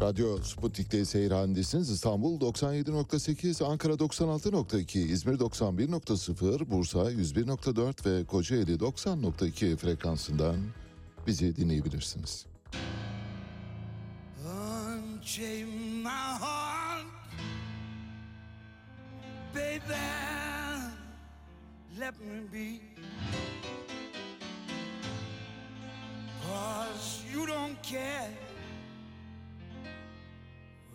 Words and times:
Radyo 0.00 0.38
Sputnik'te 0.42 1.04
seyir 1.04 1.30
halindesiniz. 1.30 1.90
İstanbul 1.90 2.40
97.8, 2.40 3.64
Ankara 3.64 3.92
96.2, 3.92 4.98
İzmir 4.98 5.38
91.0, 5.38 6.70
Bursa 6.70 6.98
101.4 6.98 8.06
ve 8.06 8.24
Kocaeli 8.24 8.74
90.2 8.74 9.76
frekansından 9.76 10.56
bizi 11.26 11.56
dinleyebilirsiniz. 11.56 12.46
Unchain 14.44 15.68
my 16.02 16.08
heart, 16.40 17.06
baby, 19.54 20.00
let 22.00 22.14
me 22.20 22.52
be. 22.52 22.80
Cause 26.42 27.34
you 27.34 27.46
don't 27.46 27.82
care. 27.82 28.49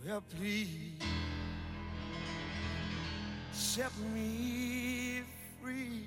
Well, 0.06 0.22
please 0.38 1.00
set 3.50 3.90
me 4.14 5.22
free. 5.60 6.04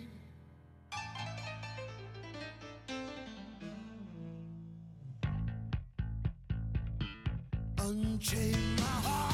Unchain 7.77 8.75
my 8.77 8.83
heart. 8.83 9.28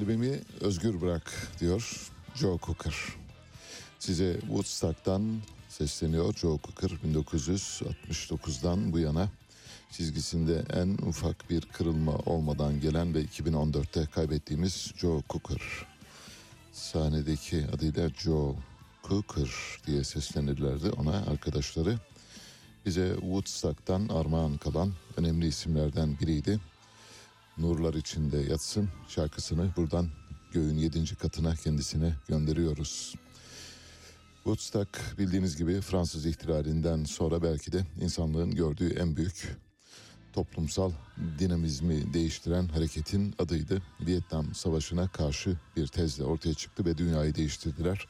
kalbimi 0.00 0.40
özgür 0.60 1.00
bırak 1.00 1.32
diyor 1.60 2.10
Joe 2.34 2.58
Cocker. 2.62 2.94
Size 3.98 4.40
Woodstock'tan 4.40 5.40
sesleniyor 5.68 6.34
Joe 6.34 6.58
Cocker 6.64 6.90
1969'dan 6.90 8.92
bu 8.92 8.98
yana 8.98 9.28
çizgisinde 9.90 10.64
en 10.72 11.08
ufak 11.08 11.50
bir 11.50 11.60
kırılma 11.60 12.12
olmadan 12.12 12.80
gelen 12.80 13.14
ve 13.14 13.22
2014'te 13.22 14.06
kaybettiğimiz 14.06 14.92
Joe 14.96 15.22
Cocker. 15.30 15.62
Sahnedeki 16.72 17.66
adıyla 17.74 18.08
Joe 18.08 18.56
Cocker 19.08 19.50
diye 19.86 20.04
seslenirlerdi 20.04 20.90
ona 20.90 21.16
arkadaşları. 21.16 21.98
Bize 22.86 23.14
Woodstock'tan 23.14 24.08
armağan 24.08 24.56
kalan 24.56 24.92
önemli 25.16 25.46
isimlerden 25.46 26.18
biriydi. 26.20 26.60
Nurlar 27.60 27.94
içinde 27.94 28.38
yatsın 28.38 28.88
şarkısını 29.08 29.70
buradan 29.76 30.08
göğün 30.52 30.76
yedinci 30.76 31.16
katına 31.16 31.54
kendisine 31.54 32.14
gönderiyoruz. 32.28 33.14
Woodstock 34.34 35.18
bildiğiniz 35.18 35.56
gibi 35.56 35.80
Fransız 35.80 36.26
ihtilalinden 36.26 37.04
sonra 37.04 37.42
belki 37.42 37.72
de 37.72 37.86
insanlığın 38.00 38.50
gördüğü 38.50 38.90
en 38.90 39.16
büyük 39.16 39.56
toplumsal 40.32 40.92
dinamizmi 41.38 42.14
değiştiren 42.14 42.68
hareketin 42.68 43.34
adıydı. 43.38 43.82
Vietnam 44.00 44.54
Savaşı'na 44.54 45.08
karşı 45.08 45.56
bir 45.76 45.86
tezle 45.86 46.24
ortaya 46.24 46.54
çıktı 46.54 46.84
ve 46.84 46.98
dünyayı 46.98 47.34
değiştirdiler. 47.34 48.06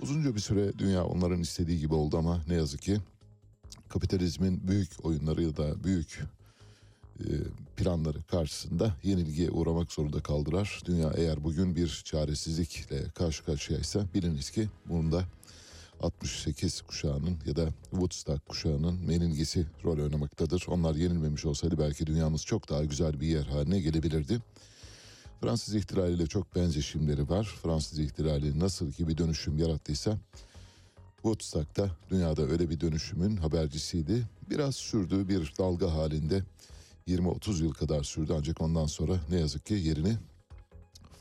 Uzunca 0.00 0.34
bir 0.34 0.40
süre 0.40 0.78
dünya 0.78 1.04
onların 1.04 1.40
istediği 1.40 1.78
gibi 1.78 1.94
oldu 1.94 2.18
ama 2.18 2.42
ne 2.48 2.54
yazık 2.54 2.82
ki 2.82 3.00
kapitalizmin 3.88 4.68
büyük 4.68 4.90
oyunları 5.02 5.42
ya 5.42 5.56
da 5.56 5.84
büyük 5.84 6.20
planları 7.76 8.22
karşısında 8.22 8.94
yenilgiye 9.02 9.50
uğramak 9.50 9.92
zorunda 9.92 10.22
kaldılar. 10.22 10.80
Dünya 10.84 11.12
eğer 11.16 11.44
bugün 11.44 11.76
bir 11.76 12.02
çaresizlikle 12.04 13.04
karşı 13.14 13.44
karşıyaysa 13.44 14.06
biliniz 14.14 14.50
ki 14.50 14.68
bunda 14.86 15.24
68 16.02 16.82
kuşağının 16.82 17.38
ya 17.46 17.56
da 17.56 17.68
Woodstock 17.90 18.48
kuşağının 18.48 19.04
meningisi 19.06 19.66
rol 19.84 19.98
oynamaktadır. 19.98 20.64
Onlar 20.68 20.94
yenilmemiş 20.94 21.44
olsaydı 21.44 21.78
belki 21.78 22.06
dünyamız 22.06 22.44
çok 22.44 22.68
daha 22.68 22.84
güzel 22.84 23.20
bir 23.20 23.26
yer 23.26 23.44
haline 23.44 23.80
gelebilirdi. 23.80 24.38
Fransız 25.40 25.74
ihtilaliyle 25.74 26.26
çok 26.26 26.56
benzeşimleri 26.56 27.28
var. 27.28 27.44
Fransız 27.62 27.98
ihtilali 27.98 28.60
nasıl 28.60 28.92
ki 28.92 29.08
bir 29.08 29.18
dönüşüm 29.18 29.58
yarattıysa 29.58 30.18
Woodstock'ta 31.14 31.90
dünyada 32.10 32.42
öyle 32.42 32.70
bir 32.70 32.80
dönüşümün 32.80 33.36
habercisiydi. 33.36 34.28
Biraz 34.50 34.74
sürdü 34.76 35.28
bir 35.28 35.54
dalga 35.58 35.94
halinde 35.94 36.42
20-30 37.08 37.62
yıl 37.62 37.72
kadar 37.72 38.02
sürdü 38.02 38.32
ancak 38.38 38.60
ondan 38.60 38.86
sonra 38.86 39.20
ne 39.30 39.40
yazık 39.40 39.66
ki 39.66 39.74
yerini 39.74 40.16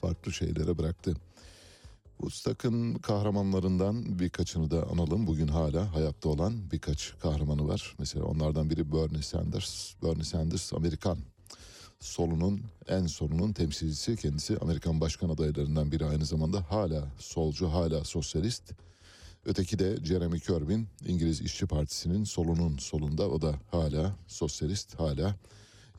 farklı 0.01 0.33
şeylere 0.33 0.77
bıraktı. 0.77 1.13
Woodstock'ın 2.17 2.93
kahramanlarından 2.93 4.19
birkaçını 4.19 4.71
da 4.71 4.87
analım. 4.87 5.27
Bugün 5.27 5.47
hala 5.47 5.95
hayatta 5.95 6.29
olan 6.29 6.71
birkaç 6.71 7.13
kahramanı 7.19 7.67
var. 7.67 7.95
Mesela 7.99 8.25
onlardan 8.25 8.69
biri 8.69 8.91
Bernie 8.91 9.21
Sanders. 9.21 9.93
Bernie 10.03 10.23
Sanders 10.23 10.73
Amerikan 10.73 11.17
solunun 11.99 12.61
en 12.87 13.05
solunun 13.05 13.53
temsilcisi 13.53 14.15
kendisi 14.15 14.57
Amerikan 14.57 15.01
başkan 15.01 15.29
adaylarından 15.29 15.91
biri 15.91 16.05
aynı 16.05 16.25
zamanda 16.25 16.65
hala 16.69 17.07
solcu 17.19 17.67
hala 17.67 18.03
sosyalist. 18.03 18.73
Öteki 19.45 19.79
de 19.79 19.97
Jeremy 20.03 20.39
Corbyn 20.39 20.87
İngiliz 21.07 21.41
İşçi 21.41 21.65
Partisi'nin 21.65 22.23
solunun 22.23 22.77
solunda 22.77 23.29
o 23.29 23.41
da 23.41 23.55
hala 23.71 24.15
sosyalist 24.27 24.99
hala 24.99 25.35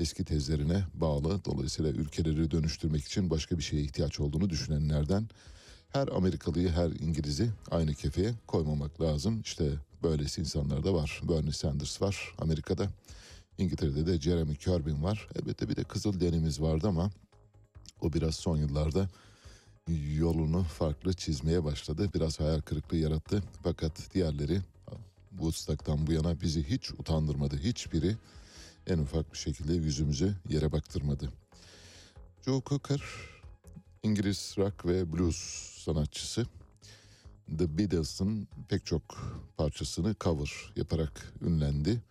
eski 0.02 0.24
tezlerine 0.24 0.84
bağlı. 0.94 1.44
Dolayısıyla 1.44 1.90
ülkeleri 1.90 2.50
dönüştürmek 2.50 3.04
için 3.04 3.30
başka 3.30 3.58
bir 3.58 3.62
şeye 3.62 3.82
ihtiyaç 3.82 4.20
olduğunu 4.20 4.50
düşünenlerden 4.50 5.28
her 5.88 6.08
Amerikalıyı 6.08 6.68
her 6.68 6.90
İngiliz'i 6.90 7.50
aynı 7.70 7.94
kefeye 7.94 8.34
koymamak 8.46 9.00
lazım. 9.00 9.40
İşte 9.40 9.70
böylesi 10.02 10.40
insanlar 10.40 10.84
da 10.84 10.94
var. 10.94 11.20
Bernie 11.28 11.52
Sanders 11.52 12.02
var 12.02 12.34
Amerika'da. 12.38 12.88
İngiltere'de 13.58 14.06
de 14.06 14.20
Jeremy 14.20 14.56
Corbyn 14.58 15.02
var. 15.02 15.28
Elbette 15.34 15.68
bir 15.68 15.76
de 15.76 15.84
Kızıl 15.84 16.20
Derimiz 16.20 16.60
vardı 16.60 16.88
ama 16.88 17.10
o 18.00 18.12
biraz 18.12 18.34
son 18.34 18.56
yıllarda 18.56 19.08
yolunu 20.18 20.62
farklı 20.62 21.12
çizmeye 21.12 21.64
başladı. 21.64 22.08
Biraz 22.14 22.40
hayal 22.40 22.60
kırıklığı 22.60 22.96
yarattı. 22.96 23.42
Fakat 23.62 24.14
diğerleri 24.14 24.60
Woodstock'tan 25.30 26.06
bu 26.06 26.12
yana 26.12 26.40
bizi 26.40 26.70
hiç 26.70 26.90
utandırmadı. 26.90 27.56
Hiçbiri 27.56 28.16
en 28.86 28.98
ufak 28.98 29.32
bir 29.32 29.38
şekilde 29.38 29.74
yüzümüzü 29.74 30.34
yere 30.48 30.72
baktırmadı. 30.72 31.32
Joe 32.44 32.62
Cocker 32.66 33.02
İngiliz 34.02 34.54
rock 34.58 34.86
ve 34.86 35.12
blues 35.12 35.36
sanatçısı. 35.84 36.46
The 37.58 37.78
Beatles'ın 37.78 38.48
pek 38.68 38.86
çok 38.86 39.02
parçasını 39.56 40.14
cover 40.20 40.72
yaparak 40.76 41.32
ünlendi. 41.42 42.02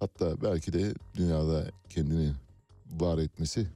Hatta 0.00 0.42
belki 0.42 0.72
de 0.72 0.94
dünyada 1.14 1.70
kendini 1.88 2.32
var 2.90 3.18
etmesi 3.18 3.66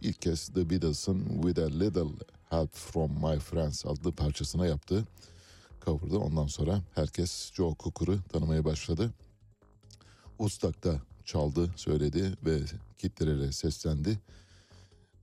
ilk 0.00 0.22
kez 0.22 0.48
The 0.48 0.70
Beatles'ın 0.70 1.42
With 1.42 1.58
a 1.58 1.66
Little 1.66 2.26
Help 2.50 2.74
From 2.74 3.12
My 3.12 3.38
Friends 3.38 3.86
adlı 3.86 4.12
parçasına 4.12 4.66
yaptığı 4.66 5.04
cover'dı. 5.84 6.18
Ondan 6.18 6.46
sonra 6.46 6.82
herkes 6.94 7.52
Joe 7.52 7.74
Cooker'ı 7.78 8.22
tanımaya 8.22 8.64
başladı. 8.64 9.10
Woodstock'ta 10.28 11.00
çaldı, 11.26 11.70
söyledi 11.76 12.32
ve 12.46 12.60
kitlelere 12.98 13.52
seslendi. 13.52 14.18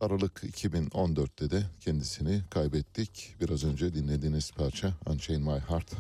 Aralık 0.02 0.44
2014'te 0.44 1.52
de 1.52 1.64
kendisini 1.80 2.42
kaybettik. 2.50 3.36
Biraz 3.42 3.64
önce 3.64 3.94
dinlediğiniz 3.94 4.52
parça 4.52 4.94
Unchain 5.06 5.42
My 5.42 5.60
Heart. 5.60 5.92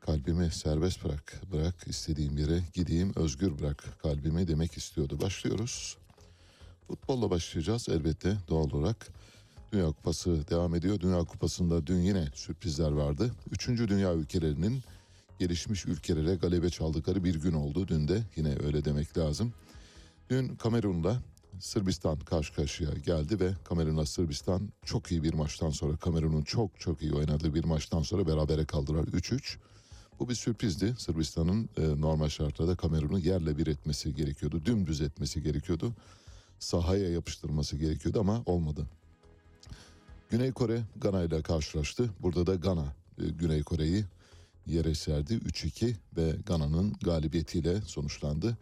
Kalbimi 0.00 0.50
serbest 0.50 1.04
bırak, 1.04 1.40
bırak 1.52 1.74
istediğim 1.86 2.38
yere 2.38 2.62
gideyim, 2.74 3.12
özgür 3.16 3.58
bırak 3.58 3.84
kalbimi 4.02 4.48
demek 4.48 4.76
istiyordu. 4.76 5.18
Başlıyoruz. 5.20 5.96
Futbolla 6.86 7.30
başlayacağız 7.30 7.88
elbette 7.88 8.36
doğal 8.48 8.70
olarak. 8.70 9.08
Dünya 9.72 9.86
Kupası 9.86 10.48
devam 10.50 10.74
ediyor. 10.74 11.00
Dünya 11.00 11.18
Kupası'nda 11.18 11.86
dün 11.86 12.00
yine 12.00 12.28
sürprizler 12.34 12.90
vardı. 12.90 13.32
Üçüncü 13.50 13.88
dünya 13.88 14.14
ülkelerinin 14.14 14.82
gelişmiş 15.42 15.86
ülkelere 15.86 16.34
galebe 16.34 16.70
çaldıkları 16.70 17.24
bir 17.24 17.34
gün 17.34 17.52
oldu. 17.52 17.88
Dün 17.88 18.08
de 18.08 18.22
yine 18.36 18.56
öyle 18.64 18.84
demek 18.84 19.18
lazım. 19.18 19.52
Dün 20.30 20.56
Kamerun'la 20.56 21.22
Sırbistan 21.60 22.18
karşı 22.18 22.54
karşıya 22.54 22.90
geldi 22.90 23.40
ve 23.40 23.52
Kamerun'la 23.64 24.06
Sırbistan 24.06 24.72
çok 24.84 25.12
iyi 25.12 25.22
bir 25.22 25.34
maçtan 25.34 25.70
sonra 25.70 25.96
Kamerun'un 25.96 26.42
çok 26.42 26.80
çok 26.80 27.02
iyi 27.02 27.12
oynadığı 27.12 27.54
bir 27.54 27.64
maçtan 27.64 28.02
sonra 28.02 28.26
berabere 28.26 28.64
kaldılar 28.64 29.04
3-3. 29.04 29.56
Bu 30.20 30.28
bir 30.28 30.34
sürprizdi. 30.34 30.94
Sırbistan'ın 30.98 31.68
e, 31.76 32.00
normal 32.00 32.28
şartlarda 32.28 32.76
Kamerun'u 32.76 33.18
yerle 33.18 33.58
bir 33.58 33.66
etmesi 33.66 34.14
gerekiyordu. 34.14 34.62
Dümdüz 34.64 35.00
etmesi 35.00 35.42
gerekiyordu. 35.42 35.92
Sahaya 36.58 37.10
yapıştırması 37.10 37.76
gerekiyordu 37.76 38.20
ama 38.20 38.42
olmadı. 38.46 38.86
Güney 40.30 40.52
Kore 40.52 40.82
Gana 40.96 41.22
ile 41.22 41.42
karşılaştı. 41.42 42.10
Burada 42.20 42.46
da 42.46 42.54
Gana 42.54 42.94
e, 43.18 43.28
Güney 43.28 43.62
Kore'yi 43.62 44.04
yere 44.66 44.94
serdi. 44.94 45.34
3-2 45.34 45.94
ve 46.16 46.36
Gana'nın 46.46 46.92
galibiyetiyle 46.92 47.80
sonuçlandı. 47.80 48.58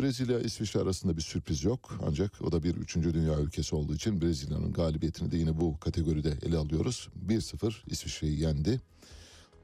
Brezilya 0.00 0.40
İsviçre 0.40 0.80
arasında 0.80 1.16
bir 1.16 1.22
sürpriz 1.22 1.64
yok. 1.64 1.98
Ancak 2.08 2.42
o 2.42 2.52
da 2.52 2.62
bir 2.62 2.74
üçüncü 2.74 3.14
dünya 3.14 3.40
ülkesi 3.40 3.76
olduğu 3.76 3.94
için 3.94 4.20
Brezilya'nın 4.20 4.72
galibiyetini 4.72 5.30
de 5.30 5.36
yine 5.36 5.60
bu 5.60 5.80
kategoride 5.80 6.38
ele 6.46 6.56
alıyoruz. 6.56 7.08
1-0 7.28 7.74
İsviçre'yi 7.86 8.40
yendi. 8.40 8.80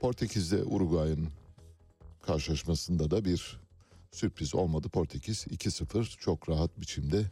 Portekiz'de 0.01 0.65
Uruguay'ın 0.65 1.29
karşılaşmasında 2.23 3.11
da 3.11 3.25
bir 3.25 3.61
sürpriz 4.13 4.55
olmadı. 4.55 4.89
Portekiz 4.89 5.47
2-0 5.47 6.19
çok 6.19 6.49
rahat 6.49 6.81
biçimde 6.81 7.25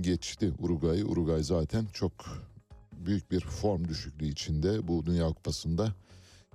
geçti 0.00 0.52
Uruguay'ı. 0.58 1.04
Uruguay 1.04 1.42
zaten 1.42 1.86
çok 1.92 2.12
büyük 2.92 3.30
bir 3.30 3.40
form 3.40 3.88
düşüklüğü 3.88 4.28
içinde 4.28 4.88
bu 4.88 5.06
Dünya 5.06 5.28
Kupası'nda 5.28 5.94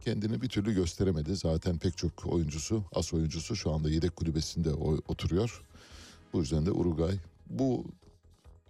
kendini 0.01 0.41
bir 0.41 0.49
türlü 0.49 0.73
gösteremedi. 0.73 1.35
Zaten 1.35 1.77
pek 1.77 1.97
çok 1.97 2.25
oyuncusu, 2.25 2.83
as 2.95 3.13
oyuncusu 3.13 3.55
şu 3.55 3.71
anda 3.71 3.89
yedek 3.89 4.15
kulübesinde 4.15 4.73
oturuyor. 5.07 5.63
Bu 6.33 6.39
yüzden 6.39 6.65
de 6.65 6.71
Uruguay 6.71 7.19
bu 7.49 7.85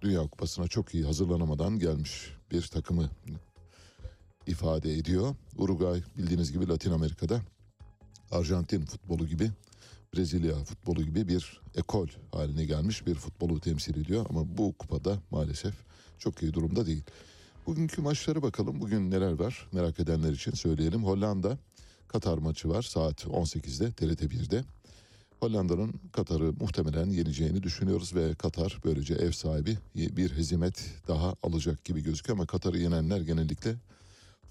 Dünya 0.02 0.22
Kupası'na 0.22 0.68
çok 0.68 0.94
iyi 0.94 1.06
hazırlanamadan 1.06 1.80
gelmiş 1.80 2.34
bir 2.52 2.62
takımı 2.62 3.10
ifade 4.48 4.94
ediyor. 4.94 5.36
Uruguay 5.58 6.04
bildiğiniz 6.18 6.52
gibi 6.52 6.68
Latin 6.68 6.92
Amerika'da 6.92 7.42
Arjantin 8.32 8.86
futbolu 8.86 9.28
gibi 9.28 9.52
Brezilya 10.16 10.56
futbolu 10.64 11.04
gibi 11.04 11.28
bir 11.28 11.62
ekol 11.76 12.08
haline 12.32 12.66
gelmiş 12.66 13.08
bir 13.08 13.16
futbolu 13.16 13.60
temsil 13.60 14.02
ediyor. 14.02 14.26
Ama 14.30 14.58
bu 14.58 14.74
kupada 14.74 15.18
maalesef 15.32 15.74
çok 16.20 16.44
iyi 16.44 16.54
durumda 16.54 16.86
değil. 16.86 17.04
Bugünkü 17.68 18.02
maçlara 18.02 18.42
bakalım. 18.42 18.82
Bugün 18.82 19.12
neler 19.12 19.32
var 19.32 19.68
merak 19.72 20.00
edenler 20.00 20.32
için 20.32 20.52
söyleyelim. 20.52 21.04
Hollanda 21.04 21.58
Katar 22.08 22.38
maçı 22.38 22.70
var 22.70 22.82
saat 22.82 23.26
18'de 23.26 23.92
TRT 23.92 24.22
1'de. 24.22 24.64
Hollanda'nın 25.40 25.94
Katar'ı 26.14 26.54
muhtemelen 26.60 27.10
yeneceğini 27.10 27.64
düşünüyoruz 27.64 28.16
ve 28.16 28.36
Katar 28.36 28.78
böylece 28.86 29.14
ev 29.14 29.32
sahibi 29.32 29.78
bir 29.96 30.38
hezimet 30.38 30.94
daha 31.08 31.36
alacak 31.44 31.86
gibi 31.86 32.04
gözüküyor. 32.04 32.38
Ama 32.38 32.46
Katar'ı 32.46 32.78
yenenler 32.78 33.22
genellikle 33.22 33.76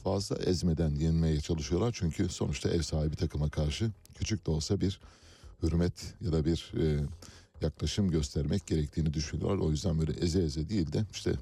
fazla 0.05 0.37
ezmeden 0.37 0.91
yenmeye 0.91 1.41
çalışıyorlar. 1.41 1.95
Çünkü 1.99 2.29
sonuçta 2.29 2.71
ev 2.71 2.83
sahibi 2.83 3.17
takıma 3.17 3.49
karşı 3.49 3.91
küçük 4.15 4.47
de 4.47 4.51
olsa 4.51 4.81
bir 4.81 5.01
hürmet 5.63 6.15
ya 6.21 6.33
da 6.33 6.45
bir 6.45 6.73
e, 6.81 7.01
yaklaşım 7.61 8.11
göstermek 8.11 8.67
gerektiğini 8.67 9.15
düşünüyorlar. 9.15 9.59
O 9.59 9.71
yüzden 9.71 9.99
böyle 9.99 10.13
eze 10.13 10.43
eze 10.43 10.69
değil 10.69 10.93
de 10.93 11.05
işte 11.13 11.33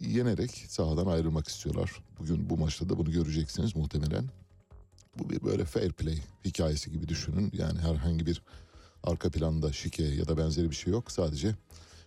yenerek 0.00 0.50
sahadan 0.50 1.06
ayrılmak 1.06 1.48
istiyorlar. 1.48 1.90
Bugün 2.18 2.50
bu 2.50 2.56
maçta 2.56 2.88
da 2.88 2.98
bunu 2.98 3.12
göreceksiniz 3.12 3.76
muhtemelen. 3.76 4.24
Bu 5.18 5.30
bir 5.30 5.42
böyle 5.42 5.64
fair 5.64 5.92
play 5.92 6.18
hikayesi 6.44 6.90
gibi 6.90 7.08
düşünün. 7.08 7.50
Yani 7.54 7.78
herhangi 7.78 8.26
bir 8.26 8.42
arka 9.02 9.30
planda 9.30 9.72
şike 9.72 10.04
ya 10.04 10.28
da 10.28 10.38
benzeri 10.38 10.70
bir 10.70 10.76
şey 10.76 10.92
yok. 10.92 11.12
Sadece 11.12 11.54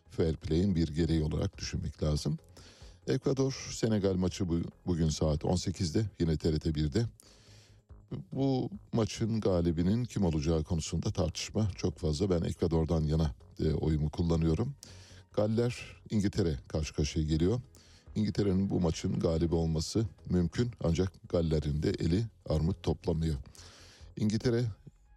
fair 0.09 0.35
play'in 0.35 0.75
bir 0.75 0.87
gereği 0.87 1.23
olarak 1.23 1.57
düşünmek 1.57 2.03
lazım. 2.03 2.37
Ekvador 3.07 3.69
Senegal 3.71 4.15
maçı 4.15 4.49
bu, 4.49 4.59
bugün 4.85 5.09
saat 5.09 5.41
18'de 5.41 6.05
yine 6.19 6.37
TRT 6.37 6.65
1'de. 6.65 7.05
Bu 8.31 8.69
maçın 8.93 9.41
galibinin 9.41 10.05
kim 10.05 10.25
olacağı 10.25 10.63
konusunda 10.63 11.11
tartışma 11.11 11.71
çok 11.75 11.97
fazla. 11.97 12.29
Ben 12.29 12.41
Ekvador'dan 12.41 13.03
yana 13.03 13.35
e, 13.59 13.73
oyumu 13.73 14.09
kullanıyorum. 14.09 14.75
Galler 15.33 15.75
İngiltere 16.09 16.59
karşı 16.67 16.93
karşıya 16.93 17.25
geliyor. 17.25 17.61
İngiltere'nin 18.15 18.69
bu 18.69 18.79
maçın 18.79 19.19
galibi 19.19 19.55
olması 19.55 20.05
mümkün 20.29 20.71
ancak 20.83 21.11
Galler'in 21.29 21.83
de 21.83 21.89
eli 21.89 22.25
armut 22.49 22.83
toplamıyor. 22.83 23.35
İngiltere 24.17 24.65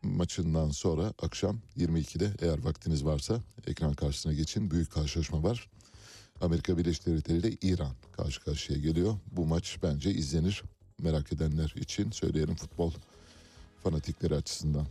maçından 0.03 0.71
sonra 0.71 1.12
akşam 1.23 1.59
22'de 1.79 2.31
eğer 2.41 2.65
vaktiniz 2.65 3.05
varsa 3.05 3.41
ekran 3.67 3.95
karşısına 3.95 4.33
geçin. 4.33 4.71
Büyük 4.71 4.93
karşılaşma 4.93 5.43
var. 5.43 5.69
Amerika 6.41 6.79
Birleşik 6.79 7.07
Devletleri 7.07 7.38
ile 7.38 7.57
İran 7.62 7.93
karşı 8.12 8.45
karşıya 8.45 8.79
geliyor. 8.79 9.15
Bu 9.33 9.47
maç 9.47 9.79
bence 9.83 10.11
izlenir. 10.11 10.62
Merak 10.99 11.33
edenler 11.33 11.75
için 11.76 12.11
söyleyelim 12.11 12.55
futbol 12.55 12.93
fanatikleri 13.83 14.35
açısından. 14.35 14.87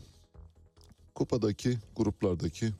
Kupadaki 1.15 1.77
gruplardaki 1.95 2.71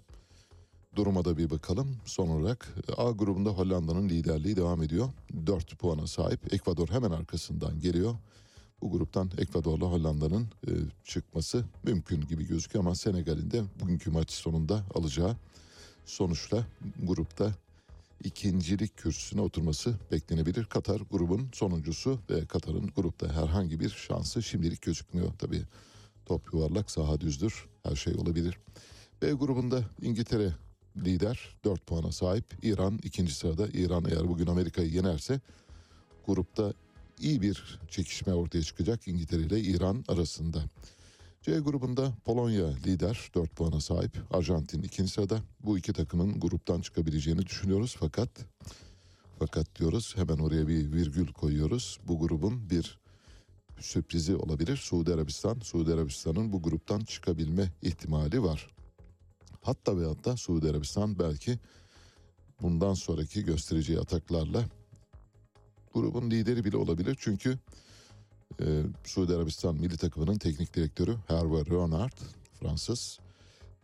duruma 0.95 1.25
da 1.25 1.37
bir 1.37 1.49
bakalım. 1.49 1.97
Son 2.05 2.27
olarak 2.27 2.75
A 2.97 3.11
grubunda 3.11 3.49
Hollanda'nın 3.49 4.09
liderliği 4.09 4.55
devam 4.55 4.83
ediyor. 4.83 5.09
4 5.47 5.79
puana 5.79 6.07
sahip. 6.07 6.53
Ekvador 6.53 6.89
hemen 6.89 7.11
arkasından 7.11 7.79
geliyor. 7.79 8.15
Bu 8.81 8.91
gruptan 8.91 9.31
Ekvador'la 9.37 9.85
Hollanda'nın 9.85 10.43
e, 10.67 10.71
çıkması 11.03 11.65
mümkün 11.83 12.21
gibi 12.21 12.47
gözüküyor 12.47 12.85
ama 12.85 12.95
Senegal'in 12.95 13.51
de 13.51 13.63
bugünkü 13.81 14.11
maç 14.11 14.31
sonunda 14.31 14.83
alacağı 14.95 15.35
sonuçla 16.05 16.65
grupta 17.03 17.55
ikincilik 18.23 18.97
kürsüsüne 18.97 19.41
oturması 19.41 19.95
beklenebilir. 20.11 20.65
Katar 20.65 21.01
grubun 21.11 21.49
sonuncusu 21.53 22.19
ve 22.29 22.45
Katar'ın 22.45 22.91
grupta 22.95 23.33
herhangi 23.33 23.79
bir 23.79 23.89
şansı 23.89 24.43
şimdilik 24.43 24.81
gözükmüyor. 24.81 25.33
Tabii 25.39 25.63
top 26.25 26.53
yuvarlak 26.53 26.91
saha 26.91 27.21
düzdür 27.21 27.65
her 27.83 27.95
şey 27.95 28.15
olabilir. 28.15 28.57
B 29.21 29.31
grubunda 29.31 29.83
İngiltere 30.01 30.53
lider 30.97 31.57
4 31.65 31.85
puana 31.85 32.11
sahip. 32.11 32.45
İran 32.61 32.99
ikinci 33.03 33.35
sırada. 33.35 33.67
İran 33.67 34.05
eğer 34.05 34.27
bugün 34.27 34.47
Amerika'yı 34.47 34.89
yenerse 34.89 35.39
grupta 36.25 36.73
iyi 37.19 37.41
bir 37.41 37.79
çekişme 37.89 38.33
ortaya 38.33 38.63
çıkacak 38.63 39.07
İngiltere 39.07 39.41
ile 39.41 39.59
İran 39.59 40.05
arasında. 40.07 40.63
C 41.41 41.59
grubunda 41.59 42.13
Polonya 42.25 42.67
lider 42.67 43.31
4 43.35 43.55
puana 43.55 43.79
sahip. 43.79 44.17
Arjantin 44.31 44.83
ikinci 44.83 45.11
sırada. 45.11 45.39
Bu 45.59 45.77
iki 45.77 45.93
takımın 45.93 46.39
gruptan 46.39 46.81
çıkabileceğini 46.81 47.45
düşünüyoruz 47.45 47.95
fakat 47.99 48.29
fakat 49.39 49.79
diyoruz 49.79 50.13
hemen 50.17 50.37
oraya 50.37 50.67
bir 50.67 50.91
virgül 50.91 51.27
koyuyoruz. 51.27 51.99
Bu 52.07 52.19
grubun 52.19 52.69
bir 52.69 52.99
sürprizi 53.79 54.35
olabilir. 54.35 54.77
Suudi 54.77 55.13
Arabistan, 55.13 55.59
Suudi 55.59 55.93
Arabistan'ın 55.93 56.53
bu 56.53 56.61
gruptan 56.61 56.99
çıkabilme 56.99 57.71
ihtimali 57.81 58.43
var. 58.43 58.74
Hatta 59.65 59.97
ve 59.97 60.05
hatta 60.05 60.37
Suudi 60.37 60.69
Arabistan 60.69 61.19
belki 61.19 61.59
bundan 62.61 62.93
sonraki 62.93 63.45
göstereceği 63.45 63.99
ataklarla 63.99 64.65
grubun 65.93 66.31
lideri 66.31 66.65
bile 66.65 66.77
olabilir. 66.77 67.17
Çünkü 67.19 67.59
e, 68.61 68.83
Suudi 69.03 69.35
Arabistan 69.35 69.75
milli 69.75 69.97
takımının 69.97 70.37
teknik 70.37 70.73
direktörü 70.73 71.15
Hervé 71.27 71.65
Renard, 71.65 72.17
Fransız. 72.59 73.19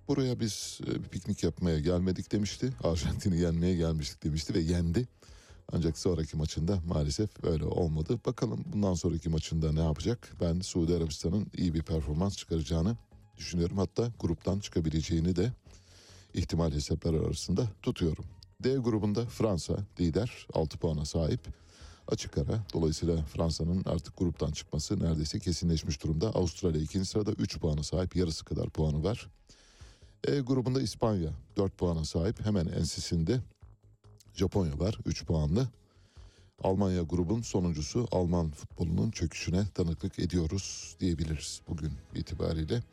Buraya 0.08 0.40
biz 0.40 0.80
e, 0.88 1.04
bir 1.04 1.10
piknik 1.10 1.44
yapmaya 1.44 1.80
gelmedik 1.80 2.32
demişti. 2.32 2.74
Arjantin'i 2.84 3.38
yenmeye 3.40 3.76
gelmiştik 3.76 4.24
demişti 4.24 4.54
ve 4.54 4.60
yendi. 4.60 5.08
Ancak 5.72 5.98
sonraki 5.98 6.38
maçında 6.38 6.80
maalesef 6.88 7.44
öyle 7.44 7.66
olmadı. 7.66 8.20
Bakalım 8.26 8.66
bundan 8.74 8.94
sonraki 8.94 9.30
maçında 9.30 9.72
ne 9.72 9.84
yapacak? 9.84 10.36
Ben 10.42 10.60
Suudi 10.60 10.96
Arabistan'ın 10.96 11.48
iyi 11.58 11.74
bir 11.74 11.84
performans 11.84 12.38
çıkaracağını 12.38 12.98
düşünüyorum. 13.38 13.78
Hatta 13.78 14.12
gruptan 14.20 14.60
çıkabileceğini 14.60 15.36
de 15.36 15.52
ihtimal 16.34 16.72
hesapları 16.72 17.20
arasında 17.20 17.68
tutuyorum. 17.82 18.26
D 18.64 18.76
grubunda 18.76 19.26
Fransa 19.26 19.78
lider 20.00 20.48
6 20.54 20.78
puana 20.78 21.06
sahip. 21.06 21.42
Açık 22.08 22.38
ara. 22.38 22.66
Dolayısıyla 22.74 23.24
Fransa'nın 23.24 23.84
artık 23.86 24.18
gruptan 24.18 24.52
çıkması 24.52 25.00
neredeyse 25.00 25.40
kesinleşmiş 25.40 26.04
durumda. 26.04 26.30
Avustralya 26.30 26.82
ikinci 26.82 27.06
sırada 27.06 27.32
3 27.32 27.60
puana 27.60 27.84
sahip. 27.84 28.16
Yarısı 28.16 28.46
kadar 28.46 28.70
puanı 28.70 29.04
var. 29.04 29.28
E 30.28 30.40
grubunda 30.40 30.82
İspanya 30.82 31.30
4 31.58 31.78
puana 31.78 32.06
sahip. 32.06 32.46
Hemen 32.46 32.66
ensisinde 32.66 33.40
Japonya 34.34 34.80
var 34.80 34.98
3 35.06 35.26
puanlı. 35.26 35.68
Almanya 36.64 37.02
grubun 37.02 37.42
sonuncusu 37.42 38.08
Alman 38.12 38.52
futbolunun 38.52 39.12
çöküşüne 39.12 39.66
tanıklık 39.74 40.20
ediyoruz 40.20 40.96
diyebiliriz 41.00 41.62
bugün 41.68 41.92
itibariyle. 42.16 42.84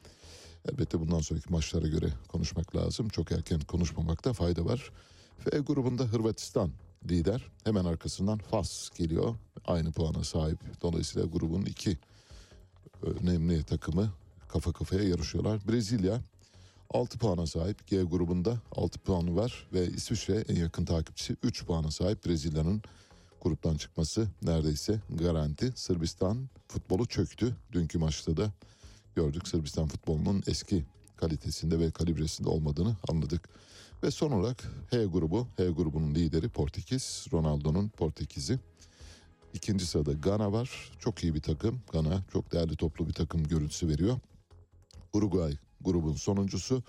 Elbette 0.72 1.00
bundan 1.00 1.20
sonraki 1.20 1.52
maçlara 1.52 1.86
göre 1.86 2.12
konuşmak 2.28 2.76
lazım. 2.76 3.08
Çok 3.08 3.32
erken 3.32 3.60
konuşmamakta 3.60 4.32
fayda 4.32 4.64
var. 4.64 4.92
F 5.38 5.58
grubunda 5.58 6.04
Hırvatistan 6.04 6.70
lider. 7.08 7.48
Hemen 7.64 7.84
arkasından 7.84 8.38
Fas 8.38 8.90
geliyor. 8.90 9.34
Aynı 9.66 9.92
puana 9.92 10.24
sahip. 10.24 10.58
Dolayısıyla 10.82 11.28
grubun 11.28 11.62
iki 11.62 11.98
önemli 13.02 13.62
takımı 13.62 14.12
kafa 14.48 14.72
kafaya 14.72 15.02
yarışıyorlar. 15.02 15.68
Brezilya 15.68 16.20
6 16.90 17.18
puana 17.18 17.46
sahip. 17.46 17.86
G 17.86 18.02
grubunda 18.02 18.58
6 18.72 18.98
puanı 18.98 19.36
var 19.36 19.66
ve 19.72 19.86
İsviçre 19.86 20.44
en 20.48 20.56
yakın 20.56 20.84
takipçisi 20.84 21.36
3 21.42 21.64
puana 21.64 21.90
sahip. 21.90 22.26
Brezilya'nın 22.26 22.82
gruptan 23.40 23.76
çıkması 23.76 24.28
neredeyse 24.42 25.00
garanti. 25.10 25.72
Sırbistan 25.76 26.48
futbolu 26.68 27.06
çöktü. 27.06 27.56
Dünkü 27.72 27.98
maçta 27.98 28.36
da 28.36 28.52
gördük 29.18 29.48
Sırbistan 29.48 29.88
futbolunun 29.88 30.42
eski 30.46 30.84
kalitesinde 31.16 31.78
ve 31.78 31.90
kalibresinde 31.90 32.48
olmadığını 32.48 32.96
anladık. 33.08 33.48
Ve 34.02 34.10
son 34.10 34.32
olarak 34.32 34.62
H 34.90 35.04
grubu, 35.04 35.48
H 35.56 35.70
grubunun 35.70 36.14
lideri 36.14 36.48
Portekiz, 36.48 37.26
Ronaldo'nun 37.32 37.88
Portekiz'i. 37.88 38.58
İkinci 39.54 39.86
sırada 39.86 40.12
Gana 40.12 40.52
var. 40.52 40.92
Çok 40.98 41.24
iyi 41.24 41.34
bir 41.34 41.42
takım. 41.42 41.80
Gana 41.92 42.22
çok 42.32 42.52
değerli 42.52 42.76
toplu 42.76 43.08
bir 43.08 43.12
takım 43.12 43.44
görüntüsü 43.44 43.88
veriyor. 43.88 44.18
Uruguay 45.12 45.56
grubun 45.80 46.14
sonuncusu. 46.14 46.82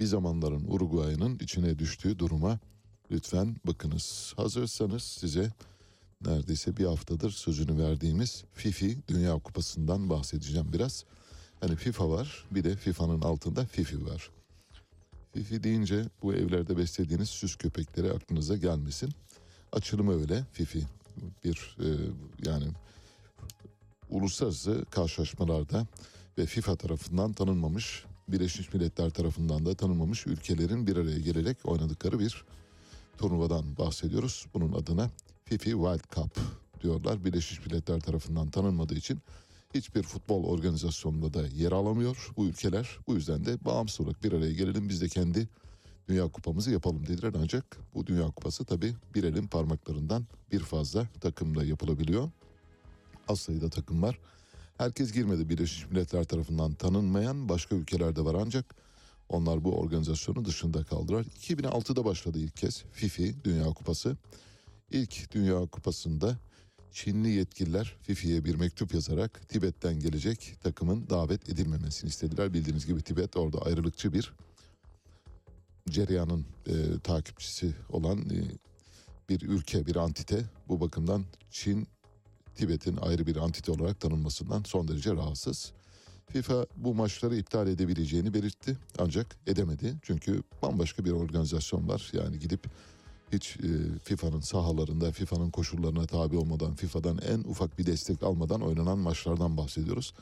Bir 0.00 0.06
zamanların 0.06 0.64
Uruguay'ın 0.68 1.38
içine 1.38 1.78
düştüğü 1.78 2.18
duruma 2.18 2.58
lütfen 3.10 3.56
bakınız. 3.66 4.32
Hazırsanız 4.36 5.02
size 5.02 5.52
neredeyse 6.24 6.76
bir 6.76 6.84
haftadır 6.84 7.30
sözünü 7.30 7.82
verdiğimiz 7.82 8.44
FIFI 8.52 8.98
Dünya 9.08 9.38
Kupası'ndan 9.38 10.10
bahsedeceğim 10.10 10.72
biraz. 10.72 11.04
Hani 11.60 11.76
FIFA 11.76 12.10
var 12.10 12.44
bir 12.50 12.64
de 12.64 12.76
FIFA'nın 12.76 13.20
altında 13.20 13.64
FIFI 13.64 14.06
var. 14.06 14.30
FIFI 15.32 15.62
deyince 15.62 16.04
bu 16.22 16.34
evlerde 16.34 16.76
beslediğiniz 16.76 17.28
süs 17.28 17.56
köpekleri 17.56 18.12
aklınıza 18.12 18.56
gelmesin. 18.56 19.10
Açılımı 19.72 20.20
öyle 20.20 20.44
FIFI 20.52 20.82
bir 21.44 21.76
e, 21.80 21.88
yani 22.48 22.66
uluslararası 24.10 24.84
karşılaşmalarda 24.90 25.86
ve 26.38 26.46
FIFA 26.46 26.76
tarafından 26.76 27.32
tanınmamış, 27.32 28.04
Birleşmiş 28.28 28.74
Milletler 28.74 29.10
tarafından 29.10 29.66
da 29.66 29.74
tanınmamış 29.74 30.26
ülkelerin 30.26 30.86
bir 30.86 30.96
araya 30.96 31.18
gelerek 31.18 31.56
oynadıkları 31.64 32.18
bir 32.18 32.44
turnuvadan 33.18 33.76
bahsediyoruz. 33.78 34.46
Bunun 34.54 34.72
adına 34.72 35.10
FIFI 35.44 35.70
World 35.70 36.14
Cup 36.14 36.38
diyorlar. 36.82 37.24
Birleşmiş 37.24 37.66
Milletler 37.66 38.00
tarafından 38.00 38.50
tanınmadığı 38.50 38.94
için 38.94 39.18
hiçbir 39.74 40.02
futbol 40.02 40.44
organizasyonunda 40.44 41.34
da 41.34 41.46
yer 41.46 41.72
alamıyor 41.72 42.30
bu 42.36 42.46
ülkeler. 42.46 42.98
Bu 43.06 43.14
yüzden 43.14 43.44
de 43.44 43.64
bağımsız 43.64 44.00
olarak 44.00 44.24
bir 44.24 44.32
araya 44.32 44.52
gelelim 44.52 44.88
biz 44.88 45.00
de 45.00 45.08
kendi 45.08 45.48
Dünya 46.08 46.28
Kupamızı 46.28 46.70
yapalım 46.70 47.06
dediler. 47.06 47.32
Ancak 47.42 47.76
bu 47.94 48.06
Dünya 48.06 48.26
Kupası 48.26 48.64
tabii 48.64 48.94
bir 49.14 49.24
elin 49.24 49.46
parmaklarından 49.46 50.26
bir 50.52 50.60
fazla 50.60 51.06
takımla 51.20 51.64
yapılabiliyor. 51.64 52.30
Az 53.28 53.40
sayıda 53.40 53.70
takım 53.70 54.02
var. 54.02 54.18
Herkes 54.78 55.12
girmedi 55.12 55.48
Birleşmiş 55.48 55.90
Milletler 55.90 56.24
tarafından 56.24 56.74
tanınmayan 56.74 57.48
başka 57.48 57.76
ülkelerde 57.76 58.24
var 58.24 58.36
ancak 58.46 58.74
onlar 59.28 59.64
bu 59.64 59.78
organizasyonu 59.78 60.44
dışında 60.44 60.84
kaldılar. 60.84 61.24
2006'da 61.24 62.04
başladı 62.04 62.38
ilk 62.38 62.56
kez 62.56 62.84
FIFI 62.92 63.44
Dünya 63.44 63.64
Kupası. 63.64 64.16
İlk 64.90 65.32
Dünya 65.32 65.66
Kupası'nda 65.66 66.38
Çinli 66.92 67.30
yetkililer 67.30 67.96
FIFI'ye 68.02 68.44
bir 68.44 68.54
mektup 68.54 68.94
yazarak 68.94 69.48
Tibet'ten 69.48 70.00
gelecek 70.00 70.54
takımın 70.62 71.10
davet 71.10 71.48
edilmemesini 71.48 72.08
istediler. 72.08 72.54
Bildiğiniz 72.54 72.86
gibi 72.86 73.02
Tibet 73.02 73.36
orada 73.36 73.58
ayrılıkçı 73.58 74.12
bir 74.12 74.32
cereyanın 75.90 76.46
e, 76.66 76.98
takipçisi 77.04 77.74
olan 77.88 78.18
e, 78.18 78.38
bir 79.28 79.40
ülke, 79.40 79.86
bir 79.86 79.96
antite. 79.96 80.44
Bu 80.68 80.80
bakımdan 80.80 81.24
Çin, 81.50 81.88
Tibet'in 82.54 82.96
ayrı 82.96 83.26
bir 83.26 83.36
antite 83.36 83.72
olarak 83.72 84.00
tanınmasından 84.00 84.62
son 84.62 84.88
derece 84.88 85.12
rahatsız. 85.12 85.72
FIFA 86.26 86.66
bu 86.76 86.94
maçları 86.94 87.36
iptal 87.36 87.68
edebileceğini 87.68 88.34
belirtti 88.34 88.76
ancak 88.98 89.36
edemedi. 89.46 89.94
Çünkü 90.02 90.42
bambaşka 90.62 91.04
bir 91.04 91.10
organizasyon 91.10 91.88
var. 91.88 92.10
Yani 92.12 92.38
gidip 92.38 92.66
hiç 93.32 93.56
e, 93.56 93.98
FIFA'nın 94.04 94.40
sahalarında, 94.40 95.12
FIFA'nın 95.12 95.50
koşullarına 95.50 96.06
tabi 96.06 96.36
olmadan, 96.36 96.74
FIFA'dan 96.74 97.18
en 97.18 97.38
ufak 97.38 97.78
bir 97.78 97.86
destek 97.86 98.22
almadan 98.22 98.60
oynanan 98.60 98.98
maçlardan 98.98 99.56
bahsediyoruz. 99.56 100.14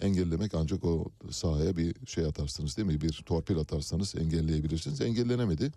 Engellemek 0.00 0.54
ancak 0.54 0.84
o 0.84 1.04
sahaya 1.30 1.76
bir 1.76 2.06
şey 2.06 2.24
atarsınız 2.24 2.76
değil 2.76 2.88
mi? 2.88 3.00
Bir 3.00 3.12
torpil 3.26 3.58
atarsanız 3.58 4.14
engelleyebilirsiniz. 4.16 5.00
Engellenemedi. 5.00 5.72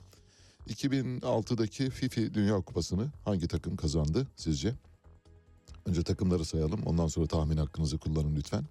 2006'daki 0.70 1.90
FIFA 1.90 2.34
Dünya 2.34 2.62
Kupası'nı 2.62 3.08
hangi 3.26 3.48
takım 3.48 3.76
kazandı 3.76 4.28
sizce? 4.36 4.74
Önce 5.86 6.04
takımları 6.04 6.46
sayalım. 6.46 6.84
Ondan 6.84 7.08
sonra 7.08 7.28
tahmin 7.28 7.58
hakkınızı 7.58 7.98
kullanın 7.98 8.36
lütfen. 8.36 8.66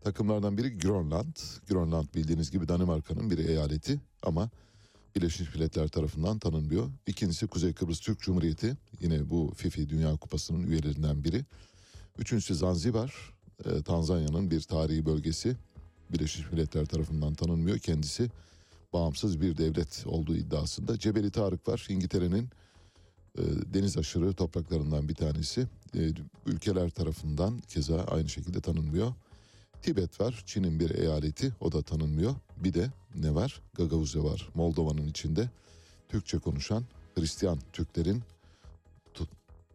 Takımlardan 0.00 0.58
biri 0.58 0.78
Grönland. 0.78 1.36
Grönland 1.68 2.06
bildiğiniz 2.14 2.50
gibi 2.50 2.68
Danimarka'nın 2.68 3.30
bir 3.30 3.38
eyaleti 3.38 4.00
ama 4.22 4.50
Birleşmiş 5.18 5.54
Milletler 5.54 5.88
tarafından 5.88 6.38
tanınmıyor. 6.38 6.90
İkincisi 7.06 7.46
Kuzey 7.46 7.72
Kıbrıs 7.72 8.00
Türk 8.00 8.20
Cumhuriyeti. 8.20 8.76
Yine 9.00 9.30
bu 9.30 9.52
FIFA 9.56 9.88
Dünya 9.88 10.16
Kupası'nın 10.16 10.66
üyelerinden 10.66 11.24
biri. 11.24 11.44
Üçüncüsü 12.18 12.54
Zanzibar. 12.54 13.34
e, 13.64 13.82
Tanzanya'nın 13.82 14.50
bir 14.50 14.60
tarihi 14.60 15.06
bölgesi. 15.06 15.56
Birleşmiş 16.12 16.52
Milletler 16.52 16.86
tarafından 16.86 17.34
tanınmıyor. 17.34 17.78
Kendisi 17.78 18.30
bağımsız 18.92 19.40
bir 19.40 19.56
devlet 19.56 20.04
olduğu 20.06 20.36
iddiasında. 20.36 20.98
Cebeli 20.98 21.30
Tarık 21.30 21.68
var. 21.68 21.86
İngiltere'nin 21.88 22.48
e, 23.38 23.42
deniz 23.74 23.98
aşırı 23.98 24.32
topraklarından 24.32 25.08
bir 25.08 25.14
tanesi. 25.14 25.66
E, 25.94 26.12
ülkeler 26.46 26.90
tarafından 26.90 27.58
keza 27.58 28.00
aynı 28.04 28.28
şekilde 28.28 28.60
tanınmıyor. 28.60 29.14
Tibet 29.82 30.20
var. 30.20 30.42
Çin'in 30.46 30.80
bir 30.80 30.90
eyaleti. 30.90 31.52
O 31.60 31.72
da 31.72 31.82
tanınmıyor. 31.82 32.34
Bir 32.56 32.74
de 32.74 32.90
ne 33.14 33.34
var? 33.34 33.62
Gagavuzya 33.74 34.24
var. 34.24 34.48
Moldova'nın 34.54 35.06
içinde 35.06 35.50
Türkçe 36.08 36.38
konuşan 36.38 36.84
Hristiyan 37.14 37.58
Türklerin 37.72 38.22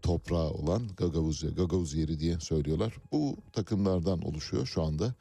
toprağı 0.04 0.50
olan 0.50 0.88
Gagavuzya, 0.98 1.50
Gagavuz 1.50 1.94
yeri 1.94 2.20
diye 2.20 2.40
söylüyorlar. 2.40 2.94
Bu 3.12 3.38
takımlardan 3.54 4.22
oluşuyor 4.22 4.66
şu 4.66 4.84
anda. 4.84 5.14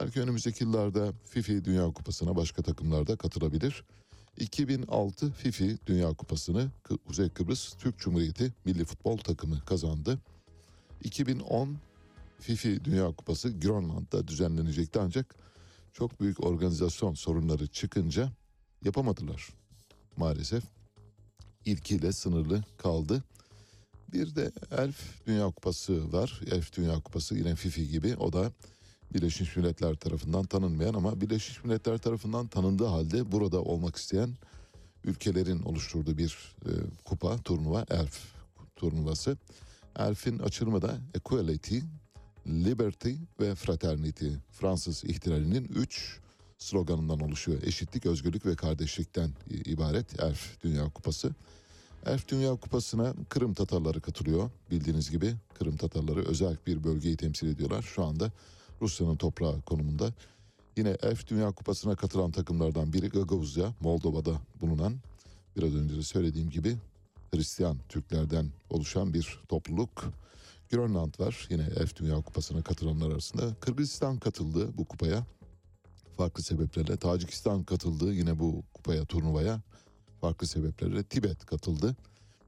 Belki 0.00 0.20
önümüzdeki 0.20 0.64
yıllarda 0.64 1.12
FIFA 1.24 1.64
Dünya 1.64 1.92
Kupası'na 1.92 2.36
başka 2.36 2.62
takımlar 2.62 3.06
da 3.06 3.16
katılabilir. 3.16 3.84
2006 4.38 5.32
FIFA 5.32 5.64
Dünya 5.86 6.12
Kupası'nı 6.12 6.70
Kuzey 7.06 7.28
Kıbrıs 7.28 7.74
Türk 7.74 7.98
Cumhuriyeti 7.98 8.52
Milli 8.64 8.84
Futbol 8.84 9.16
Takımı 9.16 9.60
kazandı. 9.64 10.18
2010 11.04 11.76
FIFA 12.44 12.84
Dünya 12.84 13.12
Kupası 13.12 13.60
Grönland'da 13.60 14.28
düzenlenecekti 14.28 15.00
ancak 15.00 15.34
çok 15.92 16.20
büyük 16.20 16.44
organizasyon 16.44 17.14
sorunları 17.14 17.66
çıkınca 17.66 18.32
yapamadılar 18.84 19.48
maalesef. 20.16 20.64
İlkiyle 21.64 22.12
sınırlı 22.12 22.64
kaldı. 22.78 23.22
Bir 24.12 24.34
de 24.34 24.52
Elf 24.70 25.26
Dünya 25.26 25.46
Kupası 25.46 26.12
var. 26.12 26.40
Elf 26.50 26.76
Dünya 26.76 27.00
Kupası 27.00 27.34
yine 27.34 27.54
FIFA 27.54 27.82
gibi 27.82 28.16
o 28.16 28.32
da 28.32 28.52
Birleşmiş 29.14 29.56
Milletler 29.56 29.94
tarafından 29.94 30.44
tanınmayan 30.44 30.94
ama 30.94 31.20
Birleşmiş 31.20 31.64
Milletler 31.64 31.98
tarafından 31.98 32.46
tanındığı 32.46 32.86
halde 32.86 33.32
burada 33.32 33.62
olmak 33.62 33.96
isteyen 33.96 34.30
ülkelerin 35.04 35.62
oluşturduğu 35.62 36.18
bir 36.18 36.56
e, 36.66 36.70
kupa, 37.04 37.38
turnuva, 37.38 37.86
Elf 37.90 38.20
turnuvası. 38.76 39.36
Elf'in 39.96 40.38
açılımı 40.38 40.82
da 40.82 40.98
Equality, 41.14 41.78
Liberty 42.46 43.12
ve 43.40 43.54
Fraternity. 43.54 44.28
Fransız 44.50 45.04
ihtilalinin 45.04 45.64
üç 45.64 46.18
sloganından 46.58 47.20
oluşuyor. 47.20 47.62
Eşitlik, 47.62 48.06
özgürlük 48.06 48.46
ve 48.46 48.56
kardeşlikten 48.56 49.30
ibaret 49.50 50.22
Elf 50.22 50.62
Dünya 50.62 50.88
Kupası. 50.88 51.34
Elf 52.06 52.28
Dünya 52.28 52.56
Kupası'na 52.56 53.14
Kırım 53.28 53.54
Tatarları 53.54 54.00
katılıyor. 54.00 54.50
Bildiğiniz 54.70 55.10
gibi 55.10 55.34
Kırım 55.54 55.76
Tatarları 55.76 56.24
özel 56.24 56.56
bir 56.66 56.84
bölgeyi 56.84 57.16
temsil 57.16 57.48
ediyorlar. 57.48 57.82
Şu 57.82 58.04
anda 58.04 58.32
Rusya'nın 58.82 59.16
toprağı 59.16 59.62
konumunda. 59.62 60.12
Yine 60.76 60.96
Elf 61.02 61.28
Dünya 61.28 61.52
Kupası'na 61.52 61.96
katılan 61.96 62.30
takımlardan 62.30 62.92
biri 62.92 63.08
Gagavuzya, 63.08 63.74
Moldova'da 63.80 64.40
bulunan 64.60 64.94
biraz 65.56 65.74
önce 65.74 65.96
de 65.96 66.02
söylediğim 66.02 66.50
gibi 66.50 66.76
Hristiyan 67.34 67.76
Türklerden 67.88 68.46
oluşan 68.70 69.14
bir 69.14 69.40
topluluk. 69.48 70.04
Grönland 70.70 71.20
var 71.20 71.46
yine 71.50 71.62
Elf 71.76 71.96
Dünya 71.96 72.20
Kupası'na 72.20 72.62
katılanlar 72.62 73.10
arasında. 73.10 73.54
Kırgızistan 73.60 74.18
katıldı 74.18 74.78
bu 74.78 74.84
kupaya 74.84 75.26
farklı 76.16 76.42
sebeplerle. 76.42 76.96
Tacikistan 76.96 77.64
katıldı 77.64 78.12
yine 78.12 78.38
bu 78.38 78.62
kupaya, 78.74 79.04
turnuvaya 79.04 79.60
farklı 80.20 80.46
sebeplerle. 80.46 81.02
Tibet 81.02 81.46
katıldı 81.46 81.96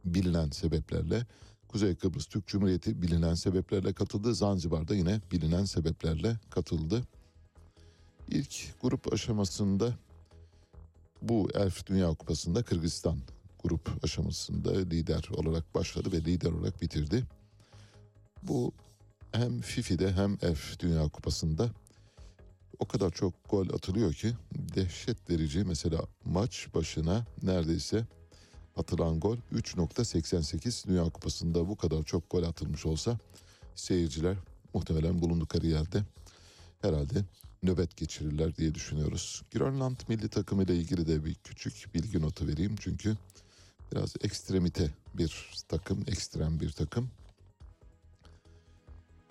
bilinen 0.04 0.50
sebeplerle. 0.50 1.26
Kuzey 1.68 1.94
Kıbrıs 1.94 2.26
Türk 2.26 2.46
Cumhuriyeti 2.46 3.02
bilinen 3.02 3.34
sebeplerle 3.34 3.92
katıldı. 3.92 4.34
Zanzibar'da 4.34 4.94
yine 4.94 5.20
bilinen 5.32 5.64
sebeplerle 5.64 6.36
katıldı. 6.50 7.02
İlk 8.28 8.80
grup 8.82 9.12
aşamasında 9.12 9.94
bu 11.22 11.48
Elf 11.54 11.86
Dünya 11.86 12.14
Kupası'nda 12.14 12.62
Kırgızistan 12.62 13.18
grup 13.62 14.04
aşamasında 14.04 14.72
lider 14.72 15.28
olarak 15.36 15.74
başladı 15.74 16.12
ve 16.12 16.16
lider 16.16 16.52
olarak 16.52 16.82
bitirdi. 16.82 17.24
Bu 18.42 18.72
hem 19.32 19.60
FIFI'de 19.60 20.12
hem 20.12 20.38
Elf 20.42 20.80
Dünya 20.80 21.08
Kupası'nda 21.08 21.70
o 22.78 22.88
kadar 22.88 23.10
çok 23.10 23.50
gol 23.50 23.68
atılıyor 23.68 24.14
ki 24.14 24.34
dehşet 24.54 25.30
verici 25.30 25.64
mesela 25.64 26.00
maç 26.24 26.68
başına 26.74 27.26
neredeyse 27.42 28.04
atılan 28.76 29.20
gol 29.20 29.36
3.88 29.52 30.88
Dünya 30.88 31.04
Kupası'nda 31.04 31.68
bu 31.68 31.76
kadar 31.76 32.02
çok 32.02 32.30
gol 32.30 32.42
atılmış 32.42 32.86
olsa 32.86 33.18
seyirciler 33.74 34.36
muhtemelen 34.74 35.22
bulundukları 35.22 35.66
yerde 35.66 36.02
herhalde 36.82 37.24
nöbet 37.62 37.96
geçirirler 37.96 38.56
diye 38.56 38.74
düşünüyoruz. 38.74 39.42
Grönland 39.52 39.96
milli 40.08 40.28
takımı 40.28 40.62
ile 40.62 40.76
ilgili 40.76 41.06
de 41.06 41.24
bir 41.24 41.34
küçük 41.34 41.94
bilgi 41.94 42.20
notu 42.20 42.46
vereyim 42.46 42.76
çünkü 42.80 43.16
biraz 43.92 44.14
ekstremite 44.20 44.90
bir 45.14 45.62
takım, 45.68 46.04
ekstrem 46.06 46.60
bir 46.60 46.70
takım. 46.72 47.10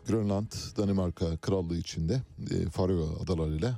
Grönland, 0.08 0.52
Danimarka 0.78 1.38
Krallığı 1.38 1.78
içinde 1.78 2.22
e, 2.52 2.70
Faroe 2.70 3.24
Adaları 3.24 3.56
ile 3.56 3.74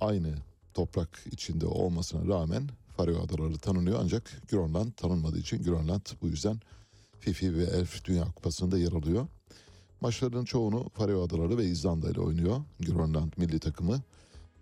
aynı 0.00 0.34
toprak 0.74 1.24
içinde 1.32 1.66
olmasına 1.66 2.28
rağmen 2.34 2.68
Faroe 2.96 3.18
Adaları 3.18 3.58
tanınıyor 3.58 3.98
ancak 4.02 4.42
Grönland 4.50 4.92
tanınmadığı 4.92 5.38
için 5.38 5.62
Grönland 5.62 6.06
bu 6.22 6.26
yüzden 6.28 6.60
FIFA 7.20 7.46
ve 7.46 7.64
Elf 7.64 8.04
Dünya 8.04 8.24
Kupası'nda 8.24 8.78
yer 8.78 8.92
alıyor. 8.92 9.26
Maçların 10.00 10.44
çoğunu 10.44 10.90
Faroe 10.94 11.24
Adaları 11.24 11.58
ve 11.58 11.64
İzlanda 11.64 12.10
ile 12.10 12.20
oynuyor 12.20 12.60
Grönland 12.80 13.32
milli 13.36 13.58
takımı 13.58 14.02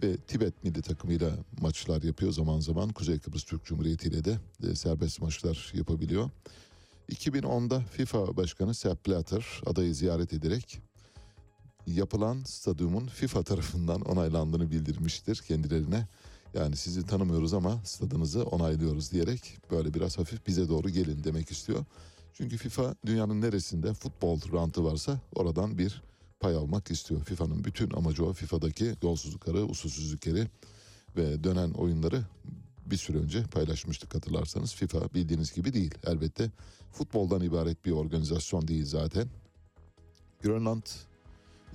ve 0.02 0.16
Tibet 0.16 0.64
milli 0.64 0.82
takımıyla 0.82 1.30
maçlar 1.60 2.02
yapıyor 2.02 2.32
zaman 2.32 2.60
zaman 2.60 2.88
Kuzey 2.88 3.18
Kıbrıs 3.18 3.44
Türk 3.44 3.64
Cumhuriyeti 3.64 4.08
ile 4.08 4.24
de 4.24 4.38
e, 4.70 4.74
serbest 4.74 5.22
maçlar 5.22 5.72
yapabiliyor. 5.74 6.30
2010'da 7.12 7.80
FIFA 7.80 8.36
Başkanı 8.36 8.74
Sepp 8.74 9.06
Blatter 9.08 9.62
adayı 9.66 9.94
ziyaret 9.94 10.32
ederek 10.32 10.78
yapılan 11.86 12.42
stadyumun 12.44 13.06
FIFA 13.06 13.42
tarafından 13.42 14.00
onaylandığını 14.00 14.70
bildirmiştir 14.70 15.36
kendilerine. 15.48 16.08
Yani 16.54 16.76
sizi 16.76 17.06
tanımıyoruz 17.06 17.54
ama 17.54 17.80
stadınızı 17.84 18.44
onaylıyoruz 18.44 19.12
diyerek 19.12 19.58
böyle 19.70 19.94
biraz 19.94 20.18
hafif 20.18 20.46
bize 20.46 20.68
doğru 20.68 20.88
gelin 20.88 21.24
demek 21.24 21.50
istiyor. 21.50 21.84
Çünkü 22.32 22.56
FIFA 22.56 22.94
dünyanın 23.06 23.40
neresinde 23.40 23.94
futbol 23.94 24.40
rantı 24.52 24.84
varsa 24.84 25.20
oradan 25.34 25.78
bir 25.78 26.02
pay 26.40 26.54
almak 26.54 26.90
istiyor. 26.90 27.24
FIFA'nın 27.24 27.64
bütün 27.64 27.90
amacı 27.90 28.24
o. 28.24 28.32
FIFA'daki 28.32 28.94
yolsuzlukları, 29.02 29.64
usulsüzlükleri 29.64 30.48
ve 31.16 31.44
dönen 31.44 31.70
oyunları 31.70 32.24
bir 32.86 32.96
süre 32.96 33.18
önce 33.18 33.42
paylaşmıştık 33.42 34.14
hatırlarsanız. 34.14 34.74
FIFA 34.74 35.14
bildiğiniz 35.14 35.52
gibi 35.52 35.72
değil. 35.72 35.94
Elbette 36.06 36.50
futboldan 36.92 37.42
ibaret 37.42 37.84
bir 37.84 37.90
organizasyon 37.90 38.68
değil 38.68 38.84
zaten. 38.84 39.28
Grönland 40.42 40.82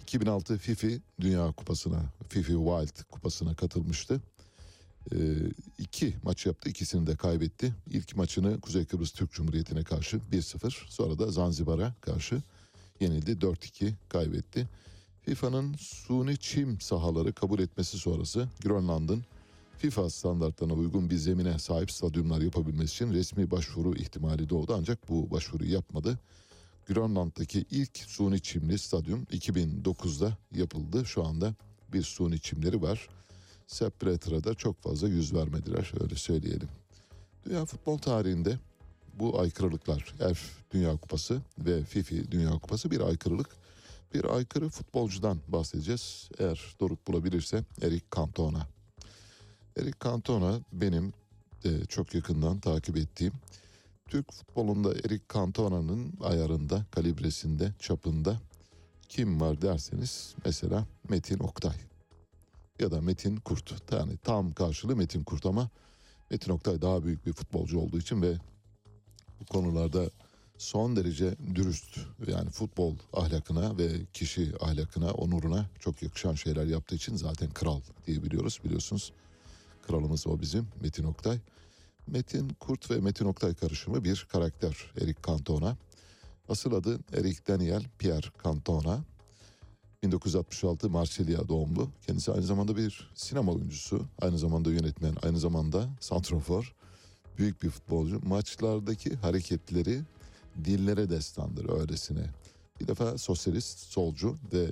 2006 0.01 0.57
FIFA 0.57 0.87
Dünya 1.21 1.51
Kupası'na, 1.51 2.01
FIFA 2.29 2.53
Wild 2.53 3.03
Kupası'na 3.11 3.55
katılmıştı. 3.55 4.21
Ee, 5.11 5.17
iki 5.77 6.15
maç 6.23 6.45
yaptı, 6.45 6.69
ikisini 6.69 7.07
de 7.07 7.15
kaybetti. 7.15 7.73
İlk 7.87 8.15
maçını 8.15 8.61
Kuzey 8.61 8.85
Kıbrıs 8.85 9.11
Türk 9.11 9.31
Cumhuriyeti'ne 9.31 9.83
karşı 9.83 10.17
1-0, 10.31 10.89
sonra 10.89 11.19
da 11.19 11.31
Zanzibar'a 11.31 11.93
karşı 12.01 12.41
yenildi, 12.99 13.31
4-2 13.31 13.93
kaybetti. 14.09 14.69
FIFA'nın 15.21 15.73
suni 15.79 16.37
çim 16.37 16.81
sahaları 16.81 17.33
kabul 17.33 17.59
etmesi 17.59 17.97
sonrası 17.97 18.47
Grönland'ın 18.63 19.23
FIFA 19.81 20.09
standartlarına 20.09 20.73
uygun 20.73 21.09
bir 21.09 21.17
zemine 21.17 21.59
sahip 21.59 21.91
stadyumlar 21.91 22.41
yapabilmesi 22.41 22.93
için 22.93 23.13
resmi 23.13 23.51
başvuru 23.51 23.95
ihtimali 23.95 24.49
doğdu 24.49 24.75
ancak 24.77 25.09
bu 25.09 25.31
başvuruyu 25.31 25.73
yapmadı. 25.73 26.19
Grönland'daki 26.87 27.65
ilk 27.71 27.97
suni 27.97 28.41
çimli 28.41 28.79
stadyum 28.79 29.23
2009'da 29.23 30.37
yapıldı. 30.51 31.05
Şu 31.05 31.23
anda 31.23 31.53
bir 31.93 32.03
suni 32.03 32.39
çimleri 32.39 32.81
var. 32.81 33.09
Sepp 33.67 34.01
Blatter'a 34.01 34.43
da 34.43 34.53
çok 34.53 34.81
fazla 34.81 35.07
yüz 35.07 35.33
vermediler 35.33 35.91
öyle 36.03 36.15
söyleyelim. 36.15 36.69
Dünya 37.45 37.65
futbol 37.65 37.97
tarihinde 37.97 38.59
bu 39.19 39.39
aykırılıklar 39.39 40.13
EF 40.19 40.51
Dünya 40.71 40.97
Kupası 40.97 41.41
ve 41.59 41.83
FIFA 41.83 42.31
Dünya 42.31 42.51
Kupası 42.51 42.91
bir 42.91 43.01
aykırılık. 43.01 43.49
Bir 44.13 44.25
aykırı 44.25 44.69
futbolcudan 44.69 45.37
bahsedeceğiz. 45.47 46.29
Eğer 46.39 46.75
Doruk 46.79 47.07
bulabilirse 47.07 47.63
Eric 47.81 48.05
Cantona. 48.15 48.67
Eric 49.77 49.97
Cantona 50.03 50.59
benim 50.73 51.13
de 51.63 51.85
çok 51.85 52.15
yakından 52.15 52.59
takip 52.59 52.97
ettiğim 52.97 53.33
Türk 54.09 54.33
futbolunda 54.33 54.93
Eric 54.93 55.23
Cantona'nın 55.33 56.13
ayarında, 56.23 56.85
kalibresinde, 56.91 57.73
çapında 57.79 58.39
kim 59.09 59.41
var 59.41 59.61
derseniz 59.61 60.35
mesela 60.45 60.85
Metin 61.09 61.39
Oktay 61.39 61.75
ya 62.79 62.91
da 62.91 63.01
Metin 63.01 63.35
Kurt. 63.35 63.91
Yani 63.91 64.17
tam 64.17 64.51
karşılığı 64.51 64.95
Metin 64.95 65.23
Kurt 65.23 65.45
ama 65.45 65.69
Metin 66.29 66.51
Oktay 66.51 66.81
daha 66.81 67.03
büyük 67.03 67.25
bir 67.25 67.33
futbolcu 67.33 67.79
olduğu 67.79 67.99
için 67.99 68.21
ve 68.21 68.37
bu 69.39 69.45
konularda 69.45 70.09
son 70.57 70.95
derece 70.95 71.35
dürüst 71.55 71.99
yani 72.27 72.49
futbol 72.49 72.95
ahlakına 73.13 73.77
ve 73.77 74.05
kişi 74.13 74.51
ahlakına, 74.59 75.11
onuruna 75.11 75.65
çok 75.79 76.03
yakışan 76.03 76.35
şeyler 76.35 76.65
yaptığı 76.65 76.95
için 76.95 77.15
zaten 77.15 77.49
kral 77.49 77.81
diye 78.07 78.23
biliyoruz 78.23 78.59
biliyorsunuz. 78.63 79.11
Kralımız 79.91 80.27
o 80.27 80.41
bizim 80.41 80.67
Metin 80.81 81.03
Oktay. 81.03 81.39
Metin 82.07 82.49
Kurt 82.49 82.91
ve 82.91 82.99
Metin 82.99 83.25
Oktay 83.25 83.53
karışımı 83.53 84.03
bir 84.03 84.27
karakter 84.31 84.91
Eric 85.01 85.19
Cantona. 85.27 85.77
Asıl 86.49 86.73
adı 86.73 86.99
Eric 87.13 87.39
Daniel 87.47 87.83
Pierre 87.99 88.27
Cantona. 88.43 89.03
1966 90.03 90.89
Marsilya 90.89 91.47
doğumlu. 91.47 91.89
Kendisi 92.07 92.31
aynı 92.31 92.43
zamanda 92.43 92.77
bir 92.77 93.11
sinema 93.15 93.51
oyuncusu, 93.51 94.05
aynı 94.21 94.39
zamanda 94.39 94.71
yönetmen, 94.71 95.15
aynı 95.23 95.39
zamanda 95.39 95.89
santrofor. 95.99 96.75
Büyük 97.37 97.63
bir 97.63 97.69
futbolcu. 97.69 98.19
Maçlardaki 98.23 99.15
hareketleri 99.15 100.01
dillere 100.65 101.09
destandır 101.09 101.79
öylesine. 101.79 102.29
Bir 102.79 102.87
defa 102.87 103.17
sosyalist, 103.17 103.79
solcu 103.79 104.37
ve 104.53 104.71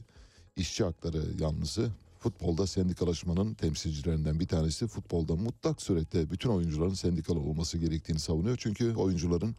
işçi 0.56 0.84
hakları 0.84 1.24
yanlısı 1.40 1.92
futbolda 2.20 2.68
sendikalaşmanın 2.68 3.54
temsilcilerinden 3.54 4.40
bir 4.40 4.48
tanesi 4.48 4.88
futbolda 4.88 5.36
mutlak 5.36 5.82
surette 5.82 6.32
bütün 6.32 6.50
oyuncuların 6.50 6.94
sendikalı 6.94 7.40
olması 7.40 7.78
gerektiğini 7.78 8.20
savunuyor. 8.20 8.58
Çünkü 8.60 8.96
oyuncuların 8.96 9.56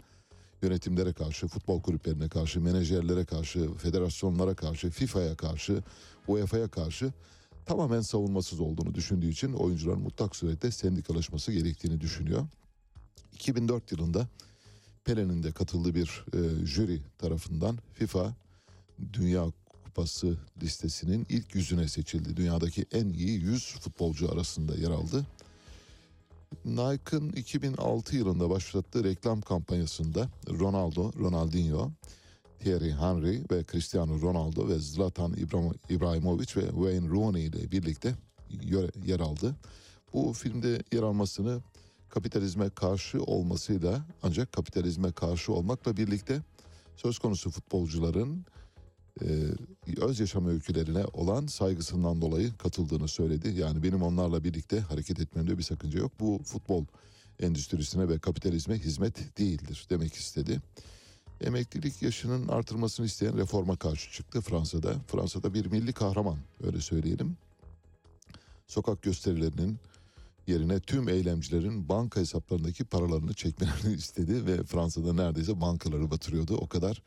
yönetimlere 0.62 1.12
karşı, 1.12 1.48
futbol 1.48 1.82
kulüplerine 1.82 2.28
karşı, 2.28 2.60
menajerlere 2.60 3.24
karşı, 3.24 3.74
federasyonlara 3.74 4.54
karşı, 4.54 4.90
FIFA'ya 4.90 5.36
karşı, 5.36 5.82
UEFA'ya 6.28 6.68
karşı 6.68 7.12
tamamen 7.66 8.00
savunmasız 8.00 8.60
olduğunu 8.60 8.94
düşündüğü 8.94 9.28
için 9.28 9.52
oyuncuların 9.52 10.02
mutlak 10.02 10.36
surette 10.36 10.70
sendikalaşması 10.70 11.52
gerektiğini 11.52 12.00
düşünüyor. 12.00 12.46
2004 13.32 13.92
yılında 13.92 14.28
Pelé'nin 15.04 15.42
de 15.42 15.52
katıldığı 15.52 15.94
bir 15.94 16.24
e, 16.32 16.66
jüri 16.66 17.00
tarafından 17.18 17.78
FIFA 17.94 18.34
Dünya 19.12 19.52
Kupası 20.00 20.36
listesinin 20.62 21.26
ilk 21.28 21.54
yüzüne 21.54 21.88
seçildi. 21.88 22.36
Dünyadaki 22.36 22.86
en 22.92 23.08
iyi 23.08 23.40
100 23.40 23.74
futbolcu 23.80 24.32
arasında 24.32 24.74
yer 24.74 24.90
aldı. 24.90 25.26
Nike'ın 26.64 27.32
2006 27.32 28.16
yılında 28.16 28.50
başlattığı 28.50 29.04
reklam 29.04 29.40
kampanyasında 29.40 30.28
Ronaldo, 30.48 31.12
Ronaldinho, 31.18 31.90
Thierry 32.60 32.92
Henry 32.92 33.44
ve 33.50 33.64
Cristiano 33.72 34.20
Ronaldo 34.20 34.68
ve 34.68 34.78
Zlatan 34.78 35.32
İbrahim- 35.32 35.74
İbrahimovic 35.90 36.56
ve 36.56 36.66
Wayne 36.70 37.08
Rooney 37.08 37.46
ile 37.46 37.70
birlikte 37.72 38.14
yer 39.06 39.20
aldı. 39.20 39.56
Bu 40.12 40.32
filmde 40.32 40.82
yer 40.92 41.02
almasını 41.02 41.60
kapitalizme 42.08 42.70
karşı 42.70 43.22
olmasıyla 43.22 44.06
ancak 44.22 44.52
kapitalizme 44.52 45.12
karşı 45.12 45.52
olmakla 45.52 45.96
birlikte 45.96 46.42
söz 46.96 47.18
konusu 47.18 47.50
futbolcuların 47.50 48.44
e, 49.22 49.26
öz 50.00 50.20
yaşam 50.20 50.48
öykülerine 50.48 51.04
olan 51.04 51.46
saygısından 51.46 52.20
dolayı 52.20 52.56
katıldığını 52.56 53.08
söyledi. 53.08 53.48
Yani 53.48 53.82
benim 53.82 54.02
onlarla 54.02 54.44
birlikte 54.44 54.80
hareket 54.80 55.20
etmemde 55.20 55.58
bir 55.58 55.62
sakınca 55.62 55.98
yok. 55.98 56.12
Bu 56.20 56.40
futbol 56.44 56.84
endüstrisine 57.40 58.08
ve 58.08 58.18
kapitalizme 58.18 58.78
hizmet 58.78 59.38
değildir 59.38 59.86
demek 59.90 60.14
istedi. 60.14 60.60
Emeklilik 61.40 62.02
yaşının 62.02 62.48
artırmasını 62.48 63.06
isteyen 63.06 63.38
reforma 63.38 63.76
karşı 63.76 64.12
çıktı 64.12 64.40
Fransa'da. 64.40 64.94
Fransa'da 65.06 65.54
bir 65.54 65.66
milli 65.66 65.92
kahraman 65.92 66.38
öyle 66.62 66.80
söyleyelim. 66.80 67.36
Sokak 68.66 69.02
gösterilerinin 69.02 69.78
yerine 70.46 70.80
tüm 70.80 71.08
eylemcilerin 71.08 71.88
banka 71.88 72.20
hesaplarındaki 72.20 72.84
paralarını 72.84 73.34
çekmelerini 73.34 73.94
istedi 73.98 74.46
ve 74.46 74.62
Fransa'da 74.62 75.12
neredeyse 75.12 75.60
bankaları 75.60 76.10
batırıyordu. 76.10 76.56
O 76.56 76.68
kadar 76.68 77.02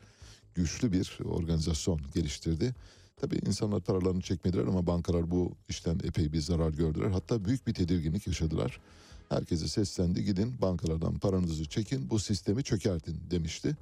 güçlü 0.54 0.92
bir 0.92 1.18
organizasyon 1.24 2.00
geliştirdi. 2.14 2.74
Tabii 3.16 3.40
insanlar 3.46 3.80
paralarını 3.80 4.20
çekmediler 4.20 4.66
ama 4.66 4.86
bankalar 4.86 5.30
bu 5.30 5.52
işten 5.68 6.00
epey 6.04 6.32
bir 6.32 6.40
zarar 6.40 6.70
gördüler. 6.70 7.10
Hatta 7.10 7.44
büyük 7.44 7.66
bir 7.66 7.74
tedirginlik 7.74 8.26
yaşadılar. 8.26 8.80
Herkese 9.28 9.68
seslendi 9.68 10.24
gidin 10.24 10.54
bankalardan 10.62 11.18
paranızı 11.18 11.64
çekin 11.64 12.10
bu 12.10 12.18
sistemi 12.18 12.64
çökertin 12.64 13.16
demişti. 13.30 13.76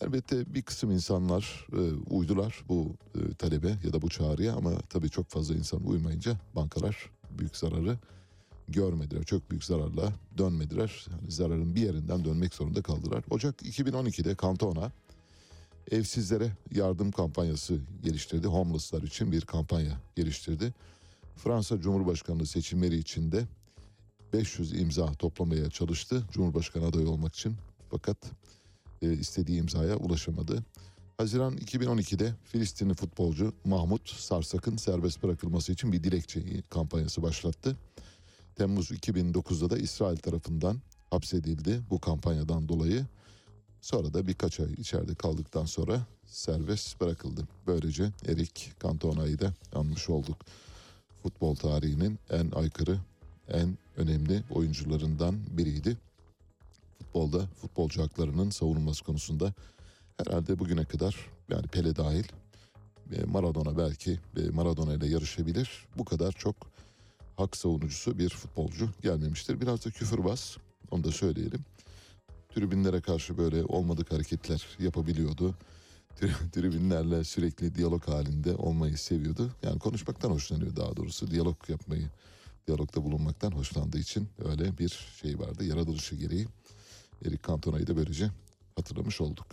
Elbette 0.00 0.54
bir 0.54 0.62
kısım 0.62 0.90
insanlar 0.90 1.66
e, 1.72 1.80
uydular 2.14 2.64
bu 2.68 2.96
e, 3.14 3.34
talebe 3.34 3.68
ya 3.84 3.92
da 3.92 4.02
bu 4.02 4.08
çağrıya 4.08 4.54
ama 4.54 4.78
tabii 4.80 5.10
çok 5.10 5.28
fazla 5.28 5.54
insan 5.54 5.86
uymayınca 5.86 6.36
bankalar 6.56 7.10
büyük 7.38 7.56
zararı 7.56 7.98
görmediler. 8.68 9.24
Çok 9.24 9.50
büyük 9.50 9.64
zararla 9.64 10.12
dönmediler. 10.38 11.06
Yani 11.10 11.30
zararın 11.30 11.74
bir 11.74 11.80
yerinden 11.80 12.24
dönmek 12.24 12.54
zorunda 12.54 12.82
kaldılar. 12.82 13.24
Ocak 13.30 13.62
2012'de 13.62 14.36
Cantona 14.42 14.92
evsizlere 15.90 16.52
yardım 16.74 17.10
kampanyası 17.10 17.78
geliştirdi. 18.02 18.46
Homeless'lar 18.46 19.02
için 19.02 19.32
bir 19.32 19.40
kampanya 19.40 20.00
geliştirdi. 20.16 20.74
Fransa 21.36 21.80
Cumhurbaşkanlığı 21.80 22.46
seçimleri 22.46 22.98
için 22.98 23.32
de 23.32 23.44
500 24.32 24.80
imza 24.80 25.12
toplamaya 25.12 25.70
çalıştı 25.70 26.24
Cumhurbaşkanı 26.32 26.86
adayı 26.86 27.08
olmak 27.08 27.34
için. 27.34 27.56
Fakat 27.90 28.16
e, 29.02 29.12
istediği 29.12 29.58
imzaya 29.58 29.96
ulaşamadı. 29.96 30.64
Haziran 31.18 31.56
2012'de 31.56 32.34
Filistinli 32.44 32.94
futbolcu 32.94 33.52
Mahmut 33.64 34.10
Sarsak'ın 34.10 34.76
serbest 34.76 35.22
bırakılması 35.22 35.72
için 35.72 35.92
bir 35.92 36.04
dilekçe 36.04 36.62
kampanyası 36.70 37.22
başlattı. 37.22 37.76
Temmuz 38.54 38.90
2009'da 38.90 39.70
da 39.70 39.78
İsrail 39.78 40.16
tarafından 40.16 40.80
hapsedildi 41.10 41.80
bu 41.90 42.00
kampanyadan 42.00 42.68
dolayı. 42.68 43.06
Sonra 43.86 44.14
da 44.14 44.26
birkaç 44.26 44.60
ay 44.60 44.72
içeride 44.72 45.14
kaldıktan 45.14 45.64
sonra 45.64 46.00
serbest 46.26 47.00
bırakıldı. 47.00 47.48
Böylece 47.66 48.12
Erik 48.28 48.72
Cantona'yı 48.82 49.38
da 49.38 49.52
anmış 49.74 50.08
olduk. 50.08 50.36
Futbol 51.22 51.54
tarihinin 51.54 52.18
en 52.30 52.50
aykırı, 52.50 52.98
en 53.48 53.78
önemli 53.96 54.42
oyuncularından 54.50 55.34
biriydi. 55.50 55.96
Futbolda 56.98 57.46
futbolcu 57.46 58.02
haklarının 58.02 58.50
savunulması 58.50 59.04
konusunda 59.04 59.54
herhalde 60.16 60.58
bugüne 60.58 60.84
kadar 60.84 61.16
yani 61.50 61.66
Pele 61.66 61.96
dahil 61.96 62.24
e, 63.12 63.24
Maradona 63.24 63.78
belki 63.78 64.20
e, 64.36 64.50
Maradona 64.50 64.94
ile 64.94 65.06
yarışabilir. 65.06 65.86
Bu 65.98 66.04
kadar 66.04 66.32
çok 66.32 66.56
hak 67.36 67.56
savunucusu 67.56 68.18
bir 68.18 68.28
futbolcu 68.28 68.90
gelmemiştir. 69.02 69.60
Biraz 69.60 69.84
da 69.84 69.90
küfürbaz 69.90 70.56
onu 70.90 71.04
da 71.04 71.12
söyleyelim 71.12 71.64
tribünlere 72.56 73.00
karşı 73.00 73.38
böyle 73.38 73.64
olmadık 73.64 74.12
hareketler 74.12 74.66
yapabiliyordu. 74.78 75.54
Tri- 76.20 76.50
Tribünlerle 76.52 77.24
sürekli 77.24 77.74
diyalog 77.74 78.08
halinde 78.08 78.54
olmayı 78.54 78.98
seviyordu. 78.98 79.50
Yani 79.62 79.78
konuşmaktan 79.78 80.30
hoşlanıyor 80.30 80.76
daha 80.76 80.96
doğrusu. 80.96 81.30
Diyalog 81.30 81.56
yapmayı, 81.68 82.08
diyalogda 82.66 83.04
bulunmaktan 83.04 83.50
hoşlandığı 83.50 83.98
için 83.98 84.28
öyle 84.44 84.78
bir 84.78 85.08
şey 85.22 85.38
vardı. 85.38 85.64
Yaratılışı 85.64 86.16
gereği 86.16 86.46
Eric 87.24 87.38
Cantona'yı 87.46 87.86
da 87.86 87.96
böylece 87.96 88.30
hatırlamış 88.76 89.20
olduk. 89.20 89.46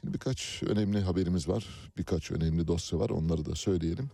Şimdi 0.00 0.14
birkaç 0.14 0.62
önemli 0.62 1.00
haberimiz 1.00 1.48
var. 1.48 1.66
Birkaç 1.98 2.30
önemli 2.30 2.68
dosya 2.68 2.98
var. 2.98 3.10
Onları 3.10 3.46
da 3.46 3.54
söyleyelim. 3.54 4.10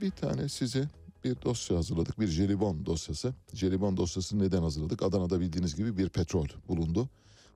Bir 0.00 0.10
tane 0.10 0.48
size 0.48 0.88
bir 1.24 1.36
dosya 1.44 1.76
hazırladık. 1.76 2.20
Bir 2.20 2.28
jelibon 2.28 2.86
dosyası. 2.86 3.34
Jelibon 3.54 3.96
dosyasını 3.96 4.42
neden 4.42 4.62
hazırladık? 4.62 5.02
Adana'da 5.02 5.40
bildiğiniz 5.40 5.76
gibi 5.76 5.98
bir 5.98 6.08
petrol 6.08 6.46
bulundu. 6.68 7.08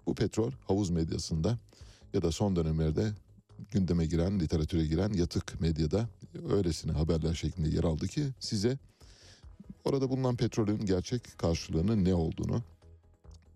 Bu 0.06 0.14
petrol 0.14 0.52
havuz 0.66 0.90
medyasında 0.90 1.58
ya 2.14 2.22
da 2.22 2.32
son 2.32 2.56
dönemlerde 2.56 3.12
gündeme 3.70 4.06
giren, 4.06 4.40
literatüre 4.40 4.86
giren 4.86 5.12
yatık 5.12 5.60
medyada 5.60 6.08
öylesine 6.50 6.92
haberler 6.92 7.34
şeklinde 7.34 7.68
yer 7.68 7.84
aldı 7.84 8.08
ki 8.08 8.24
size 8.40 8.78
orada 9.84 10.10
bulunan 10.10 10.36
petrolün 10.36 10.86
gerçek 10.86 11.38
karşılığının 11.38 12.04
ne 12.04 12.14
olduğunu, 12.14 12.62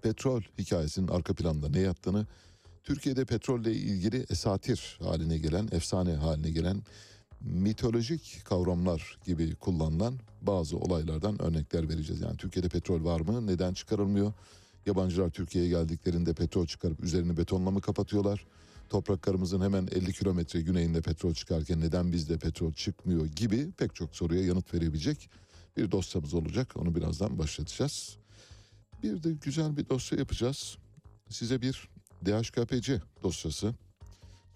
petrol 0.02 0.42
hikayesinin 0.58 1.08
arka 1.08 1.34
planda 1.34 1.68
ne 1.68 1.80
yattığını, 1.80 2.26
Türkiye'de 2.84 3.24
petrolle 3.24 3.72
ilgili 3.72 4.26
esatir 4.30 4.98
haline 5.02 5.38
gelen, 5.38 5.68
efsane 5.72 6.14
haline 6.14 6.50
gelen 6.50 6.82
mitolojik 7.40 8.40
kavramlar 8.44 9.18
gibi 9.24 9.54
kullanılan 9.54 10.14
bazı 10.42 10.76
olaylardan 10.76 11.42
örnekler 11.42 11.88
vereceğiz. 11.88 12.20
Yani 12.20 12.36
Türkiye'de 12.36 12.68
petrol 12.68 13.04
var 13.04 13.20
mı? 13.20 13.46
Neden 13.46 13.74
çıkarılmıyor? 13.74 14.32
Yabancılar 14.86 15.30
Türkiye'ye 15.30 15.70
geldiklerinde 15.70 16.34
petrol 16.34 16.66
çıkarıp 16.66 17.04
üzerini 17.04 17.36
betonla 17.36 17.70
mı 17.70 17.80
kapatıyorlar? 17.80 18.46
Topraklarımızın 18.88 19.60
hemen 19.60 19.88
50 19.92 20.12
kilometre 20.12 20.60
güneyinde 20.60 21.00
petrol 21.00 21.34
çıkarken 21.34 21.80
neden 21.80 22.12
bizde 22.12 22.38
petrol 22.38 22.72
çıkmıyor 22.72 23.26
gibi 23.26 23.70
pek 23.70 23.94
çok 23.94 24.16
soruya 24.16 24.44
yanıt 24.44 24.74
verebilecek 24.74 25.30
bir 25.76 25.90
dosyamız 25.90 26.34
olacak. 26.34 26.76
Onu 26.76 26.94
birazdan 26.94 27.38
başlatacağız. 27.38 28.16
Bir 29.02 29.22
de 29.22 29.32
güzel 29.32 29.76
bir 29.76 29.88
dosya 29.88 30.18
yapacağız. 30.18 30.78
Size 31.28 31.62
bir 31.62 31.88
DHKPC 32.24 33.02
dosyası 33.22 33.74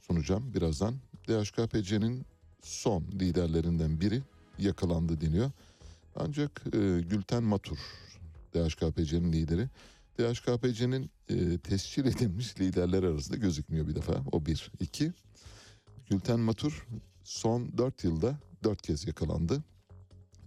sunacağım 0.06 0.54
birazdan. 0.54 0.94
DHKPC'nin 1.28 2.26
son 2.62 3.02
liderlerinden 3.02 4.00
biri 4.00 4.22
yakalandı 4.58 5.20
deniyor. 5.20 5.50
Ancak 6.16 6.62
e, 6.66 6.78
Gülten 7.00 7.42
Matur 7.42 7.78
DHKPC'nin 8.54 9.32
lideri. 9.32 9.68
DHKPC'nin 10.20 11.10
e, 11.28 11.58
tescil 11.58 12.06
edilmiş 12.06 12.60
liderler 12.60 13.02
arasında 13.02 13.36
gözükmüyor 13.36 13.88
bir 13.88 13.94
defa. 13.94 14.22
O 14.32 14.46
bir. 14.46 14.72
iki. 14.80 15.12
Gülten 16.10 16.40
Matur 16.40 16.86
son 17.24 17.78
dört 17.78 18.04
yılda 18.04 18.38
dört 18.64 18.82
kez 18.82 19.06
yakalandı. 19.06 19.62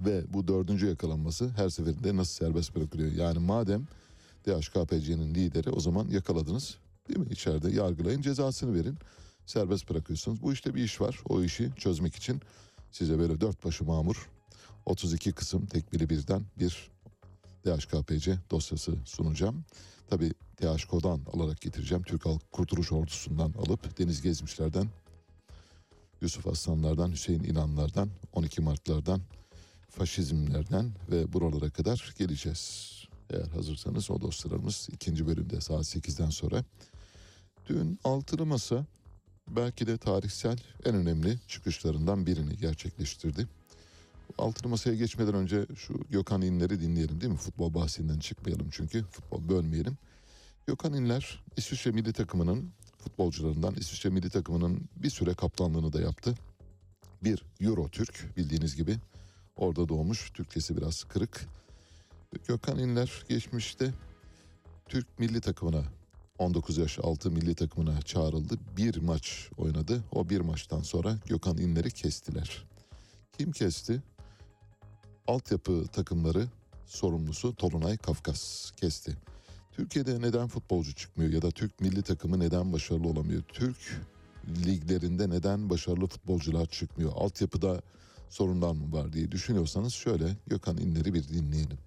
Ve 0.02 0.34
bu 0.34 0.48
dördüncü 0.48 0.88
yakalanması 0.88 1.50
her 1.50 1.70
seferinde 1.70 2.16
nasıl 2.16 2.46
serbest 2.46 2.76
bırakılıyor? 2.76 3.12
Yani 3.12 3.40
madem 3.40 3.88
DHKPC'nin 4.46 5.36
lideri 5.36 5.70
o 5.70 5.80
zaman 5.80 6.08
yakaladınız. 6.08 6.78
Değil 7.08 7.20
mi? 7.20 7.28
İçeride 7.32 7.72
yargılayın 7.72 8.22
cezasını 8.22 8.74
verin. 8.74 8.98
Serbest 9.46 9.90
bırakıyorsunuz. 9.90 10.42
Bu 10.42 10.54
işte 10.54 10.76
bir 10.76 10.84
iş 10.84 11.02
var. 11.02 11.20
O 11.30 11.44
işi 11.44 11.72
çözmek 11.78 12.16
için 12.16 12.42
size 12.92 13.20
böyle 13.20 13.42
dört 13.42 13.66
başı 13.66 13.84
mamur 13.84 14.30
32 14.86 15.32
kısım 15.32 15.66
tekbili 15.66 16.10
birden 16.10 16.42
bir 16.60 16.93
DHKPC 17.66 18.38
dosyası 18.52 18.96
sunacağım. 19.06 19.66
Tabi 20.10 20.34
THK'dan 20.58 21.22
alarak 21.34 21.62
getireceğim. 21.62 22.04
Türk 22.04 22.26
Halk 22.26 22.52
Kurtuluş 22.52 22.92
Ordusu'ndan 22.92 23.54
alıp 23.54 23.98
Deniz 23.98 24.22
Gezmişlerden, 24.22 24.88
Yusuf 26.22 26.48
Aslanlardan, 26.48 27.12
Hüseyin 27.12 27.44
İnanlardan, 27.44 28.10
12 28.34 28.62
Martlardan, 28.62 29.22
faşizmlerden 29.90 30.92
ve 31.12 31.34
buralara 31.34 31.70
kadar 31.70 32.14
geleceğiz. 32.18 32.94
Eğer 33.30 33.48
hazırsanız 33.48 34.12
o 34.12 34.22
dosyalarımız 34.22 34.90
ikinci 34.92 35.28
bölümde 35.28 35.62
saat 35.62 35.96
8'den 35.96 36.30
sonra. 36.30 36.64
Dün 37.70 38.00
Altılı 38.04 38.46
Masa 38.46 38.86
belki 39.48 39.88
de 39.88 39.98
tarihsel 39.98 40.58
en 40.86 40.96
önemli 40.96 41.40
çıkışlarından 41.48 42.26
birini 42.26 42.58
gerçekleştirdi. 42.58 43.48
Altılı 44.38 44.70
Masa'ya 44.70 44.96
geçmeden 44.96 45.34
önce 45.34 45.66
şu 45.76 45.94
Gökhan 46.10 46.42
İnler'i 46.42 46.82
dinleyelim 46.82 47.22
değil 47.22 47.32
mi? 47.32 47.38
Futbol 47.38 47.74
bahsinden 47.74 48.20
çıkmayalım 48.20 48.70
çünkü 48.72 49.04
futbol 49.04 49.50
bölmeyelim. 49.50 49.98
Gökhan 50.68 50.94
İnler 50.94 51.44
İsviçre 51.58 51.92
milli 51.92 52.14
takımının 52.14 52.72
futbolcularından 52.98 53.74
İsviçre 53.76 54.10
milli 54.10 54.30
takımının 54.30 54.82
bir 54.96 55.10
süre 55.10 55.34
kaptanlığını 55.34 55.94
da 55.94 56.02
yaptı. 56.02 56.36
Bir 57.24 57.44
Euro 57.62 57.90
Türk 57.90 58.38
bildiğiniz 58.38 58.76
gibi 58.76 58.98
orada 59.56 59.90
doğmuş 59.90 60.32
Türkçesi 60.34 60.78
biraz 60.78 61.04
kırık. 61.04 61.48
Gökhan 62.48 62.80
İnler 62.80 63.24
geçmişte 63.30 63.94
Türk 64.90 65.20
milli 65.20 65.42
takımına 65.42 65.84
19 66.38 66.78
yaş 66.78 67.00
altı 67.00 67.32
milli 67.32 67.56
takımına 67.56 68.02
çağrıldı. 68.02 68.58
Bir 68.78 68.98
maç 68.98 69.50
oynadı. 69.58 70.04
O 70.12 70.30
bir 70.30 70.42
maçtan 70.42 70.82
sonra 70.82 71.18
Gökhan 71.26 71.58
İnler'i 71.58 71.92
kestiler. 71.92 72.64
Kim 73.38 73.52
kesti? 73.52 74.02
Altyapı 75.28 75.88
takımları 75.88 76.48
sorumlusu 76.86 77.56
Tolunay 77.56 77.98
Kafkas 77.98 78.72
kesti. 78.72 79.18
Türkiye'de 79.72 80.22
neden 80.22 80.48
futbolcu 80.48 80.96
çıkmıyor 80.96 81.32
ya 81.32 81.42
da 81.42 81.52
Türk 81.52 81.82
milli 81.82 82.02
takımı 82.02 82.40
neden 82.40 82.74
başarılı 82.74 83.08
olamıyor? 83.08 83.42
Türk 83.48 83.78
liglerinde 84.66 85.30
neden 85.30 85.70
başarılı 85.70 86.08
futbolcular 86.08 86.66
çıkmıyor? 86.66 87.12
Altyapıda 87.16 87.82
sorunlar 88.30 88.72
mı 88.72 88.94
var 88.94 89.14
diye 89.14 89.32
düşünüyorsanız 89.32 89.94
şöyle 89.94 90.26
Gökhan 90.48 90.78
İnler'i 90.78 91.14
bir 91.14 91.28
dinleyelim. 91.28 91.78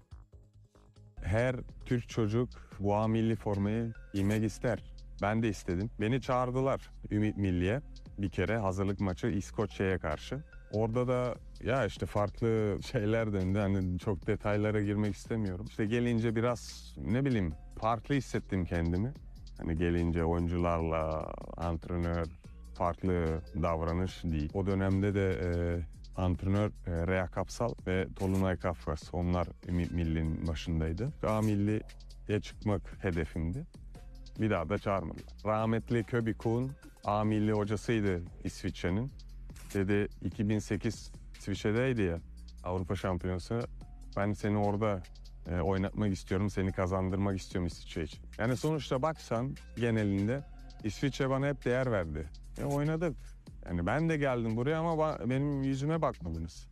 Her 1.22 1.56
Türk 1.86 2.08
çocuk 2.08 2.48
bu 2.80 3.08
milli 3.08 3.36
formayı 3.36 3.92
giymek 4.14 4.44
ister. 4.44 4.82
Ben 5.22 5.42
de 5.42 5.48
istedim. 5.48 5.90
Beni 6.00 6.20
çağırdılar 6.20 6.90
Ümit 7.10 7.36
Milli'ye 7.36 7.80
bir 8.18 8.28
kere 8.28 8.58
hazırlık 8.58 9.00
maçı 9.00 9.26
İskoçya'ya 9.26 9.98
karşı. 9.98 10.42
Orada 10.72 11.08
da 11.08 11.34
ya 11.64 11.86
işte 11.86 12.06
farklı 12.06 12.78
şeyler 12.92 13.32
döndü. 13.32 13.58
Hani 13.58 13.98
çok 13.98 14.26
detaylara 14.26 14.82
girmek 14.82 15.14
istemiyorum. 15.14 15.66
İşte 15.68 15.86
gelince 15.86 16.36
biraz 16.36 16.94
ne 17.04 17.24
bileyim 17.24 17.52
farklı 17.78 18.14
hissettim 18.14 18.64
kendimi. 18.64 19.12
Hani 19.58 19.76
gelince 19.76 20.24
oyuncularla 20.24 21.34
antrenör 21.56 22.26
farklı 22.74 23.40
davranış 23.62 24.24
değil. 24.24 24.50
O 24.54 24.66
dönemde 24.66 25.14
de 25.14 25.30
e, 25.30 25.50
antrenör 26.16 26.70
e, 26.86 27.06
Rea 27.06 27.26
Kapsal 27.26 27.74
ve 27.86 28.06
Tolunay 28.16 28.56
Kafkas. 28.56 29.02
Onlar 29.12 29.48
Milli'nin 29.68 30.46
başındaydı. 30.46 31.12
A 31.26 31.40
Milli'ye 31.40 32.40
çıkmak 32.40 32.82
hedefimdi. 33.04 33.66
Bir 34.40 34.50
daha 34.50 34.68
da 34.68 34.78
çağırmadılar. 34.78 35.32
Rahmetli 35.44 36.04
Köbi 36.04 36.34
Kuhn 36.34 36.70
A 37.04 37.24
Milli 37.24 37.52
hocasıydı 37.52 38.22
İsviçre'nin. 38.44 39.10
Dedi 39.74 40.08
2008 40.22 41.12
İsviçre'deydi 41.38 42.02
ya 42.02 42.20
Avrupa 42.64 42.96
Şampiyonası. 42.96 43.60
Ben 44.16 44.32
seni 44.32 44.58
orada 44.58 45.02
e, 45.50 45.60
oynatmak 45.60 46.12
istiyorum, 46.12 46.50
seni 46.50 46.72
kazandırmak 46.72 47.38
istiyorum 47.40 47.66
İsviçre 47.66 48.02
için. 48.02 48.20
Yani 48.38 48.56
sonuçta 48.56 49.02
baksan 49.02 49.56
genelinde 49.76 50.44
İsviçre 50.84 51.30
bana 51.30 51.48
hep 51.48 51.64
değer 51.64 51.92
verdi. 51.92 52.30
E, 52.58 52.64
oynadık. 52.64 53.16
Yani 53.66 53.86
ben 53.86 54.08
de 54.08 54.16
geldim 54.16 54.56
buraya 54.56 54.78
ama 54.78 55.18
benim 55.30 55.62
yüzüme 55.62 56.02
bakmadınız. 56.02 56.66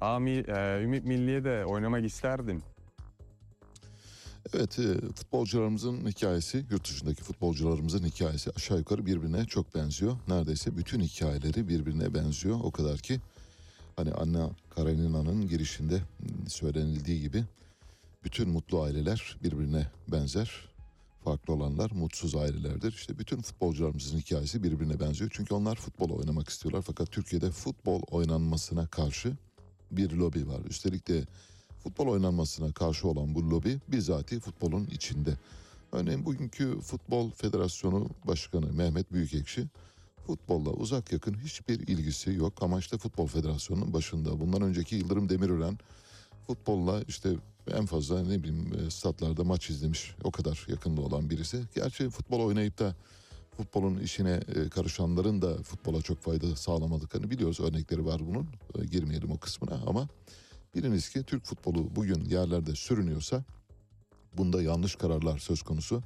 Ami, 0.00 0.30
e, 0.30 0.82
Ümit 0.82 1.04
Milli'ye 1.04 1.44
de 1.44 1.64
oynamak 1.64 2.04
isterdim. 2.04 2.62
Evet 4.54 4.78
e, 4.78 5.00
futbolcularımızın 5.14 6.06
hikayesi 6.06 6.64
yurt 6.70 6.84
dışındaki 6.84 7.22
futbolcularımızın 7.22 8.04
hikayesi 8.04 8.50
aşağı 8.56 8.78
yukarı 8.78 9.06
birbirine 9.06 9.44
çok 9.44 9.74
benziyor. 9.74 10.16
Neredeyse 10.28 10.76
bütün 10.76 11.00
hikayeleri 11.00 11.68
birbirine 11.68 12.14
benziyor. 12.14 12.60
O 12.62 12.70
kadar 12.70 12.98
ki 12.98 13.20
hani 13.96 14.12
Anna 14.12 14.50
Karenina'nın 14.70 15.48
girişinde 15.48 16.02
söylenildiği 16.48 17.20
gibi 17.20 17.44
bütün 18.24 18.48
mutlu 18.48 18.82
aileler 18.82 19.36
birbirine 19.42 19.86
benzer. 20.08 20.72
Farklı 21.24 21.54
olanlar 21.54 21.90
mutsuz 21.90 22.34
ailelerdir. 22.34 22.92
İşte 22.92 23.18
bütün 23.18 23.42
futbolcularımızın 23.42 24.18
hikayesi 24.18 24.62
birbirine 24.62 25.00
benziyor. 25.00 25.30
Çünkü 25.34 25.54
onlar 25.54 25.76
futbol 25.76 26.10
oynamak 26.10 26.48
istiyorlar. 26.48 26.82
Fakat 26.82 27.10
Türkiye'de 27.10 27.50
futbol 27.50 28.02
oynanmasına 28.10 28.86
karşı 28.86 29.36
bir 29.90 30.10
lobi 30.10 30.48
var. 30.48 30.60
Üstelik 30.68 31.08
de 31.08 31.24
futbol 31.82 32.06
oynanmasına 32.06 32.72
karşı 32.72 33.08
olan 33.08 33.34
bu 33.34 33.50
lobi 33.50 33.80
bizatihi 33.88 34.40
futbolun 34.40 34.84
içinde. 34.84 35.36
Örneğin 35.92 36.24
bugünkü 36.24 36.80
Futbol 36.80 37.30
Federasyonu 37.30 38.08
Başkanı 38.24 38.72
Mehmet 38.72 39.12
Büyükekşi 39.12 39.66
futbolla 40.26 40.70
uzak 40.70 41.12
yakın 41.12 41.34
hiçbir 41.34 41.80
ilgisi 41.80 42.32
yok 42.32 42.52
ama 42.60 42.78
işte 42.78 42.98
Futbol 42.98 43.26
Federasyonu'nun 43.26 43.92
başında. 43.92 44.40
Bundan 44.40 44.62
önceki 44.62 44.96
Yıldırım 44.96 45.28
Demirören 45.28 45.78
futbolla 46.46 47.02
işte 47.08 47.30
en 47.70 47.86
fazla 47.86 48.22
ne 48.22 48.42
bileyim 48.42 48.72
e, 48.74 48.90
statlarda 48.90 49.44
maç 49.44 49.70
izlemiş 49.70 50.14
o 50.24 50.30
kadar 50.30 50.66
yakında 50.68 51.00
olan 51.00 51.30
birisi. 51.30 51.62
Gerçi 51.74 52.10
futbol 52.10 52.40
oynayıp 52.40 52.78
da 52.78 52.94
futbolun 53.56 53.98
işine 53.98 54.40
e, 54.54 54.68
karışanların 54.68 55.42
da 55.42 55.62
futbola 55.62 56.02
çok 56.02 56.22
fayda 56.22 56.56
sağlamadıklarını 56.56 57.30
biliyoruz. 57.30 57.60
Örnekleri 57.60 58.06
var 58.06 58.20
bunun. 58.26 58.46
E, 58.78 58.86
Girmeyelim 58.86 59.30
o 59.30 59.38
kısmına 59.38 59.80
ama 59.86 60.08
Biliniz 60.74 61.08
ki 61.08 61.22
Türk 61.22 61.44
futbolu 61.44 61.96
bugün 61.96 62.24
yerlerde 62.24 62.74
sürünüyorsa 62.74 63.44
bunda 64.36 64.62
yanlış 64.62 64.96
kararlar 64.96 65.38
söz 65.38 65.62
konusu. 65.62 66.02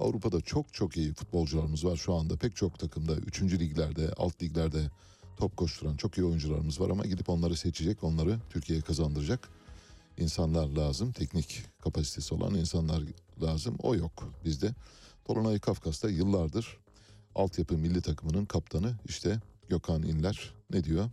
Avrupa'da 0.00 0.40
çok 0.40 0.74
çok 0.74 0.96
iyi 0.96 1.12
futbolcularımız 1.12 1.84
var 1.84 1.96
şu 1.96 2.14
anda. 2.14 2.36
Pek 2.36 2.56
çok 2.56 2.78
takımda 2.78 3.16
3. 3.16 3.42
liglerde, 3.42 4.12
alt 4.16 4.42
liglerde 4.42 4.90
top 5.36 5.56
koşturan 5.56 5.96
çok 5.96 6.18
iyi 6.18 6.24
oyuncularımız 6.24 6.80
var 6.80 6.90
ama 6.90 7.06
gidip 7.06 7.28
onları 7.28 7.56
seçecek, 7.56 8.04
onları 8.04 8.38
Türkiye'ye 8.50 8.82
kazandıracak 8.82 9.48
insanlar 10.18 10.66
lazım. 10.66 11.12
Teknik 11.12 11.62
kapasitesi 11.84 12.34
olan 12.34 12.54
insanlar 12.54 13.02
lazım. 13.42 13.76
O 13.82 13.94
yok 13.94 14.32
bizde. 14.44 14.74
Tolunay 15.24 15.58
Kafkas'ta 15.58 16.10
yıllardır 16.10 16.78
altyapı 17.34 17.78
milli 17.78 18.02
takımının 18.02 18.44
kaptanı 18.44 18.94
işte 19.08 19.40
Gökhan 19.68 20.02
İnler 20.02 20.54
ne 20.70 20.84
diyor? 20.84 21.10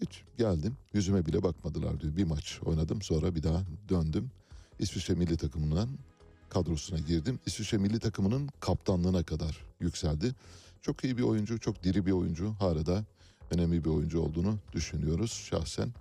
Hiç 0.00 0.22
geldim 0.38 0.76
yüzüme 0.92 1.26
bile 1.26 1.42
bakmadılar 1.42 2.00
diyor. 2.00 2.16
Bir 2.16 2.24
maç 2.24 2.60
oynadım 2.64 3.02
sonra 3.02 3.34
bir 3.34 3.42
daha 3.42 3.62
döndüm. 3.88 4.30
İsviçre 4.78 5.14
milli 5.14 5.36
takımından 5.36 5.88
kadrosuna 6.50 6.98
girdim. 6.98 7.40
İsviçre 7.46 7.78
milli 7.78 7.98
takımının 7.98 8.48
kaptanlığına 8.60 9.22
kadar 9.22 9.64
yükseldi. 9.80 10.34
Çok 10.82 11.04
iyi 11.04 11.18
bir 11.18 11.22
oyuncu, 11.22 11.58
çok 11.58 11.84
diri 11.84 12.06
bir 12.06 12.12
oyuncu. 12.12 12.54
Hala 12.58 12.86
da 12.86 13.04
önemli 13.50 13.84
bir 13.84 13.90
oyuncu 13.90 14.20
olduğunu 14.20 14.58
düşünüyoruz 14.72 15.32
şahsen. 15.32 15.92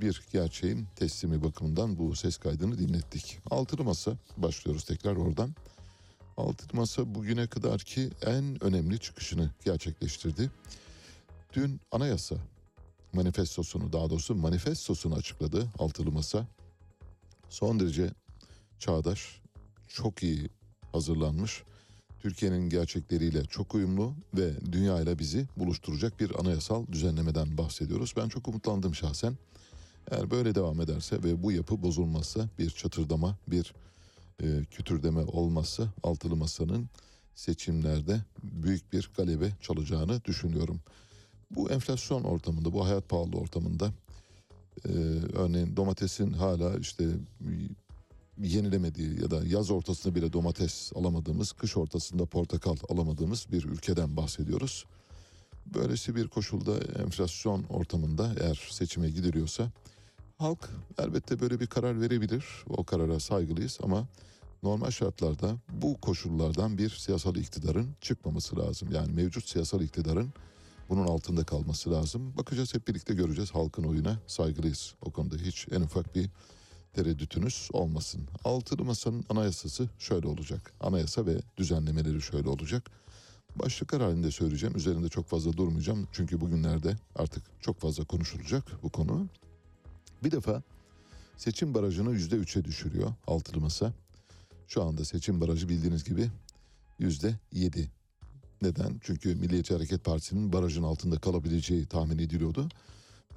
Bir 0.00 0.22
gerçeğin 0.32 0.86
teslimi 0.96 1.44
bakımından 1.44 1.98
bu 1.98 2.16
ses 2.16 2.36
kaydını 2.36 2.78
dinlettik. 2.78 3.38
Altılı 3.50 3.84
Masa 3.84 4.12
başlıyoruz 4.36 4.84
tekrar 4.84 5.16
oradan. 5.16 5.54
Altılı 6.36 6.80
Masa 6.80 7.14
bugüne 7.14 7.46
kadarki 7.46 8.10
en 8.26 8.64
önemli 8.64 8.98
çıkışını 8.98 9.50
gerçekleştirdi. 9.64 10.50
Dün 11.52 11.80
anayasa 11.92 12.36
manifestosunu 13.12 13.92
daha 13.92 14.10
doğrusu 14.10 14.34
manifestosunu 14.34 15.14
açıkladı 15.14 15.68
Altılı 15.78 16.10
Masa. 16.12 16.46
Son 17.48 17.80
derece 17.80 18.10
çağdaş, 18.78 19.40
çok 19.88 20.22
iyi 20.22 20.48
hazırlanmış, 20.92 21.62
Türkiye'nin 22.20 22.68
gerçekleriyle 22.68 23.44
çok 23.44 23.74
uyumlu 23.74 24.14
ve 24.34 24.50
dünyayla 24.72 25.18
bizi 25.18 25.46
buluşturacak 25.56 26.20
bir 26.20 26.40
anayasal 26.40 26.86
düzenlemeden 26.86 27.58
bahsediyoruz. 27.58 28.14
Ben 28.16 28.28
çok 28.28 28.48
umutlandım 28.48 28.94
şahsen. 28.94 29.36
Eğer 30.10 30.30
böyle 30.30 30.54
devam 30.54 30.80
ederse 30.80 31.22
ve 31.22 31.42
bu 31.42 31.52
yapı 31.52 31.82
bozulmazsa 31.82 32.48
bir 32.58 32.70
çatırdama, 32.70 33.36
bir 33.48 33.74
e, 34.42 34.64
kütürdeme 34.70 35.20
olmazsa 35.20 35.84
altılı 36.02 36.36
masanın 36.36 36.88
seçimlerde 37.34 38.20
büyük 38.42 38.92
bir 38.92 39.10
galebe 39.16 39.52
çalacağını 39.60 40.24
düşünüyorum. 40.24 40.80
Bu 41.50 41.70
enflasyon 41.70 42.24
ortamında, 42.24 42.72
bu 42.72 42.86
hayat 42.86 43.08
pahalı 43.08 43.36
ortamında 43.36 43.92
e, 44.84 44.92
örneğin 45.32 45.76
domatesin 45.76 46.32
hala 46.32 46.78
işte 46.78 47.04
yenilemediği 48.42 49.22
ya 49.22 49.30
da 49.30 49.44
yaz 49.46 49.70
ortasında 49.70 50.14
bile 50.14 50.32
domates 50.32 50.92
alamadığımız, 50.94 51.52
kış 51.52 51.76
ortasında 51.76 52.26
portakal 52.26 52.76
alamadığımız 52.88 53.46
bir 53.52 53.64
ülkeden 53.64 54.16
bahsediyoruz. 54.16 54.84
Böylesi 55.74 56.16
bir 56.16 56.28
koşulda 56.28 56.78
enflasyon 57.02 57.64
ortamında 57.64 58.34
eğer 58.40 58.68
seçime 58.70 59.10
gidiliyorsa 59.10 59.70
halk 60.38 60.70
elbette 60.98 61.40
böyle 61.40 61.60
bir 61.60 61.66
karar 61.66 62.00
verebilir. 62.00 62.44
O 62.68 62.84
karara 62.84 63.20
saygılıyız 63.20 63.78
ama 63.82 64.08
normal 64.62 64.90
şartlarda 64.90 65.56
bu 65.72 66.00
koşullardan 66.00 66.78
bir 66.78 66.90
siyasal 66.90 67.36
iktidarın 67.36 67.88
çıkmaması 68.00 68.58
lazım. 68.58 68.88
Yani 68.92 69.12
mevcut 69.12 69.48
siyasal 69.48 69.80
iktidarın 69.80 70.32
bunun 70.88 71.06
altında 71.06 71.44
kalması 71.44 71.92
lazım. 71.92 72.36
Bakacağız 72.36 72.74
hep 72.74 72.88
birlikte 72.88 73.14
göreceğiz. 73.14 73.50
Halkın 73.50 73.84
oyuna 73.84 74.18
saygılıyız. 74.26 74.94
O 75.02 75.10
konuda 75.10 75.36
hiç 75.36 75.66
en 75.70 75.80
ufak 75.80 76.14
bir 76.14 76.30
tereddütünüz 76.96 77.68
olmasın. 77.72 78.28
Altılı 78.44 78.84
Masa'nın 78.84 79.24
anayasası 79.30 79.88
şöyle 79.98 80.28
olacak. 80.28 80.72
Anayasa 80.80 81.26
ve 81.26 81.36
düzenlemeleri 81.56 82.22
şöyle 82.22 82.48
olacak. 82.48 82.90
Başlıklar 83.56 84.02
halinde 84.02 84.30
söyleyeceğim. 84.30 84.76
Üzerinde 84.76 85.08
çok 85.08 85.26
fazla 85.26 85.52
durmayacağım. 85.52 86.08
Çünkü 86.12 86.40
bugünlerde 86.40 86.96
artık 87.16 87.42
çok 87.60 87.80
fazla 87.80 88.04
konuşulacak 88.04 88.82
bu 88.82 88.88
konu. 88.88 89.28
Bir 90.24 90.30
defa 90.30 90.62
seçim 91.36 91.74
barajını 91.74 92.12
yüzde 92.12 92.36
üçe 92.36 92.64
düşürüyor 92.64 93.12
Altılı 93.26 93.60
Masa. 93.60 93.92
Şu 94.68 94.82
anda 94.82 95.04
seçim 95.04 95.40
barajı 95.40 95.68
bildiğiniz 95.68 96.04
gibi 96.04 96.30
yüzde 96.98 97.34
yedi. 97.52 97.90
Neden? 98.62 99.00
Çünkü 99.00 99.34
Milliyetçi 99.34 99.74
Hareket 99.74 100.04
Partisi'nin 100.04 100.52
barajın 100.52 100.82
altında 100.82 101.18
kalabileceği 101.18 101.86
tahmin 101.86 102.18
ediliyordu. 102.18 102.68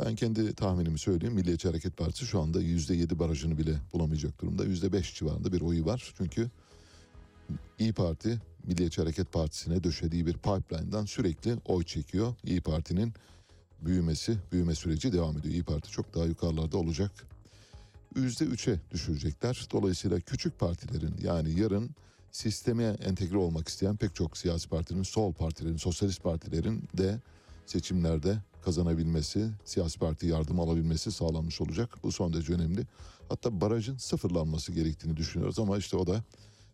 Ben 0.05 0.15
kendi 0.15 0.53
tahminimi 0.53 0.99
söyleyeyim. 0.99 1.35
Milliyetçi 1.35 1.67
Hareket 1.67 1.97
Partisi 1.97 2.25
şu 2.25 2.41
anda 2.41 2.61
yüzde 2.61 2.95
yedi 2.95 3.19
barajını 3.19 3.57
bile 3.57 3.75
bulamayacak 3.93 4.41
durumda. 4.41 4.65
Yüzde 4.65 4.93
beş 4.93 5.15
civarında 5.15 5.53
bir 5.53 5.61
oyu 5.61 5.85
var. 5.85 6.13
Çünkü 6.17 6.49
İyi 7.79 7.93
Parti 7.93 8.41
Milliyetçi 8.67 9.01
Hareket 9.01 9.31
Partisi'ne 9.31 9.83
döşediği 9.83 10.25
bir 10.25 10.33
pipeline'dan 10.33 11.05
sürekli 11.05 11.57
oy 11.65 11.83
çekiyor. 11.83 12.35
İyi 12.43 12.61
Parti'nin 12.61 13.13
büyümesi, 13.81 14.37
büyüme 14.51 14.75
süreci 14.75 15.13
devam 15.13 15.37
ediyor. 15.37 15.53
İyi 15.53 15.63
Parti 15.63 15.91
çok 15.91 16.15
daha 16.15 16.25
yukarılarda 16.25 16.77
olacak. 16.77 17.11
Yüzde 18.15 18.45
üçe 18.45 18.79
düşürecekler. 18.91 19.67
Dolayısıyla 19.71 20.19
küçük 20.19 20.59
partilerin 20.59 21.15
yani 21.23 21.59
yarın 21.59 21.89
sisteme 22.31 22.83
entegre 22.83 23.37
olmak 23.37 23.67
isteyen 23.67 23.97
pek 23.97 24.15
çok 24.15 24.37
siyasi 24.37 24.69
partinin, 24.69 25.03
sol 25.03 25.33
partilerin, 25.33 25.77
sosyalist 25.77 26.23
partilerin 26.23 26.83
de 26.97 27.19
seçimlerde 27.65 28.37
kazanabilmesi, 28.61 29.49
siyasi 29.65 29.99
parti 29.99 30.27
yardım 30.27 30.59
alabilmesi 30.59 31.11
sağlanmış 31.11 31.61
olacak. 31.61 31.97
Bu 32.03 32.11
son 32.11 32.33
derece 32.33 32.53
önemli. 32.53 32.87
Hatta 33.29 33.61
barajın 33.61 33.97
sıfırlanması 33.97 34.71
gerektiğini 34.71 35.17
düşünüyoruz 35.17 35.59
ama 35.59 35.77
işte 35.77 35.97
o 35.97 36.07
da 36.07 36.23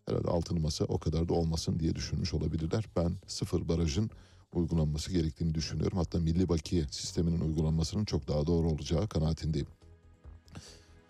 herhalde 0.06 0.28
altılı 0.28 0.60
masa 0.60 0.84
o 0.84 0.98
kadar 0.98 1.28
da 1.28 1.34
olmasın 1.34 1.80
diye 1.80 1.94
düşünmüş 1.94 2.34
olabilirler. 2.34 2.84
Ben 2.96 3.12
sıfır 3.26 3.68
barajın 3.68 4.10
uygulanması 4.52 5.12
gerektiğini 5.12 5.54
düşünüyorum. 5.54 5.98
Hatta 5.98 6.18
milli 6.18 6.48
bakiye 6.48 6.84
sisteminin 6.90 7.40
uygulanmasının 7.40 8.04
çok 8.04 8.28
daha 8.28 8.46
doğru 8.46 8.68
olacağı 8.68 9.08
kanaatindeyim. 9.08 9.68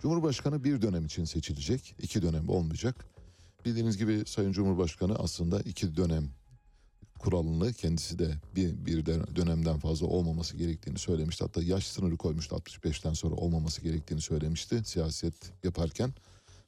Cumhurbaşkanı 0.02 0.64
bir 0.64 0.82
dönem 0.82 1.06
için 1.06 1.24
seçilecek, 1.24 1.94
iki 2.02 2.22
dönem 2.22 2.48
olmayacak. 2.48 3.06
Bildiğiniz 3.64 3.98
gibi 3.98 4.22
Sayın 4.26 4.52
Cumhurbaşkanı 4.52 5.14
aslında 5.14 5.60
iki 5.60 5.96
dönem 5.96 6.28
kuralını 7.18 7.72
kendisi 7.72 8.18
de 8.18 8.34
bir, 8.56 8.86
bir 8.86 9.06
dönemden 9.06 9.78
fazla 9.78 10.06
olmaması 10.06 10.56
gerektiğini 10.56 10.98
söylemişti. 10.98 11.44
Hatta 11.44 11.62
yaş 11.62 11.86
sınırı 11.86 12.16
koymuştu 12.16 12.56
65'ten 12.56 13.12
sonra 13.12 13.34
olmaması 13.34 13.80
gerektiğini 13.80 14.20
söylemişti 14.20 14.82
siyaset 14.84 15.34
yaparken. 15.64 16.14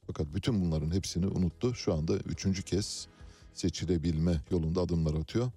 Fakat 0.07 0.27
bütün 0.33 0.61
bunların 0.61 0.91
hepsini 0.91 1.27
unuttu. 1.27 1.75
Şu 1.75 1.93
anda 1.93 2.15
üçüncü 2.17 2.63
kez 2.63 3.07
seçilebilme 3.53 4.41
yolunda 4.51 4.81
adımlar 4.81 5.13
atıyor. 5.13 5.51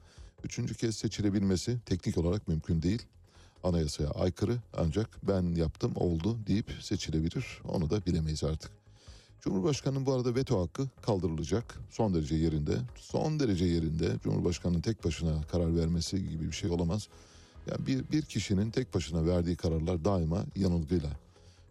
Üçüncü 0.44 0.74
kez 0.74 0.96
seçilebilmesi 0.96 1.78
teknik 1.86 2.18
olarak 2.18 2.48
mümkün 2.48 2.82
değil. 2.82 3.02
Anayasaya 3.62 4.10
aykırı 4.10 4.56
ancak 4.76 5.28
ben 5.28 5.54
yaptım 5.54 5.92
oldu 5.96 6.38
deyip 6.46 6.76
seçilebilir. 6.80 7.60
Onu 7.64 7.90
da 7.90 8.06
bilemeyiz 8.06 8.44
artık. 8.44 8.81
Cumhurbaşkanının 9.42 10.06
bu 10.06 10.12
arada 10.12 10.34
veto 10.34 10.62
hakkı 10.62 10.88
kaldırılacak. 11.02 11.78
Son 11.90 12.14
derece 12.14 12.34
yerinde. 12.34 12.76
Son 12.96 13.40
derece 13.40 13.64
yerinde. 13.64 14.18
Cumhurbaşkanının 14.22 14.80
tek 14.80 15.04
başına 15.04 15.42
karar 15.42 15.76
vermesi 15.76 16.28
gibi 16.28 16.46
bir 16.46 16.52
şey 16.52 16.70
olamaz. 16.70 17.08
Yani 17.70 17.86
bir, 17.86 18.12
bir 18.12 18.22
kişinin 18.22 18.70
tek 18.70 18.94
başına 18.94 19.26
verdiği 19.26 19.56
kararlar 19.56 20.04
daima 20.04 20.44
yanılgıyla 20.56 21.10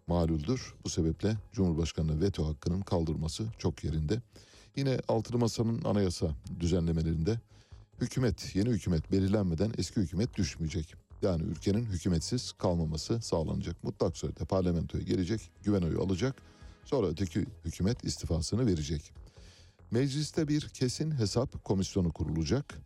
maluldür. 0.06 0.74
Bu 0.84 0.88
sebeple 0.88 1.36
Cumhurbaşkanı 1.52 2.20
veto 2.20 2.48
hakkının 2.48 2.80
kaldırması 2.80 3.44
çok 3.58 3.84
yerinde. 3.84 4.20
Yine 4.76 4.98
Altılı 5.08 5.38
Masa'nın 5.38 5.84
anayasa 5.84 6.26
düzenlemelerinde 6.60 7.40
hükümet, 8.00 8.56
yeni 8.56 8.68
hükümet 8.68 9.12
belirlenmeden 9.12 9.72
eski 9.78 10.00
hükümet 10.00 10.36
düşmeyecek. 10.36 10.94
Yani 11.22 11.42
ülkenin 11.42 11.84
hükümetsiz 11.84 12.52
kalmaması 12.52 13.22
sağlanacak. 13.22 13.84
Mutlak 13.84 14.16
surette 14.16 14.44
parlamentoya 14.44 15.04
gelecek, 15.04 15.50
güven 15.64 15.82
oyu 15.82 16.02
alacak 16.02 16.51
Sonra 16.84 17.06
öteki 17.06 17.46
hükümet 17.64 18.04
istifasını 18.04 18.66
verecek. 18.66 19.12
Mecliste 19.90 20.48
bir 20.48 20.68
kesin 20.68 21.10
hesap 21.10 21.64
komisyonu 21.64 22.12
kurulacak. 22.12 22.78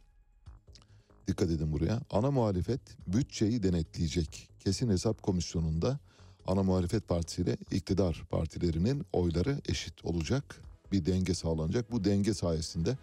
Dikkat 1.29 1.51
edin 1.51 1.73
buraya. 1.73 2.01
Ana 2.11 2.31
muhalefet 2.31 2.81
bütçeyi 3.07 3.63
denetleyecek. 3.63 4.49
Kesin 4.61 4.91
hesap 4.91 5.23
komisyonunda 5.23 5.99
ana 6.47 6.63
muhalefet 6.63 7.09
partisi 7.09 7.43
ile 7.43 7.57
iktidar 7.71 8.25
partilerinin 8.31 9.05
oyları 9.13 9.61
eşit 9.69 10.05
olacak. 10.05 10.63
Bir 10.93 11.07
denge 11.07 11.35
sağlanacak. 11.35 11.93
Bu 11.93 12.05
denge 12.05 12.35
sayesinde 12.35 12.99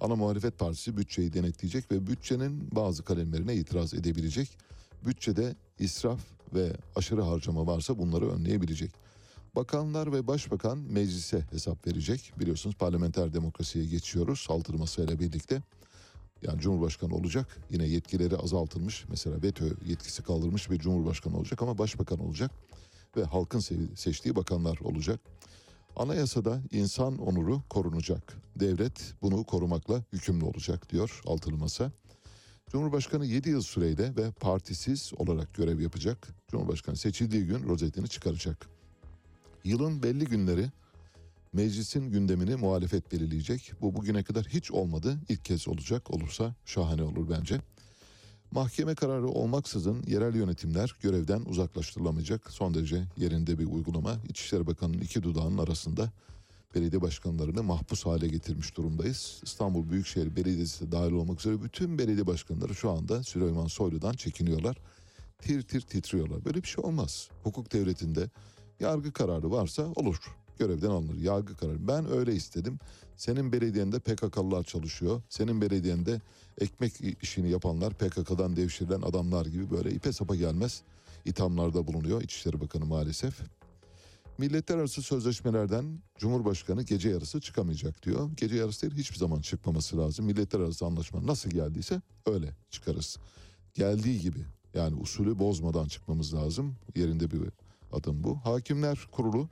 ana 0.00 0.16
muhalefet 0.16 0.58
partisi 0.58 0.96
bütçeyi 0.96 1.32
denetleyecek 1.32 1.92
ve 1.92 2.06
bütçenin 2.06 2.68
bazı 2.72 3.02
kalemlerine 3.02 3.54
itiraz 3.54 3.94
edebilecek. 3.94 4.48
Bütçede 5.06 5.56
israf 5.78 6.20
ve 6.54 6.72
aşırı 6.96 7.22
harcama 7.22 7.66
varsa 7.66 7.98
bunları 7.98 8.30
önleyebilecek. 8.30 9.09
Bakanlar 9.56 10.12
ve 10.12 10.26
başbakan 10.26 10.78
meclise 10.78 11.40
hesap 11.50 11.86
verecek. 11.86 12.32
Biliyorsunuz 12.40 12.76
parlamenter 12.76 13.32
demokrasiye 13.32 13.84
geçiyoruz 13.84 14.46
altılı 14.50 14.78
masayla 14.78 15.18
birlikte. 15.18 15.62
Yani 16.42 16.60
Cumhurbaşkanı 16.60 17.14
olacak. 17.14 17.56
Yine 17.70 17.86
yetkileri 17.86 18.36
azaltılmış. 18.36 19.04
Mesela 19.08 19.42
veto 19.42 19.64
yetkisi 19.86 20.22
kaldırılmış 20.22 20.70
bir 20.70 20.78
Cumhurbaşkanı 20.78 21.36
olacak 21.36 21.62
ama 21.62 21.78
başbakan 21.78 22.18
olacak. 22.18 22.50
Ve 23.16 23.24
halkın 23.24 23.60
seçtiği 23.94 24.36
bakanlar 24.36 24.78
olacak. 24.78 25.20
Anayasada 25.96 26.62
insan 26.70 27.18
onuru 27.18 27.62
korunacak. 27.70 28.36
Devlet 28.56 29.14
bunu 29.22 29.44
korumakla 29.44 30.04
yükümlü 30.12 30.44
olacak 30.44 30.90
diyor 30.90 31.22
altılı 31.26 31.56
masa. 31.56 31.92
Cumhurbaşkanı 32.68 33.26
7 33.26 33.50
yıl 33.50 33.62
süreyle 33.62 34.16
ve 34.16 34.30
partisiz 34.30 35.12
olarak 35.16 35.54
görev 35.54 35.80
yapacak. 35.80 36.28
Cumhurbaşkanı 36.48 36.96
seçildiği 36.96 37.46
gün 37.46 37.68
rozetini 37.68 38.08
çıkaracak. 38.08 38.79
Yılın 39.64 40.02
belli 40.02 40.24
günleri 40.24 40.70
meclisin 41.52 42.10
gündemini 42.10 42.56
muhalefet 42.56 43.12
belirleyecek. 43.12 43.72
Bu 43.80 43.94
bugüne 43.94 44.22
kadar 44.22 44.46
hiç 44.46 44.70
olmadı. 44.70 45.18
İlk 45.28 45.44
kez 45.44 45.68
olacak. 45.68 46.10
Olursa 46.10 46.54
şahane 46.66 47.02
olur 47.02 47.30
bence. 47.30 47.60
Mahkeme 48.50 48.94
kararı 48.94 49.28
olmaksızın 49.28 50.04
yerel 50.06 50.34
yönetimler 50.34 50.96
görevden 51.02 51.40
uzaklaştırılamayacak. 51.40 52.50
Son 52.50 52.74
derece 52.74 53.04
yerinde 53.16 53.58
bir 53.58 53.66
uygulama. 53.66 54.16
İçişleri 54.28 54.66
Bakanı'nın 54.66 55.00
iki 55.00 55.22
dudağının 55.22 55.58
arasında 55.58 56.12
belediye 56.74 57.02
başkanlarını 57.02 57.62
mahpus 57.62 58.06
hale 58.06 58.28
getirmiş 58.28 58.76
durumdayız. 58.76 59.40
İstanbul 59.42 59.90
Büyükşehir 59.90 60.36
Belediyesi 60.36 60.86
de 60.86 60.92
dahil 60.92 61.12
olmak 61.12 61.40
üzere 61.40 61.62
bütün 61.62 61.98
belediye 61.98 62.26
başkanları 62.26 62.74
şu 62.74 62.90
anda 62.90 63.22
Süleyman 63.22 63.66
Soylu'dan 63.66 64.12
çekiniyorlar. 64.12 64.76
Tir 65.38 65.62
tir 65.62 65.80
titriyorlar. 65.80 66.44
Böyle 66.44 66.62
bir 66.62 66.68
şey 66.68 66.84
olmaz. 66.84 67.28
Hukuk 67.42 67.72
devletinde 67.72 68.30
yargı 68.80 69.12
kararı 69.12 69.50
varsa 69.50 69.82
olur. 69.82 70.16
Görevden 70.58 70.90
alınır. 70.90 71.14
Yargı 71.14 71.56
kararı. 71.56 71.88
Ben 71.88 72.12
öyle 72.12 72.34
istedim. 72.34 72.78
Senin 73.16 73.52
belediyende 73.52 73.98
PKK'lılar 73.98 74.62
çalışıyor. 74.64 75.22
Senin 75.28 75.60
belediyende 75.60 76.20
ekmek 76.60 76.92
işini 77.22 77.50
yapanlar 77.50 77.94
PKK'dan 77.94 78.56
devşirilen 78.56 79.02
adamlar 79.02 79.46
gibi 79.46 79.70
böyle 79.70 79.90
ipe 79.90 80.12
sapa 80.12 80.36
gelmez 80.36 80.82
ithamlarda 81.24 81.86
bulunuyor 81.86 82.22
İçişleri 82.22 82.60
Bakanı 82.60 82.86
maalesef. 82.86 83.40
Milletler 84.38 84.78
arası 84.78 85.02
sözleşmelerden 85.02 85.84
Cumhurbaşkanı 86.18 86.82
gece 86.82 87.10
yarısı 87.10 87.40
çıkamayacak 87.40 88.02
diyor. 88.02 88.30
Gece 88.36 88.56
yarısı 88.56 88.82
değil 88.82 88.94
hiçbir 89.02 89.18
zaman 89.18 89.40
çıkmaması 89.40 89.98
lazım. 89.98 90.24
Milletler 90.26 90.60
arası 90.60 90.86
anlaşma 90.86 91.26
nasıl 91.26 91.50
geldiyse 91.50 92.02
öyle 92.26 92.56
çıkarız. 92.70 93.18
Geldiği 93.74 94.20
gibi 94.20 94.44
yani 94.74 94.96
usulü 95.00 95.38
bozmadan 95.38 95.88
çıkmamız 95.88 96.34
lazım. 96.34 96.76
Yerinde 96.96 97.30
bir 97.30 97.40
adım 97.92 98.24
bu. 98.24 98.38
Hakimler 98.44 99.08
Kurulu 99.12 99.48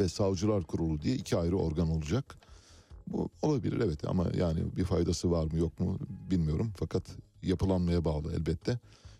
ve 0.00 0.08
Savcılar 0.08 0.64
Kurulu 0.64 1.02
diye 1.02 1.14
iki 1.14 1.36
ayrı 1.36 1.56
organ 1.56 1.90
olacak. 1.90 2.38
Bu 3.06 3.28
olabilir 3.42 3.80
evet 3.84 4.08
ama 4.08 4.26
yani 4.36 4.60
bir 4.76 4.84
faydası 4.84 5.30
var 5.30 5.44
mı 5.44 5.58
yok 5.58 5.80
mu 5.80 5.98
bilmiyorum. 6.30 6.72
Fakat 6.76 7.02
yapılanmaya 7.42 8.04
bağlı 8.04 8.32
elbette. 8.32 8.78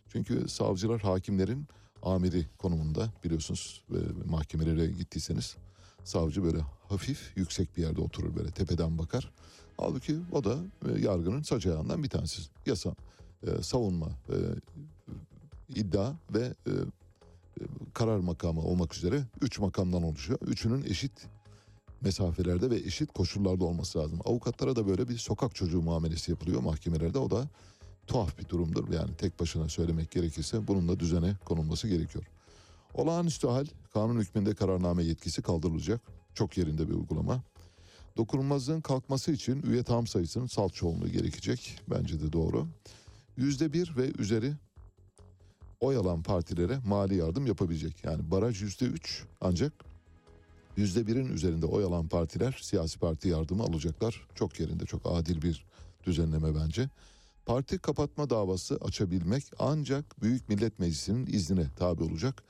Çünkü 0.09 0.49
savcılar 0.49 1.01
hakimlerin 1.01 1.67
amiri 2.03 2.47
konumunda 2.59 3.13
biliyorsunuz 3.25 3.85
e, 3.91 4.29
mahkemelere 4.31 4.87
gittiyseniz 4.87 5.57
savcı 6.05 6.45
böyle 6.45 6.59
hafif 6.89 7.33
yüksek 7.37 7.77
bir 7.77 7.83
yerde 7.83 8.01
oturur 8.01 8.37
böyle 8.37 8.51
tepeden 8.51 8.99
bakar. 8.99 9.33
Halbuki 9.77 10.17
o 10.33 10.45
da 10.45 10.57
e, 10.89 11.01
yargının 11.01 11.43
saç 11.43 11.67
ayağından 11.67 12.03
bir 12.03 12.09
tanesi. 12.09 12.43
Yasa, 12.67 12.95
e, 13.47 13.63
savunma, 13.63 14.09
e, 14.29 14.37
iddia 15.75 16.13
ve 16.35 16.55
e, 16.67 16.73
karar 17.95 18.19
makamı 18.19 18.61
olmak 18.61 18.95
üzere 18.95 19.23
üç 19.41 19.59
makamdan 19.59 20.03
oluşuyor. 20.03 20.39
Üçünün 20.47 20.85
eşit 20.85 21.13
mesafelerde 22.01 22.71
ve 22.71 22.77
eşit 22.77 23.13
koşullarda 23.13 23.65
olması 23.65 23.99
lazım. 23.99 24.21
Avukatlara 24.25 24.77
da 24.77 24.87
böyle 24.87 25.09
bir 25.09 25.19
sokak 25.19 25.55
çocuğu 25.55 25.83
muamelesi 25.83 26.31
yapılıyor 26.31 26.61
mahkemelerde. 26.61 27.19
O 27.19 27.31
da 27.31 27.49
tuhaf 28.07 28.39
bir 28.39 28.49
durumdur. 28.49 28.93
Yani 28.93 29.11
tek 29.19 29.41
başına 29.41 29.69
söylemek 29.69 30.11
gerekirse 30.11 30.67
bunun 30.67 30.89
da 30.89 31.01
düzene 31.01 31.37
konulması 31.45 31.89
gerekiyor. 31.89 32.25
Olağanüstü 32.95 33.47
hal 33.47 33.67
kanun 33.93 34.21
hükmünde 34.21 34.55
kararname 34.55 35.05
yetkisi 35.05 35.43
kaldırılacak. 35.43 36.01
Çok 36.35 36.59
yerinde 36.59 36.89
bir 36.89 36.95
uygulama. 36.95 37.43
Dokunulmazlığın 38.17 38.81
kalkması 38.81 39.33
için 39.33 39.63
üye 39.63 39.83
tam 39.83 40.07
sayısının 40.07 40.47
salt 40.47 40.75
çoğunluğu 40.75 41.09
gerekecek. 41.09 41.81
Bence 41.91 42.21
de 42.21 42.33
doğru. 42.33 42.67
Yüzde 43.37 43.73
bir 43.73 43.97
ve 43.97 44.11
üzeri 44.19 44.53
oy 45.81 45.97
alan 45.97 46.23
partilere 46.23 46.79
mali 46.87 47.17
yardım 47.17 47.47
yapabilecek. 47.47 48.05
Yani 48.05 48.31
baraj 48.31 48.63
yüzde 48.63 48.85
üç 48.85 49.25
ancak 49.41 49.73
yüzde 50.77 51.07
birin 51.07 51.29
üzerinde 51.29 51.67
oy 51.67 51.85
alan 51.85 52.09
partiler 52.09 52.59
siyasi 52.63 52.99
parti 52.99 53.29
yardımı 53.29 53.63
alacaklar. 53.63 54.27
Çok 54.35 54.61
yerinde 54.61 54.85
çok 54.85 55.03
adil 55.05 55.43
bir 55.43 55.67
düzenleme 56.05 56.55
bence. 56.55 56.89
Parti 57.47 57.79
kapatma 57.79 58.31
davası 58.31 58.77
açabilmek 58.77 59.45
ancak 59.59 60.23
Büyük 60.23 60.49
Millet 60.49 60.79
Meclisi'nin 60.79 61.27
iznine 61.27 61.67
tabi 61.77 62.03
olacak. 62.03 62.43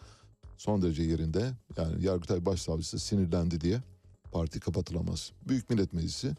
Son 0.57 0.83
derece 0.83 1.03
yerinde 1.03 1.51
yani 1.77 2.05
Yargıtay 2.05 2.47
Başsavcısı 2.47 2.99
sinirlendi 2.99 3.61
diye 3.61 3.83
parti 4.33 4.61
kapatılamaz. 4.61 5.33
Büyük 5.49 5.71
Millet 5.71 5.93
Meclisi 5.93 6.35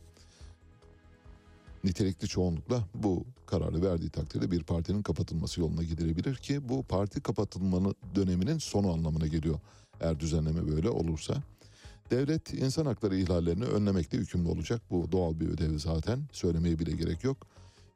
nitelikli 1.84 2.28
çoğunlukla 2.28 2.84
bu 2.94 3.26
kararı 3.46 3.82
verdiği 3.82 4.10
takdirde 4.10 4.52
bir 4.52 4.64
partinin 4.64 5.04
kapatılması 5.04 5.62
yoluna 5.62 5.84
gidilebilir 5.84 6.36
ki 6.36 6.70
bu 6.70 6.84
parti 6.84 7.22
kapatılmanın 7.22 7.96
döneminin 8.16 8.58
sonu 8.58 8.92
anlamına 8.92 9.28
geliyor. 9.28 9.60
Eğer 10.02 10.20
düzenleme 10.20 10.68
böyle 10.68 10.90
olursa. 10.90 11.44
Devlet 12.12 12.54
insan 12.54 12.86
hakları 12.86 13.18
ihlallerini 13.18 13.64
önlemekle 13.66 14.18
yükümlü 14.18 14.50
olacak. 14.50 14.82
Bu 14.92 15.12
doğal 15.12 15.40
bir 15.40 15.48
ödev 15.48 15.78
zaten. 15.78 16.20
Söylemeye 16.32 16.80
bile 16.80 16.92
gerek 16.92 17.24
yok. 17.24 17.48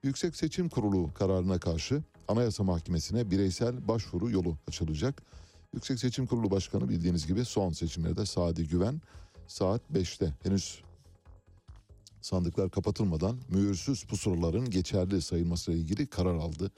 Yüksek 0.03 0.35
Seçim 0.35 0.69
Kurulu 0.69 1.13
kararına 1.13 1.59
karşı 1.59 2.03
Anayasa 2.27 2.63
Mahkemesi'ne 2.63 3.31
bireysel 3.31 3.87
başvuru 3.87 4.31
yolu 4.31 4.57
açılacak. 4.67 5.23
Yüksek 5.73 5.99
Seçim 5.99 6.27
Kurulu 6.27 6.51
Başkanı 6.51 6.89
bildiğiniz 6.89 7.27
gibi 7.27 7.45
son 7.45 7.71
seçimlerde 7.71 8.25
Sadi 8.25 8.67
Güven 8.67 9.01
saat 9.47 9.81
5'te 9.93 10.33
henüz 10.43 10.81
sandıklar 12.23 12.71
kapatılmadan 12.71 13.37
mühürsüz 13.49 14.03
pusulaların 14.03 14.69
geçerli 14.69 15.21
sayılmasıyla 15.21 15.79
ilgili 15.79 16.07
karar 16.07 16.35
aldı. 16.35 16.71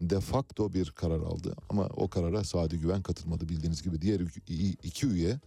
De 0.00 0.20
facto 0.20 0.72
bir 0.72 0.90
karar 0.90 1.20
aldı 1.20 1.54
ama 1.68 1.86
o 1.86 2.08
karara 2.08 2.44
Sadi 2.44 2.78
Güven 2.78 3.02
katılmadı 3.02 3.48
bildiğiniz 3.48 3.82
gibi. 3.82 4.02
Diğer 4.02 4.20
iki 4.82 5.06
üye 5.06 5.40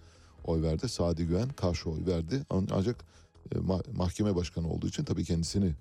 oy 0.44 0.62
verdi. 0.62 0.90
Sadi 0.90 1.26
Güven 1.26 1.50
karşı 1.50 1.90
oy 1.90 2.06
verdi. 2.06 2.46
Ancak 2.50 3.06
e, 3.56 3.58
mahkeme 3.94 4.36
başkanı 4.36 4.70
olduğu 4.70 4.88
için 4.88 5.04
tabii 5.04 5.24
kendisini 5.24 5.76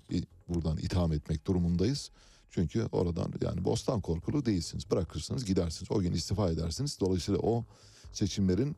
buradan 0.49 0.77
itham 0.77 1.13
etmek 1.13 1.47
durumundayız. 1.47 2.11
Çünkü 2.51 2.85
oradan 2.91 3.33
yani 3.41 3.65
bostan 3.65 4.01
korkulu 4.01 4.45
değilsiniz. 4.45 4.91
Bırakırsınız 4.91 5.45
gidersiniz. 5.45 5.91
O 5.91 5.99
gün 5.99 6.13
istifa 6.13 6.49
edersiniz. 6.49 6.97
Dolayısıyla 6.99 7.39
o 7.39 7.65
seçimlerin 8.13 8.75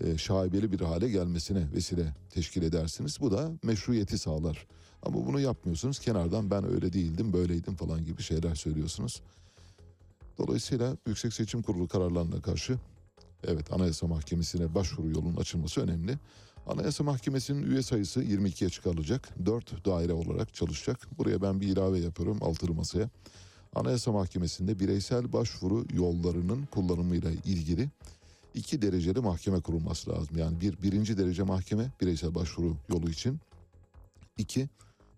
e, 0.00 0.18
şaibeli 0.18 0.72
bir 0.72 0.80
hale 0.80 1.08
gelmesine 1.08 1.72
vesile 1.74 2.14
teşkil 2.30 2.62
edersiniz. 2.62 3.20
Bu 3.20 3.30
da 3.30 3.50
meşruiyeti 3.62 4.18
sağlar. 4.18 4.66
Ama 5.02 5.26
bunu 5.26 5.40
yapmıyorsunuz. 5.40 5.98
Kenardan 5.98 6.50
ben 6.50 6.64
öyle 6.64 6.92
değildim, 6.92 7.32
böyleydim 7.32 7.76
falan 7.76 8.04
gibi 8.04 8.22
şeyler 8.22 8.54
söylüyorsunuz. 8.54 9.22
Dolayısıyla 10.38 10.96
Yüksek 11.06 11.32
Seçim 11.32 11.62
Kurulu 11.62 11.88
kararlarına 11.88 12.42
karşı 12.42 12.78
evet 13.44 13.72
Anayasa 13.72 14.06
Mahkemesi'ne 14.06 14.74
başvuru 14.74 15.08
yolunun 15.08 15.36
açılması 15.36 15.80
önemli. 15.80 16.18
Anayasa 16.66 17.04
Mahkemesi'nin 17.04 17.62
üye 17.62 17.82
sayısı 17.82 18.22
22'ye 18.22 18.70
çıkarılacak. 18.70 19.46
4 19.46 19.84
daire 19.84 20.12
olarak 20.12 20.54
çalışacak. 20.54 21.18
Buraya 21.18 21.42
ben 21.42 21.60
bir 21.60 21.68
ilave 21.68 21.98
yapıyorum 21.98 22.38
altılı 22.42 22.74
masaya. 22.74 23.08
Anayasa 23.74 24.12
Mahkemesi'nde 24.12 24.78
bireysel 24.78 25.32
başvuru 25.32 25.84
yollarının 25.94 26.66
kullanımıyla 26.70 27.30
ilgili 27.30 27.90
iki 28.54 28.82
dereceli 28.82 29.20
mahkeme 29.20 29.60
kurulması 29.60 30.10
lazım. 30.10 30.38
Yani 30.38 30.60
bir 30.60 30.82
birinci 30.82 31.18
derece 31.18 31.42
mahkeme 31.42 31.92
bireysel 32.00 32.34
başvuru 32.34 32.76
yolu 32.88 33.10
için. 33.10 33.40
iki 34.38 34.68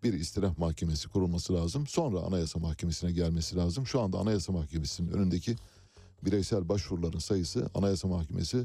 bir 0.03 0.13
istirah 0.13 0.59
mahkemesi 0.59 1.09
kurulması 1.09 1.55
lazım. 1.55 1.87
Sonra 1.87 2.19
Anayasa 2.21 2.59
Mahkemesi'ne 2.59 3.13
gelmesi 3.13 3.57
lazım. 3.57 3.87
Şu 3.87 4.01
anda 4.01 4.19
Anayasa 4.19 4.53
Mahkemesi'nin 4.53 5.13
önündeki 5.13 5.57
bireysel 6.25 6.69
başvuruların 6.69 7.19
sayısı 7.19 7.71
Anayasa 7.75 8.09
Mahkemesi 8.09 8.65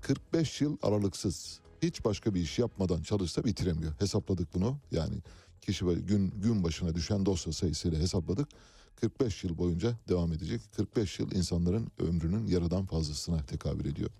45 0.00 0.60
yıl 0.60 0.76
aralıksız 0.82 1.60
hiç 1.82 2.04
başka 2.04 2.34
bir 2.34 2.40
iş 2.40 2.58
yapmadan 2.58 3.02
çalışsa 3.02 3.44
bitiremiyor. 3.44 3.92
Hesapladık 3.98 4.54
bunu. 4.54 4.78
Yani 4.92 5.14
kişi 5.60 5.84
gün 5.84 6.30
gün 6.30 6.64
başına 6.64 6.94
düşen 6.94 7.26
dosya 7.26 7.52
sayısıyla 7.52 7.98
hesapladık. 7.98 8.48
45 8.96 9.44
yıl 9.44 9.58
boyunca 9.58 9.92
devam 10.08 10.32
edecek. 10.32 10.60
45 10.76 11.18
yıl 11.18 11.32
insanların 11.32 11.88
ömrünün 11.98 12.46
yarıdan 12.46 12.86
fazlasına 12.86 13.42
tekabül 13.42 13.84
ediyor. 13.84 14.10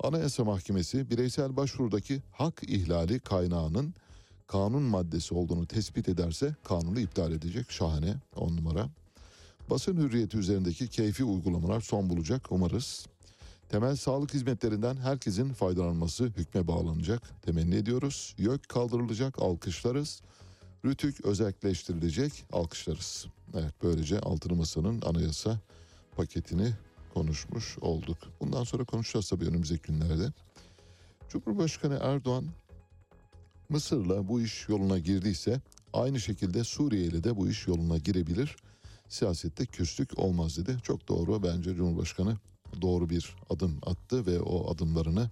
Anayasa 0.00 0.44
Mahkemesi 0.44 1.10
bireysel 1.10 1.56
başvurudaki 1.56 2.22
hak 2.32 2.62
ihlali 2.62 3.20
kaynağının 3.20 3.94
kanun 4.46 4.82
maddesi 4.82 5.34
olduğunu 5.34 5.66
tespit 5.66 6.08
ederse 6.08 6.54
kanunu 6.64 7.00
iptal 7.00 7.32
edecek. 7.32 7.70
Şahane 7.70 8.14
on 8.36 8.56
numara. 8.56 8.88
Basın 9.70 9.96
hürriyeti 9.96 10.38
üzerindeki 10.38 10.88
keyfi 10.88 11.24
uygulamalar 11.24 11.80
son 11.80 12.10
bulacak 12.10 12.52
umarız. 12.52 13.06
Temel 13.68 13.96
sağlık 13.96 14.34
hizmetlerinden 14.34 14.96
herkesin 14.96 15.52
faydalanması 15.52 16.24
hükme 16.24 16.68
bağlanacak. 16.68 17.42
Temenni 17.42 17.74
ediyoruz. 17.74 18.34
YÖK 18.38 18.68
kaldırılacak, 18.68 19.42
alkışlarız. 19.42 20.22
Rütük 20.84 21.24
özelleştirilecek, 21.24 22.44
alkışlarız. 22.52 23.26
Evet 23.54 23.74
böylece 23.82 24.20
Altılı 24.20 24.54
Masa'nın 24.54 25.02
anayasa 25.02 25.58
paketini 26.16 26.72
konuşmuş 27.14 27.78
olduk. 27.78 28.18
Bundan 28.40 28.64
sonra 28.64 28.84
konuşacağız 28.84 29.28
tabii 29.28 29.44
önümüzdeki 29.44 29.82
günlerde. 29.82 30.32
Cumhurbaşkanı 31.28 31.98
Erdoğan 32.02 32.44
Mısır'la 33.68 34.28
bu 34.28 34.40
iş 34.40 34.68
yoluna 34.68 34.98
girdiyse 34.98 35.60
aynı 35.92 36.20
şekilde 36.20 36.64
Suriye 36.64 37.04
ile 37.04 37.24
de 37.24 37.36
bu 37.36 37.48
iş 37.48 37.66
yoluna 37.66 37.98
girebilir. 37.98 38.56
Siyasette 39.08 39.66
küslük 39.66 40.18
olmaz 40.18 40.58
dedi. 40.58 40.76
Çok 40.82 41.08
doğru 41.08 41.42
bence 41.42 41.74
Cumhurbaşkanı 41.74 42.36
doğru 42.82 43.10
bir 43.10 43.36
adım 43.50 43.78
attı 43.86 44.26
ve 44.26 44.40
o 44.40 44.74
adımlarını 44.74 45.30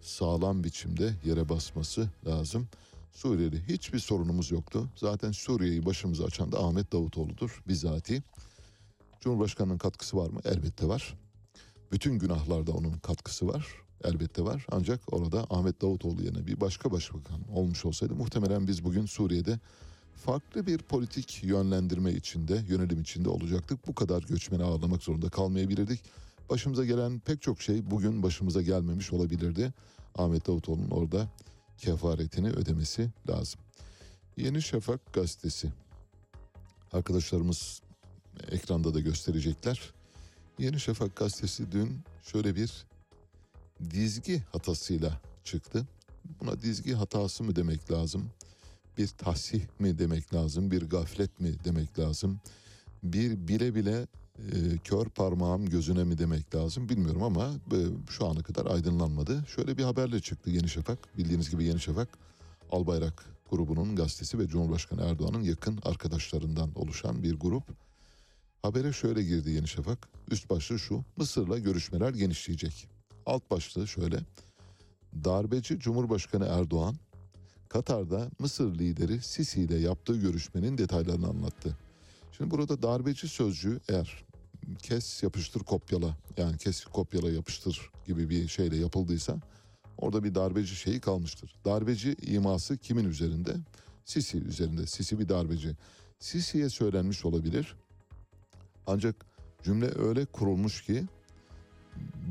sağlam 0.00 0.64
biçimde 0.64 1.14
yere 1.24 1.48
basması 1.48 2.08
lazım. 2.26 2.68
Suriye'de 3.16 3.60
hiçbir 3.68 3.98
sorunumuz 3.98 4.50
yoktu. 4.50 4.88
Zaten 4.96 5.32
Suriye'yi 5.32 5.86
başımıza 5.86 6.24
açan 6.24 6.52
da 6.52 6.64
Ahmet 6.64 6.92
Davutoğlu'dur 6.92 7.62
bizatihi. 7.68 8.22
Cumhurbaşkanının 9.20 9.78
katkısı 9.78 10.16
var 10.16 10.30
mı? 10.30 10.40
Elbette 10.44 10.88
var. 10.88 11.18
Bütün 11.92 12.18
günahlarda 12.18 12.72
onun 12.72 12.98
katkısı 12.98 13.48
var. 13.48 13.66
Elbette 14.04 14.42
var. 14.42 14.66
Ancak 14.70 15.12
orada 15.12 15.46
Ahmet 15.50 15.82
Davutoğlu 15.82 16.22
yerine 16.22 16.46
bir 16.46 16.60
başka 16.60 16.92
başbakan 16.92 17.40
olmuş 17.54 17.84
olsaydı 17.84 18.14
muhtemelen 18.14 18.68
biz 18.68 18.84
bugün 18.84 19.06
Suriye'de 19.06 19.58
farklı 20.14 20.66
bir 20.66 20.78
politik 20.78 21.44
yönlendirme 21.44 22.12
içinde, 22.12 22.64
yönelim 22.68 23.00
içinde 23.00 23.28
olacaktık. 23.28 23.86
Bu 23.86 23.94
kadar 23.94 24.22
göçmeni 24.22 24.62
ağırlamak 24.62 25.02
zorunda 25.02 25.28
kalmayabilirdik. 25.28 26.00
Başımıza 26.50 26.84
gelen 26.84 27.18
pek 27.18 27.42
çok 27.42 27.62
şey 27.62 27.90
bugün 27.90 28.22
başımıza 28.22 28.62
gelmemiş 28.62 29.12
olabilirdi. 29.12 29.72
Ahmet 30.14 30.46
Davutoğlu'nun 30.46 30.90
orada 30.90 31.28
kefaretini 31.78 32.50
ödemesi 32.50 33.10
lazım. 33.28 33.60
Yeni 34.36 34.62
Şafak 34.62 35.12
gazetesi. 35.12 35.72
Arkadaşlarımız 36.92 37.82
ekranda 38.50 38.94
da 38.94 39.00
gösterecekler. 39.00 39.92
Yeni 40.58 40.80
Şafak 40.80 41.16
gazetesi 41.16 41.72
dün 41.72 42.00
şöyle 42.22 42.56
bir 42.56 42.86
dizgi 43.90 44.38
hatasıyla 44.52 45.20
çıktı. 45.44 45.86
Buna 46.40 46.62
dizgi 46.62 46.94
hatası 46.94 47.44
mı 47.44 47.56
demek 47.56 47.92
lazım? 47.92 48.30
Bir 48.98 49.08
tahsih 49.08 49.62
mi 49.78 49.98
demek 49.98 50.34
lazım? 50.34 50.70
Bir 50.70 50.82
gaflet 50.82 51.40
mi 51.40 51.54
demek 51.64 51.98
lazım? 51.98 52.40
Bir 53.02 53.48
bile 53.48 53.74
bile 53.74 54.06
e, 54.38 54.78
kör 54.84 55.06
parmağım 55.06 55.68
gözüne 55.68 56.04
mi 56.04 56.18
demek 56.18 56.54
lazım 56.54 56.88
bilmiyorum 56.88 57.22
ama 57.22 57.50
e, 57.72 57.78
şu 58.10 58.26
ana 58.26 58.42
kadar 58.42 58.66
aydınlanmadı. 58.66 59.44
Şöyle 59.56 59.78
bir 59.78 59.82
haberle 59.82 60.20
çıktı 60.20 60.50
Yeni 60.50 60.68
Şafak. 60.68 61.18
Bildiğiniz 61.18 61.50
gibi 61.50 61.64
Yeni 61.64 61.80
Şafak 61.80 62.08
Albayrak 62.70 63.24
grubunun 63.50 63.96
gazetesi 63.96 64.38
ve 64.38 64.48
Cumhurbaşkanı 64.48 65.02
Erdoğan'ın 65.02 65.42
yakın 65.42 65.78
arkadaşlarından 65.84 66.70
oluşan 66.74 67.22
bir 67.22 67.34
grup. 67.34 67.64
Habere 68.62 68.92
şöyle 68.92 69.22
girdi 69.22 69.50
Yeni 69.50 69.68
Şafak. 69.68 70.08
Üst 70.30 70.50
başlığı 70.50 70.78
şu. 70.78 71.04
Mısır'la 71.16 71.58
görüşmeler 71.58 72.10
genişleyecek. 72.10 72.88
Alt 73.26 73.50
başlığı 73.50 73.88
şöyle. 73.88 74.18
Darbeci 75.24 75.78
Cumhurbaşkanı 75.78 76.46
Erdoğan 76.46 76.96
Katar'da 77.68 78.30
Mısır 78.38 78.78
lideri 78.78 79.22
Sisi 79.22 79.60
ile 79.60 79.78
yaptığı 79.78 80.16
görüşmenin 80.16 80.78
detaylarını 80.78 81.28
anlattı. 81.28 81.76
Şimdi 82.32 82.50
burada 82.50 82.82
darbeci 82.82 83.28
sözcüğü 83.28 83.80
eğer 83.88 84.24
kes 84.82 85.22
yapıştır 85.22 85.60
kopyala 85.60 86.16
yani 86.36 86.58
kes 86.58 86.84
kopyala 86.84 87.30
yapıştır 87.30 87.90
gibi 88.06 88.30
bir 88.30 88.48
şeyle 88.48 88.76
yapıldıysa 88.76 89.36
orada 89.98 90.24
bir 90.24 90.34
darbeci 90.34 90.76
şeyi 90.76 91.00
kalmıştır. 91.00 91.54
Darbeci 91.64 92.16
iması 92.22 92.76
kimin 92.76 93.04
üzerinde? 93.04 93.54
Sisi 94.04 94.38
üzerinde. 94.38 94.86
Sisi 94.86 95.18
bir 95.18 95.28
darbeci. 95.28 95.76
Sisi'ye 96.18 96.68
söylenmiş 96.68 97.24
olabilir. 97.24 97.76
Ancak 98.86 99.26
cümle 99.62 99.98
öyle 99.98 100.24
kurulmuş 100.24 100.82
ki 100.82 101.04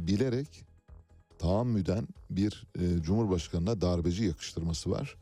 bilerek 0.07 0.65
tahammüden 1.39 2.07
bir 2.29 2.67
e, 2.79 3.01
cumhurbaşkanına 3.01 3.81
darbeci 3.81 4.23
yakıştırması 4.23 4.91
var. 4.91 5.15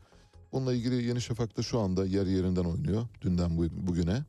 Bununla 0.52 0.74
ilgili 0.74 1.04
Yeni 1.04 1.20
Şafak'ta 1.20 1.62
şu 1.62 1.80
anda 1.80 2.06
yer 2.06 2.26
yerinden 2.26 2.64
oynuyor 2.64 3.06
dünden 3.22 3.58
bu, 3.58 3.66
bugüne. 3.86 4.24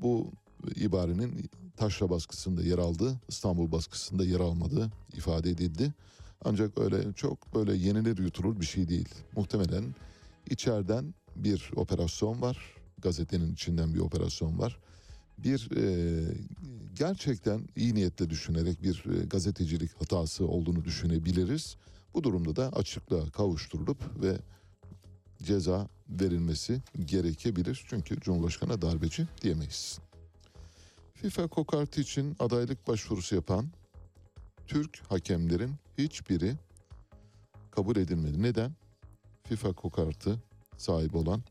Bu 0.00 0.32
ibarenin 0.76 1.50
taşra 1.76 2.10
baskısında 2.10 2.62
yer 2.62 2.78
aldığı, 2.78 3.20
İstanbul 3.28 3.72
baskısında 3.72 4.24
yer 4.24 4.40
almadığı 4.40 4.90
ifade 5.12 5.50
edildi. 5.50 5.92
Ancak 6.44 6.78
öyle 6.78 7.12
çok 7.12 7.54
böyle 7.54 7.76
yenilir 7.76 8.18
yutulur 8.18 8.60
bir 8.60 8.66
şey 8.66 8.88
değil. 8.88 9.08
Muhtemelen 9.36 9.84
içeriden 10.50 11.14
bir 11.36 11.70
operasyon 11.76 12.42
var. 12.42 12.58
Gazetenin 12.98 13.52
içinden 13.52 13.94
bir 13.94 14.00
operasyon 14.00 14.58
var. 14.58 14.78
Bir 15.38 15.70
e, 15.76 16.24
gerçekten 16.94 17.68
iyi 17.76 17.94
niyetle 17.94 18.30
düşünerek 18.30 18.82
bir 18.82 19.04
e, 19.06 19.24
gazetecilik 19.24 20.00
hatası 20.00 20.46
olduğunu 20.46 20.84
düşünebiliriz. 20.84 21.76
Bu 22.14 22.24
durumda 22.24 22.56
da 22.56 22.68
açıklığa 22.68 23.30
kavuşturulup 23.30 24.22
ve 24.22 24.36
ceza 25.42 25.88
verilmesi 26.08 26.82
gerekebilir. 27.04 27.84
Çünkü 27.88 28.20
Cumhurbaşkanı 28.20 28.82
darbeci 28.82 29.26
diyemeyiz. 29.42 29.98
FIFA 31.22 31.46
kokartı 31.46 32.00
için 32.00 32.36
adaylık 32.38 32.88
başvurusu 32.88 33.34
yapan 33.34 33.66
Türk 34.66 35.02
hakemlerin 35.08 35.74
hiçbiri 35.98 36.56
kabul 37.70 37.96
edilmedi. 37.96 38.42
Neden? 38.42 38.72
FIFA 39.44 39.72
kokartı 39.72 40.42
sahibi 40.76 41.16
olan 41.16 41.42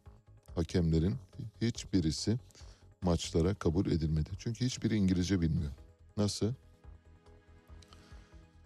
hakemlerin 0.55 1.15
hiçbirisi 1.61 2.37
maçlara 3.01 3.53
kabul 3.53 3.85
edilmedi. 3.85 4.29
Çünkü 4.39 4.65
hiçbiri 4.65 4.95
İngilizce 4.95 5.41
bilmiyor. 5.41 5.71
Nasıl? 6.17 6.53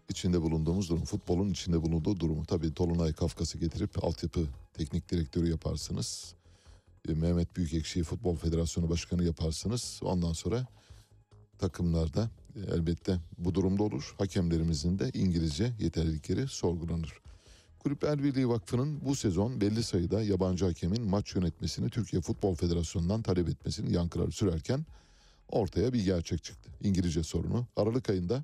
İçinde 0.09 0.41
bulunduğumuz 0.41 0.89
durum, 0.89 1.05
futbolun 1.05 1.49
içinde 1.49 1.81
bulunduğu 1.81 2.19
durumu. 2.19 2.45
Tabii 2.45 2.73
Tolunay 2.73 3.13
Kafkas'ı 3.13 3.57
getirip 3.57 4.03
altyapı 4.03 4.47
teknik 4.73 5.11
direktörü 5.11 5.49
yaparsınız. 5.49 6.35
Mehmet 7.07 7.55
Büyükekşi'yi 7.55 8.03
Futbol 8.03 8.35
Federasyonu 8.35 8.89
Başkanı 8.89 9.23
yaparsınız. 9.23 9.99
Ondan 10.03 10.33
sonra 10.33 10.67
takımlarda 11.57 12.29
e, 12.55 12.59
elbette 12.59 13.19
bu 13.37 13.55
durumda 13.55 13.83
olur. 13.83 14.15
Hakemlerimizin 14.17 14.99
de 14.99 15.11
İngilizce 15.13 15.73
yeterlilikleri 15.79 16.47
sorgulanır. 16.47 17.13
Kulüpler 17.79 18.23
Birliği 18.23 18.49
Vakfı'nın 18.49 19.05
bu 19.05 19.15
sezon 19.15 19.61
belli 19.61 19.83
sayıda 19.83 20.23
yabancı 20.23 20.65
hakemin 20.65 21.09
maç 21.09 21.35
yönetmesini 21.35 21.89
Türkiye 21.89 22.21
Futbol 22.21 22.55
Federasyonu'ndan 22.55 23.21
talep 23.21 23.49
etmesini 23.49 23.93
yankıları 23.93 24.31
sürerken 24.31 24.85
ortaya 25.49 25.93
bir 25.93 26.05
gerçek 26.05 26.43
çıktı. 26.43 26.69
İngilizce 26.81 27.23
sorunu 27.23 27.65
Aralık 27.75 28.09
ayında 28.09 28.43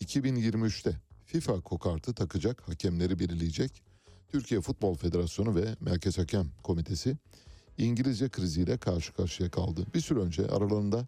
2023'te 0.00 0.96
FIFA 1.26 1.60
kokartı 1.60 2.14
takacak 2.14 2.68
hakemleri 2.68 3.18
belirleyecek 3.18 3.82
Türkiye 4.28 4.60
Futbol 4.60 4.94
Federasyonu 4.94 5.54
ve 5.56 5.76
Merkez 5.80 6.18
Hakem 6.18 6.46
Komitesi 6.62 7.16
İngilizce 7.78 8.28
kriziyle 8.28 8.78
karşı 8.78 9.12
karşıya 9.12 9.50
kaldı. 9.50 9.86
Bir 9.94 10.00
süre 10.00 10.18
önce 10.18 10.46
aralarında 10.46 11.06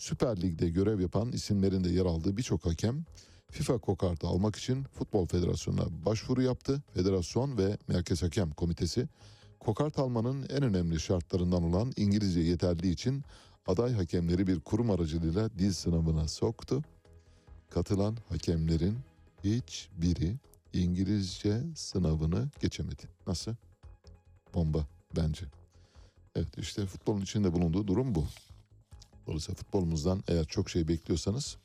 Süper 0.00 0.40
Lig'de 0.40 0.68
görev 0.68 1.00
yapan 1.00 1.32
isimlerin 1.32 1.84
de 1.84 1.88
yer 1.88 2.06
aldığı 2.06 2.36
birçok 2.36 2.66
hakem 2.66 3.04
FIFA 3.50 3.78
kokartı 3.78 4.26
almak 4.26 4.56
için 4.56 4.84
Futbol 4.84 5.26
Federasyonu'na 5.26 6.06
başvuru 6.06 6.42
yaptı. 6.42 6.82
Federasyon 6.94 7.58
ve 7.58 7.78
Merkez 7.88 8.22
Hakem 8.22 8.50
Komitesi 8.50 9.08
kokart 9.58 9.98
almanın 9.98 10.46
en 10.48 10.62
önemli 10.62 11.00
şartlarından 11.00 11.62
olan 11.62 11.92
İngilizce 11.96 12.40
yeterliği 12.40 12.92
için 12.92 13.24
aday 13.66 13.92
hakemleri 13.92 14.46
bir 14.46 14.60
kurum 14.60 14.90
aracılığıyla 14.90 15.50
dil 15.58 15.72
sınavına 15.72 16.28
soktu. 16.28 16.82
Katılan 17.70 18.16
hakemlerin 18.28 18.98
hiçbiri 19.44 20.36
İngilizce 20.72 21.62
sınavını 21.74 22.48
geçemedi. 22.60 23.02
Nasıl? 23.26 23.54
Bomba 24.54 24.86
bence. 25.16 25.46
Evet 26.34 26.58
işte 26.58 26.86
futbolun 26.86 27.20
içinde 27.20 27.52
bulunduğu 27.52 27.86
durum 27.86 28.14
bu. 28.14 28.26
Dolayısıyla 29.26 29.56
futbolumuzdan 29.56 30.22
eğer 30.28 30.44
çok 30.44 30.70
şey 30.70 30.88
bekliyorsanız 30.88 31.56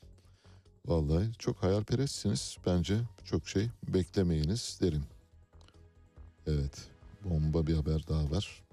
vallahi 0.86 1.34
çok 1.39 1.64
hayalperestsiniz. 1.64 2.58
Bence 2.66 3.01
çok 3.26 3.49
şey 3.49 3.70
beklemeyiniz 3.88 4.80
derim. 4.82 5.03
Evet 6.47 6.88
bomba 7.24 7.68
bir 7.68 7.76
haber 7.76 8.08
daha 8.08 8.32
var. 8.32 8.64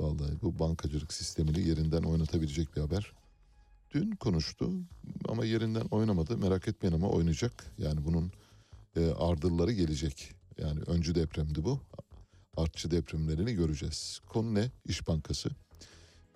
Vallahi 0.00 0.42
bu 0.42 0.58
bankacılık 0.58 1.12
sistemini 1.12 1.68
yerinden 1.68 2.02
oynatabilecek 2.02 2.76
bir 2.76 2.80
haber. 2.80 3.12
Dün 3.94 4.10
konuştu 4.10 4.70
ama 5.28 5.44
yerinden 5.44 5.86
oynamadı. 5.90 6.38
Merak 6.38 6.68
etmeyin 6.68 6.94
ama 6.94 7.08
oynayacak. 7.08 7.66
Yani 7.78 8.04
bunun 8.04 8.32
e, 8.96 9.10
ardılları 9.10 9.72
gelecek. 9.72 10.34
Yani 10.58 10.80
öncü 10.80 11.14
depremdi 11.14 11.64
bu. 11.64 11.80
Artçı 12.56 12.90
depremlerini 12.90 13.54
göreceğiz. 13.54 14.20
Konu 14.28 14.54
ne? 14.54 14.70
İş 14.86 15.08
Bankası. 15.08 15.50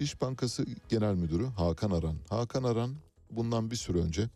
İş 0.00 0.20
Bankası 0.20 0.66
Genel 0.88 1.14
Müdürü 1.14 1.46
Hakan 1.46 1.90
Aran. 1.90 2.16
Hakan 2.30 2.62
Aran 2.62 2.94
bundan 3.30 3.70
bir 3.70 3.76
süre 3.76 3.98
önce 3.98 4.28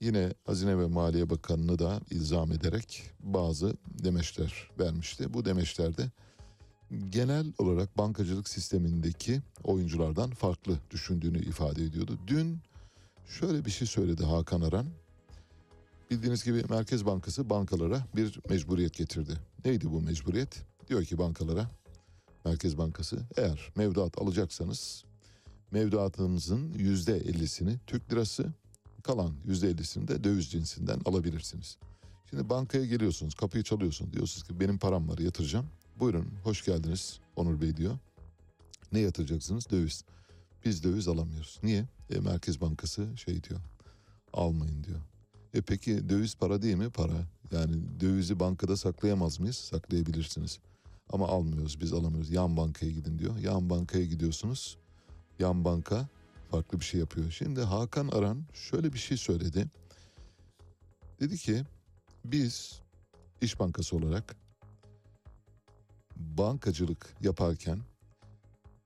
yine 0.00 0.32
Hazine 0.46 0.78
ve 0.78 0.86
Maliye 0.86 1.30
Bakanı'nı 1.30 1.78
da 1.78 2.00
ilzam 2.10 2.52
ederek 2.52 3.10
bazı 3.20 3.76
demeçler 3.86 4.70
vermişti. 4.78 5.34
Bu 5.34 5.44
demeçlerde 5.44 6.10
genel 7.08 7.52
olarak 7.58 7.98
bankacılık 7.98 8.48
sistemindeki 8.48 9.40
oyunculardan 9.64 10.30
farklı 10.30 10.78
düşündüğünü 10.90 11.38
ifade 11.38 11.84
ediyordu. 11.84 12.18
Dün 12.26 12.58
şöyle 13.26 13.64
bir 13.64 13.70
şey 13.70 13.88
söyledi 13.88 14.24
Hakan 14.24 14.60
Aran. 14.60 14.86
Bildiğiniz 16.10 16.44
gibi 16.44 16.64
Merkez 16.68 17.06
Bankası 17.06 17.50
bankalara 17.50 18.06
bir 18.16 18.40
mecburiyet 18.48 18.94
getirdi. 18.94 19.32
Neydi 19.64 19.90
bu 19.90 20.00
mecburiyet? 20.00 20.62
Diyor 20.88 21.04
ki 21.04 21.18
bankalara 21.18 21.70
Merkez 22.44 22.78
Bankası 22.78 23.18
eğer 23.36 23.72
mevduat 23.76 24.18
alacaksanız 24.18 25.04
mevduatınızın 25.70 26.74
yüzde 26.74 27.16
ellisini 27.16 27.78
Türk 27.86 28.12
lirası 28.12 28.52
kalan 29.02 29.34
yüzde 29.46 29.68
ellisini 29.68 30.08
de 30.08 30.24
döviz 30.24 30.50
cinsinden 30.50 31.00
alabilirsiniz. 31.04 31.78
Şimdi 32.30 32.48
bankaya 32.50 32.84
geliyorsunuz 32.84 33.34
kapıyı 33.34 33.64
çalıyorsunuz 33.64 34.12
diyorsunuz 34.12 34.48
ki 34.48 34.60
benim 34.60 34.78
param 34.78 35.08
var 35.08 35.18
yatıracağım. 35.18 35.66
Buyurun 36.00 36.28
hoş 36.44 36.64
geldiniz 36.64 37.20
Onur 37.36 37.60
Bey 37.60 37.76
diyor. 37.76 37.98
Ne 38.92 38.98
yatıracaksınız? 38.98 39.70
Döviz. 39.70 40.04
Biz 40.64 40.84
döviz 40.84 41.08
alamıyoruz. 41.08 41.60
Niye? 41.62 41.84
E, 42.10 42.20
Merkez 42.20 42.60
Bankası 42.60 43.16
şey 43.16 43.42
diyor. 43.44 43.60
Almayın 44.32 44.84
diyor. 44.84 45.00
E 45.54 45.60
peki 45.60 46.08
döviz 46.08 46.34
para 46.34 46.62
değil 46.62 46.76
mi? 46.76 46.90
Para. 46.90 47.26
Yani 47.52 48.00
dövizi 48.00 48.40
bankada 48.40 48.76
saklayamaz 48.76 49.40
mıyız? 49.40 49.56
Saklayabilirsiniz. 49.56 50.58
Ama 51.12 51.28
almıyoruz 51.28 51.80
biz 51.80 51.92
alamıyoruz. 51.92 52.30
Yan 52.30 52.56
bankaya 52.56 52.92
gidin 52.92 53.18
diyor. 53.18 53.36
Yan 53.36 53.70
bankaya 53.70 54.04
gidiyorsunuz. 54.04 54.78
Yan 55.38 55.64
banka 55.64 56.08
farklı 56.50 56.80
bir 56.80 56.84
şey 56.84 57.00
yapıyor. 57.00 57.30
Şimdi 57.30 57.60
Hakan 57.60 58.08
Aran 58.08 58.44
şöyle 58.54 58.92
bir 58.92 58.98
şey 58.98 59.16
söyledi. 59.16 59.66
Dedi 61.20 61.38
ki 61.38 61.62
biz 62.24 62.80
İş 63.40 63.60
Bankası 63.60 63.96
olarak 63.96 64.36
bankacılık 66.16 67.14
yaparken 67.20 67.78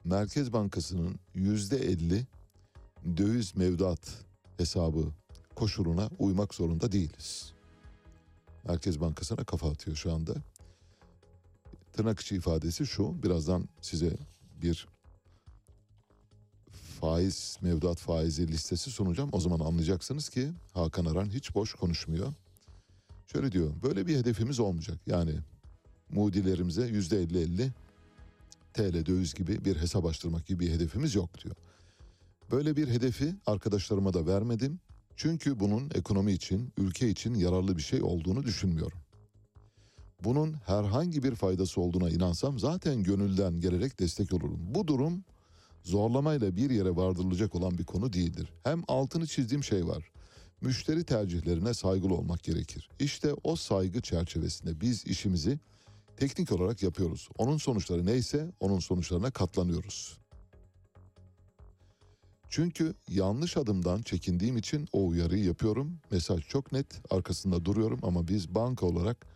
Merkez 0.05 0.53
Bankası'nın 0.53 1.21
yüzde 1.35 1.77
elli 1.77 2.27
döviz 3.17 3.57
mevduat 3.57 4.25
hesabı 4.57 5.13
koşuluna 5.55 6.11
uymak 6.19 6.55
zorunda 6.55 6.93
değiliz. 6.93 7.53
Merkez 8.65 9.01
Bankası'na 9.01 9.45
kafa 9.45 9.71
atıyor 9.71 9.97
şu 9.97 10.15
anda. 10.15 10.35
Tırnak 11.97 12.21
içi 12.21 12.37
ifadesi 12.37 12.87
şu. 12.87 13.23
Birazdan 13.23 13.69
size 13.81 14.17
bir 14.63 14.89
faiz, 17.01 17.59
mevduat 17.61 17.99
faizi 17.99 18.49
listesi 18.49 18.91
sunacağım. 18.91 19.29
O 19.33 19.41
zaman 19.41 19.61
anlayacaksınız 19.61 20.29
ki 20.29 20.51
Hakan 20.75 21.05
Aran 21.05 21.31
hiç 21.31 21.55
boş 21.55 21.75
konuşmuyor. 21.75 22.33
Şöyle 23.33 23.53
diyor, 23.53 23.71
böyle 23.83 24.07
bir 24.07 24.17
hedefimiz 24.17 24.61
olmayacak. 24.61 24.99
Yani 25.07 25.35
mudilerimize 26.11 26.87
yüzde 26.87 27.23
elli 27.23 27.39
elli 27.39 27.73
TL 28.75 29.07
döviz 29.07 29.35
gibi 29.35 29.65
bir 29.65 29.77
hesap 29.77 30.07
açtırmak 30.07 30.47
gibi 30.47 30.67
bir 30.67 30.71
hedefimiz 30.71 31.15
yok 31.15 31.45
diyor. 31.45 31.57
Böyle 32.51 32.77
bir 32.77 32.89
hedefi 32.89 33.35
arkadaşlarıma 33.47 34.15
da 34.15 34.27
vermedim. 34.27 34.81
Çünkü 35.17 35.61
bunun 35.61 35.91
ekonomi 35.95 36.33
için, 36.33 36.73
ülke 36.79 37.09
için 37.09 37.35
yararlı 37.35 37.77
bir 37.77 37.83
şey 37.83 38.03
olduğunu 38.03 38.45
düşünmüyorum. 38.45 38.99
Bunun 40.25 40.53
herhangi 40.67 41.23
bir 41.23 41.35
faydası 41.35 41.81
olduğuna 41.81 42.11
inansam 42.11 42.59
zaten 42.59 43.03
gönülden 43.03 43.61
gelerek 43.61 44.01
destek 44.01 44.33
olurum. 44.33 44.61
Bu 44.61 44.87
durum 44.87 45.25
zorlamayla 45.83 46.57
bir 46.57 46.71
yere 46.71 46.97
vardırılacak 46.97 47.55
olan 47.55 47.79
bir 47.79 47.85
konu 47.85 48.13
değildir. 48.13 48.53
Hem 48.65 48.83
altını 48.89 49.27
çizdiğim 49.27 49.65
şey 49.65 49.87
var. 49.87 50.11
Müşteri 50.61 51.05
tercihlerine 51.05 51.75
saygılı 51.75 52.15
olmak 52.15 52.43
gerekir. 52.43 52.91
İşte 52.99 53.35
o 53.45 53.57
saygı 53.57 54.03
çerçevesinde 54.03 54.81
biz 54.81 55.07
işimizi 55.07 55.59
teknik 56.17 56.53
olarak 56.53 56.83
yapıyoruz. 56.83 57.29
Onun 57.39 57.57
sonuçları 57.57 58.07
neyse 58.07 58.51
onun 58.61 58.79
sonuçlarına 58.79 59.31
katlanıyoruz. 59.31 60.19
Çünkü 62.49 62.95
yanlış 63.09 63.57
adımdan 63.57 64.03
çekindiğim 64.03 64.57
için 64.57 64.89
o 64.93 65.07
uyarıyı 65.07 65.45
yapıyorum. 65.45 65.99
Mesaj 66.11 66.49
çok 66.49 66.73
net, 66.73 66.87
arkasında 67.11 67.65
duruyorum 67.65 68.01
ama 68.03 68.29
biz 68.29 68.55
banka 68.55 68.87
olarak 68.87 69.36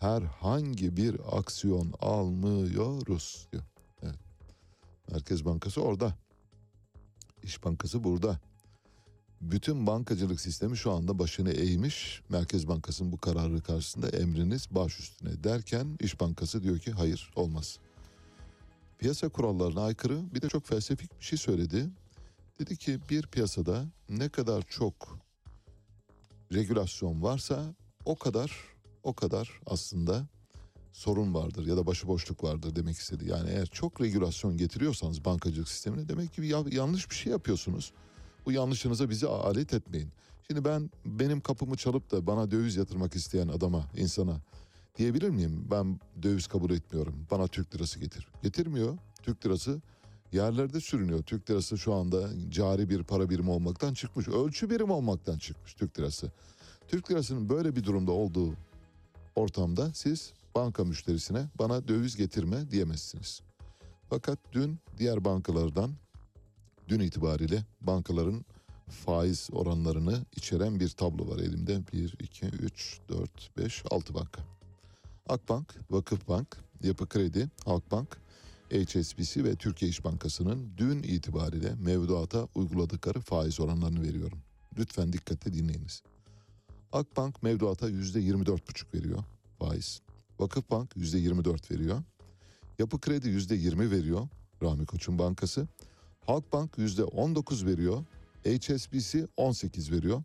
herhangi 0.00 0.96
bir 0.96 1.38
aksiyon 1.38 1.92
almıyoruz 2.00 3.48
diyor. 3.52 3.64
Evet. 4.02 4.18
Merkez 5.10 5.44
Bankası 5.44 5.82
orada. 5.82 6.14
İş 7.42 7.64
Bankası 7.64 8.04
burada. 8.04 8.40
Bütün 9.40 9.86
bankacılık 9.86 10.40
sistemi 10.40 10.76
şu 10.76 10.92
anda 10.92 11.18
başını 11.18 11.50
eğmiş. 11.50 12.22
Merkez 12.28 12.68
Bankası'nın 12.68 13.12
bu 13.12 13.18
kararı 13.18 13.62
karşısında 13.62 14.08
emriniz 14.08 14.68
baş 14.70 15.00
üstüne 15.00 15.44
derken 15.44 15.96
İş 16.00 16.20
Bankası 16.20 16.62
diyor 16.62 16.78
ki 16.78 16.92
hayır 16.92 17.30
olmaz. 17.36 17.78
Piyasa 18.98 19.28
kurallarına 19.28 19.82
aykırı 19.84 20.34
bir 20.34 20.42
de 20.42 20.48
çok 20.48 20.66
felsefik 20.66 21.20
bir 21.20 21.24
şey 21.24 21.38
söyledi. 21.38 21.90
Dedi 22.60 22.76
ki 22.76 22.98
bir 23.10 23.22
piyasada 23.22 23.84
ne 24.08 24.28
kadar 24.28 24.62
çok 24.62 25.18
regülasyon 26.52 27.22
varsa 27.22 27.74
o 28.04 28.16
kadar 28.16 28.75
o 29.06 29.14
kadar 29.14 29.50
aslında 29.66 30.26
sorun 30.92 31.34
vardır 31.34 31.66
ya 31.66 31.76
da 31.76 31.86
başıboşluk 31.86 32.44
vardır 32.44 32.76
demek 32.76 32.96
istedi. 32.96 33.28
Yani 33.28 33.50
eğer 33.50 33.66
çok 33.66 34.00
regülasyon 34.00 34.56
getiriyorsanız 34.56 35.24
bankacılık 35.24 35.68
sistemine 35.68 36.08
demek 36.08 36.34
ki 36.34 36.42
ya- 36.42 36.64
yanlış 36.70 37.10
bir 37.10 37.14
şey 37.14 37.32
yapıyorsunuz. 37.32 37.92
Bu 38.46 38.52
yanlışınıza 38.52 39.10
bizi 39.10 39.26
alet 39.26 39.74
etmeyin. 39.74 40.08
Şimdi 40.46 40.64
ben 40.64 40.90
benim 41.04 41.40
kapımı 41.40 41.76
çalıp 41.76 42.10
da 42.10 42.26
bana 42.26 42.50
döviz 42.50 42.76
yatırmak 42.76 43.16
isteyen 43.16 43.48
adama, 43.48 43.84
insana 43.96 44.40
diyebilir 44.98 45.28
miyim? 45.28 45.66
Ben 45.70 46.00
döviz 46.22 46.46
kabul 46.46 46.70
etmiyorum. 46.70 47.26
Bana 47.30 47.46
Türk 47.48 47.74
lirası 47.74 47.98
getir. 48.00 48.28
Getirmiyor. 48.42 48.98
Türk 49.22 49.46
lirası 49.46 49.80
yerlerde 50.32 50.80
sürünüyor. 50.80 51.22
Türk 51.22 51.50
lirası 51.50 51.78
şu 51.78 51.94
anda 51.94 52.28
cari 52.50 52.90
bir 52.90 53.02
para 53.02 53.30
birimi 53.30 53.50
olmaktan 53.50 53.94
çıkmış. 53.94 54.28
Ölçü 54.28 54.70
birimi 54.70 54.92
olmaktan 54.92 55.38
çıkmış 55.38 55.74
Türk 55.74 55.98
lirası. 55.98 56.32
Türk 56.88 57.10
lirasının 57.10 57.48
böyle 57.48 57.76
bir 57.76 57.84
durumda 57.84 58.12
olduğu 58.12 58.54
ortamda 59.36 59.90
siz 59.94 60.32
banka 60.54 60.84
müşterisine 60.84 61.48
bana 61.58 61.88
döviz 61.88 62.16
getirme 62.16 62.70
diyemezsiniz. 62.70 63.40
Fakat 64.10 64.38
dün 64.52 64.78
diğer 64.98 65.24
bankalardan 65.24 65.90
dün 66.88 67.00
itibariyle 67.00 67.64
bankaların 67.80 68.44
faiz 68.88 69.48
oranlarını 69.52 70.24
içeren 70.36 70.80
bir 70.80 70.88
tablo 70.88 71.28
var 71.28 71.38
elimde. 71.38 71.80
1, 71.92 72.16
2, 72.20 72.46
3, 72.46 73.00
4, 73.08 73.56
5, 73.58 73.82
6 73.90 74.14
banka. 74.14 74.42
Akbank, 75.28 75.74
Vakıfbank, 75.90 76.56
Yapı 76.82 77.08
Kredi, 77.08 77.48
Halkbank, 77.64 78.16
HSBC 78.70 79.44
ve 79.44 79.54
Türkiye 79.56 79.90
İş 79.90 80.04
Bankası'nın 80.04 80.72
dün 80.76 81.02
itibariyle 81.02 81.74
mevduata 81.74 82.48
uyguladıkları 82.54 83.20
faiz 83.20 83.60
oranlarını 83.60 84.02
veriyorum. 84.02 84.38
Lütfen 84.78 85.12
dikkatle 85.12 85.54
dinleyiniz. 85.54 86.02
Akbank 86.92 87.42
mevduata 87.42 87.90
%24,5 87.90 88.94
veriyor 88.94 89.24
faiz. 89.58 90.00
Vakıfbank 90.38 90.96
%24 90.96 91.70
veriyor. 91.70 92.02
Yapı 92.78 93.00
Kredi 93.00 93.28
%20 93.28 93.90
veriyor. 93.90 94.28
Rahmi 94.62 94.86
Koç'un 94.86 95.18
bankası. 95.18 95.68
Halkbank 96.26 96.78
%19 96.78 97.66
veriyor. 97.66 98.04
HSBC 98.44 99.26
18 99.36 99.92
veriyor. 99.92 100.22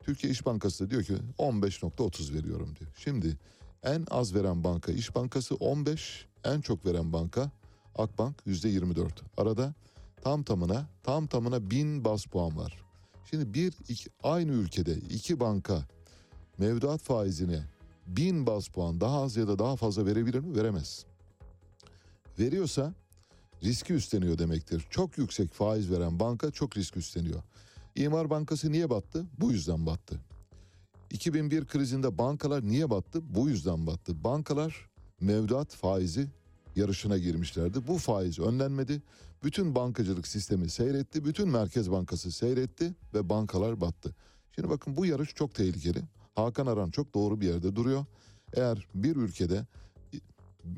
Türkiye 0.00 0.32
İş 0.32 0.46
Bankası 0.46 0.84
da 0.84 0.90
diyor 0.90 1.02
ki 1.02 1.14
15.30 1.38 2.34
veriyorum 2.34 2.74
diyor. 2.80 2.90
Şimdi 2.96 3.36
en 3.82 4.06
az 4.10 4.34
veren 4.34 4.64
banka 4.64 4.92
İş 4.92 5.14
Bankası 5.14 5.54
15, 5.54 6.26
en 6.44 6.60
çok 6.60 6.86
veren 6.86 7.12
banka 7.12 7.50
Akbank 7.94 8.36
%24. 8.46 9.08
Arada 9.36 9.74
tam 10.22 10.42
tamına 10.42 10.86
tam 11.02 11.26
tamına 11.26 11.70
1000 11.70 12.04
bas 12.04 12.24
puan 12.24 12.56
var. 12.56 12.87
Şimdi 13.30 13.54
bir 13.54 13.74
iki, 13.88 14.10
aynı 14.22 14.52
ülkede 14.52 14.94
iki 14.94 15.40
banka 15.40 15.82
mevduat 16.58 17.00
faizine 17.00 17.64
1000 18.06 18.46
bas 18.46 18.68
puan 18.68 19.00
daha 19.00 19.22
az 19.22 19.36
ya 19.36 19.48
da 19.48 19.58
daha 19.58 19.76
fazla 19.76 20.06
verebilir 20.06 20.38
mi? 20.38 20.56
Veremez. 20.56 21.06
Veriyorsa 22.38 22.94
riski 23.62 23.94
üstleniyor 23.94 24.38
demektir. 24.38 24.84
Çok 24.90 25.18
yüksek 25.18 25.52
faiz 25.52 25.90
veren 25.90 26.20
banka 26.20 26.50
çok 26.50 26.76
risk 26.76 26.96
üstleniyor. 26.96 27.42
İmar 27.94 28.30
Bankası 28.30 28.72
niye 28.72 28.90
battı? 28.90 29.26
Bu 29.38 29.52
yüzden 29.52 29.86
battı. 29.86 30.20
2001 31.10 31.66
krizinde 31.66 32.18
bankalar 32.18 32.62
niye 32.66 32.90
battı? 32.90 33.34
Bu 33.34 33.48
yüzden 33.48 33.86
battı. 33.86 34.24
Bankalar 34.24 34.90
mevduat 35.20 35.74
faizi 35.74 36.28
yarışına 36.78 37.18
girmişlerdi. 37.18 37.86
Bu 37.86 37.98
faiz 37.98 38.38
önlenmedi. 38.38 39.02
Bütün 39.44 39.74
bankacılık 39.74 40.26
sistemi 40.26 40.70
seyretti. 40.70 41.24
Bütün 41.24 41.48
Merkez 41.48 41.90
Bankası 41.90 42.32
seyretti 42.32 42.94
ve 43.14 43.28
bankalar 43.28 43.80
battı. 43.80 44.14
Şimdi 44.54 44.70
bakın 44.70 44.96
bu 44.96 45.06
yarış 45.06 45.34
çok 45.34 45.54
tehlikeli. 45.54 46.02
Hakan 46.34 46.66
Aran 46.66 46.90
çok 46.90 47.14
doğru 47.14 47.40
bir 47.40 47.46
yerde 47.46 47.76
duruyor. 47.76 48.04
Eğer 48.54 48.86
bir 48.94 49.16
ülkede 49.16 49.66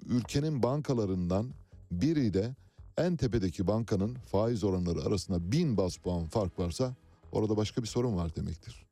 ülkenin 0.07 0.63
bankalarından 0.63 1.51
biriyle 1.91 2.55
en 2.97 3.17
tepedeki 3.17 3.67
bankanın 3.67 4.15
faiz 4.15 4.65
oranları 4.65 5.03
arasında 5.03 5.53
bin 5.53 5.77
bas 5.77 5.97
puan 5.97 6.27
fark 6.27 6.59
varsa 6.59 6.95
orada 7.33 7.57
başka 7.57 7.83
bir 7.83 7.87
sorun 7.87 8.17
var 8.17 8.37
demektir. 8.37 8.87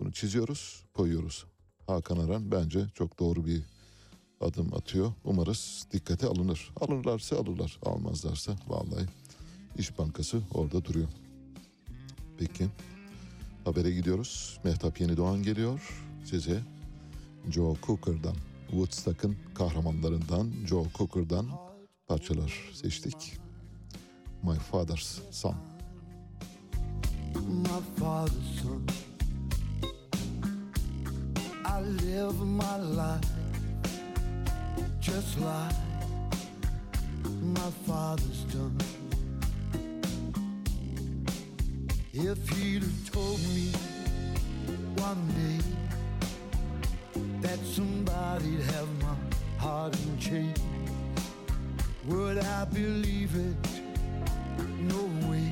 Bunu 0.00 0.12
çiziyoruz, 0.12 0.84
koyuyoruz. 0.94 1.44
Hakan 1.86 2.16
Aran 2.16 2.52
bence 2.52 2.86
çok 2.94 3.18
doğru 3.18 3.46
bir 3.46 3.62
adım 4.40 4.74
atıyor. 4.74 5.12
Umarız 5.24 5.86
dikkate 5.92 6.26
alınır. 6.26 6.70
Alırlarsa 6.80 7.36
alırlar, 7.36 7.78
almazlarsa 7.86 8.52
vallahi 8.68 9.06
İş 9.78 9.98
Bankası 9.98 10.40
orada 10.54 10.84
duruyor. 10.84 11.08
Peki 12.38 12.66
habere 13.64 13.90
gidiyoruz. 13.90 14.60
Mehtap 14.64 15.00
Yeni 15.00 15.16
Doğan 15.16 15.42
geliyor 15.42 16.04
size. 16.24 16.62
Joe 17.50 17.76
Cooker'dan, 17.86 18.36
Woodstock'ın 18.70 19.36
kahramanlarından 19.54 20.52
Joe 20.66 20.86
Cooker'dan 20.94 21.46
parçalar 22.06 22.70
seçtik. 22.72 23.38
My 24.42 24.54
Father's 24.54 25.20
Son. 25.30 25.54
my 27.44 27.80
father's 27.96 28.60
son. 28.62 28.86
I 31.64 31.80
live 31.80 32.40
my 32.40 32.76
life 32.78 33.43
just 35.04 35.38
like 35.38 35.74
my 37.42 37.70
father's 37.86 38.44
done. 38.44 38.78
If 42.14 42.48
he'd 42.48 42.82
have 42.82 43.12
told 43.12 43.38
me 43.54 43.70
one 44.96 45.22
day 45.40 45.60
that 47.42 47.58
somebody'd 47.66 48.62
have 48.62 48.88
my 49.02 49.14
heart 49.58 49.94
in 50.06 50.18
chains, 50.18 50.58
would 52.06 52.38
I 52.38 52.64
believe 52.64 53.34
it? 53.34 53.56
No 54.80 55.02
way. 55.28 55.50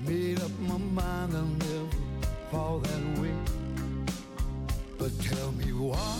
Made 0.00 0.40
up 0.42 0.50
my 0.60 0.76
mind 0.76 1.32
I'll 1.34 1.44
never 1.44 1.88
fall 2.50 2.80
that 2.80 3.18
way. 3.18 3.34
But 4.98 5.18
tell 5.20 5.52
me 5.52 5.72
why, 5.72 6.18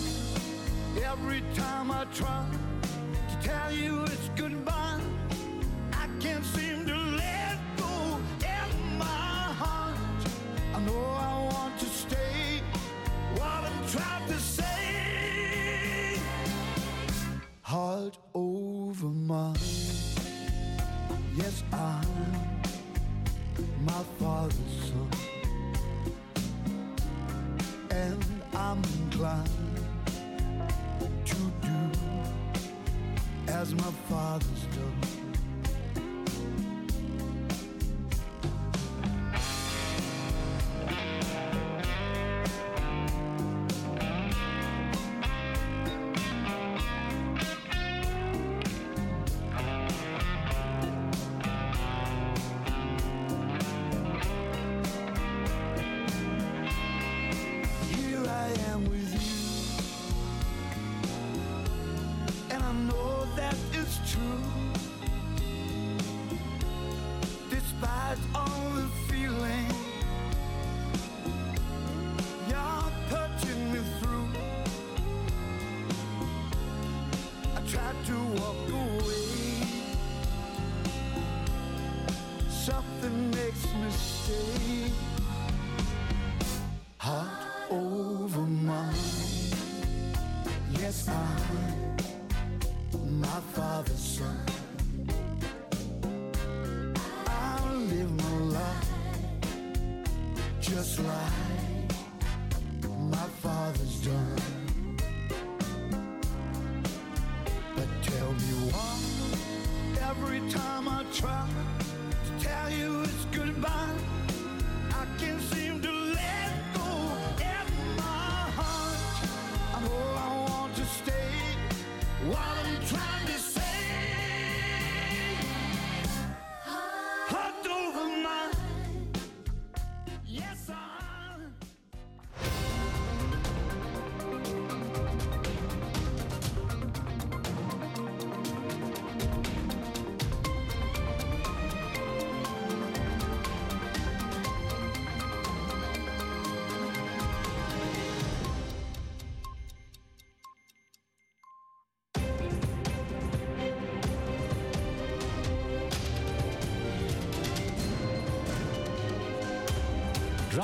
every 1.02 1.42
time 1.54 1.90
I 1.90 2.04
try 2.14 2.46
to 3.28 3.48
tell 3.48 3.72
you 3.72 4.02
it's 4.04 4.28
goodbye, 4.36 4.93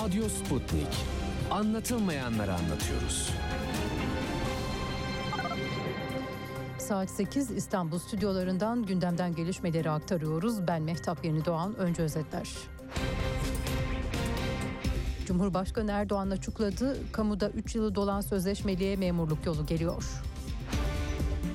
Radyo 0.05 0.29
Sputnik. 0.29 0.87
Anlatılmayanları 1.51 2.55
anlatıyoruz. 2.55 3.31
Saat 6.79 7.11
8 7.11 7.51
İstanbul 7.51 7.99
stüdyolarından 7.99 8.87
gündemden 8.87 9.35
gelişmeleri 9.35 9.91
aktarıyoruz. 9.91 10.67
Ben 10.69 10.83
Mehtap 10.83 11.25
Yeni 11.25 11.45
Doğan. 11.45 11.77
Önce 11.77 12.03
özetler. 12.03 12.49
Cumhurbaşkanı 15.27 15.91
Erdoğan 15.91 16.31
açıkladı. 16.31 16.97
Kamuda 17.13 17.51
3 17.51 17.75
yılı 17.75 17.95
dolan 17.95 18.21
sözleşmeliğe 18.21 18.97
memurluk 18.97 19.47
yolu 19.47 19.67
geliyor. 19.67 20.05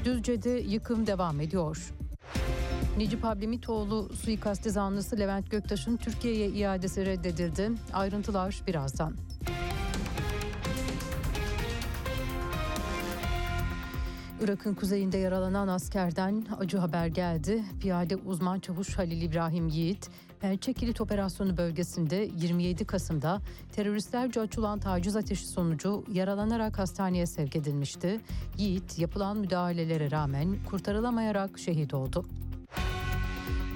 Düzce'de 0.03 0.49
yıkım 0.49 1.07
devam 1.07 1.39
ediyor. 1.41 1.93
Necip 2.97 3.25
Abdimitoğlu 3.25 4.09
suikasti 4.13 4.71
zanlısı 4.71 5.19
Levent 5.19 5.51
Göktaş'ın 5.51 5.97
Türkiye'ye 5.97 6.49
iadesi 6.49 7.05
reddedildi. 7.05 7.71
Ayrıntılar 7.93 8.61
birazdan. 8.67 9.15
Irak'ın 14.41 14.73
kuzeyinde 14.73 15.17
yaralanan 15.17 15.67
askerden 15.67 16.45
acı 16.59 16.77
haber 16.77 17.07
geldi. 17.07 17.63
Piyade 17.81 18.15
uzman 18.15 18.59
çavuş 18.59 18.97
Halil 18.97 19.21
İbrahim 19.21 19.67
Yiğit, 19.67 20.09
Pençe 20.41 20.73
Operasyonu 20.99 21.57
bölgesinde 21.57 22.29
27 22.37 22.85
Kasım'da 22.85 23.41
teröristlerce 23.71 24.41
açılan 24.41 24.79
taciz 24.79 25.15
ateşi 25.15 25.47
sonucu 25.47 26.03
yaralanarak 26.13 26.79
hastaneye 26.79 27.25
sevk 27.25 27.55
edilmişti. 27.55 28.19
Yiğit 28.57 28.99
yapılan 28.99 29.37
müdahalelere 29.37 30.11
rağmen 30.11 30.55
kurtarılamayarak 30.69 31.59
şehit 31.59 31.93
oldu. 31.93 32.25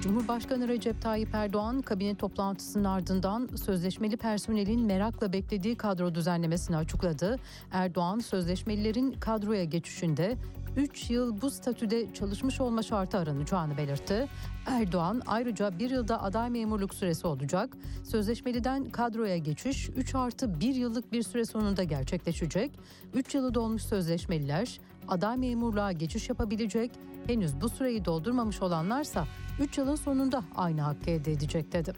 Cumhurbaşkanı 0.02 0.68
Recep 0.68 1.02
Tayyip 1.02 1.34
Erdoğan 1.34 1.82
kabine 1.82 2.14
toplantısının 2.14 2.84
ardından 2.84 3.48
sözleşmeli 3.64 4.16
personelin 4.16 4.80
merakla 4.80 5.32
beklediği 5.32 5.76
kadro 5.76 6.14
düzenlemesini 6.14 6.76
açıkladı. 6.76 7.38
Erdoğan 7.72 8.18
sözleşmelilerin 8.18 9.12
kadroya 9.12 9.64
geçişinde 9.64 10.36
3 10.76 11.10
yıl 11.10 11.40
bu 11.40 11.50
statüde 11.50 12.14
çalışmış 12.14 12.60
olma 12.60 12.82
şartı 12.82 13.18
aranacağını 13.18 13.76
belirtti. 13.76 14.28
Erdoğan 14.66 15.22
ayrıca 15.26 15.78
bir 15.78 15.90
yılda 15.90 16.22
aday 16.22 16.50
memurluk 16.50 16.94
süresi 16.94 17.26
olacak. 17.26 17.76
Sözleşmeliden 18.04 18.90
kadroya 18.90 19.36
geçiş 19.36 19.88
3 19.88 20.14
artı 20.14 20.60
1 20.60 20.74
yıllık 20.74 21.12
bir 21.12 21.22
süre 21.22 21.44
sonunda 21.44 21.84
gerçekleşecek. 21.84 22.70
3 23.14 23.34
yılı 23.34 23.54
dolmuş 23.54 23.82
sözleşmeliler 23.82 24.80
aday 25.08 25.36
memurluğa 25.36 25.92
geçiş 25.92 26.28
yapabilecek. 26.28 26.90
Henüz 27.26 27.60
bu 27.60 27.68
süreyi 27.68 28.04
doldurmamış 28.04 28.62
olanlarsa 28.62 29.26
3 29.60 29.78
yılın 29.78 29.94
sonunda 29.94 30.44
aynı 30.56 30.80
hakkı 30.80 31.10
elde 31.10 31.32
edecek 31.32 31.72
dedi. 31.72 31.92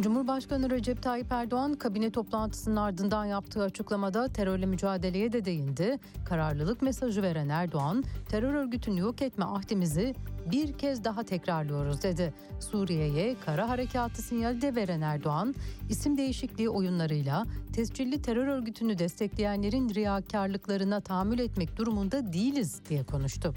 Cumhurbaşkanı 0.00 0.70
Recep 0.70 1.02
Tayyip 1.02 1.32
Erdoğan 1.32 1.74
kabine 1.74 2.10
toplantısının 2.10 2.76
ardından 2.76 3.24
yaptığı 3.24 3.62
açıklamada 3.62 4.28
terörle 4.28 4.66
mücadeleye 4.66 5.32
de 5.32 5.44
değindi. 5.44 5.98
Kararlılık 6.24 6.82
mesajı 6.82 7.22
veren 7.22 7.48
Erdoğan, 7.48 8.04
terör 8.28 8.54
örgütünü 8.54 9.00
yok 9.00 9.22
etme 9.22 9.44
ahdimizi 9.44 10.14
bir 10.52 10.72
kez 10.72 11.04
daha 11.04 11.22
tekrarlıyoruz 11.22 12.02
dedi. 12.02 12.34
Suriye'ye 12.60 13.36
kara 13.46 13.68
harekatı 13.68 14.22
sinyali 14.22 14.62
de 14.62 14.74
veren 14.74 15.00
Erdoğan, 15.00 15.54
isim 15.88 16.16
değişikliği 16.16 16.68
oyunlarıyla 16.68 17.44
tescilli 17.72 18.22
terör 18.22 18.46
örgütünü 18.46 18.98
destekleyenlerin 18.98 19.94
riyakarlıklarına 19.94 21.00
tahammül 21.00 21.38
etmek 21.38 21.76
durumunda 21.76 22.32
değiliz 22.32 22.80
diye 22.88 23.04
konuştu. 23.04 23.54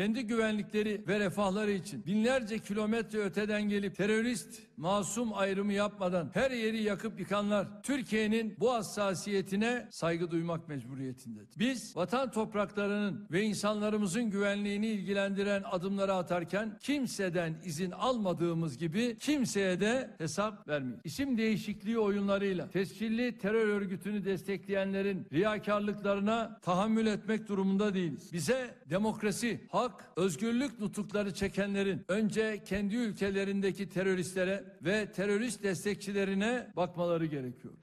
Kendi 0.00 0.26
güvenlikleri 0.26 1.04
ve 1.08 1.20
refahları 1.20 1.70
için 1.70 2.06
binlerce 2.06 2.58
kilometre 2.58 3.18
öteden 3.18 3.62
gelip 3.62 3.96
terörist 3.96 4.62
masum 4.76 5.34
ayrımı 5.34 5.72
yapmadan 5.72 6.30
her 6.34 6.50
yeri 6.50 6.82
yakıp 6.82 7.20
yıkanlar 7.20 7.82
Türkiye'nin 7.82 8.56
bu 8.60 8.72
hassasiyetine 8.72 9.88
saygı 9.90 10.30
duymak 10.30 10.68
mecburiyetindedir. 10.68 11.58
Biz 11.58 11.96
vatan 11.96 12.30
topraklarının 12.30 13.26
ve 13.30 13.42
insanlarımızın 13.42 14.30
güvenliğini 14.30 14.86
ilgilendiren 14.86 15.62
adımları 15.70 16.14
atarken 16.14 16.78
kimseden 16.80 17.54
izin 17.64 17.90
almadığımız 17.90 18.78
gibi 18.78 19.16
kimseye 19.18 19.80
de 19.80 20.10
hesap 20.18 20.68
vermeyiz. 20.68 21.00
İsim 21.04 21.38
değişikliği 21.38 21.98
oyunlarıyla 21.98 22.70
tescilli 22.70 23.38
terör 23.38 23.68
örgütünü 23.68 24.24
destekleyenlerin 24.24 25.26
riyakarlıklarına 25.32 26.58
tahammül 26.62 27.06
etmek 27.06 27.48
durumunda 27.48 27.94
değiliz. 27.94 28.32
Bize 28.32 28.74
demokrasi, 28.90 29.60
hak, 29.70 29.89
özgürlük 30.16 30.80
nutukları 30.80 31.34
çekenlerin 31.34 32.04
önce 32.08 32.64
kendi 32.64 32.96
ülkelerindeki 32.96 33.88
teröristlere 33.88 34.64
ve 34.82 35.12
terörist 35.12 35.62
destekçilerine 35.62 36.72
bakmaları 36.76 37.26
gerekiyor. 37.26 37.74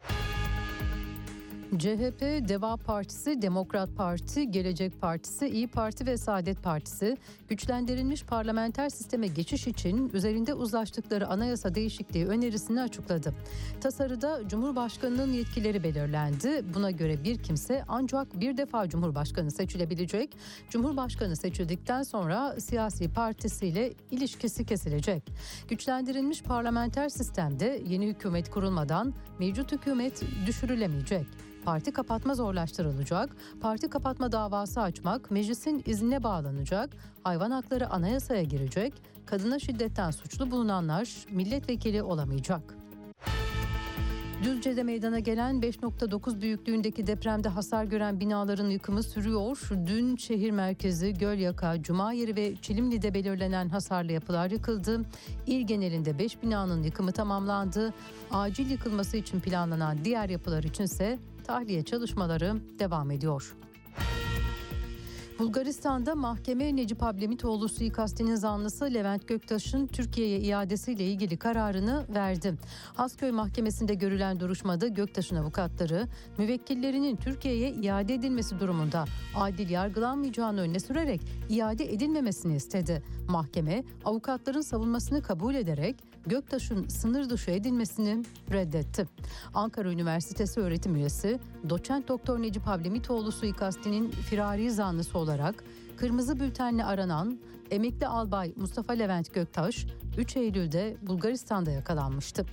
CHP, 1.72 2.22
Deva 2.50 2.78
Partisi, 2.78 3.42
Demokrat 3.42 3.90
Parti, 3.98 4.52
Gelecek 4.52 5.02
Partisi, 5.02 5.48
İyi 5.48 5.68
Parti 5.68 6.06
ve 6.06 6.18
Saadet 6.18 6.64
Partisi 6.64 7.18
güçlendirilmiş 7.50 8.24
parlamenter 8.24 8.90
sisteme 8.90 9.28
geçiş 9.28 9.68
için 9.68 10.10
üzerinde 10.14 10.54
uzlaştıkları 10.54 11.28
anayasa 11.28 11.76
değişikliği 11.76 12.28
önerisini 12.28 12.82
açıkladı. 12.82 13.34
Tasarıda 13.82 14.42
Cumhurbaşkanı'nın 14.48 15.34
yetkileri 15.34 15.84
belirlendi. 15.84 16.66
Buna 16.74 16.92
göre 16.92 17.24
bir 17.24 17.44
kimse 17.44 17.84
ancak 17.88 18.40
bir 18.40 18.58
defa 18.58 18.90
Cumhurbaşkanı 18.90 19.52
seçilebilecek. 19.52 20.38
Cumhurbaşkanı 20.70 21.36
seçildikten 21.36 22.04
sonra 22.04 22.60
siyasi 22.60 23.14
partisiyle 23.14 23.94
ilişkisi 24.12 24.66
kesilecek. 24.66 25.24
Güçlendirilmiş 25.70 26.44
parlamenter 26.44 27.10
sistemde 27.10 27.82
yeni 27.88 28.08
hükümet 28.08 28.50
kurulmadan 28.50 29.14
mevcut 29.40 29.72
hükümet 29.72 30.24
düşürülemeyecek. 30.46 31.28
Parti 31.68 31.92
kapatma 31.92 32.36
zorlaştırılacak, 32.36 33.30
parti 33.62 33.90
kapatma 33.90 34.32
davası 34.32 34.82
açmak 34.82 35.32
meclisin 35.32 35.84
iznine 35.86 36.24
bağlanacak, 36.24 36.90
hayvan 37.24 37.52
hakları 37.52 37.90
anayasaya 37.90 38.44
girecek, 38.44 38.94
kadına 39.26 39.60
şiddetten 39.60 40.12
suçlu 40.12 40.52
bulunanlar 40.52 41.10
milletvekili 41.32 42.04
olamayacak. 42.04 42.62
Düzce'de 44.44 44.84
meydana 44.84 45.20
gelen 45.20 45.56
5.9 45.56 46.42
büyüklüğündeki 46.42 47.08
depremde 47.08 47.50
hasar 47.50 47.84
gören 47.84 48.20
binaların 48.20 48.70
yıkımı 48.70 49.04
sürüyor. 49.04 49.70
Dün 49.88 50.16
şehir 50.16 50.52
merkezi, 50.52 51.14
Gölyaka, 51.14 51.82
Cumayeri 51.82 52.36
ve 52.36 52.56
Çilimli'de 52.56 53.14
belirlenen 53.14 53.70
hasarlı 53.70 54.12
yapılar 54.12 54.52
yıkıldı. 54.52 55.02
İl 55.48 55.68
genelinde 55.68 56.20
5 56.20 56.44
binanın 56.44 56.84
yıkımı 56.84 57.12
tamamlandı. 57.12 57.94
Acil 58.32 58.70
yıkılması 58.70 59.18
için 59.18 59.40
planlanan 59.40 59.98
diğer 60.06 60.30
yapılar 60.30 60.64
içinse 60.64 61.20
tahliye 61.48 61.84
çalışmaları 61.84 62.56
devam 62.80 63.12
ediyor. 63.12 63.56
Bulgaristan'da 65.40 66.16
mahkeme 66.16 66.76
Necip 66.76 67.04
Ablemitoğlu 67.04 67.70
suikastinin 67.70 68.36
zanlısı 68.36 68.86
Levent 68.86 69.28
Göktaş'ın 69.28 69.88
Türkiye'ye 69.88 70.40
iadesiyle 70.40 71.06
ilgili 71.06 71.38
kararını 71.38 72.06
verdi. 72.16 72.54
Hasköy 72.96 73.32
Mahkemesi'nde 73.32 73.94
görülen 73.94 74.40
duruşmada 74.40 74.88
Göktaş'ın 74.88 75.36
avukatları 75.36 76.08
müvekkillerinin 76.38 77.16
Türkiye'ye 77.16 77.72
iade 77.72 78.14
edilmesi 78.14 78.60
durumunda 78.60 79.06
adil 79.36 79.70
yargılanmayacağını 79.70 80.62
önüne 80.62 80.80
sürerek 80.80 81.22
iade 81.50 81.94
edilmemesini 81.94 82.56
istedi. 82.56 83.04
Mahkeme 83.30 83.84
avukatların 84.06 84.62
savunmasını 84.62 85.22
kabul 85.22 85.56
ederek 85.56 85.96
Göktaş'ın 86.26 86.88
sınır 86.88 87.30
dışı 87.30 87.52
edilmesini 87.52 88.24
reddetti. 88.52 89.08
Ankara 89.54 89.92
Üniversitesi 89.92 90.60
öğretim 90.60 90.96
üyesi 90.96 91.40
doçent 91.70 92.08
doktor 92.08 92.42
Necip 92.42 92.68
Hablemitoğlu 92.68 93.32
suikastinin 93.32 94.12
firari 94.12 94.72
zanlısı 94.72 95.18
olarak 95.28 95.64
kırmızı 95.98 96.40
bültenle 96.40 96.86
aranan 96.86 97.40
emekli 97.72 98.08
albay 98.08 98.54
Mustafa 98.56 98.94
Levent 98.94 99.34
Göktaş 99.34 99.86
3 100.18 100.38
Eylül'de 100.38 100.98
Bulgaristan'da 101.02 101.72
yakalanmıştı. 101.72 102.46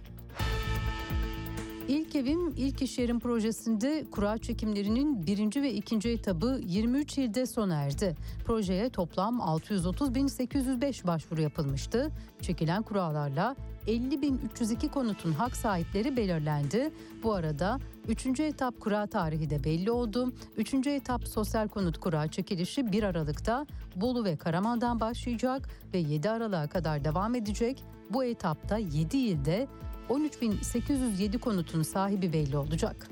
İlk 1.88 2.16
Evim 2.16 2.54
İlk 2.56 2.82
İş 2.82 2.98
Yerim 2.98 3.20
projesinde 3.20 4.04
kura 4.10 4.38
çekimlerinin 4.38 5.26
birinci 5.26 5.62
ve 5.62 5.72
ikinci 5.72 6.08
etabı 6.08 6.60
23 6.66 7.18
ilde 7.18 7.46
sona 7.46 7.74
erdi. 7.74 8.16
Projeye 8.46 8.90
toplam 8.90 9.38
630.805 9.38 11.06
başvuru 11.06 11.40
yapılmıştı. 11.40 12.10
Çekilen 12.40 12.82
kuralarla 12.82 13.56
50.302 13.86 14.88
konutun 14.88 15.32
hak 15.32 15.56
sahipleri 15.56 16.16
belirlendi. 16.16 16.92
Bu 17.22 17.34
arada 17.34 17.78
3. 18.09 18.40
etap 18.40 18.80
kura 18.80 19.07
tarihi 19.07 19.50
de 19.50 19.64
belli 19.64 19.90
oldu. 19.90 20.32
3. 20.57 20.86
etap 20.86 21.28
sosyal 21.28 21.68
konut 21.68 21.98
kura 21.98 22.28
çekilişi 22.28 22.92
1 22.92 23.02
Aralık'ta 23.02 23.66
Bolu 23.96 24.24
ve 24.24 24.36
Karaman'dan 24.36 25.00
başlayacak 25.00 25.68
ve 25.94 25.98
7 25.98 26.30
Aralık'a 26.30 26.68
kadar 26.68 27.05
devam 27.05 27.34
edecek. 27.34 27.84
Bu 28.11 28.24
etapta 28.24 28.78
7 28.78 29.16
ilde 29.16 29.68
13.807 30.09 31.38
konutun 31.38 31.82
sahibi 31.82 32.32
belli 32.32 32.57
olacak. 32.57 33.09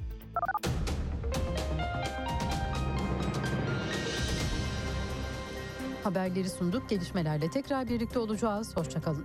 Haberleri 6.05 6.49
sunduk. 6.51 6.89
Gelişmelerle 6.89 7.51
tekrar 7.51 7.89
birlikte 7.89 8.19
olacağız. 8.19 8.77
Hoşçakalın. 8.77 9.25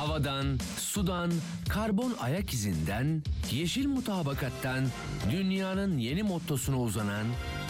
Havadan, 0.00 0.58
sudan, 0.78 1.30
karbon 1.68 2.14
ayak 2.20 2.54
izinden, 2.54 3.22
yeşil 3.52 3.86
mutabakattan, 3.88 4.84
dünyanın 5.30 5.98
yeni 5.98 6.22
mottosuna 6.22 6.80
uzanan, 6.80 7.26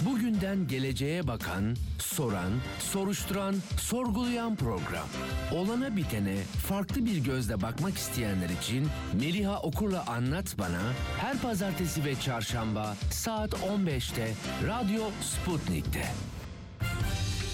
bugünden 0.07 0.69
geleceğe 0.69 1.27
bakan, 1.27 1.77
soran, 1.99 2.53
soruşturan, 2.79 3.55
sorgulayan 3.77 4.57
program. 4.57 5.07
Olana 5.55 5.97
bitene 5.97 6.37
farklı 6.69 7.07
bir 7.07 7.17
gözle 7.17 7.63
bakmak 7.63 7.97
isteyenler 7.97 8.49
için 8.49 8.89
Meliha 9.13 9.61
Okur'la 9.61 10.07
Anlat 10.07 10.59
Bana 10.59 10.83
her 11.19 11.39
pazartesi 11.39 12.05
ve 12.05 12.21
çarşamba 12.21 12.97
saat 13.11 13.53
15'te 13.53 14.35
Radyo 14.67 15.03
Sputnik'te. 15.23 16.05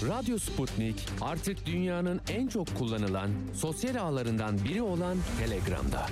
Radyo 0.01 0.37
Sputnik 0.37 1.05
artık 1.21 1.65
dünyanın 1.65 2.21
en 2.29 2.47
çok 2.47 2.75
kullanılan 2.77 3.29
sosyal 3.53 3.95
ağlarından 3.95 4.57
biri 4.63 4.81
olan 4.81 5.17
Telegram'da. 5.39 6.05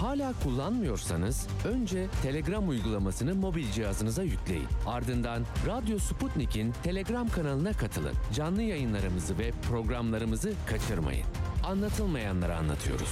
Hala 0.00 0.32
kullanmıyorsanız 0.42 1.46
önce 1.64 2.06
Telegram 2.22 2.68
uygulamasını 2.68 3.34
mobil 3.34 3.70
cihazınıza 3.70 4.22
yükleyin. 4.22 4.66
Ardından 4.86 5.44
Radyo 5.66 5.98
Sputnik'in 5.98 6.74
Telegram 6.82 7.28
kanalına 7.28 7.72
katılın. 7.72 8.14
Canlı 8.34 8.62
yayınlarımızı 8.62 9.38
ve 9.38 9.52
programlarımızı 9.68 10.52
kaçırmayın. 10.66 11.26
Anlatılmayanları 11.64 12.56
anlatıyoruz. 12.56 13.10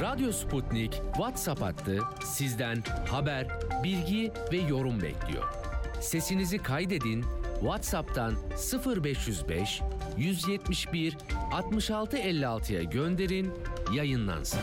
Radyo 0.00 0.32
Sputnik 0.32 0.92
WhatsApp 0.92 1.62
hattı 1.62 1.98
sizden 2.24 2.82
haber, 3.08 3.48
bilgi 3.84 4.32
ve 4.52 4.56
yorum 4.56 5.02
bekliyor. 5.02 5.44
Sesinizi 6.00 6.58
kaydedin 6.58 7.24
WhatsApp'tan 7.60 8.34
0505 8.86 9.82
171 10.18 11.16
66 11.52 12.16
56'ya 12.16 12.82
gönderin, 12.82 13.52
yayınlansın. 13.94 14.60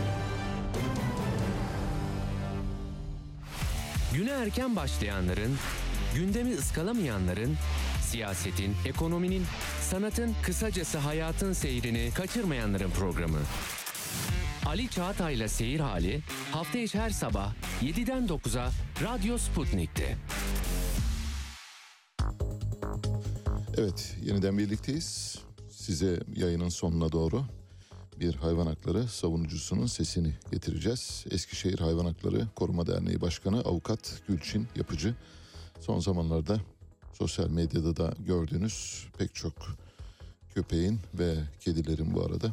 Güne 4.14 4.32
erken 4.32 4.76
başlayanların, 4.76 5.58
gündemi 6.16 6.54
ıskalamayanların, 6.54 7.58
siyasetin, 8.02 8.76
ekonominin, 8.86 9.44
sanatın, 9.82 10.36
kısacası 10.44 10.98
hayatın 10.98 11.54
seyrini 11.54 12.12
kaçırmayanların 12.16 12.90
programı. 12.90 13.40
Ali 14.66 14.90
Çağatay'la 14.90 15.48
Seyir 15.48 15.80
Hali 15.80 16.22
hafta 16.52 16.78
içi 16.78 17.00
her 17.00 17.10
sabah 17.10 17.54
7'den 17.82 18.28
9'a 18.28 18.70
Radyo 19.04 19.38
Sputnik'te. 19.38 20.16
Evet, 23.82 24.18
yeniden 24.24 24.58
birlikteyiz. 24.58 25.40
Size 25.70 26.20
yayının 26.36 26.70
sonuna 26.70 27.12
doğru 27.12 27.44
bir 28.20 28.36
hayvan 28.36 28.68
hakları 28.68 29.08
savunucusunun 29.08 29.86
sesini 29.86 30.34
getireceğiz. 30.52 31.26
Eskişehir 31.32 31.80
Hayvan 31.80 32.06
Hakları 32.06 32.48
Koruma 32.56 32.88
Derneği 32.88 33.22
Başkanı 33.22 33.62
Avukat 33.62 34.22
Gülçin 34.28 34.68
Yapıcı. 34.76 35.16
Son 35.80 36.00
zamanlarda 36.00 36.60
sosyal 37.14 37.50
medyada 37.50 37.98
da 37.98 38.14
gördüğünüz 38.20 39.08
pek 39.18 39.36
çok 39.36 39.54
köpeğin 40.56 41.00
ve 41.14 41.36
kedilerin 41.60 42.14
bu 42.14 42.26
arada 42.26 42.52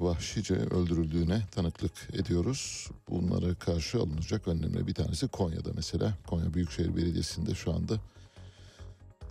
vahşice 0.00 0.54
öldürüldüğüne 0.54 1.42
tanıklık 1.50 2.08
ediyoruz. 2.12 2.90
Bunlara 3.08 3.54
karşı 3.54 3.98
alınacak 3.98 4.48
önlemler 4.48 4.86
bir 4.86 4.94
tanesi 4.94 5.28
Konya'da 5.28 5.70
mesela. 5.74 6.14
Konya 6.26 6.54
Büyükşehir 6.54 6.96
Belediyesi'nde 6.96 7.54
şu 7.54 7.72
anda 7.72 8.00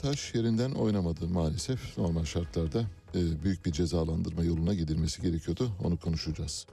taş 0.02 0.36
yerinden 0.36 0.72
oynamadı 0.72 1.28
maalesef. 1.28 1.98
Normal 1.98 2.26
şartlarda 2.26 2.82
e, 3.16 3.44
büyük 3.44 3.66
bir 3.66 3.72
cezalandırma 3.72 4.44
yoluna 4.44 4.74
gidilmesi 4.74 5.22
gerekiyordu. 5.22 5.72
Onu 5.84 6.00
konuşacağız. 6.00 6.66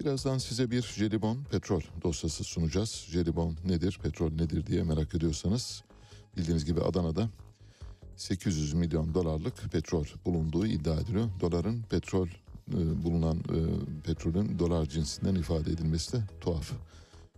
Birazdan 0.00 0.38
size 0.38 0.70
bir 0.70 0.82
jelibon 0.82 1.44
petrol 1.50 1.80
dosyası 2.02 2.44
sunacağız. 2.44 3.06
Jelibon 3.10 3.56
nedir, 3.64 3.98
petrol 4.02 4.32
nedir 4.32 4.66
diye 4.66 4.82
merak 4.82 5.14
ediyorsanız 5.14 5.82
bildiğiniz 6.36 6.64
gibi 6.64 6.80
Adana'da 6.80 7.28
800 8.16 8.74
milyon 8.74 9.14
dolarlık 9.14 9.72
petrol 9.72 10.04
bulunduğu 10.24 10.66
iddia 10.66 10.94
ediliyor. 10.94 11.28
Doların 11.40 11.82
petrol 11.82 12.28
e, 12.68 13.04
bulunan 13.04 13.36
e, 13.36 13.58
petrolün 14.04 14.58
dolar 14.58 14.86
cinsinden 14.86 15.34
ifade 15.34 15.72
edilmesi 15.72 16.12
de 16.12 16.22
tuhaf. 16.40 16.72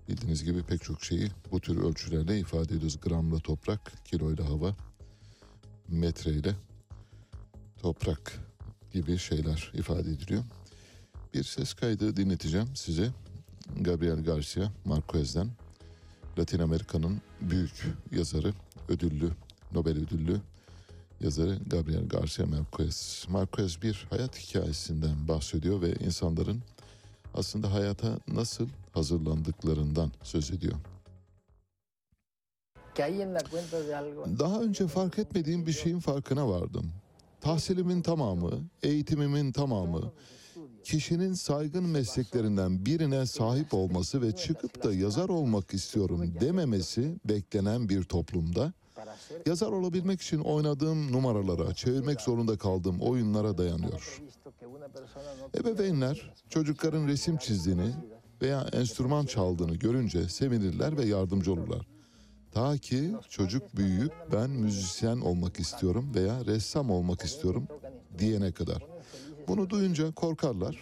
Bildiğiniz 0.08 0.44
gibi 0.44 0.62
pek 0.62 0.82
çok 0.82 1.04
şeyi 1.04 1.30
bu 1.52 1.60
tür 1.60 1.76
ölçülerle 1.76 2.38
ifade 2.38 2.74
ediyoruz. 2.74 3.00
Gramla 3.00 3.38
toprak, 3.38 3.92
kiloyla 4.04 4.48
hava, 4.50 4.76
metreyle 5.88 6.54
toprak 7.82 8.38
gibi 8.92 9.18
şeyler 9.18 9.72
ifade 9.74 10.10
ediliyor. 10.10 10.44
Bir 11.34 11.42
ses 11.42 11.74
kaydı 11.74 12.16
dinleteceğim 12.16 12.76
size. 12.76 13.10
Gabriel 13.80 14.24
Garcia 14.24 14.72
Marquez'den 14.84 15.50
Latin 16.38 16.58
Amerika'nın 16.58 17.20
büyük 17.40 17.86
yazarı, 18.12 18.52
ödüllü, 18.88 19.30
Nobel 19.72 19.96
ödüllü 19.98 20.40
yazarı 21.20 21.58
Gabriel 21.66 22.08
Garcia 22.08 22.46
Marquez. 22.46 23.26
Marquez 23.28 23.82
bir 23.82 24.06
hayat 24.10 24.38
hikayesinden 24.38 25.28
bahsediyor 25.28 25.82
ve 25.82 25.94
insanların 25.94 26.62
aslında 27.34 27.72
hayata 27.72 28.18
nasıl 28.28 28.68
hazırlandıklarından 28.92 30.12
söz 30.22 30.50
ediyor. 30.50 30.76
Daha 34.38 34.60
önce 34.60 34.86
fark 34.86 35.18
etmediğim 35.18 35.66
bir 35.66 35.72
şeyin 35.72 36.00
farkına 36.00 36.48
vardım. 36.48 36.90
Tahsilimin 37.40 38.02
tamamı, 38.02 38.52
eğitimimin 38.82 39.52
tamamı, 39.52 40.12
kişinin 40.84 41.34
saygın 41.34 41.84
mesleklerinden 41.84 42.86
birine 42.86 43.26
sahip 43.26 43.74
olması 43.74 44.22
ve 44.22 44.36
çıkıp 44.36 44.84
da 44.84 44.94
yazar 44.94 45.28
olmak 45.28 45.74
istiyorum 45.74 46.34
dememesi 46.40 47.16
beklenen 47.24 47.88
bir 47.88 48.04
toplumda 48.04 48.72
yazar 49.46 49.72
olabilmek 49.72 50.20
için 50.20 50.38
oynadığım 50.38 51.12
numaralara, 51.12 51.74
çevirmek 51.74 52.20
zorunda 52.20 52.58
kaldığım 52.58 53.00
oyunlara 53.00 53.58
dayanıyor. 53.58 54.20
Ebeveynler 55.56 56.34
çocukların 56.48 57.06
resim 57.08 57.36
çizdiğini 57.36 57.92
veya 58.42 58.66
enstrüman 58.72 59.26
çaldığını 59.26 59.74
görünce 59.76 60.28
sevinirler 60.28 60.96
ve 60.98 61.04
yardımcı 61.04 61.52
olurlar. 61.52 61.97
Ta 62.52 62.78
ki 62.78 63.12
çocuk 63.30 63.76
büyüyüp 63.76 64.12
ben 64.32 64.50
müzisyen 64.50 65.20
olmak 65.20 65.60
istiyorum 65.60 66.12
veya 66.14 66.44
ressam 66.46 66.90
olmak 66.90 67.24
istiyorum 67.24 67.68
diyene 68.18 68.52
kadar. 68.52 68.86
Bunu 69.48 69.70
duyunca 69.70 70.12
korkarlar. 70.12 70.76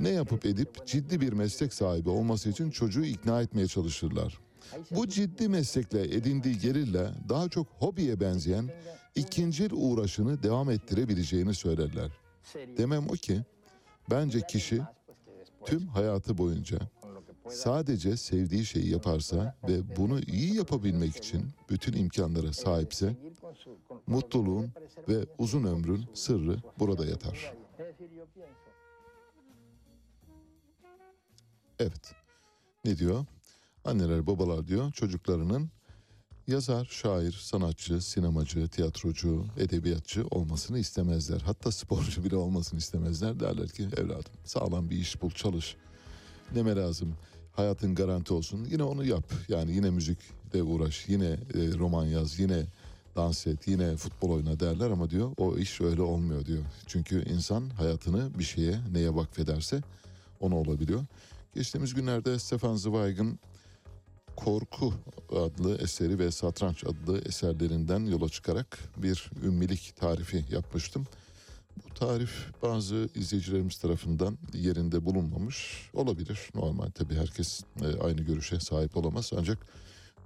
Ne 0.00 0.08
yapıp 0.08 0.46
edip 0.46 0.86
ciddi 0.86 1.20
bir 1.20 1.32
meslek 1.32 1.74
sahibi 1.74 2.10
olması 2.10 2.48
için 2.48 2.70
çocuğu 2.70 3.04
ikna 3.04 3.42
etmeye 3.42 3.66
çalışırlar. 3.66 4.38
Bu 4.90 5.08
ciddi 5.08 5.48
meslekle 5.48 6.02
edindiği 6.02 6.58
gelirle 6.58 7.08
daha 7.28 7.48
çok 7.48 7.66
hobiye 7.78 8.20
benzeyen 8.20 8.70
ikincil 9.14 9.70
uğraşını 9.72 10.42
devam 10.42 10.70
ettirebileceğini 10.70 11.54
söylerler. 11.54 12.10
Demem 12.78 13.06
o 13.08 13.12
ki 13.12 13.40
bence 14.10 14.40
kişi 14.40 14.82
tüm 15.66 15.86
hayatı 15.86 16.38
boyunca 16.38 16.78
sadece 17.48 18.16
sevdiği 18.16 18.64
şeyi 18.64 18.90
yaparsa 18.90 19.56
ve 19.68 19.96
bunu 19.96 20.20
iyi 20.20 20.54
yapabilmek 20.54 21.16
için 21.16 21.50
bütün 21.70 21.92
imkanlara 21.92 22.52
sahipse 22.52 23.16
mutluluğun 24.06 24.70
ve 25.08 25.26
uzun 25.38 25.64
ömrün 25.64 26.04
sırrı 26.14 26.56
burada 26.78 27.06
yatar. 27.06 27.54
Evet. 31.78 32.14
Ne 32.84 32.98
diyor? 32.98 33.24
Anneler 33.84 34.26
babalar 34.26 34.66
diyor 34.66 34.92
çocuklarının 34.92 35.70
yazar, 36.46 36.84
şair, 36.84 37.32
sanatçı, 37.32 38.00
sinemacı, 38.00 38.68
tiyatrocu, 38.68 39.46
edebiyatçı 39.56 40.26
olmasını 40.30 40.78
istemezler. 40.78 41.40
Hatta 41.40 41.72
sporcu 41.72 42.24
bile 42.24 42.36
olmasını 42.36 42.78
istemezler. 42.78 43.40
Derler 43.40 43.68
ki 43.68 43.88
evladım 43.96 44.32
sağlam 44.44 44.90
bir 44.90 44.96
iş 44.96 45.22
bul 45.22 45.30
çalış. 45.30 45.76
Neme 46.54 46.76
lazım? 46.76 47.16
Hayatın 47.56 47.94
garanti 47.94 48.34
olsun. 48.34 48.64
Yine 48.70 48.82
onu 48.82 49.04
yap. 49.04 49.32
Yani 49.48 49.72
yine 49.74 49.90
müzikle 49.90 50.62
uğraş. 50.62 51.08
Yine 51.08 51.26
e, 51.26 51.78
roman 51.78 52.04
yaz. 52.04 52.38
Yine 52.38 52.66
dans 53.16 53.46
et. 53.46 53.68
Yine 53.68 53.96
futbol 53.96 54.30
oyna 54.30 54.60
derler 54.60 54.90
ama 54.90 55.10
diyor 55.10 55.32
o 55.36 55.56
iş 55.56 55.80
öyle 55.80 56.02
olmuyor 56.02 56.44
diyor. 56.44 56.62
Çünkü 56.86 57.28
insan 57.28 57.70
hayatını 57.70 58.38
bir 58.38 58.44
şeye 58.44 58.78
neye 58.92 59.14
vakfederse 59.14 59.80
onu 60.40 60.56
olabiliyor. 60.56 61.04
Geçtiğimiz 61.54 61.94
günlerde 61.94 62.38
Stefan 62.38 62.76
Zweig'in 62.76 63.40
Korku 64.36 64.94
adlı 65.32 65.78
eseri 65.78 66.18
ve 66.18 66.30
Satranç 66.30 66.84
adlı 66.84 67.18
eserlerinden 67.18 68.00
yola 68.00 68.28
çıkarak 68.28 68.78
bir 68.96 69.30
ümmilik 69.44 69.96
tarifi 69.96 70.44
yapmıştım. 70.50 71.06
Bu 71.76 71.94
tarif 71.94 72.52
bazı 72.62 73.08
izleyicilerimiz 73.14 73.78
tarafından 73.78 74.38
yerinde 74.52 75.04
bulunmamış 75.04 75.90
olabilir. 75.94 76.40
Normal 76.54 76.90
tabii 76.90 77.14
herkes 77.14 77.60
e, 77.80 78.00
aynı 78.00 78.20
görüşe 78.20 78.60
sahip 78.60 78.96
olamaz 78.96 79.30
ancak 79.38 79.58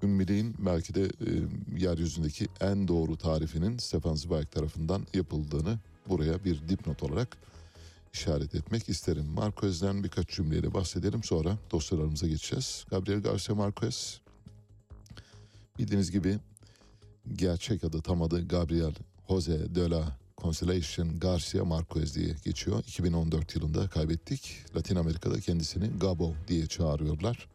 ümmiliğin 0.02 0.54
belki 0.58 0.94
de 0.94 1.02
e, 1.02 1.30
yeryüzündeki 1.76 2.48
en 2.60 2.88
doğru 2.88 3.16
tarifinin 3.16 3.78
Stefan 3.78 4.14
Zweig 4.14 4.50
tarafından 4.50 5.06
yapıldığını 5.14 5.78
buraya 6.08 6.44
bir 6.44 6.68
dipnot 6.68 7.02
olarak 7.02 7.36
işaret 8.12 8.54
etmek 8.54 8.88
isterim. 8.88 9.24
Marquez'den 9.24 10.04
birkaç 10.04 10.28
cümleyle 10.28 10.74
bahsedelim 10.74 11.24
sonra 11.24 11.58
dosyalarımıza 11.70 12.26
geçeceğiz. 12.26 12.84
Gabriel 12.90 13.20
Garcia 13.20 13.54
Marquez 13.54 14.20
bildiğiniz 15.78 16.10
gibi 16.10 16.38
gerçek 17.34 17.84
adı 17.84 18.02
tam 18.02 18.22
adı 18.22 18.48
Gabriel 18.48 18.94
Jose 19.28 19.74
de 19.74 19.90
la 19.90 20.18
Constellation 20.42 21.18
Garcia 21.18 21.64
Marquez 21.64 22.14
diye 22.14 22.34
geçiyor. 22.44 22.78
2014 22.78 23.54
yılında 23.54 23.88
kaybettik. 23.88 24.56
Latin 24.76 24.96
Amerika'da 24.96 25.40
kendisini 25.40 25.98
Gabo 25.98 26.34
diye 26.48 26.66
çağırıyorlar. 26.66 27.48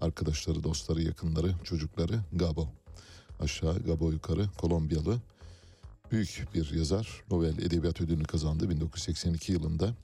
Arkadaşları, 0.00 0.64
dostları, 0.64 1.02
yakınları, 1.02 1.54
çocukları 1.64 2.20
Gabo. 2.32 2.68
Aşağı 3.40 3.78
Gabo 3.78 4.12
yukarı 4.12 4.48
Kolombiyalı 4.58 5.20
büyük 6.12 6.48
bir 6.54 6.74
yazar. 6.74 7.22
Nobel 7.30 7.58
Edebiyat 7.58 8.00
Ödülünü 8.00 8.24
kazandı 8.24 8.70
1982 8.70 9.52
yılında. 9.52 9.94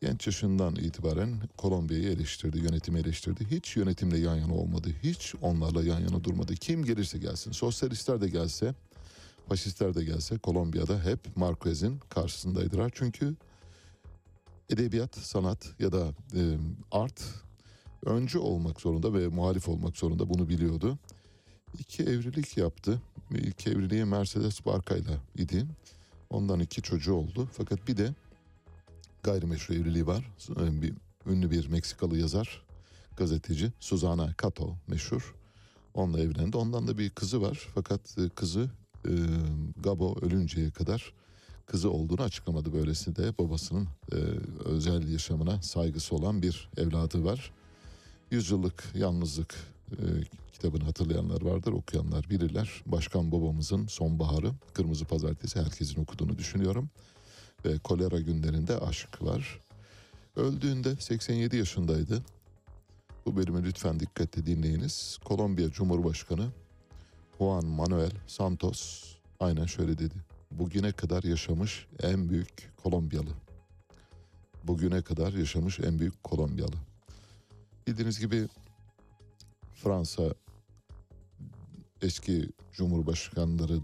Genç 0.00 0.26
yaşından 0.26 0.76
itibaren 0.76 1.40
Kolombiya'yı 1.56 2.08
eleştirdi, 2.08 2.58
yönetimi 2.58 2.98
eleştirdi. 2.98 3.46
Hiç 3.50 3.76
yönetimle 3.76 4.18
yan 4.18 4.36
yana 4.36 4.54
olmadı. 4.54 4.88
Hiç 5.02 5.34
onlarla 5.42 5.84
yan 5.84 6.00
yana 6.00 6.24
durmadı. 6.24 6.54
Kim 6.54 6.84
gelirse 6.84 7.18
gelsin. 7.18 7.52
Sosyalistler 7.52 8.20
de 8.20 8.28
gelse, 8.28 8.74
faşistler 9.48 9.94
de 9.94 10.04
gelse 10.04 10.38
Kolombiya'da 10.38 11.04
hep 11.04 11.36
Marquez'in 11.36 11.98
karşısındaydılar. 12.08 12.92
Çünkü 12.94 13.34
edebiyat, 14.70 15.16
sanat 15.16 15.74
ya 15.78 15.92
da 15.92 16.06
e, 16.34 16.42
art 16.92 17.24
öncü 18.04 18.38
olmak 18.38 18.80
zorunda 18.80 19.14
ve 19.14 19.28
muhalif 19.28 19.68
olmak 19.68 19.96
zorunda 19.96 20.28
bunu 20.28 20.48
biliyordu. 20.48 20.98
İki 21.78 22.02
evlilik 22.02 22.56
yaptı. 22.56 23.02
ilk 23.30 23.66
evliliği 23.66 24.04
Mercedes 24.04 24.66
Barka'yla 24.66 25.14
idi. 25.36 25.66
Ondan 26.30 26.60
iki 26.60 26.82
çocuğu 26.82 27.14
oldu. 27.14 27.48
Fakat 27.52 27.88
bir 27.88 27.96
de 27.96 28.14
gayrimeşru 29.22 29.74
evliliği 29.74 30.06
var. 30.06 30.32
Bir, 30.58 30.94
ünlü 31.26 31.50
bir 31.50 31.68
Meksikalı 31.68 32.18
yazar, 32.18 32.62
gazeteci 33.16 33.72
Susana 33.80 34.34
Cato 34.42 34.76
meşhur. 34.86 35.34
Onunla 35.94 36.20
evlendi. 36.20 36.56
Ondan 36.56 36.86
da 36.86 36.98
bir 36.98 37.10
kızı 37.10 37.42
var. 37.42 37.68
Fakat 37.74 38.18
e, 38.18 38.28
kızı 38.28 38.70
e, 39.04 39.12
Gabo 39.76 40.16
ölünceye 40.22 40.70
kadar 40.70 41.12
kızı 41.66 41.90
olduğunu 41.90 42.22
açıklamadı. 42.22 42.72
Böylesi 42.72 43.16
de 43.16 43.38
babasının 43.38 43.88
e, 44.12 44.16
özel 44.64 45.08
yaşamına 45.08 45.62
saygısı 45.62 46.16
olan 46.16 46.42
bir 46.42 46.70
evladı 46.76 47.24
var. 47.24 47.52
Yüzyıllık 48.30 48.84
Yalnızlık 48.94 49.54
e, 49.92 50.04
kitabını 50.52 50.84
hatırlayanlar 50.84 51.42
vardır, 51.42 51.72
okuyanlar 51.72 52.30
bilirler. 52.30 52.82
Başkan 52.86 53.32
babamızın 53.32 53.86
Sonbaharı, 53.86 54.52
Kırmızı 54.74 55.04
Pazartesi 55.04 55.60
herkesin 55.60 56.02
okuduğunu 56.02 56.38
düşünüyorum. 56.38 56.90
Ve 57.64 57.78
kolera 57.78 58.20
günlerinde 58.20 58.78
aşk 58.78 59.22
var. 59.22 59.60
Öldüğünde 60.36 60.96
87 60.96 61.56
yaşındaydı. 61.56 62.22
Bu 63.26 63.36
bölümü 63.36 63.64
lütfen 63.64 64.00
dikkatle 64.00 64.46
dinleyiniz. 64.46 65.18
Kolombiya 65.24 65.70
Cumhurbaşkanı 65.70 66.48
Juan 67.38 67.66
Manuel 67.66 68.10
Santos 68.26 69.04
aynen 69.40 69.66
şöyle 69.66 69.98
dedi. 69.98 70.14
Bugüne 70.50 70.92
kadar 70.92 71.22
yaşamış 71.22 71.86
en 72.02 72.28
büyük 72.28 72.72
Kolombiyalı. 72.76 73.30
Bugüne 74.64 75.02
kadar 75.02 75.32
yaşamış 75.32 75.80
en 75.80 75.98
büyük 75.98 76.24
Kolombiyalı. 76.24 76.74
Bildiğiniz 77.86 78.20
gibi 78.20 78.48
Fransa 79.74 80.22
eski 82.02 82.48
cumhurbaşkanları 82.72 83.80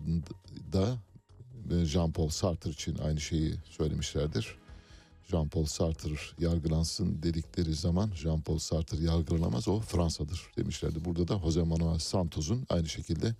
da 0.72 0.98
Jean-Paul 1.70 2.30
Sartre 2.30 2.70
için 2.70 2.98
aynı 2.98 3.20
şeyi 3.20 3.54
söylemişlerdir. 3.64 4.58
Jean-Paul 5.30 5.66
Sartre 5.66 6.14
yargılansın 6.38 7.22
dedikleri 7.22 7.74
zaman 7.74 8.10
Jean-Paul 8.10 8.58
Sartre 8.58 9.04
yargılanamaz 9.04 9.68
o 9.68 9.80
Fransa'dır 9.80 10.50
demişlerdi. 10.56 11.04
Burada 11.04 11.28
da 11.28 11.38
Jose 11.38 11.62
Manuel 11.62 11.98
Santos'un 11.98 12.66
aynı 12.68 12.88
şekilde 12.88 13.34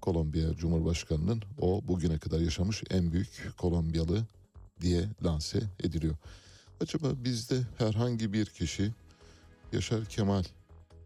Kolombiya 0.00 0.54
Cumhurbaşkanı'nın 0.56 1.42
o 1.60 1.82
bugüne 1.88 2.18
kadar 2.18 2.40
yaşamış 2.40 2.82
en 2.90 3.12
büyük 3.12 3.52
Kolombiyalı 3.58 4.26
diye 4.80 5.08
lanse 5.24 5.62
ediliyor. 5.82 6.16
Acaba 6.80 7.06
bizde 7.24 7.60
herhangi 7.78 8.32
bir 8.32 8.46
kişi 8.46 8.92
Yaşar 9.72 10.04
Kemal 10.04 10.44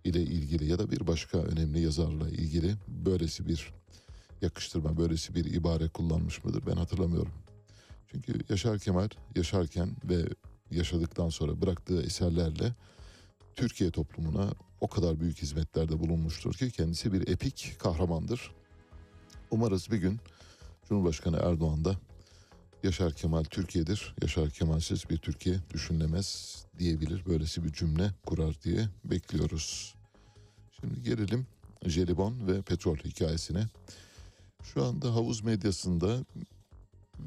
ile 0.05 0.23
ilgili 0.23 0.71
ya 0.71 0.79
da 0.79 0.91
bir 0.91 1.07
başka 1.07 1.39
önemli 1.39 1.81
yazarla 1.81 2.29
ilgili 2.29 2.75
böylesi 2.89 3.47
bir 3.47 3.73
yakıştırma, 4.43 4.97
böylesi 4.97 5.35
bir 5.35 5.45
ibare 5.45 5.89
kullanmış 5.89 6.45
mıdır 6.45 6.63
ben 6.67 6.77
hatırlamıyorum. 6.77 7.33
Çünkü 8.13 8.33
Yaşar 8.49 8.79
Kemal 8.79 9.09
yaşarken 9.37 9.97
ve 10.05 10.25
yaşadıktan 10.71 11.29
sonra 11.29 11.63
bıraktığı 11.63 12.03
eserlerle 12.03 12.75
Türkiye 13.57 13.91
toplumuna 13.91 14.51
o 14.81 14.89
kadar 14.89 15.21
büyük 15.21 15.43
hizmetlerde 15.43 15.99
bulunmuştur 16.01 16.55
ki 16.55 16.71
kendisi 16.71 17.13
bir 17.13 17.29
epik 17.29 17.77
kahramandır. 17.79 18.53
Umarız 19.51 19.91
bir 19.91 19.97
gün 19.97 20.21
Cumhurbaşkanı 20.89 21.37
Erdoğan 21.37 21.85
da 21.85 21.97
Yaşar 22.83 23.13
Kemal 23.13 23.45
Türkiye'dir, 23.45 24.15
Yaşar 24.23 24.51
Kemalsiz 24.51 25.11
bir 25.11 25.19
Türkiye 25.19 25.57
düşünülemez 25.75 26.59
diyebilir. 26.79 27.27
Böylesi 27.27 27.65
bir 27.65 27.73
cümle 27.73 28.11
kurar 28.27 28.63
diye 28.63 28.89
bekliyoruz. 29.05 29.95
Şimdi 30.81 31.03
gelelim 31.03 31.47
jelibon 31.87 32.47
ve 32.47 32.63
petrol 32.63 32.97
hikayesine. 32.97 33.67
Şu 34.63 34.85
anda 34.85 35.15
havuz 35.15 35.45
medyasında 35.45 36.25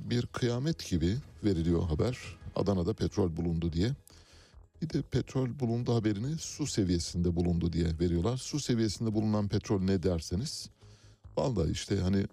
bir 0.09 0.25
kıyamet 0.25 0.89
gibi 0.89 1.17
veriliyor 1.43 1.83
haber. 1.83 2.17
Adana'da 2.55 2.93
petrol 2.93 3.37
bulundu 3.37 3.73
diye. 3.73 3.91
Bir 4.81 4.89
de 4.89 5.01
petrol 5.01 5.59
bulundu 5.59 5.95
haberini 5.95 6.37
su 6.37 6.67
seviyesinde 6.67 7.35
bulundu 7.35 7.73
diye 7.73 7.99
veriyorlar. 7.99 8.37
Su 8.37 8.59
seviyesinde 8.59 9.13
bulunan 9.13 9.47
petrol 9.47 9.81
ne 9.81 10.03
derseniz 10.03 10.69
vallahi 11.37 11.71
işte 11.71 11.99
hani 11.99 12.25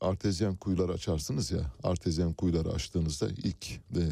artezyen 0.00 0.56
kuyular 0.56 0.88
açarsınız 0.88 1.50
ya 1.50 1.72
artezyen 1.82 2.32
kuyuları 2.32 2.70
açtığınızda 2.70 3.28
ilk 3.28 3.70
e, 3.72 4.02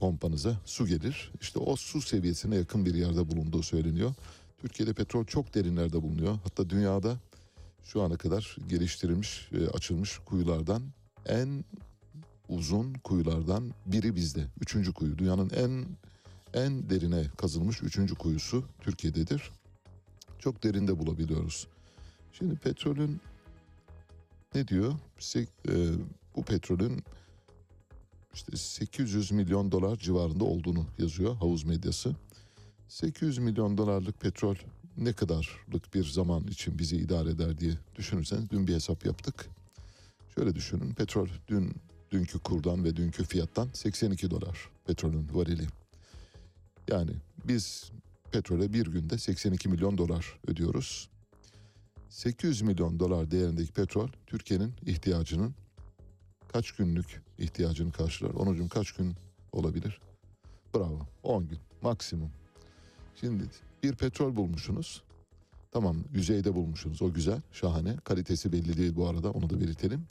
pompanıza 0.00 0.60
su 0.64 0.86
gelir. 0.86 1.32
İşte 1.40 1.58
o 1.58 1.76
su 1.76 2.02
seviyesine 2.02 2.56
yakın 2.56 2.86
bir 2.86 2.94
yerde 2.94 3.28
bulunduğu 3.28 3.62
söyleniyor. 3.62 4.14
Türkiye'de 4.58 4.92
petrol 4.92 5.24
çok 5.24 5.54
derinlerde 5.54 6.02
bulunuyor. 6.02 6.38
Hatta 6.44 6.70
dünyada 6.70 7.16
şu 7.84 8.02
ana 8.02 8.16
kadar 8.16 8.56
geliştirilmiş, 8.68 9.48
e, 9.52 9.68
açılmış 9.68 10.18
kuyulardan 10.18 10.82
en 11.30 11.64
uzun 12.48 12.94
kuyulardan 12.94 13.70
biri 13.86 14.16
bizde. 14.16 14.46
Üçüncü 14.60 14.92
kuyu. 14.92 15.18
Dünyanın 15.18 15.50
en 15.50 15.86
en 16.54 16.90
derine 16.90 17.24
kazılmış 17.36 17.82
üçüncü 17.82 18.14
kuyusu 18.14 18.64
Türkiye'dedir. 18.80 19.50
Çok 20.38 20.62
derinde 20.62 20.98
bulabiliyoruz. 20.98 21.66
Şimdi 22.32 22.54
petrolün 22.54 23.20
ne 24.54 24.68
diyor? 24.68 24.94
E, 25.36 25.46
bu 26.36 26.42
petrolün 26.42 27.04
işte 28.34 28.56
800 28.56 29.32
milyon 29.32 29.72
dolar 29.72 29.96
civarında 29.96 30.44
olduğunu 30.44 30.86
yazıyor 30.98 31.36
havuz 31.36 31.64
medyası. 31.64 32.16
800 32.88 33.38
milyon 33.38 33.78
dolarlık 33.78 34.20
petrol 34.20 34.56
ne 34.96 35.12
kadarlık 35.12 35.94
bir 35.94 36.04
zaman 36.04 36.46
için 36.46 36.78
bizi 36.78 36.96
idare 36.96 37.30
eder 37.30 37.58
diye 37.58 37.72
düşünürseniz 37.96 38.50
dün 38.50 38.66
bir 38.66 38.74
hesap 38.74 39.06
yaptık. 39.06 39.48
Şöyle 40.34 40.54
düşünün 40.54 40.94
petrol 40.94 41.28
dün 41.48 41.74
dünkü 42.10 42.38
kurdan 42.38 42.84
ve 42.84 42.96
dünkü 42.96 43.24
fiyattan 43.24 43.68
82 43.72 44.30
dolar 44.30 44.70
petrolün 44.86 45.28
varili. 45.32 45.66
Yani 46.88 47.12
biz 47.44 47.92
petrole 48.32 48.72
bir 48.72 48.86
günde 48.86 49.18
82 49.18 49.68
milyon 49.68 49.98
dolar 49.98 50.38
ödüyoruz. 50.46 51.08
800 52.08 52.62
milyon 52.62 53.00
dolar 53.00 53.30
değerindeki 53.30 53.72
petrol 53.72 54.08
Türkiye'nin 54.26 54.74
ihtiyacının 54.86 55.54
kaç 56.52 56.72
günlük 56.72 57.22
ihtiyacını 57.38 57.92
karşılar? 57.92 58.30
Onucum 58.30 58.68
kaç 58.68 58.92
gün 58.92 59.14
olabilir? 59.52 60.00
Bravo 60.74 61.06
10 61.22 61.48
gün 61.48 61.58
maksimum. 61.82 62.30
Şimdi 63.20 63.44
bir 63.82 63.94
petrol 63.94 64.36
bulmuşsunuz. 64.36 65.02
Tamam 65.72 65.96
yüzeyde 66.12 66.54
bulmuşsunuz 66.54 67.02
o 67.02 67.12
güzel 67.12 67.40
şahane 67.52 67.96
kalitesi 67.96 68.52
belli 68.52 68.76
değil 68.76 68.96
bu 68.96 69.08
arada 69.08 69.30
onu 69.30 69.50
da 69.50 69.60
belirtelim. 69.60 70.06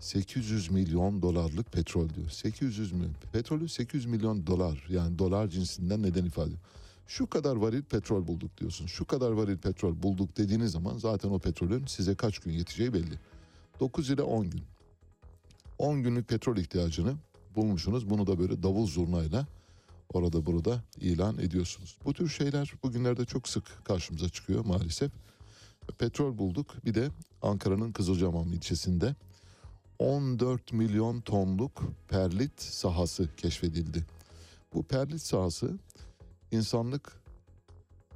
800 0.00 0.70
milyon 0.70 1.22
dolarlık 1.22 1.72
petrol 1.72 2.08
diyor. 2.08 2.30
800 2.30 2.92
milyon. 2.92 3.14
Petrolü 3.32 3.68
800 3.68 4.06
milyon 4.06 4.46
dolar 4.46 4.86
yani 4.88 5.18
dolar 5.18 5.48
cinsinden 5.48 6.02
neden 6.02 6.24
ifade 6.24 6.46
ediyor? 6.46 6.60
Şu 7.06 7.26
kadar 7.26 7.56
varil 7.56 7.82
petrol 7.82 8.26
bulduk 8.26 8.58
diyorsun. 8.58 8.86
Şu 8.86 9.04
kadar 9.04 9.30
varil 9.30 9.56
petrol 9.56 10.02
bulduk 10.02 10.36
dediğiniz 10.36 10.72
zaman 10.72 10.98
zaten 10.98 11.28
o 11.28 11.38
petrolün 11.38 11.86
size 11.86 12.14
kaç 12.14 12.38
gün 12.38 12.52
yeteceği 12.52 12.92
belli. 12.92 13.14
9 13.80 14.10
ile 14.10 14.22
10 14.22 14.50
gün. 14.50 14.62
10 15.78 16.02
günlük 16.02 16.28
petrol 16.28 16.56
ihtiyacını 16.56 17.14
bulmuşsunuz. 17.56 18.10
Bunu 18.10 18.26
da 18.26 18.38
böyle 18.38 18.62
davul 18.62 18.86
zurnayla 18.86 19.46
orada 20.12 20.46
burada 20.46 20.82
ilan 21.00 21.38
ediyorsunuz. 21.38 21.96
Bu 22.04 22.12
tür 22.12 22.28
şeyler 22.28 22.72
bugünlerde 22.82 23.24
çok 23.24 23.48
sık 23.48 23.84
karşımıza 23.84 24.28
çıkıyor 24.28 24.64
maalesef. 24.64 25.12
Petrol 25.98 26.38
bulduk. 26.38 26.84
Bir 26.84 26.94
de 26.94 27.08
Ankara'nın 27.42 27.92
Kızılcahamam 27.92 28.52
ilçesinde 28.52 29.14
14 29.98 30.72
milyon 30.72 31.20
tonluk 31.20 31.82
perlit 32.08 32.62
sahası 32.62 33.28
keşfedildi. 33.36 34.06
Bu 34.74 34.82
perlit 34.82 35.22
sahası 35.22 35.78
insanlık 36.50 37.12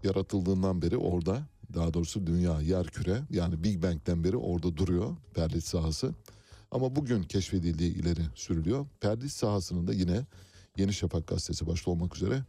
yaratıldığından 0.04 0.82
beri 0.82 0.96
orada 0.96 1.42
daha 1.74 1.94
doğrusu 1.94 2.26
dünya 2.26 2.60
yer 2.60 2.86
küre 2.86 3.22
yani 3.30 3.64
Big 3.64 3.82
Bang'den 3.82 4.24
beri 4.24 4.36
orada 4.36 4.76
duruyor 4.76 5.16
perlit 5.34 5.64
sahası. 5.64 6.14
Ama 6.70 6.96
bugün 6.96 7.22
keşfedildiği 7.22 7.94
ileri 7.94 8.22
sürülüyor. 8.34 8.86
Perlit 9.00 9.32
sahasının 9.32 9.86
da 9.86 9.92
yine 9.92 10.26
Yeni 10.76 10.92
Şafak 10.92 11.26
gazetesi 11.26 11.66
başta 11.66 11.90
olmak 11.90 12.16
üzere 12.16 12.42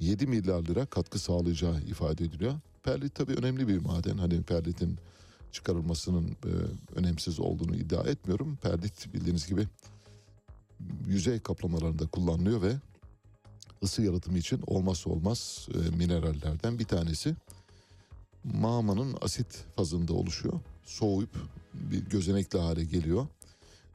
7 0.00 0.26
milyar 0.26 0.62
lira 0.62 0.86
katkı 0.86 1.18
sağlayacağı 1.18 1.80
ifade 1.80 2.24
ediliyor. 2.24 2.54
Perlit 2.82 3.14
tabii 3.14 3.32
önemli 3.34 3.68
bir 3.68 3.78
maden. 3.78 4.18
Hani 4.18 4.42
perlitin 4.42 4.98
çıkarılmasının 5.52 6.28
e, 6.28 6.52
önemsiz 6.96 7.40
olduğunu 7.40 7.76
iddia 7.76 8.02
etmiyorum. 8.02 8.58
Perlit 8.62 9.14
bildiğiniz 9.14 9.46
gibi 9.46 9.68
yüzey 11.06 11.40
kaplamalarında 11.40 12.06
kullanılıyor 12.06 12.62
ve 12.62 12.72
ısı 13.82 14.02
yaratımı 14.02 14.38
için 14.38 14.62
olmazsa 14.66 15.10
olmaz 15.10 15.68
e, 15.74 15.96
minerallerden 15.96 16.78
bir 16.78 16.84
tanesi. 16.84 17.34
Mağmanın 18.44 19.16
asit 19.20 19.64
fazında 19.76 20.12
oluşuyor. 20.12 20.60
Soğuyup 20.84 21.36
bir 21.74 22.04
gözenekli 22.04 22.58
hale 22.58 22.84
geliyor. 22.84 23.26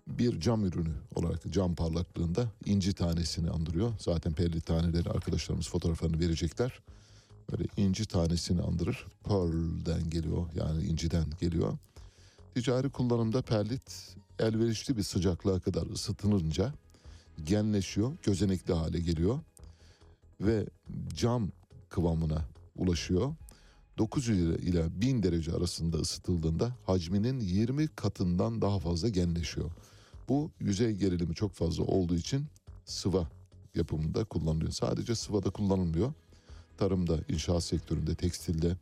Bir 0.08 0.40
cam 0.40 0.66
ürünü 0.66 0.94
olarak 1.16 1.42
cam 1.52 1.76
parlaklığında 1.76 2.52
inci 2.66 2.94
tanesini 2.94 3.50
andırıyor. 3.50 3.94
Zaten 4.00 4.34
perlit 4.34 4.66
taneleri 4.66 5.10
arkadaşlarımız 5.10 5.70
fotoğraflarını 5.70 6.20
verecekler. 6.20 6.80
Böyle 7.52 7.64
inci 7.78 8.06
tanesini 8.06 8.62
andırır. 8.62 9.06
Pearl'den 9.24 10.10
geliyor 10.10 10.46
yani 10.56 10.84
inciden 10.84 11.26
geliyor. 11.42 11.78
Ticari 12.56 12.90
kullanımda 12.90 13.42
perlit 13.42 14.16
elverişli 14.40 14.98
bir 14.98 15.04
sıcaklığa 15.04 15.60
kadar 15.60 15.88
ısıtılınca 15.88 16.74
genleşiyor, 17.46 18.12
gözenekli 18.24 18.74
hale 18.74 19.00
geliyor 19.00 19.40
ve 20.42 20.66
cam 21.16 21.50
kıvamına 21.90 22.42
ulaşıyor. 22.76 23.36
900 23.98 24.40
ile- 24.40 24.58
ile 24.70 25.02
1000 25.02 25.24
derece 25.24 25.54
arasında 25.54 25.98
ısıtıldığında 25.98 26.72
hacminin 26.86 27.40
20 27.40 27.88
katından 27.88 28.62
daha 28.62 28.80
fazla 28.80 29.10
genleşiyor. 29.10 29.72
Bu 30.30 30.52
yüzey 30.60 30.92
gerilimi 30.92 31.36
çok 31.36 31.54
fazla 31.54 31.84
olduğu 31.84 32.16
için 32.16 32.46
sıva 32.86 33.30
yapımında 33.76 34.24
kullanılıyor. 34.24 34.72
Sadece 34.72 35.16
sıvada 35.16 35.50
kullanılmıyor. 35.50 36.14
Tarımda, 36.78 37.20
inşaat 37.30 37.64
sektöründe, 37.64 38.16
tekstilde, 38.16 38.78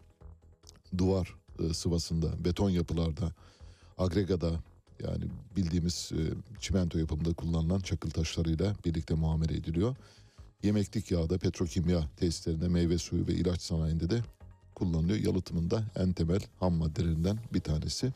duvar 0.98 1.36
e, 1.60 1.74
sıvasında, 1.74 2.46
beton 2.46 2.70
yapılarda, 2.70 3.32
agregada 3.98 4.52
yani 5.04 5.26
bildiğimiz 5.56 6.12
e, 6.12 6.22
çimento 6.60 7.00
yapımında 7.00 7.34
kullanılan 7.34 7.80
çakıl 7.80 8.10
taşlarıyla 8.10 8.76
birlikte 8.86 9.14
muamele 9.14 9.54
ediliyor. 9.58 9.96
Yemeklik 10.64 11.12
yağda, 11.12 11.38
petrokimya 11.38 12.10
tesislerinde, 12.18 12.68
meyve 12.68 12.98
suyu 12.98 13.28
ve 13.28 13.34
ilaç 13.34 13.62
sanayinde 13.62 14.10
de 14.10 14.22
kullanılıyor. 14.76 15.20
Yalıtımında 15.20 15.84
en 15.96 16.14
temel 16.14 16.42
ham 16.60 16.74
maddelerinden 16.74 17.40
bir 17.54 17.60
tanesi. 17.60 18.14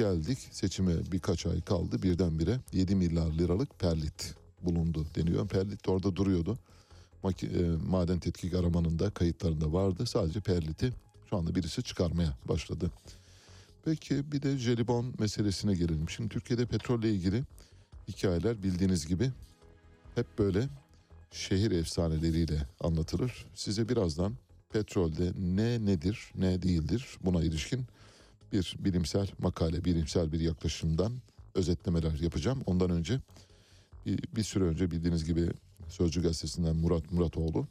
Geldik 0.00 0.38
seçime 0.50 1.12
birkaç 1.12 1.46
ay 1.46 1.60
kaldı 1.60 2.02
birdenbire 2.02 2.58
7 2.72 2.94
milyar 2.94 3.32
liralık 3.32 3.78
perlit 3.78 4.34
bulundu 4.62 5.06
deniyor. 5.14 5.48
Perlit 5.48 5.88
orada 5.88 6.16
duruyordu. 6.16 6.58
E, 7.24 7.62
maden 7.88 8.18
tetkik 8.18 8.54
aramanın 8.54 8.98
da 8.98 9.10
kayıtlarında 9.10 9.72
vardı. 9.72 10.06
Sadece 10.06 10.40
perliti 10.40 10.92
şu 11.30 11.36
anda 11.36 11.54
birisi 11.54 11.82
çıkarmaya 11.82 12.32
başladı. 12.48 12.90
Peki 13.84 14.32
bir 14.32 14.42
de 14.42 14.58
jelibon 14.58 15.14
meselesine 15.18 15.74
gelelim. 15.74 16.10
Şimdi 16.10 16.28
Türkiye'de 16.28 16.66
petrolle 16.66 17.10
ilgili 17.10 17.42
hikayeler 18.08 18.62
bildiğiniz 18.62 19.06
gibi 19.06 19.30
hep 20.14 20.38
böyle 20.38 20.68
şehir 21.30 21.70
efsaneleriyle 21.70 22.66
anlatılır. 22.80 23.46
Size 23.54 23.88
birazdan 23.88 24.34
petrolde 24.72 25.32
ne 25.38 25.86
nedir 25.86 26.32
ne 26.34 26.62
değildir 26.62 27.06
buna 27.24 27.42
ilişkin 27.42 27.86
bir 28.52 28.76
bilimsel 28.78 29.28
makale, 29.38 29.84
bilimsel 29.84 30.32
bir 30.32 30.40
yaklaşımdan 30.40 31.12
özetlemeler 31.54 32.18
yapacağım. 32.20 32.62
Ondan 32.66 32.90
önce 32.90 33.20
bir, 34.06 34.18
bir 34.36 34.42
süre 34.42 34.64
önce 34.64 34.90
bildiğiniz 34.90 35.24
gibi 35.24 35.48
Sözcü 35.88 36.22
Gazetesi'nden 36.22 36.76
Murat 36.76 37.12
Muratoğlu 37.12 37.66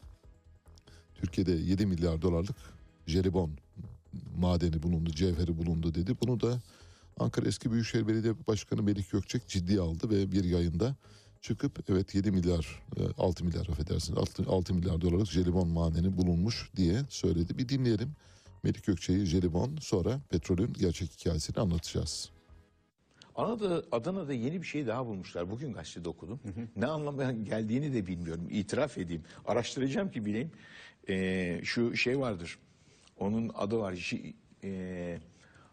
Türkiye'de 1.16 1.52
7 1.52 1.86
milyar 1.86 2.22
dolarlık 2.22 2.56
jelibon 3.08 3.52
madeni 4.38 4.84
bulundu, 4.84 5.10
cevheri 5.10 5.58
bulundu 5.58 5.96
dedi. 5.96 6.16
Bunu 6.22 6.42
da 6.42 6.62
Ankara 7.20 7.48
Eski 7.48 7.72
Büyükşehir 7.72 8.08
Belediye 8.08 8.34
Başkanı 8.48 8.84
Melik 8.84 9.12
Gökçek 9.12 9.48
ciddiye 9.48 9.80
aldı 9.80 10.10
ve 10.10 10.32
bir 10.32 10.44
yayında 10.44 10.96
çıkıp 11.42 11.84
evet 11.90 12.16
7 12.16 12.32
milyar, 12.32 12.84
e, 12.98 13.02
6 13.18 13.46
milyar 13.46 13.68
affedersiniz 13.68 14.18
6, 14.20 14.44
6 14.48 14.74
milyar 14.74 15.02
dolarlık 15.02 15.32
jelibon 15.32 15.68
madeni 15.68 16.18
bulunmuş 16.18 16.70
diye 16.76 17.02
söyledi. 17.10 17.58
Bir 17.58 17.70
dinleyelim 17.70 18.16
Melik 18.64 18.86
Gökçek'i 18.86 19.26
jelibon 19.26 19.78
sonra 19.82 20.20
petrolün 20.30 20.74
gerçek 20.74 21.12
hikayesini 21.12 21.58
anlatacağız. 21.58 22.30
Adana'da, 23.36 23.84
Adana'da 23.92 24.34
yeni 24.34 24.62
bir 24.62 24.68
şey 24.68 24.88
daha 24.88 25.06
bulmuşlar. 25.06 25.52
Bugün 25.52 25.74
gazetede 25.74 26.10
okudum. 26.10 26.40
Ne 26.76 26.86
anlamaya 26.86 27.32
geldiğini 27.32 27.94
de 27.94 28.06
bilmiyorum. 28.08 28.48
İtiraf 28.50 28.98
edeyim. 28.98 29.24
Araştıracağım 29.46 30.12
ki 30.12 30.26
bileyim. 30.26 30.52
Ee, 31.10 31.62
şu 31.64 31.96
şey 31.98 32.20
vardır. 32.20 32.60
Onun 33.18 33.52
adı 33.56 33.80
var. 33.80 33.94
J- 33.94 34.34
ee, 34.64 35.20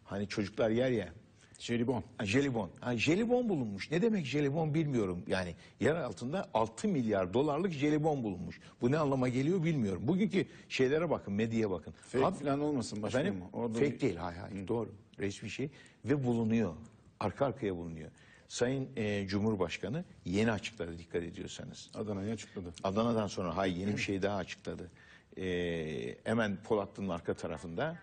hani 0.04 0.28
çocuklar 0.28 0.70
yer 0.70 0.90
ya. 0.90 1.12
Jelibon. 1.58 2.04
Ha, 2.18 2.26
jelibon. 2.26 2.70
Ha, 2.80 2.96
jelibon 2.96 3.48
bulunmuş. 3.48 3.90
Ne 3.90 4.02
demek 4.02 4.26
jelibon 4.26 4.74
bilmiyorum. 4.74 5.22
Yani 5.26 5.54
yer 5.80 5.94
altında 5.94 6.48
6 6.54 6.88
milyar 6.88 7.34
dolarlık 7.34 7.72
jelibon 7.72 8.22
bulunmuş. 8.24 8.60
Bu 8.80 8.90
ne 8.92 8.98
anlama 8.98 9.28
geliyor 9.28 9.64
bilmiyorum. 9.64 10.02
Bugünkü 10.08 10.46
şeylere 10.68 11.10
bakın, 11.10 11.34
medyaya 11.34 11.70
bakın. 11.70 11.92
Fake 12.08 12.26
Abi- 12.26 12.36
falan 12.38 12.60
olmasın 12.60 13.02
başkanım. 13.02 13.26
Efendim? 13.26 13.44
Orada 13.52 13.78
Fake 13.78 13.92
bir- 13.94 14.00
değil, 14.00 14.16
hayır 14.16 14.38
hayır 14.38 14.68
doğru. 14.68 14.92
Resmi 15.18 15.50
şey 15.50 15.70
ve 16.04 16.24
bulunuyor. 16.24 16.74
Arka 17.20 17.46
arkaya 17.46 17.76
bulunuyor. 17.76 18.10
Sayın 18.48 18.88
e, 18.96 19.26
Cumhurbaşkanı 19.26 20.04
yeni 20.24 20.52
açıkladı 20.52 20.98
dikkat 20.98 21.22
ediyorsanız. 21.22 21.90
Adana'yı 21.94 22.32
açıkladı. 22.32 22.72
Adana'dan 22.84 23.26
sonra 23.26 23.56
hay 23.56 23.80
yeni 23.80 23.92
bir 23.92 24.02
şey 24.02 24.22
daha 24.22 24.36
açıkladı. 24.36 24.90
E, 25.38 26.16
hemen 26.24 26.58
Polatlı'nın 26.64 27.08
arka 27.08 27.34
tarafında 27.34 27.98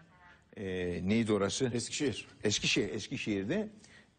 e, 0.57 0.99
neydi 1.03 1.33
orası? 1.33 1.71
Eskişehir. 1.73 2.27
Eskişehir, 2.43 2.89
Eskişehir'de 2.89 3.69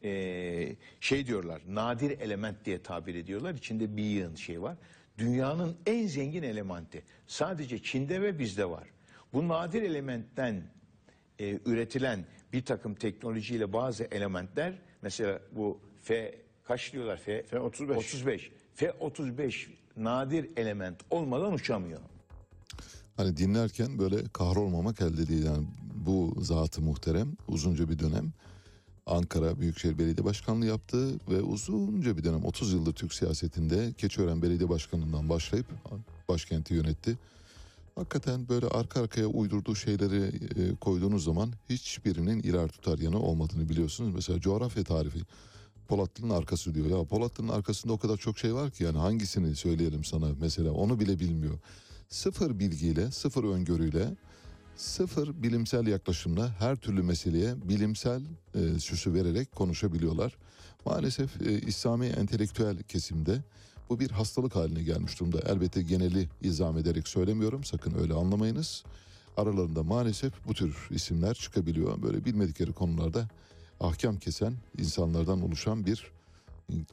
e, 0.05 0.77
şey 1.01 1.27
diyorlar, 1.27 1.62
nadir 1.69 2.20
element 2.20 2.65
diye 2.65 2.82
tabir 2.82 3.15
ediyorlar. 3.15 3.55
İçinde 3.55 3.97
bir 3.97 4.05
yığın 4.05 4.35
şey 4.35 4.62
var. 4.62 4.77
Dünyanın 5.19 5.77
en 5.86 6.06
zengin 6.06 6.43
elementi. 6.43 7.02
Sadece 7.27 7.82
Çin'de 7.82 8.23
ve 8.23 8.39
bizde 8.39 8.70
var. 8.70 8.89
Bu 9.32 9.48
nadir 9.48 9.82
elementten 9.82 10.62
e, 11.39 11.59
üretilen 11.66 12.24
bir 12.52 12.65
takım 12.65 12.94
teknolojiyle 12.94 13.73
bazı 13.73 14.05
elementler, 14.05 14.74
mesela 15.02 15.40
bu 15.52 15.81
F 16.02 16.35
kaç 16.65 16.93
diyorlar 16.93 17.16
F? 17.16 17.43
F-35. 17.43 17.97
35. 17.97 18.51
F-35 18.74 19.66
nadir 19.97 20.51
element 20.56 21.01
olmadan 21.11 21.52
uçamıyor. 21.52 22.01
Hani 23.16 23.36
dinlerken 23.36 23.98
böyle 23.98 24.16
kahrolmamak 24.32 25.01
elde 25.01 25.28
değil. 25.28 25.44
Yani 25.44 25.66
bu 26.06 26.35
zatı 26.40 26.82
muhterem 26.82 27.36
uzunca 27.48 27.89
bir 27.89 27.98
dönem 27.98 28.32
Ankara 29.06 29.60
Büyükşehir 29.60 29.98
Belediye 29.98 30.24
Başkanlığı 30.24 30.66
yaptı 30.66 31.20
ve 31.31 31.43
uzunca 31.43 32.16
bir 32.16 32.24
dönem 32.24 32.44
30 32.44 32.72
yıldır 32.72 32.93
Türk 32.93 33.14
siyasetinde 33.14 33.93
Keçiören 33.93 34.43
Belediye 34.43 34.68
Başkanlığından 34.68 35.28
başlayıp 35.28 35.66
başkenti 36.28 36.74
yönetti. 36.74 37.18
Hakikaten 37.94 38.48
böyle 38.48 38.66
arka 38.66 39.01
arkaya 39.02 39.26
uydurduğu 39.26 39.74
şeyleri 39.74 40.22
e, 40.26 40.76
koyduğunuz 40.76 41.24
zaman 41.24 41.52
hiçbirinin 41.70 42.43
iler 42.43 42.68
tutar 42.68 42.98
yanı 42.98 43.20
olmadığını 43.20 43.68
biliyorsunuz. 43.68 44.14
Mesela 44.14 44.40
coğrafya 44.40 44.85
tarifi. 44.85 45.20
Polatlı'nın 45.89 46.31
arkası 46.31 46.74
diyor. 46.74 46.86
Ya 46.86 47.05
Polatlı'nın 47.05 47.48
arkasında 47.48 47.93
o 47.93 47.98
kadar 47.98 48.16
çok 48.16 48.39
şey 48.39 48.55
var 48.55 48.70
ki 48.70 48.85
yani 48.85 48.98
hangisini 48.98 49.56
söyleyelim 49.56 50.05
sana 50.05 50.26
mesela 50.40 50.72
onu 50.72 51.01
bile 51.01 51.20
bilmiyor. 51.20 51.59
Sıfır 52.09 52.59
bilgiyle, 52.59 53.10
sıfır 53.10 53.44
öngörüyle, 53.44 54.16
sıfır 54.76 55.42
bilimsel 55.42 55.86
yaklaşımla 55.86 56.60
her 56.60 56.76
türlü 56.76 57.02
meseleye 57.02 57.68
bilimsel 57.68 58.22
e, 58.55 58.78
süsü 58.78 59.14
vererek 59.14 59.52
konuşabiliyorlar. 59.52 60.36
Maalesef 60.86 61.42
e, 61.42 61.60
İslami 61.60 62.06
entelektüel 62.06 62.82
kesimde 62.82 63.42
bu 63.88 64.01
bir 64.01 64.10
hastalık 64.10 64.56
haline 64.56 64.82
gelmiş 64.82 65.20
durumda. 65.20 65.38
Elbette 65.46 65.82
geneli 65.82 66.28
izah 66.42 66.76
ederek 66.76 67.09
söylemiyorum 67.09 67.64
sakın 67.64 67.94
öyle 67.98 68.14
anlamayınız. 68.14 68.84
Aralarında 69.36 69.82
maalesef 69.82 70.32
bu 70.48 70.55
tür 70.55 70.88
isimler 70.90 71.34
çıkabiliyor. 71.34 72.02
Böyle 72.02 72.24
bilmedikleri 72.24 72.72
konularda 72.72 73.28
ahkam 73.80 74.16
kesen 74.16 74.55
insanlardan 74.78 75.42
oluşan 75.42 75.86
bir 75.86 76.12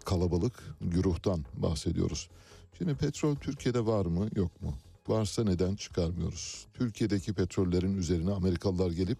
kalabalık 0.05 0.53
güruhtan 0.81 1.45
bahsediyoruz. 1.53 2.29
Şimdi 2.77 2.95
petrol 2.95 3.35
Türkiye'de 3.35 3.85
var 3.85 4.05
mı 4.05 4.29
yok 4.35 4.61
mu? 4.61 4.73
Varsa 5.07 5.43
neden 5.43 5.75
çıkarmıyoruz? 5.75 6.67
Türkiye'deki 6.73 7.33
petrollerin 7.33 7.97
üzerine 7.97 8.31
Amerikalılar 8.31 8.91
gelip 8.91 9.19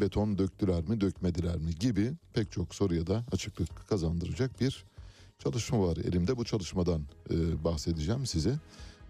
beton 0.00 0.38
döktüler 0.38 0.88
mi 0.88 1.00
dökmediler 1.00 1.56
mi 1.56 1.74
gibi 1.74 2.12
pek 2.34 2.52
çok 2.52 2.74
soruya 2.74 3.06
da 3.06 3.24
açıklık 3.32 3.88
kazandıracak 3.88 4.60
bir 4.60 4.84
çalışma 5.38 5.80
var 5.80 5.96
elimde. 5.96 6.36
Bu 6.36 6.44
çalışmadan 6.44 7.02
e, 7.30 7.64
bahsedeceğim 7.64 8.26
size. 8.26 8.58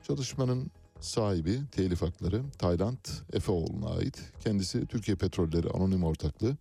Çalışmanın 0.03 0.71
sahibi 1.01 1.61
telif 1.73 2.03
hakları 2.03 2.43
Tayland 2.59 2.99
Efeoğlu'na 3.33 3.91
ait. 3.91 4.33
Kendisi 4.41 4.87
Türkiye 4.87 5.17
Petrolleri 5.17 5.71
Anonim 5.71 6.05
Ortaklığı 6.05 6.57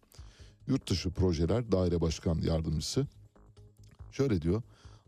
Yurt 0.67 0.89
Dışı 0.89 1.09
Projeler 1.11 1.71
Daire 1.71 2.01
Başkan 2.01 2.41
Yardımcısı. 2.41 3.07
Şöyle 4.11 4.41
diyor. 4.41 4.61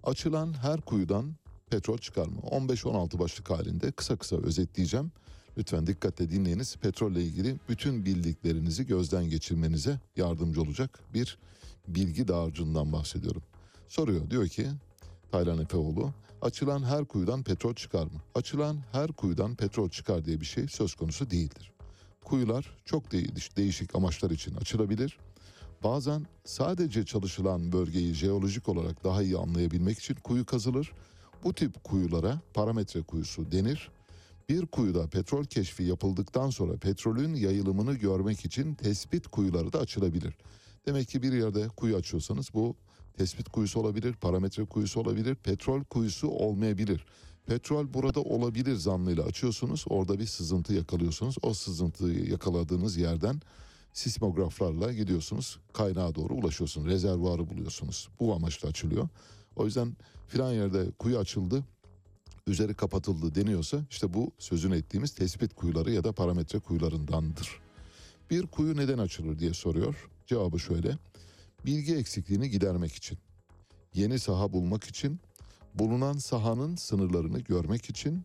Açılan 0.04 0.54
her 0.54 0.82
kuyudan 0.82 1.36
petrol 1.70 1.98
çıkar 1.98 2.28
mı? 2.28 2.40
15-16 2.52 3.20
başlık 3.20 3.50
halinde 3.50 3.92
kısa 3.92 4.16
kısa 4.16 4.36
özetleyeceğim. 4.36 5.12
Lütfen 5.58 5.88
dikkatle 5.88 6.30
dinleyiniz. 6.30 6.76
Petrolle 6.76 7.24
ilgili 7.24 7.56
bütün 7.70 8.06
bildiklerinizi 8.06 8.88
gözden 8.88 9.30
geçirmenize 9.30 10.00
yardımcı 10.16 10.62
olacak 10.62 11.00
bir 11.14 11.38
bilgi 11.88 12.28
dağarcığından 12.28 12.94
bahsediyorum. 12.94 13.44
Soruyor 13.88 14.30
diyor 14.30 14.48
ki 14.48 14.68
Taylan 15.32 15.62
Efeoğlu 15.62 16.14
açılan 16.42 16.84
her 16.84 17.06
kuyudan 17.06 17.44
petrol 17.44 17.76
çıkar 17.76 18.04
mı? 18.04 18.22
Açılan 18.36 18.78
her 18.92 19.12
kuyudan 19.12 19.56
petrol 19.56 19.90
çıkar 19.90 20.26
diye 20.26 20.42
bir 20.42 20.46
şey 20.46 20.68
söz 20.68 20.96
konusu 20.96 21.30
değildir. 21.32 21.72
Kuyular 22.26 22.78
çok 22.86 23.12
değiş- 23.12 23.58
değişik 23.58 23.96
amaçlar 23.96 24.32
için 24.32 24.56
açılabilir. 24.56 25.18
Bazen 25.84 26.26
sadece 26.46 27.06
çalışılan 27.06 27.72
bölgeyi 27.72 28.14
jeolojik 28.14 28.70
olarak 28.70 29.04
daha 29.04 29.24
iyi 29.24 29.38
anlayabilmek 29.38 30.00
için 30.00 30.16
kuyu 30.16 30.46
kazılır. 30.46 30.92
Bu 31.44 31.54
tip 31.54 31.84
kuyulara 31.84 32.42
parametre 32.54 33.02
kuyusu 33.02 33.52
denir. 33.52 33.92
Bir 34.50 34.66
kuyuda 34.66 35.08
petrol 35.08 35.44
keşfi 35.44 35.84
yapıldıktan 35.84 36.50
sonra 36.50 36.78
petrolün 36.78 37.36
yayılımını 37.36 37.94
görmek 37.94 38.46
için 38.46 38.74
tespit 38.74 39.28
kuyuları 39.28 39.74
da 39.74 39.80
açılabilir. 39.80 40.38
Demek 40.86 41.08
ki 41.08 41.22
bir 41.22 41.34
yerde 41.34 41.68
kuyu 41.68 41.96
açıyorsanız 41.96 42.54
bu 42.54 42.76
tespit 43.18 43.50
kuyusu 43.50 43.80
olabilir, 43.80 44.14
parametre 44.14 44.66
kuyusu 44.66 45.00
olabilir, 45.00 45.36
petrol 45.36 45.84
kuyusu 45.84 46.28
olmayabilir. 46.28 47.06
Petrol 47.46 47.94
burada 47.94 48.22
olabilir 48.22 48.76
zannıyla 48.76 49.24
açıyorsunuz. 49.24 49.86
Orada 49.90 50.20
bir 50.20 50.26
sızıntı 50.26 50.74
yakalıyorsunuz. 50.74 51.36
O 51.42 51.54
sızıntıyı 51.54 52.30
yakaladığınız 52.30 52.98
yerden 52.98 53.42
sismograflarla 53.94 54.94
gidiyorsunuz. 54.94 55.60
Kaynağa 55.74 56.16
doğru 56.16 56.34
ulaşıyorsunuz. 56.34 56.88
Rezervuarı 56.88 57.50
buluyorsunuz. 57.50 58.10
Bu 58.20 58.34
amaçla 58.34 58.70
açılıyor. 58.70 59.10
O 59.60 59.66
yüzden 59.66 59.98
filan 60.28 60.52
yerde 60.52 60.92
kuyu 60.92 61.18
açıldı, 61.18 61.64
üzeri 62.48 62.74
kapatıldı 62.74 63.36
deniyorsa 63.36 63.86
işte 63.90 64.14
bu 64.14 64.32
sözünü 64.38 64.78
ettiğimiz 64.78 65.12
tespit 65.12 65.56
kuyuları 65.56 65.92
ya 65.92 66.04
da 66.04 66.12
parametre 66.12 66.60
kuyularındandır. 66.60 67.60
Bir 68.30 68.48
kuyu 68.48 68.78
neden 68.78 68.98
açılır 68.98 69.40
diye 69.40 69.54
soruyor. 69.54 70.10
Cevabı 70.28 70.60
şöyle. 70.60 70.98
Bilgi 71.66 71.96
eksikliğini 71.96 72.50
gidermek 72.50 72.94
için, 72.94 73.18
yeni 73.94 74.20
saha 74.20 74.54
bulmak 74.54 74.84
için, 74.84 75.20
bulunan 75.76 76.18
sahanın 76.18 76.76
sınırlarını 76.76 77.40
görmek 77.40 77.90
için, 77.90 78.24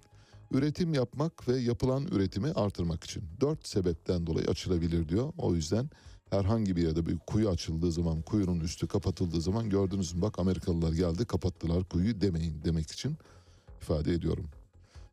üretim 0.50 0.94
yapmak 0.94 1.48
ve 1.48 1.56
yapılan 1.56 2.06
üretimi 2.06 2.52
artırmak 2.52 3.04
için. 3.04 3.22
Dört 3.40 3.68
sebepten 3.68 4.26
dolayı 4.26 4.46
açılabilir 4.46 5.08
diyor. 5.08 5.32
O 5.38 5.54
yüzden 5.54 5.90
herhangi 6.38 6.76
bir 6.76 6.82
yerde 6.82 7.06
bir 7.06 7.18
kuyu 7.18 7.48
açıldığı 7.48 7.92
zaman, 7.92 8.22
kuyunun 8.22 8.60
üstü 8.60 8.88
kapatıldığı 8.88 9.40
zaman 9.40 9.70
gördünüz 9.70 10.14
mü 10.14 10.22
bak 10.22 10.38
Amerikalılar 10.38 10.92
geldi 10.92 11.24
kapattılar 11.24 11.84
kuyuyu 11.84 12.20
demeyin 12.20 12.60
demek 12.64 12.90
için 12.90 13.16
ifade 13.82 14.12
ediyorum. 14.12 14.46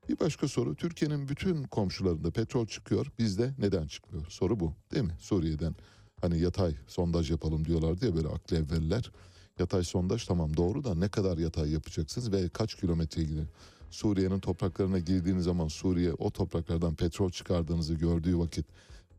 Bir 0.09 0.19
başka 0.19 0.47
soru 0.47 0.75
Türkiye'nin 0.75 1.29
bütün 1.29 1.63
komşularında 1.63 2.31
petrol 2.31 2.67
çıkıyor 2.67 3.07
bizde 3.19 3.53
neden 3.59 3.87
çıkmıyor? 3.87 4.25
Soru 4.29 4.59
bu 4.59 4.73
değil 4.93 5.03
mi? 5.03 5.15
Suriye'den 5.19 5.75
hani 6.21 6.39
yatay 6.39 6.75
sondaj 6.87 7.31
yapalım 7.31 7.65
diyorlar 7.65 8.01
diye 8.01 8.15
böyle 8.15 8.27
aklı 8.27 8.57
evveller. 8.57 9.11
Yatay 9.59 9.83
sondaj 9.83 10.25
tamam 10.25 10.57
doğru 10.57 10.83
da 10.83 10.95
ne 10.95 11.09
kadar 11.09 11.37
yatay 11.37 11.71
yapacaksınız 11.71 12.31
ve 12.31 12.49
kaç 12.49 12.75
kilometre 12.75 13.23
gidiyor? 13.23 13.45
Suriye'nin 13.91 14.39
topraklarına 14.39 14.99
girdiğiniz 14.99 15.43
zaman 15.43 15.67
Suriye 15.67 16.13
o 16.13 16.31
topraklardan 16.31 16.95
petrol 16.95 17.29
çıkardığınızı 17.29 17.93
gördüğü 17.93 18.37
vakit 18.37 18.65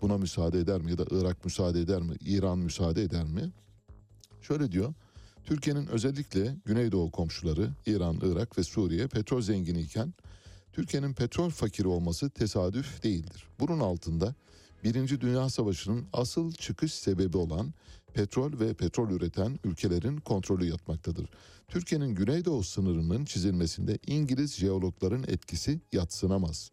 buna 0.03 0.19
müsaade 0.19 0.59
eder 0.59 0.81
mi 0.81 0.91
ya 0.91 0.99
da 0.99 1.05
Irak 1.11 1.45
müsaade 1.45 1.81
eder 1.81 2.03
mi? 2.03 2.15
İran 2.21 2.59
müsaade 2.59 3.03
eder 3.03 3.25
mi? 3.25 3.53
Şöyle 4.43 4.73
diyor. 4.73 4.95
Türkiye'nin 5.45 5.87
özellikle 5.87 6.57
Güneydoğu 6.65 7.11
komşuları 7.11 7.71
İran, 7.87 8.19
Irak 8.23 8.59
ve 8.59 8.63
Suriye 8.63 9.07
petrol 9.07 9.41
zenginiyken 9.41 10.15
Türkiye'nin 10.73 11.15
petrol 11.15 11.51
fakiri 11.51 11.89
olması 11.89 12.31
tesadüf 12.31 13.03
değildir. 13.03 13.45
Bunun 13.61 13.81
altında 13.81 14.35
Birinci 14.85 15.21
Dünya 15.21 15.51
Savaşı'nın 15.51 16.07
asıl 16.13 16.53
çıkış 16.53 16.95
sebebi 16.95 17.37
olan 17.37 17.75
petrol 18.15 18.61
ve 18.61 18.75
petrol 18.75 19.11
üreten 19.11 19.59
ülkelerin 19.65 20.17
kontrolü 20.17 20.65
yatmaktadır. 20.65 21.29
Türkiye'nin 21.69 22.15
Güneydoğu 22.15 22.63
sınırının 22.63 23.25
çizilmesinde 23.25 23.99
İngiliz 24.07 24.55
jeologların 24.55 25.23
etkisi 25.23 25.81
yatsınamaz. 25.93 26.71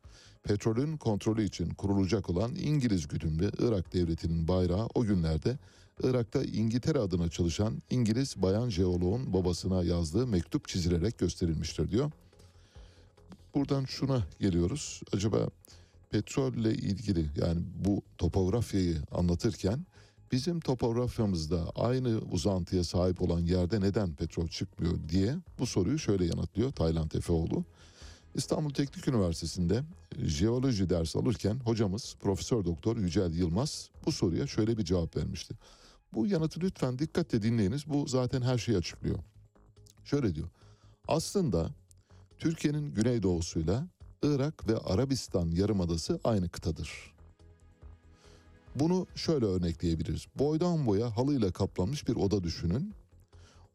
Petrolün 0.50 0.98
kontrolü 0.98 1.44
için 1.44 1.70
kurulacak 1.70 2.30
olan 2.30 2.56
İngiliz 2.56 3.08
güdümlü 3.08 3.52
Irak 3.60 3.94
devletinin 3.94 4.48
bayrağı 4.48 4.88
o 4.96 5.04
günlerde 5.04 5.58
Irak'ta 6.04 6.44
İngiltere 6.44 7.00
adına 7.00 7.30
çalışan 7.30 7.82
İngiliz 7.90 8.42
bayan 8.42 8.70
jeoloğun 8.70 9.34
babasına 9.34 9.84
yazdığı 9.84 10.28
mektup 10.28 10.68
çizilerek 10.68 11.18
gösterilmiştir 11.18 11.92
diyor. 11.92 12.12
Buradan 13.56 13.86
şuna 13.86 14.24
geliyoruz. 14.40 15.02
Acaba 15.14 15.50
petrolle 16.10 16.74
ilgili 16.74 17.26
yani 17.36 17.62
bu 17.86 18.02
topografyayı 18.18 18.98
anlatırken 19.12 19.86
bizim 20.32 20.60
topografyamızda 20.60 21.72
aynı 21.76 22.20
uzantıya 22.32 22.84
sahip 22.84 23.22
olan 23.22 23.40
yerde 23.40 23.82
neden 23.82 24.14
petrol 24.14 24.48
çıkmıyor 24.48 24.94
diye 25.10 25.36
bu 25.60 25.66
soruyu 25.66 26.00
şöyle 26.00 26.26
yanıtlıyor 26.26 26.72
Tayland 26.72 27.12
Efeoğlu. 27.12 27.66
İstanbul 28.36 28.70
Teknik 28.70 29.08
Üniversitesi'nde 29.08 29.84
jeoloji 30.18 30.90
dersi 30.90 31.20
alırken 31.20 31.60
hocamız 31.60 32.16
Profesör 32.20 32.66
Doktor 32.66 32.98
Yücel 32.98 33.34
Yılmaz 33.34 33.90
bu 34.06 34.12
soruya 34.12 34.48
şöyle 34.48 34.78
bir 34.78 34.86
cevap 34.86 35.18
vermişti. 35.18 35.56
Bu 36.14 36.28
yanıtı 36.28 36.60
lütfen 36.60 37.00
dikkatle 37.00 37.42
dinleyiniz. 37.42 37.88
Bu 37.88 38.08
zaten 38.08 38.42
her 38.42 38.58
şeyi 38.58 38.78
açıklıyor. 38.78 39.20
Şöyle 40.04 40.36
diyor. 40.36 40.48
Aslında 41.08 41.70
Türkiye'nin 42.38 42.94
güneydoğusuyla 42.94 43.88
Irak 44.24 44.68
ve 44.68 44.78
Arabistan 44.78 45.52
yarımadası 45.52 46.20
aynı 46.24 46.50
kıtadır. 46.50 47.14
Bunu 48.76 49.08
şöyle 49.16 49.46
örnekleyebiliriz. 49.46 50.26
Boydan 50.36 50.86
boya 50.86 51.18
halıyla 51.18 51.52
kaplanmış 51.52 52.08
bir 52.08 52.16
oda 52.16 52.44
düşünün. 52.44 52.94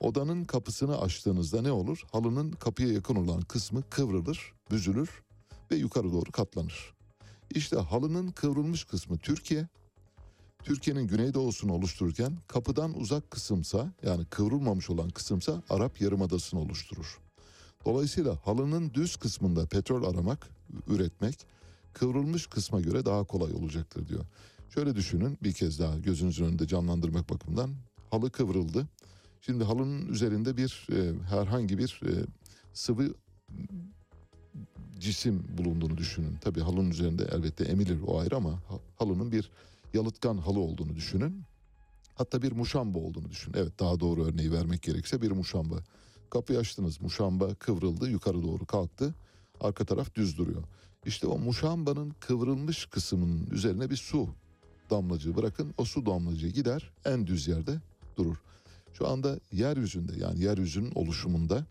Odanın 0.00 0.44
kapısını 0.44 1.00
açtığınızda 1.00 1.62
ne 1.62 1.72
olur? 1.72 2.04
Halının 2.12 2.52
kapıya 2.52 2.92
yakın 2.92 3.16
olan 3.16 3.40
kısmı 3.40 3.82
kıvrılır, 3.90 4.52
büzülür 4.70 5.22
ve 5.70 5.76
yukarı 5.76 6.12
doğru 6.12 6.32
katlanır. 6.32 6.94
İşte 7.50 7.76
halının 7.76 8.30
kıvrılmış 8.30 8.84
kısmı 8.84 9.18
Türkiye. 9.18 9.68
Türkiye'nin 10.62 11.06
güneydoğusunu 11.06 11.72
oluştururken 11.72 12.38
kapıdan 12.48 13.00
uzak 13.00 13.30
kısımsa 13.30 13.92
yani 14.02 14.24
kıvrılmamış 14.24 14.90
olan 14.90 15.10
kısımsa 15.10 15.62
Arap 15.70 16.00
Yarımadası'nı 16.00 16.60
oluşturur. 16.60 17.18
Dolayısıyla 17.84 18.38
halının 18.44 18.94
düz 18.94 19.16
kısmında 19.16 19.66
petrol 19.66 20.04
aramak, 20.04 20.48
üretmek 20.88 21.46
kıvrılmış 21.92 22.46
kısma 22.46 22.80
göre 22.80 23.04
daha 23.04 23.24
kolay 23.24 23.52
olacaktır 23.52 24.08
diyor. 24.08 24.24
Şöyle 24.70 24.96
düşünün 24.96 25.38
bir 25.42 25.52
kez 25.52 25.78
daha 25.78 25.98
gözünüzün 25.98 26.44
önünde 26.44 26.66
canlandırmak 26.66 27.30
bakımından 27.30 27.70
halı 28.10 28.30
kıvrıldı. 28.30 28.88
Şimdi 29.46 29.64
halının 29.64 30.06
üzerinde 30.06 30.56
bir 30.56 30.86
e, 30.92 31.12
herhangi 31.30 31.78
bir 31.78 32.00
e, 32.06 32.12
sıvı 32.72 33.14
cisim 34.98 35.44
bulunduğunu 35.58 35.96
düşünün. 35.96 36.36
Tabii 36.40 36.60
halının 36.60 36.90
üzerinde 36.90 37.28
elbette 37.32 37.64
emilir 37.64 37.98
o 38.06 38.20
ayrı 38.20 38.36
ama 38.36 38.50
ha- 38.50 38.80
halının 38.96 39.32
bir 39.32 39.50
yalıtkan 39.94 40.36
halı 40.36 40.58
olduğunu 40.58 40.96
düşünün. 40.96 41.42
Hatta 42.14 42.42
bir 42.42 42.52
muşamba 42.52 42.98
olduğunu 42.98 43.30
düşünün. 43.30 43.56
Evet 43.58 43.80
daha 43.80 44.00
doğru 44.00 44.24
örneği 44.24 44.52
vermek 44.52 44.82
gerekirse 44.82 45.22
bir 45.22 45.30
muşamba. 45.30 45.76
Kapıyı 46.30 46.58
açtınız 46.58 47.00
muşamba 47.00 47.54
kıvrıldı 47.54 48.10
yukarı 48.10 48.42
doğru 48.42 48.66
kalktı. 48.66 49.14
Arka 49.60 49.84
taraf 49.84 50.14
düz 50.14 50.38
duruyor. 50.38 50.62
İşte 51.06 51.26
o 51.26 51.38
muşambanın 51.38 52.10
kıvrılmış 52.20 52.86
kısmının 52.86 53.46
üzerine 53.50 53.90
bir 53.90 53.96
su 53.96 54.28
damlacığı 54.90 55.36
bırakın. 55.36 55.74
O 55.78 55.84
su 55.84 56.06
damlacığı 56.06 56.48
gider 56.48 56.90
en 57.04 57.26
düz 57.26 57.48
yerde 57.48 57.80
durur. 58.16 58.36
Şu 58.98 59.08
anda 59.08 59.40
yeryüzünde 59.52 60.12
yani 60.18 60.42
yeryüzünün 60.42 60.92
oluşumunda 60.94 61.66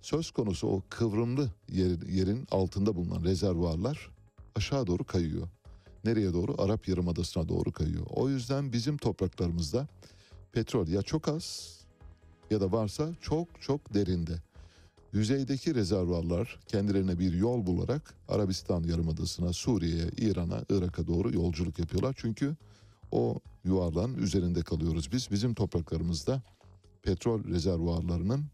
söz 0.00 0.30
konusu 0.30 0.66
o 0.68 0.82
kıvrımlı 0.88 1.50
yer- 1.68 2.08
yerin 2.08 2.46
altında 2.50 2.96
bulunan 2.96 3.24
rezervuarlar 3.24 4.10
aşağı 4.54 4.86
doğru 4.86 5.04
kayıyor. 5.04 5.48
Nereye 6.04 6.32
doğru? 6.32 6.62
Arap 6.62 6.88
Yarımadası'na 6.88 7.48
doğru 7.48 7.72
kayıyor. 7.72 8.06
O 8.10 8.28
yüzden 8.28 8.72
bizim 8.72 8.96
topraklarımızda 8.96 9.88
petrol 10.52 10.88
ya 10.88 11.02
çok 11.02 11.28
az 11.28 11.76
ya 12.50 12.60
da 12.60 12.72
varsa 12.72 13.08
çok 13.20 13.48
çok 13.60 13.94
derinde. 13.94 14.32
Yüzeydeki 15.12 15.74
rezervuarlar 15.74 16.58
kendilerine 16.66 17.18
bir 17.18 17.32
yol 17.32 17.66
bularak 17.66 18.14
Arabistan 18.28 18.82
Yarımadası'na, 18.82 19.52
Suriye'ye, 19.52 20.08
İran'a, 20.18 20.64
Irak'a 20.70 21.06
doğru 21.06 21.34
yolculuk 21.34 21.78
yapıyorlar. 21.78 22.14
Çünkü 22.18 22.56
o 23.12 23.40
yuvarlağın 23.64 24.14
üzerinde 24.14 24.62
kalıyoruz 24.62 25.12
biz. 25.12 25.30
Bizim 25.30 25.54
topraklarımızda 25.54 26.42
petrol 27.02 27.44
rezervuarlarının 27.44 28.44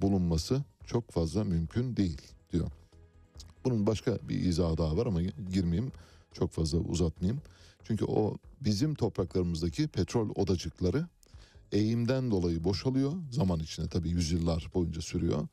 bulunması 0.00 0.62
çok 0.86 1.10
fazla 1.10 1.44
mümkün 1.44 1.96
değil 1.96 2.22
diyor. 2.52 2.70
Bunun 3.64 3.86
başka 3.86 4.18
bir 4.28 4.40
izahı 4.40 4.78
daha 4.78 4.96
var 4.96 5.06
ama 5.06 5.22
girmeyeyim 5.22 5.92
çok 6.32 6.50
fazla 6.50 6.78
uzatmayayım. 6.78 7.42
Çünkü 7.84 8.04
o 8.04 8.36
bizim 8.60 8.94
topraklarımızdaki 8.94 9.88
petrol 9.88 10.30
odacıkları 10.34 11.06
eğimden 11.72 12.30
dolayı 12.30 12.64
boşalıyor. 12.64 13.12
Zaman 13.30 13.60
içinde 13.60 13.88
tabii 13.88 14.08
yüzyıllar 14.10 14.70
boyunca 14.74 15.00
sürüyor. 15.00 15.48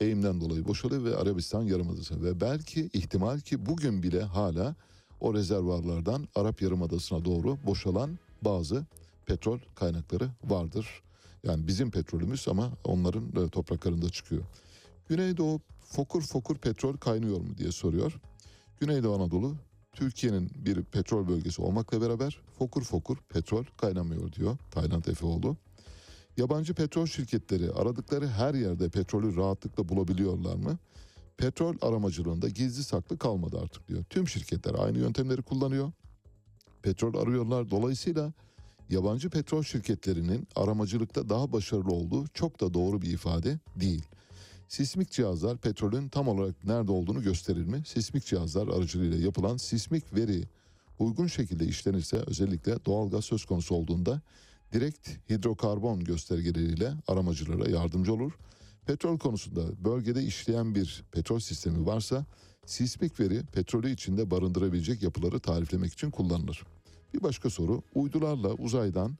Eğimden 0.00 0.40
dolayı 0.40 0.66
boşalıyor 0.66 1.04
ve 1.04 1.16
Arabistan 1.16 1.62
Yarımadası 1.62 2.24
ve 2.24 2.40
belki 2.40 2.90
ihtimal 2.92 3.40
ki 3.40 3.66
bugün 3.66 4.02
bile 4.02 4.22
hala 4.22 4.74
o 5.22 5.34
rezervuarlardan 5.34 6.28
Arap 6.34 6.62
Yarımadası'na 6.62 7.24
doğru 7.24 7.58
boşalan 7.66 8.18
bazı 8.42 8.84
petrol 9.26 9.58
kaynakları 9.74 10.30
vardır. 10.44 11.02
Yani 11.44 11.66
bizim 11.66 11.90
petrolümüz 11.90 12.48
ama 12.48 12.70
onların 12.84 13.24
e, 13.24 13.48
topraklarında 13.48 14.08
çıkıyor. 14.08 14.42
Güneydoğu 15.08 15.60
fokur 15.80 16.22
fokur 16.22 16.56
petrol 16.56 16.96
kaynıyor 16.96 17.40
mu 17.40 17.58
diye 17.58 17.72
soruyor. 17.72 18.20
Güneydoğu 18.80 19.14
Anadolu 19.14 19.54
Türkiye'nin 19.92 20.50
bir 20.54 20.82
petrol 20.82 21.28
bölgesi 21.28 21.62
olmakla 21.62 22.00
beraber 22.00 22.38
fokur 22.58 22.82
fokur 22.82 23.16
petrol 23.28 23.64
kaynamıyor 23.76 24.32
diyor 24.32 24.56
Tayland 24.70 25.04
Efeoğlu. 25.04 25.56
Yabancı 26.36 26.74
petrol 26.74 27.06
şirketleri 27.06 27.72
aradıkları 27.72 28.28
her 28.28 28.54
yerde 28.54 28.88
petrolü 28.88 29.36
rahatlıkla 29.36 29.88
bulabiliyorlar 29.88 30.56
mı? 30.56 30.78
Petrol 31.36 31.76
aramacılığında 31.82 32.48
gizli 32.48 32.84
saklı 32.84 33.18
kalmadı 33.18 33.58
artık 33.62 33.88
diyor. 33.88 34.04
Tüm 34.10 34.28
şirketler 34.28 34.74
aynı 34.78 34.98
yöntemleri 34.98 35.42
kullanıyor. 35.42 35.92
Petrol 36.82 37.14
arıyorlar. 37.22 37.70
Dolayısıyla 37.70 38.32
yabancı 38.90 39.30
petrol 39.30 39.62
şirketlerinin 39.62 40.48
aramacılıkta 40.56 41.28
daha 41.28 41.52
başarılı 41.52 41.92
olduğu 41.92 42.28
çok 42.28 42.60
da 42.60 42.74
doğru 42.74 43.02
bir 43.02 43.10
ifade 43.10 43.58
değil. 43.76 44.02
Sismik 44.68 45.10
cihazlar 45.10 45.58
petrolün 45.58 46.08
tam 46.08 46.28
olarak 46.28 46.64
nerede 46.64 46.92
olduğunu 46.92 47.22
gösterir 47.22 47.64
mi? 47.64 47.82
Sismik 47.86 48.26
cihazlar 48.26 48.68
aracılığıyla 48.68 49.18
yapılan 49.18 49.56
sismik 49.56 50.14
veri 50.14 50.44
uygun 50.98 51.26
şekilde 51.26 51.64
işlenirse 51.66 52.16
özellikle 52.26 52.84
doğalgaz 52.84 53.24
söz 53.24 53.44
konusu 53.44 53.74
olduğunda 53.74 54.20
direkt 54.72 55.08
hidrokarbon 55.30 56.04
göstergeleriyle 56.04 56.92
aramacılara 57.08 57.70
yardımcı 57.70 58.14
olur. 58.14 58.32
Petrol 58.86 59.18
konusunda 59.18 59.84
bölgede 59.84 60.22
işleyen 60.22 60.74
bir 60.74 61.04
petrol 61.12 61.38
sistemi 61.38 61.86
varsa 61.86 62.26
sismik 62.66 63.20
veri 63.20 63.42
petrolü 63.42 63.90
içinde 63.90 64.30
barındırabilecek 64.30 65.02
yapıları 65.02 65.40
tariflemek 65.40 65.92
için 65.92 66.10
kullanılır. 66.10 66.62
Bir 67.14 67.22
başka 67.22 67.50
soru 67.50 67.82
uydularla 67.94 68.48
uzaydan 68.48 69.16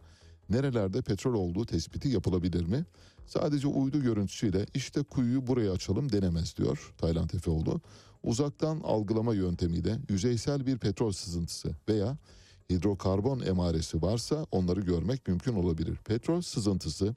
nerelerde 0.48 1.02
petrol 1.02 1.34
olduğu 1.34 1.66
tespiti 1.66 2.08
yapılabilir 2.08 2.64
mi? 2.64 2.84
Sadece 3.26 3.68
uydu 3.68 4.02
görüntüsüyle 4.02 4.66
işte 4.74 5.02
kuyuyu 5.02 5.46
buraya 5.46 5.72
açalım 5.72 6.12
denemez 6.12 6.56
diyor 6.56 6.94
Tayland 6.98 7.30
Efeoğlu. 7.30 7.80
Uzaktan 8.22 8.80
algılama 8.80 9.34
yöntemiyle 9.34 9.98
yüzeysel 10.08 10.66
bir 10.66 10.78
petrol 10.78 11.12
sızıntısı 11.12 11.70
veya 11.88 12.18
hidrokarbon 12.70 13.40
emaresi 13.40 14.02
varsa 14.02 14.46
onları 14.50 14.80
görmek 14.80 15.28
mümkün 15.28 15.54
olabilir. 15.54 15.96
Petrol 15.96 16.40
sızıntısı 16.40 17.14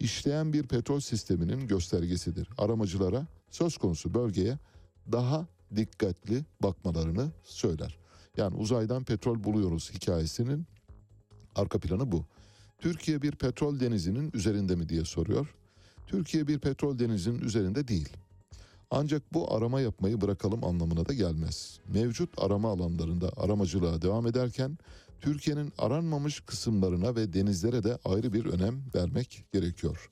işleyen 0.00 0.52
bir 0.52 0.62
petrol 0.62 1.00
sisteminin 1.00 1.66
göstergesidir. 1.66 2.48
Aramacılara 2.58 3.26
söz 3.50 3.76
konusu 3.76 4.14
bölgeye 4.14 4.58
daha 5.12 5.46
dikkatli 5.76 6.44
bakmalarını 6.62 7.28
söyler. 7.44 7.98
Yani 8.36 8.56
uzaydan 8.56 9.04
petrol 9.04 9.44
buluyoruz 9.44 9.90
hikayesinin 9.94 10.66
arka 11.54 11.78
planı 11.78 12.12
bu. 12.12 12.24
Türkiye 12.78 13.22
bir 13.22 13.32
petrol 13.32 13.80
denizinin 13.80 14.30
üzerinde 14.34 14.76
mi 14.76 14.88
diye 14.88 15.04
soruyor. 15.04 15.54
Türkiye 16.06 16.46
bir 16.46 16.58
petrol 16.58 16.98
denizinin 16.98 17.40
üzerinde 17.40 17.88
değil. 17.88 18.08
Ancak 18.90 19.34
bu 19.34 19.54
arama 19.54 19.80
yapmayı 19.80 20.20
bırakalım 20.20 20.64
anlamına 20.64 21.06
da 21.08 21.12
gelmez. 21.12 21.80
Mevcut 21.88 22.42
arama 22.42 22.70
alanlarında 22.70 23.32
aramacılığa 23.36 24.02
devam 24.02 24.26
ederken 24.26 24.78
Türkiye'nin 25.20 25.72
aranmamış 25.78 26.40
kısımlarına 26.40 27.16
ve 27.16 27.32
denizlere 27.32 27.84
de 27.84 27.98
ayrı 28.04 28.32
bir 28.32 28.44
önem 28.44 28.82
vermek 28.94 29.44
gerekiyor. 29.52 30.10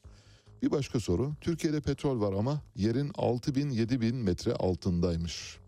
Bir 0.62 0.70
başka 0.70 1.00
soru, 1.00 1.32
Türkiye'de 1.40 1.80
petrol 1.80 2.20
var 2.20 2.32
ama 2.32 2.62
yerin 2.76 3.08
6000-7000 3.08 4.12
metre 4.12 4.54
altındaymış. 4.54 5.58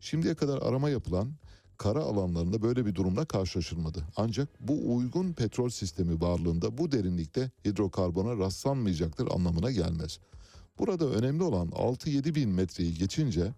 Şimdiye 0.00 0.34
kadar 0.34 0.62
arama 0.62 0.90
yapılan 0.90 1.32
kara 1.78 2.00
alanlarında 2.00 2.62
böyle 2.62 2.86
bir 2.86 2.94
durumla 2.94 3.24
karşılaşılmadı. 3.24 4.04
Ancak 4.16 4.48
bu 4.60 4.96
uygun 4.96 5.32
petrol 5.32 5.68
sistemi 5.68 6.20
varlığında 6.20 6.78
bu 6.78 6.92
derinlikte 6.92 7.50
hidrokarbona 7.64 8.38
rastlanmayacaktır 8.38 9.28
anlamına 9.30 9.70
gelmez. 9.70 10.18
Burada 10.78 11.06
önemli 11.06 11.42
olan 11.42 11.68
6-7 11.68 12.34
bin 12.34 12.50
metreyi 12.50 12.94
geçince 12.94 13.52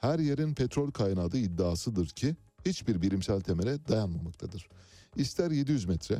her 0.00 0.18
yerin 0.18 0.54
petrol 0.54 0.90
kaynağı 0.90 1.28
iddiasıdır 1.28 2.06
ki 2.06 2.36
hiçbir 2.66 3.02
bilimsel 3.02 3.40
temele 3.40 3.88
dayanmamaktadır. 3.88 4.68
İster 5.16 5.50
700 5.50 5.84
metre, 5.84 6.18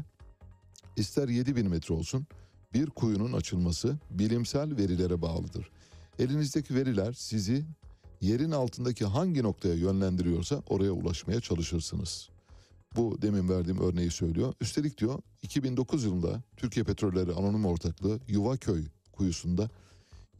ister 0.97 1.29
7000 1.29 1.69
metre 1.69 1.95
olsun 1.95 2.27
bir 2.75 2.91
kuyunun 2.91 3.33
açılması 3.33 3.99
bilimsel 4.11 4.77
verilere 4.77 5.23
bağlıdır. 5.23 5.71
Elinizdeki 6.19 6.75
veriler 6.75 7.13
sizi 7.13 7.65
yerin 8.21 8.51
altındaki 8.51 9.05
hangi 9.05 9.43
noktaya 9.43 9.75
yönlendiriyorsa 9.75 10.63
oraya 10.67 10.91
ulaşmaya 10.91 11.41
çalışırsınız. 11.41 12.29
Bu 12.97 13.23
demin 13.23 13.49
verdiğim 13.49 13.81
örneği 13.81 14.11
söylüyor. 14.11 14.55
Üstelik 14.61 14.99
diyor 14.99 15.19
2009 15.43 16.05
yılında 16.05 16.43
Türkiye 16.57 16.85
Petrolleri 16.85 17.33
Anonim 17.33 17.67
Ortaklığı 17.67 18.21
Yuvaköy 18.29 18.85
kuyusunda 19.13 19.71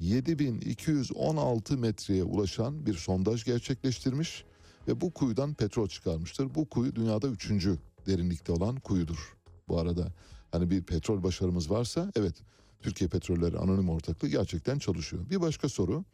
7216 0.01 1.79
metreye 1.79 2.25
ulaşan 2.25 2.87
bir 2.87 2.95
sondaj 2.95 3.45
gerçekleştirmiş 3.45 4.45
ve 4.89 5.01
bu 5.01 5.11
kuyudan 5.11 5.55
petrol 5.55 5.89
çıkarmıştır. 5.89 6.55
Bu 6.55 6.69
kuyu 6.69 6.95
dünyada 6.97 7.29
üçüncü 7.29 7.79
derinlikte 8.07 8.53
olan 8.53 8.77
kuyudur. 8.77 9.37
Bu 9.69 9.79
arada 9.79 10.13
hani 10.53 10.71
bir 10.71 10.83
petrol 10.83 11.23
başarımız 11.23 11.71
varsa 11.71 12.13
evet 12.17 12.35
Türkiye 12.83 13.09
Petrolleri 13.11 13.59
Anonim 13.59 13.89
Ortaklığı 13.89 14.29
gerçekten 14.29 14.79
çalışıyor. 14.79 15.31
Bir 15.31 15.41
başka 15.41 15.69
soru 15.69 16.05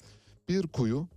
bir 0.49 0.67
kuyu 0.67 1.09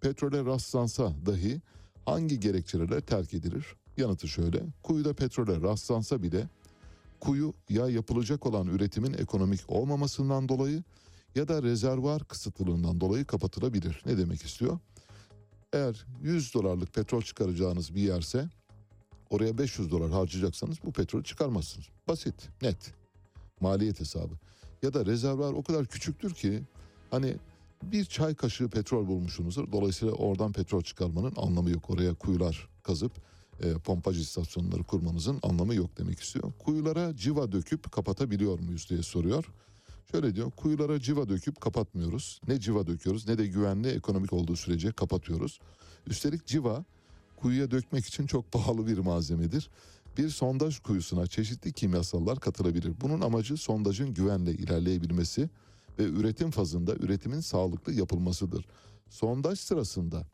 petrole 0.00 0.44
rastlansa 0.44 1.12
dahi 1.26 1.60
hangi 2.06 2.40
gerekçelerle 2.40 3.00
terk 3.00 3.34
edilir? 3.34 3.66
Yanıtı 3.96 4.28
şöyle 4.28 4.62
kuyuda 4.82 5.14
petrole 5.14 5.60
rastlansa 5.60 6.22
bile 6.22 6.48
kuyu 7.20 7.54
ya 7.68 7.88
yapılacak 7.88 8.46
olan 8.46 8.66
üretimin 8.66 9.12
ekonomik 9.12 9.60
olmamasından 9.68 10.48
dolayı 10.48 10.82
ya 11.34 11.48
da 11.48 11.62
rezervuar 11.62 12.24
kısıtlılığından 12.24 13.00
dolayı 13.00 13.24
kapatılabilir. 13.24 14.02
Ne 14.06 14.18
demek 14.18 14.42
istiyor? 14.42 14.78
Eğer 15.72 16.06
100 16.22 16.54
dolarlık 16.54 16.94
petrol 16.94 17.22
çıkaracağınız 17.22 17.94
bir 17.94 18.00
yerse 18.00 18.48
oraya 19.30 19.58
500 19.58 19.90
dolar 19.90 20.10
harcayacaksanız 20.10 20.76
bu 20.84 20.92
petrolü 20.92 21.24
çıkarmazsınız. 21.24 21.86
Basit, 22.08 22.48
net. 22.62 22.94
Maliyet 23.60 24.00
hesabı. 24.00 24.34
Ya 24.82 24.94
da 24.94 25.06
rezervuar 25.06 25.52
o 25.52 25.62
kadar 25.62 25.86
küçüktür 25.86 26.34
ki 26.34 26.62
hani 27.10 27.36
bir 27.82 28.04
çay 28.04 28.34
kaşığı 28.34 28.68
petrol 28.68 29.06
bulmuşsunuzdur. 29.06 29.72
Dolayısıyla 29.72 30.14
oradan 30.14 30.52
petrol 30.52 30.82
çıkarmanın 30.82 31.32
anlamı 31.36 31.70
yok. 31.70 31.90
Oraya 31.90 32.14
kuyular 32.14 32.68
kazıp 32.82 33.12
e, 33.60 33.74
pompaj 33.74 34.20
istasyonları 34.20 34.84
kurmanızın 34.84 35.38
anlamı 35.42 35.74
yok 35.74 35.98
demek 35.98 36.20
istiyor. 36.20 36.52
Kuyulara 36.58 37.16
civa 37.16 37.52
döküp 37.52 37.92
kapatabiliyor 37.92 38.58
muyuz 38.58 38.90
diye 38.90 39.02
soruyor. 39.02 39.44
Şöyle 40.10 40.34
diyor 40.34 40.50
kuyulara 40.50 41.00
civa 41.00 41.28
döküp 41.28 41.60
kapatmıyoruz. 41.60 42.40
Ne 42.48 42.60
civa 42.60 42.86
döküyoruz 42.86 43.28
ne 43.28 43.38
de 43.38 43.46
güvenli 43.46 43.88
ekonomik 43.88 44.32
olduğu 44.32 44.56
sürece 44.56 44.92
kapatıyoruz. 44.92 45.60
Üstelik 46.06 46.46
civa 46.46 46.84
kuyuya 47.36 47.70
dökmek 47.70 48.06
için 48.06 48.26
çok 48.26 48.52
pahalı 48.52 48.86
bir 48.86 48.98
malzemedir. 48.98 49.70
Bir 50.18 50.28
sondaj 50.28 50.78
kuyusuna 50.78 51.26
çeşitli 51.26 51.72
kimyasallar 51.72 52.40
katılabilir. 52.40 52.92
Bunun 53.00 53.20
amacı 53.20 53.56
sondajın 53.56 54.14
güvenle 54.14 54.52
ilerleyebilmesi 54.52 55.50
ve 55.98 56.04
üretim 56.04 56.50
fazında 56.50 56.94
üretimin 56.94 57.40
sağlıklı 57.40 57.92
yapılmasıdır. 57.92 58.64
Sondaj 59.08 59.58
sırasında 59.58 60.26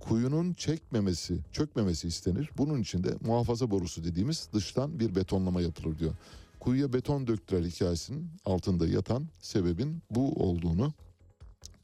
kuyunun 0.00 0.52
çekmemesi, 0.52 1.38
çökmemesi 1.52 2.08
istenir. 2.08 2.50
Bunun 2.58 2.80
için 2.82 3.04
de 3.04 3.14
muhafaza 3.20 3.70
borusu 3.70 4.04
dediğimiz 4.04 4.48
dıştan 4.52 5.00
bir 5.00 5.14
betonlama 5.14 5.60
yapılır 5.60 5.98
diyor. 5.98 6.14
Kuyuya 6.60 6.92
beton 6.92 7.26
döktürer 7.26 7.64
hikayesinin 7.64 8.30
altında 8.44 8.86
yatan 8.86 9.28
sebebin 9.38 10.02
bu 10.10 10.32
olduğunu 10.32 10.92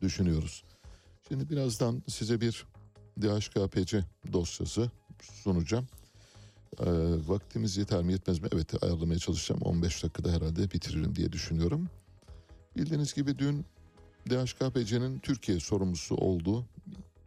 düşünüyoruz. 0.02 0.64
Şimdi 1.28 1.50
birazdan 1.50 2.02
size 2.08 2.40
bir 2.40 2.66
DHKPC 3.22 4.04
dosyası 4.32 4.90
sunacağım. 5.22 5.86
Ee, 6.80 6.84
vaktimiz 7.26 7.76
yeter 7.76 8.02
mi 8.02 8.12
yetmez 8.12 8.38
mi? 8.38 8.48
Evet 8.54 8.84
ayarlamaya 8.84 9.18
çalışacağım. 9.18 9.62
15 9.62 10.02
dakikada 10.04 10.32
herhalde 10.32 10.70
bitiririm 10.70 11.16
diye 11.16 11.32
düşünüyorum. 11.32 11.88
Bildiğiniz 12.76 13.14
gibi 13.14 13.38
dün 13.38 13.64
DHKPC'nin 14.30 15.18
Türkiye 15.18 15.60
sorumlusu 15.60 16.14
olduğu 16.14 16.66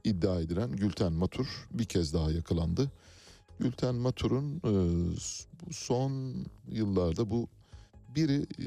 iddia 0.03 0.41
edilen 0.41 0.71
Gülten 0.71 1.13
Matur 1.13 1.47
bir 1.71 1.85
kez 1.85 2.13
daha 2.13 2.31
yakalandı. 2.31 2.91
Gülten 3.59 3.95
Matur'un 3.95 4.55
e, 4.55 4.73
son 5.71 6.35
yıllarda 6.67 7.29
bu 7.29 7.47
biri 8.15 8.41
e, 8.41 8.63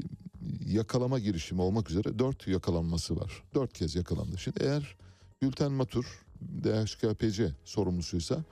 yakalama 0.67 1.19
girişimi 1.19 1.61
olmak 1.61 1.89
üzere 1.89 2.19
dört 2.19 2.47
yakalanması 2.47 3.19
var. 3.19 3.43
Dört 3.53 3.73
kez 3.73 3.95
yakalandı. 3.95 4.37
Şimdi 4.37 4.63
eğer 4.63 4.95
Gülten 5.41 5.71
Matur 5.71 6.23
DHKPC 6.63 7.51
sorumlusuysa 7.65 8.43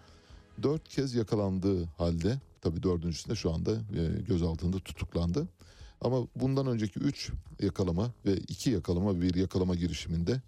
dört 0.63 0.89
kez 0.89 1.15
yakalandığı 1.15 1.85
halde 1.85 2.39
tabii 2.61 2.83
dördüncüsünde 2.83 3.35
şu 3.35 3.53
anda 3.53 3.71
e, 3.71 4.21
gözaltında 4.27 4.79
tutuklandı. 4.79 5.47
Ama 6.01 6.27
bundan 6.35 6.67
önceki 6.67 6.99
üç 6.99 7.31
yakalama 7.61 8.11
ve 8.25 8.37
iki 8.37 8.69
yakalama 8.69 9.21
bir 9.21 9.35
yakalama 9.35 9.75
girişiminde 9.75 10.41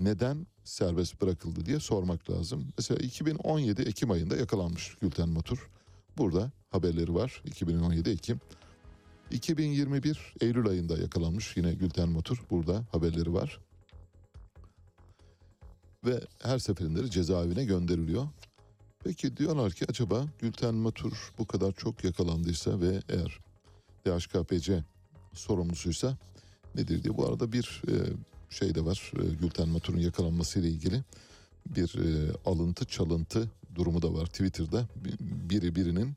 neden 0.00 0.46
serbest 0.64 1.22
bırakıldı 1.22 1.66
diye 1.66 1.80
sormak 1.80 2.30
lazım. 2.30 2.72
Mesela 2.78 2.98
2017 2.98 3.82
Ekim 3.82 4.10
ayında 4.10 4.36
yakalanmış 4.36 4.96
Gülten 5.00 5.28
Matur. 5.28 5.70
Burada 6.18 6.50
haberleri 6.70 7.14
var 7.14 7.42
2017 7.44 8.10
Ekim. 8.10 8.40
2021 9.30 10.34
Eylül 10.40 10.68
ayında 10.68 10.98
yakalanmış 10.98 11.56
yine 11.56 11.74
Gülten 11.74 12.08
Matur. 12.08 12.44
Burada 12.50 12.84
haberleri 12.92 13.32
var. 13.32 13.60
Ve 16.04 16.20
her 16.42 16.58
seferinde 16.58 17.04
de 17.04 17.10
cezaevine 17.10 17.64
gönderiliyor. 17.64 18.28
Peki 19.04 19.36
diyorlar 19.36 19.72
ki 19.72 19.84
acaba 19.88 20.26
Gülten 20.38 20.74
Matur 20.74 21.32
bu 21.38 21.46
kadar 21.46 21.72
çok 21.72 22.04
yakalandıysa 22.04 22.80
ve 22.80 23.02
eğer 23.08 23.38
DHKPC 24.06 24.84
sorumlusuysa 25.32 26.16
nedir 26.74 27.04
diye. 27.04 27.16
Bu 27.16 27.26
arada 27.26 27.52
bir 27.52 27.82
e, 27.88 27.94
şey 28.50 28.74
de 28.74 28.84
var. 28.84 29.12
E, 29.16 29.34
Gülten 29.40 29.68
Matur'un 29.68 29.98
yakalanması 29.98 30.60
ile 30.60 30.68
ilgili 30.68 31.02
bir 31.66 31.94
e, 31.98 32.32
alıntı 32.46 32.84
çalıntı 32.84 33.50
durumu 33.74 34.02
da 34.02 34.14
var 34.14 34.26
Twitter'da. 34.26 34.88
Biri 35.20 35.74
birinin 35.74 36.14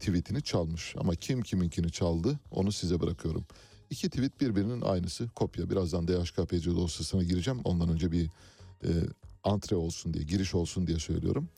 tweetini 0.00 0.42
çalmış. 0.42 0.94
Ama 0.98 1.14
kim 1.14 1.42
kiminkini 1.42 1.92
çaldı 1.92 2.38
onu 2.50 2.72
size 2.72 3.00
bırakıyorum. 3.00 3.44
İki 3.90 4.08
tweet 4.08 4.40
birbirinin 4.40 4.80
aynısı 4.80 5.28
kopya. 5.28 5.70
Birazdan 5.70 6.08
DHKPC 6.08 6.76
dosyasına 6.76 7.22
gireceğim. 7.22 7.60
Ondan 7.64 7.88
önce 7.88 8.12
bir 8.12 8.24
e, 8.84 8.90
antre 9.44 9.76
olsun 9.76 10.14
diye, 10.14 10.24
giriş 10.24 10.54
olsun 10.54 10.86
diye 10.86 10.98
söylüyorum. 10.98 11.48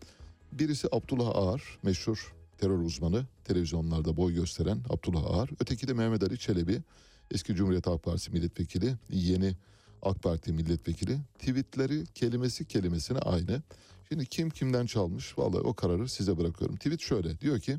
Birisi 0.53 0.89
Abdullah 0.93 1.37
Ağar, 1.37 1.79
meşhur 1.83 2.35
terör 2.59 2.79
uzmanı, 2.79 3.27
televizyonlarda 3.45 4.17
boy 4.17 4.35
gösteren 4.35 4.79
Abdullah 4.89 5.25
Ağar. 5.31 5.51
Öteki 5.61 5.89
de 5.89 5.93
Mehmet 5.93 6.23
Ali 6.23 6.39
Çelebi, 6.39 6.83
eski 7.31 7.55
Cumhuriyet 7.55 7.87
Halk 7.87 8.03
Partisi 8.03 8.31
milletvekili, 8.31 8.95
yeni 9.11 9.57
AK 10.03 10.23
Parti 10.23 10.53
milletvekili. 10.53 11.19
Tweetleri 11.39 12.05
kelimesi 12.15 12.65
kelimesine 12.65 13.19
aynı. 13.19 13.63
Şimdi 14.09 14.27
kim 14.27 14.51
kimden 14.51 14.87
çalmış? 14.87 15.39
Vallahi 15.39 15.61
o 15.61 15.75
kararı 15.75 16.09
size 16.09 16.39
bırakıyorum. 16.39 16.77
Tweet 16.77 17.01
şöyle 17.01 17.41
diyor 17.41 17.61
ki 17.61 17.79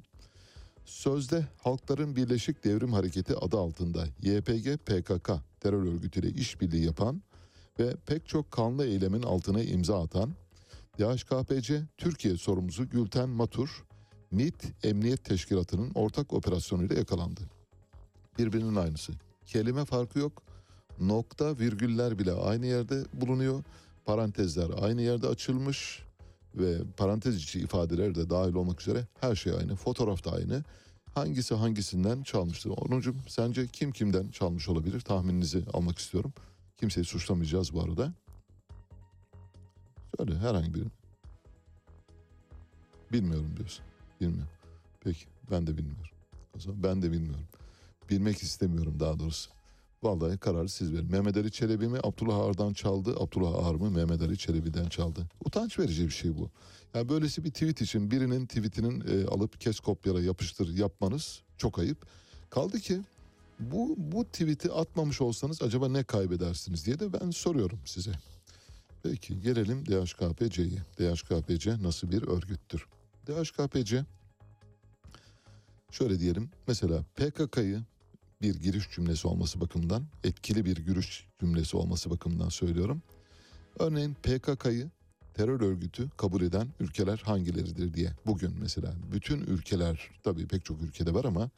Sözde 0.86 1.48
Halkların 1.58 2.16
Birleşik 2.16 2.64
Devrim 2.64 2.94
Hareketi 2.94 3.36
adı 3.36 3.58
altında 3.58 4.06
YPG 4.22 4.78
PKK 4.86 5.32
terör 5.60 5.86
örgütüyle 5.86 6.30
işbirliği 6.30 6.86
yapan 6.86 7.22
ve 7.80 7.96
pek 8.06 8.28
çok 8.28 8.52
kanlı 8.52 8.86
eylemin 8.86 9.24
altına 9.24 9.64
imza 9.64 10.04
atan 10.04 10.34
DHKPC 11.00 11.84
Türkiye 11.98 12.38
sorumlusu 12.38 12.90
Gülten 12.90 13.30
Matur 13.30 13.86
MİT 14.32 14.86
Emniyet 14.86 15.24
Teşkilatı'nın 15.24 15.92
ortak 15.96 16.34
operasyonuyla 16.34 16.96
yakalandı. 16.96 17.42
Birbirinin 18.40 18.76
aynısı. 18.76 19.14
Kelime 19.46 19.86
farkı 19.86 20.20
yok. 20.20 20.44
Nokta 21.08 21.60
virgüller 21.60 22.20
bile 22.20 22.32
aynı 22.32 22.66
yerde 22.66 23.04
bulunuyor. 23.14 23.64
Parantezler 24.06 24.70
aynı 24.82 25.02
yerde 25.02 25.28
açılmış 25.28 26.04
ve 26.56 26.78
parantez 26.98 27.36
içi 27.36 27.60
ifadeler 27.60 28.16
de 28.16 28.30
dahil 28.30 28.54
olmak 28.54 28.82
üzere 28.82 29.08
her 29.22 29.36
şey 29.36 29.54
aynı. 29.54 29.76
Fotoğraf 29.76 30.26
da 30.26 30.32
aynı. 30.32 30.64
Hangisi 31.16 31.56
hangisinden 31.56 32.24
çalmıştır? 32.24 32.70
Onuncum 32.70 33.22
sence 33.28 33.68
kim 33.68 33.92
kimden 33.92 34.30
çalmış 34.30 34.70
olabilir? 34.70 35.02
Tahmininizi 35.02 35.64
almak 35.74 35.98
istiyorum. 35.98 36.34
Kimseyi 36.78 37.06
suçlamayacağız 37.06 37.74
bu 37.74 37.82
arada. 37.82 38.14
Söyle 40.18 40.38
herhangi 40.38 40.74
birini. 40.74 40.92
Bilmiyorum 43.12 43.58
diyorsun. 43.58 43.86
Bilmiyorum. 44.22 44.50
Peki 45.00 45.26
ben 45.52 45.68
de 45.68 45.78
bilmiyorum. 45.78 46.16
O 46.58 46.60
zaman 46.60 46.84
ben 46.84 47.02
de 47.02 47.12
bilmiyorum. 47.12 47.48
Bilmek 48.10 48.44
istemiyorum 48.44 49.00
daha 49.00 49.20
doğrusu. 49.20 49.50
Vallahi 50.04 50.38
kararı 50.38 50.70
siz 50.70 50.94
verin. 50.94 51.12
Mehmet 51.12 51.38
Ali 51.38 51.52
Çelebi 51.52 51.88
mi 51.88 52.00
Abdullah 52.04 52.38
Ağar'dan 52.38 52.74
çaldı, 52.74 53.16
Abdullah 53.20 53.66
Ağar 53.66 53.76
mı 53.76 53.92
Mehmet 53.92 54.22
Ali 54.22 54.38
Çelebi'den 54.38 54.86
çaldı. 54.86 55.28
Utanç 55.46 55.80
verici 55.80 56.06
bir 56.06 56.14
şey 56.14 56.38
bu. 56.38 56.50
Yani 56.94 57.10
böylesi 57.10 57.44
bir 57.44 57.52
tweet 57.52 57.82
için 57.82 58.12
birinin 58.12 58.46
tweetinin 58.46 59.04
e, 59.08 59.28
alıp 59.28 59.62
kes 59.62 59.80
kopyala 59.80 60.22
yapıştır 60.22 60.78
yapmanız 60.78 61.42
çok 61.58 61.80
ayıp. 61.80 62.06
Kaldı 62.50 62.80
ki 62.80 63.02
bu 63.60 63.96
bu 63.98 64.26
tweet'i 64.26 64.72
atmamış 64.72 65.22
olsanız 65.22 65.62
acaba 65.62 65.90
ne 65.90 66.04
kaybedersiniz 66.04 66.86
diye 66.86 67.00
de 67.00 67.14
ben 67.14 67.32
soruyorum 67.32 67.80
size. 67.86 68.12
Peki 69.04 69.42
gelelim 69.42 69.86
DHKPC'ye. 69.86 70.80
DHKPC 71.00 71.84
nasıl 71.84 72.12
bir 72.12 72.28
örgüttür? 72.28 72.88
DHKPC 73.28 74.06
şöyle 75.92 76.20
diyelim 76.20 76.50
mesela 76.68 77.04
PKK'yı 77.16 77.84
bir 78.44 78.56
giriş 78.56 78.90
cümlesi 78.92 79.28
olması 79.28 79.62
bakımından, 79.62 80.04
etkili 80.24 80.66
bir 80.66 80.78
giriş 80.78 81.28
cümlesi 81.40 81.78
olması 81.78 82.10
bakımından 82.10 82.50
söylüyorum. 82.50 83.02
Örneğin 83.80 84.14
PKK'yı 84.14 84.90
terör 85.34 85.62
örgütü 85.62 86.10
kabul 86.18 86.42
eden 86.42 86.68
ülkeler 86.80 87.22
hangileridir 87.26 87.94
diye. 87.94 88.12
Bugün 88.26 88.56
mesela 88.60 88.94
bütün 89.12 89.42
ülkeler 89.42 90.10
tabii 90.24 90.48
pek 90.48 90.66
çok 90.66 90.82
ülkede 90.82 91.14
var 91.14 91.26
ama 91.26 91.50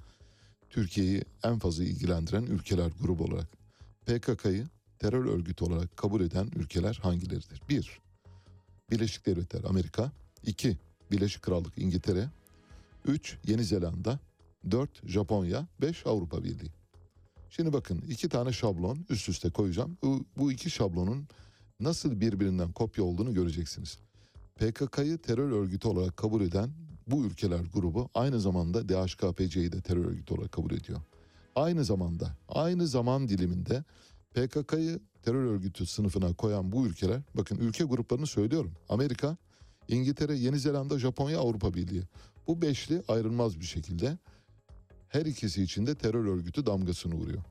Türkiye'yi 0.70 1.24
en 1.44 1.60
fazla 1.60 1.84
ilgilendiren 1.84 2.44
ülkeler 2.44 2.91
grubu 3.02 3.24
olarak 3.24 3.48
PKK'yı 4.06 4.68
terör 4.99 5.26
örgütü 5.26 5.66
olarak 5.66 5.98
kabul 5.98 6.22
eden 6.22 6.52
ülkeler 6.56 6.99
hangileridir? 7.03 7.62
1. 7.70 7.99
Birleşik 8.91 9.26
Devletler 9.26 9.64
Amerika 9.64 10.12
2. 10.44 10.78
Birleşik 11.12 11.41
Krallık 11.41 11.78
İngiltere 11.78 12.30
3. 13.06 13.38
Yeni 13.48 13.64
Zelanda 13.64 14.20
4 14.72 15.08
Japonya, 15.08 15.68
5 15.82 16.06
Avrupa 16.06 16.44
Birliği. 16.44 16.72
Şimdi 17.50 17.74
bakın 17.74 18.04
iki 18.10 18.30
tane 18.30 18.54
şablon 18.54 19.06
üst 19.10 19.30
üste 19.30 19.50
koyacağım. 19.50 19.98
Bu, 20.04 20.26
bu 20.38 20.52
iki 20.52 20.70
şablonun 20.70 21.28
nasıl 21.80 22.22
birbirinden 22.22 22.72
kopya 22.72 23.04
olduğunu 23.04 23.34
göreceksiniz. 23.34 24.00
PKK'yı 24.56 25.18
terör 25.18 25.52
örgütü 25.52 25.88
olarak 25.88 26.18
kabul 26.18 26.42
eden 26.42 26.70
bu 27.08 27.26
ülkeler 27.26 27.62
grubu 27.74 28.10
aynı 28.14 28.40
zamanda 28.40 28.90
DHKPC'yi 28.90 29.72
de 29.72 29.82
terör 29.82 30.06
örgütü 30.06 30.34
olarak 30.34 30.52
kabul 30.52 30.72
ediyor. 30.72 31.02
Aynı 31.56 31.86
zamanda, 31.86 32.38
aynı 32.50 32.88
zaman 32.88 33.30
diliminde 33.30 33.84
PKK'yı 34.34 35.00
terör 35.24 35.44
örgütü 35.46 35.86
sınıfına 35.86 36.34
koyan 36.34 36.72
bu 36.72 36.88
ülkeler, 36.88 37.22
bakın 37.34 37.58
ülke 37.58 37.84
gruplarını 37.84 38.28
söylüyorum. 38.28 38.72
Amerika, 38.90 39.38
İngiltere, 39.88 40.36
Yeni 40.36 40.60
Zelanda, 40.60 41.00
Japonya, 41.00 41.40
Avrupa 41.40 41.74
Birliği. 41.74 42.04
Bu 42.48 42.62
beşli 42.62 43.02
ayrılmaz 43.08 43.60
bir 43.60 43.66
şekilde 43.66 44.18
her 45.16 45.26
ikisi 45.26 45.64
için 45.64 45.88
de 45.88 45.96
terör 45.96 46.26
örgütü 46.26 46.66
damgasını 46.66 47.14
vuruyor. 47.14 47.44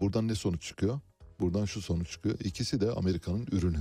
Buradan 0.00 0.28
ne 0.28 0.34
sonuç 0.34 0.62
çıkıyor? 0.62 1.00
Buradan 1.40 1.64
şu 1.64 1.82
sonuç 1.82 2.10
çıkıyor. 2.10 2.38
İkisi 2.40 2.80
de 2.80 2.92
Amerika'nın 2.92 3.46
ürünü. 3.52 3.80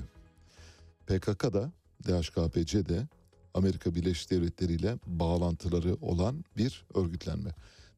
PKK 1.07 1.53
da 1.53 1.71
DHKPC 2.03 2.85
de 2.85 3.07
Amerika 3.53 3.95
Birleşik 3.95 4.31
Devletleri 4.31 4.73
ile 4.73 4.97
bağlantıları 5.07 5.95
olan 6.01 6.45
bir 6.57 6.85
örgütlenme. 6.93 7.49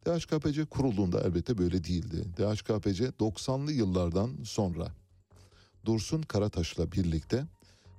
DHKPC 0.05 0.65
kurulduğunda 0.65 1.21
elbette 1.21 1.57
böyle 1.57 1.83
değildi. 1.83 2.25
DHKPC 2.37 3.05
90'lı 3.05 3.71
yıllardan 3.71 4.37
sonra 4.43 4.87
Dursun 5.85 6.21
Karataş'la 6.21 6.91
birlikte 6.91 7.45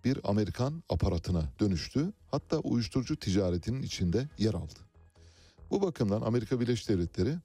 bir 0.05 0.19
Amerikan 0.25 0.83
aparatına 0.89 1.43
dönüştü. 1.61 2.13
Hatta 2.31 2.59
uyuşturucu 2.59 3.17
ticaretinin 3.17 3.83
içinde 3.83 4.29
yer 4.39 4.55
aldı. 4.55 4.90
Bu 5.71 5.83
bakımdan 5.83 6.21
Amerika 6.21 6.61
Birleşik 6.61 6.89
Devletleri 6.89 7.37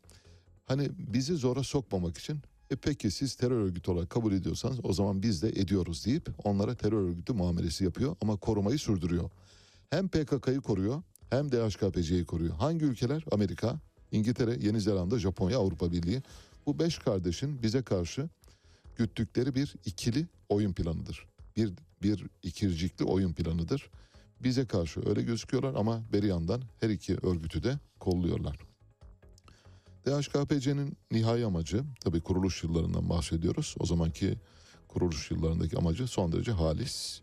hani 0.66 0.90
bizi 0.98 1.36
zora 1.36 1.64
sokmamak 1.64 2.18
için 2.18 2.40
e 2.70 2.76
peki 2.76 3.12
siz 3.12 3.36
terör 3.36 3.62
örgütü 3.62 3.92
olarak 3.92 4.10
kabul 4.10 4.34
ediyorsanız 4.34 4.80
o 4.84 4.94
zaman 4.94 5.24
biz 5.24 5.42
de 5.42 5.50
ediyoruz 5.50 6.06
deyip 6.06 6.30
onlara 6.44 6.76
terör 6.76 7.02
örgütü 7.02 7.34
muamelesi 7.34 7.84
yapıyor 7.84 8.16
ama 8.22 8.38
korumayı 8.38 8.80
sürdürüyor. 8.80 9.30
Hem 9.90 10.08
PKK'yı 10.08 10.62
koruyor 10.62 11.04
hem 11.30 11.52
DHKPC'yi 11.52 12.26
koruyor. 12.26 12.56
Hangi 12.56 12.86
ülkeler? 12.86 13.26
Amerika, 13.32 13.80
İngiltere, 14.12 14.58
Yeni 14.62 14.82
Zelanda, 14.82 15.20
Japonya, 15.20 15.60
Avrupa 15.60 15.92
Birliği. 15.92 16.24
Bu 16.66 16.80
beş 16.80 16.98
kardeşin 16.98 17.64
bize 17.64 17.82
karşı 17.82 18.30
güttükleri 18.96 19.56
bir 19.56 19.76
ikili 19.86 20.28
oyun 20.50 20.74
planıdır. 20.74 21.26
Bir, 21.58 21.74
bir 22.02 22.26
ikircikli 22.44 23.06
oyun 23.06 23.34
planıdır. 23.34 23.90
Bize 24.44 24.66
karşı 24.66 25.10
öyle 25.10 25.22
gözüküyorlar 25.22 25.74
ama 25.76 26.04
beri 26.14 26.28
yandan 26.28 26.62
her 26.80 26.90
iki 26.90 27.18
örgütü 27.24 27.64
de 27.64 27.80
kolluyorlar. 28.00 28.58
DHKPC'nin 30.06 30.98
nihai 31.12 31.46
amacı, 31.46 31.84
tabii 32.00 32.22
kuruluş 32.22 32.64
yıllarından 32.64 33.10
bahsediyoruz. 33.10 33.76
O 33.80 33.86
zamanki 33.86 34.38
kuruluş 34.88 35.32
yıllarındaki 35.32 35.78
amacı 35.78 36.08
son 36.08 36.32
derece 36.32 36.52
halis. 36.52 37.22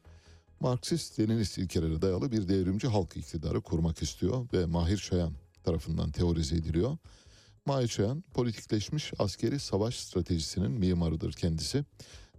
Marksist, 0.61 1.21
Leninist 1.21 1.59
ilkelere 1.59 2.03
dayalı 2.03 2.33
bir 2.33 2.49
devrimci 2.49 2.89
halk 2.89 3.17
iktidarı 3.17 3.61
kurmak 3.61 4.03
istiyor 4.03 4.47
ve 4.53 4.67
Mahir 4.67 4.97
Şayan 4.97 5.33
tarafından 5.65 6.11
teorize 6.11 6.57
ediliyor. 6.57 6.97
Mahir 7.67 7.89
Şayan 7.89 8.25
politikleşmiş 8.35 9.13
askeri 9.19 9.61
savaş 9.61 9.97
stratejisinin 9.97 10.71
mimarıdır 10.71 11.33
kendisi. 11.33 11.85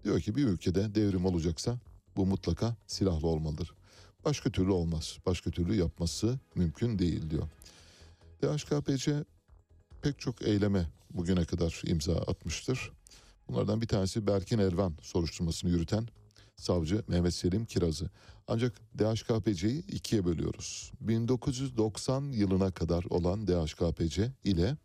Diyor 0.03 0.21
ki 0.21 0.35
bir 0.35 0.45
ülkede 0.45 0.95
devrim 0.95 1.25
olacaksa 1.25 1.79
bu 2.15 2.25
mutlaka 2.25 2.75
silahlı 2.87 3.27
olmalıdır. 3.27 3.73
Başka 4.25 4.49
türlü 4.49 4.71
olmaz. 4.71 5.17
Başka 5.25 5.51
türlü 5.51 5.75
yapması 5.75 6.39
mümkün 6.55 6.99
değil 6.99 7.29
diyor. 7.29 7.47
DHKPC 8.43 9.23
pek 10.01 10.19
çok 10.19 10.41
eyleme 10.41 10.87
bugüne 11.11 11.45
kadar 11.45 11.81
imza 11.85 12.15
atmıştır. 12.15 12.91
Bunlardan 13.47 13.81
bir 13.81 13.87
tanesi 13.87 14.27
Berkin 14.27 14.59
Elvan 14.59 14.93
soruşturmasını 15.01 15.71
yürüten 15.71 16.07
savcı 16.57 17.03
Mehmet 17.07 17.33
Selim 17.33 17.65
Kiraz'ı. 17.65 18.09
Ancak 18.47 18.73
DHKPC'yi 18.97 19.85
ikiye 19.87 20.25
bölüyoruz. 20.25 20.91
1990 21.01 22.21
yılına 22.21 22.71
kadar 22.71 23.03
olan 23.09 23.47
DHKPC 23.47 24.31
ile 24.43 24.77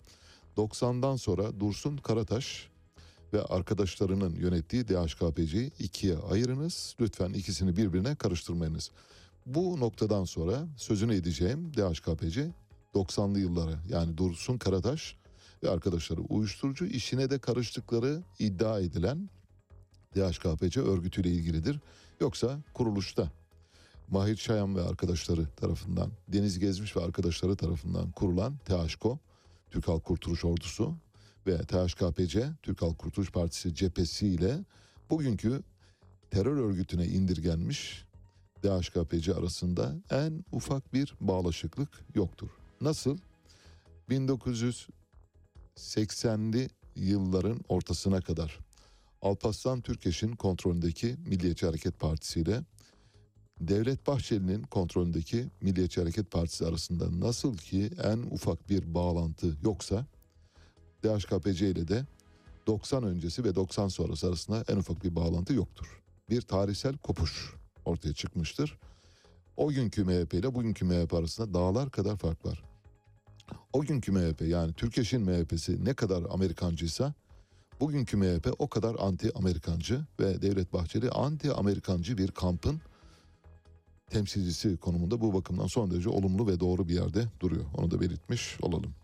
90'dan 0.56 1.16
sonra 1.16 1.60
Dursun 1.60 1.97
Karataş 1.97 2.69
ve 3.32 3.43
arkadaşlarının 3.43 4.35
yönettiği 4.35 4.89
DHKPC'yi 4.89 5.73
ikiye 5.78 6.16
ayırınız. 6.16 6.97
Lütfen 7.01 7.32
ikisini 7.32 7.77
birbirine 7.77 8.15
karıştırmayınız. 8.15 8.90
Bu 9.48 9.80
noktadan 9.80 10.24
sonra 10.24 10.66
sözünü 10.76 11.14
edeceğim 11.14 11.72
DHKPC 11.74 12.50
90'lı 12.94 13.40
yıllara 13.40 13.78
yani 13.88 14.16
Dursun 14.16 14.58
Karataş 14.58 15.16
ve 15.62 15.70
arkadaşları 15.70 16.20
uyuşturucu 16.20 16.86
işine 16.86 17.30
de 17.30 17.38
karıştıkları 17.38 18.22
iddia 18.38 18.80
edilen 18.80 19.30
DHKPC 20.16 20.80
örgütüyle 20.80 21.30
ilgilidir. 21.30 21.80
Yoksa 22.20 22.58
kuruluşta 22.74 23.32
Mahir 24.08 24.36
Çayan 24.36 24.76
ve 24.76 24.82
arkadaşları 24.82 25.46
tarafından, 25.56 26.10
Deniz 26.28 26.58
Gezmiş 26.58 26.96
ve 26.96 27.00
arkadaşları 27.00 27.56
tarafından 27.56 28.10
kurulan 28.10 28.56
THKO, 28.56 29.18
Türk 29.70 29.88
Halk 29.88 30.04
Kurtuluş 30.04 30.44
Ordusu 30.44 30.94
ve 31.46 31.58
THKPC, 31.58 32.48
Türk 32.62 32.82
Halk 32.82 32.98
Kurtuluş 32.98 33.32
Partisi 33.32 33.74
cephesiyle 33.74 34.58
bugünkü 35.10 35.62
terör 36.30 36.56
örgütüne 36.56 37.06
indirgenmiş 37.06 38.07
DHKPC 38.62 39.35
arasında 39.35 39.94
en 40.10 40.44
ufak 40.52 40.93
bir 40.93 41.14
bağlaşıklık 41.20 41.89
yoktur. 42.14 42.48
Nasıl? 42.80 43.18
1980'li 44.10 46.68
yılların 46.97 47.60
ortasına 47.68 48.20
kadar 48.20 48.59
Alparslan 49.22 49.80
Türkeş'in 49.80 50.36
kontrolündeki 50.36 51.16
Milliyetçi 51.26 51.66
Hareket 51.66 52.01
Partisi 52.01 52.40
ile 52.40 52.62
Devlet 53.60 54.06
Bahçeli'nin 54.06 54.62
kontrolündeki 54.62 55.47
Milliyetçi 55.60 56.01
Hareket 56.01 56.30
Partisi 56.30 56.66
arasında 56.66 57.26
nasıl 57.26 57.56
ki 57.56 57.90
en 58.05 58.18
ufak 58.18 58.68
bir 58.68 58.94
bağlantı 58.94 59.56
yoksa 59.62 60.06
DHKPC 61.05 61.70
ile 61.70 61.89
de 61.89 62.06
90 62.66 63.05
öncesi 63.05 63.44
ve 63.44 63.55
90 63.55 63.89
sonrası 63.89 64.28
arasında 64.28 64.64
en 64.68 64.76
ufak 64.76 65.05
bir 65.05 65.16
bağlantı 65.16 65.55
yoktur. 65.55 66.02
Bir 66.30 66.40
tarihsel 66.40 66.97
kopuş 66.97 67.57
ortaya 67.89 68.15
çıkmıştır. 68.15 68.78
O 69.56 69.69
günkü 69.69 70.05
MHP 70.05 70.35
ile 70.35 70.55
bugünkü 70.55 70.85
MHP 70.85 71.15
arasında 71.15 71.55
dağlar 71.55 71.90
kadar 71.90 72.16
fark 72.16 72.47
var. 72.47 72.65
O 73.73 73.81
günkü 73.81 74.12
MHP 74.12 74.40
yani 74.40 74.73
Türkeş'in 74.73 75.23
MHP'si 75.23 75.85
ne 75.85 75.94
kadar 75.94 76.24
Amerikancıysa 76.31 77.15
bugünkü 77.81 78.16
MHP 78.16 78.55
o 78.59 78.69
kadar 78.69 78.97
anti 78.98 79.32
Amerikancı 79.35 80.01
ve 80.20 80.43
Devlet 80.43 80.73
Bahçeli 80.73 81.10
anti 81.10 81.52
Amerikancı 81.52 82.19
bir 82.19 82.31
kampın 82.31 82.81
temsilcisi 84.10 84.77
konumunda 84.77 85.20
bu 85.20 85.35
bakımdan 85.35 85.66
son 85.66 85.90
derece 85.90 86.09
olumlu 86.09 86.47
ve 86.47 86.60
doğru 86.60 86.89
bir 86.89 86.94
yerde 86.94 87.24
duruyor. 87.40 87.65
Onu 87.77 87.90
da 87.90 88.01
belirtmiş 88.01 88.56
olalım. 88.62 88.94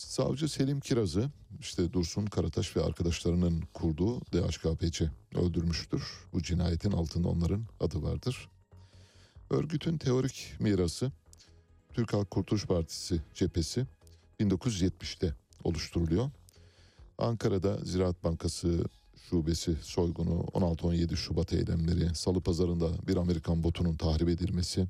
Savcı 0.00 0.48
Selim 0.48 0.80
Kiraz'ı 0.80 1.30
işte 1.60 1.92
Dursun 1.92 2.26
Karataş 2.26 2.76
ve 2.76 2.82
arkadaşlarının 2.82 3.62
kurduğu 3.74 4.20
DHKPC 4.20 5.10
öldürmüştür. 5.34 6.02
Bu 6.32 6.42
cinayetin 6.42 6.92
altında 6.92 7.28
onların 7.28 7.64
adı 7.80 8.02
vardır. 8.02 8.48
Örgütün 9.50 9.98
teorik 9.98 10.52
mirası 10.58 11.12
Türk 11.94 12.12
Halk 12.12 12.30
Kurtuluş 12.30 12.66
Partisi 12.66 13.20
cephesi 13.34 13.86
1970'te 14.40 15.34
oluşturuluyor. 15.64 16.30
Ankara'da 17.18 17.78
Ziraat 17.84 18.24
Bankası 18.24 18.84
şubesi 19.30 19.76
soygunu, 19.82 20.40
16-17 20.40 21.16
Şubat 21.16 21.52
eylemleri, 21.52 22.14
Salı 22.14 22.40
Pazarı'nda 22.40 23.06
bir 23.08 23.16
Amerikan 23.16 23.62
botunun 23.62 23.96
tahrip 23.96 24.28
edilmesi, 24.28 24.86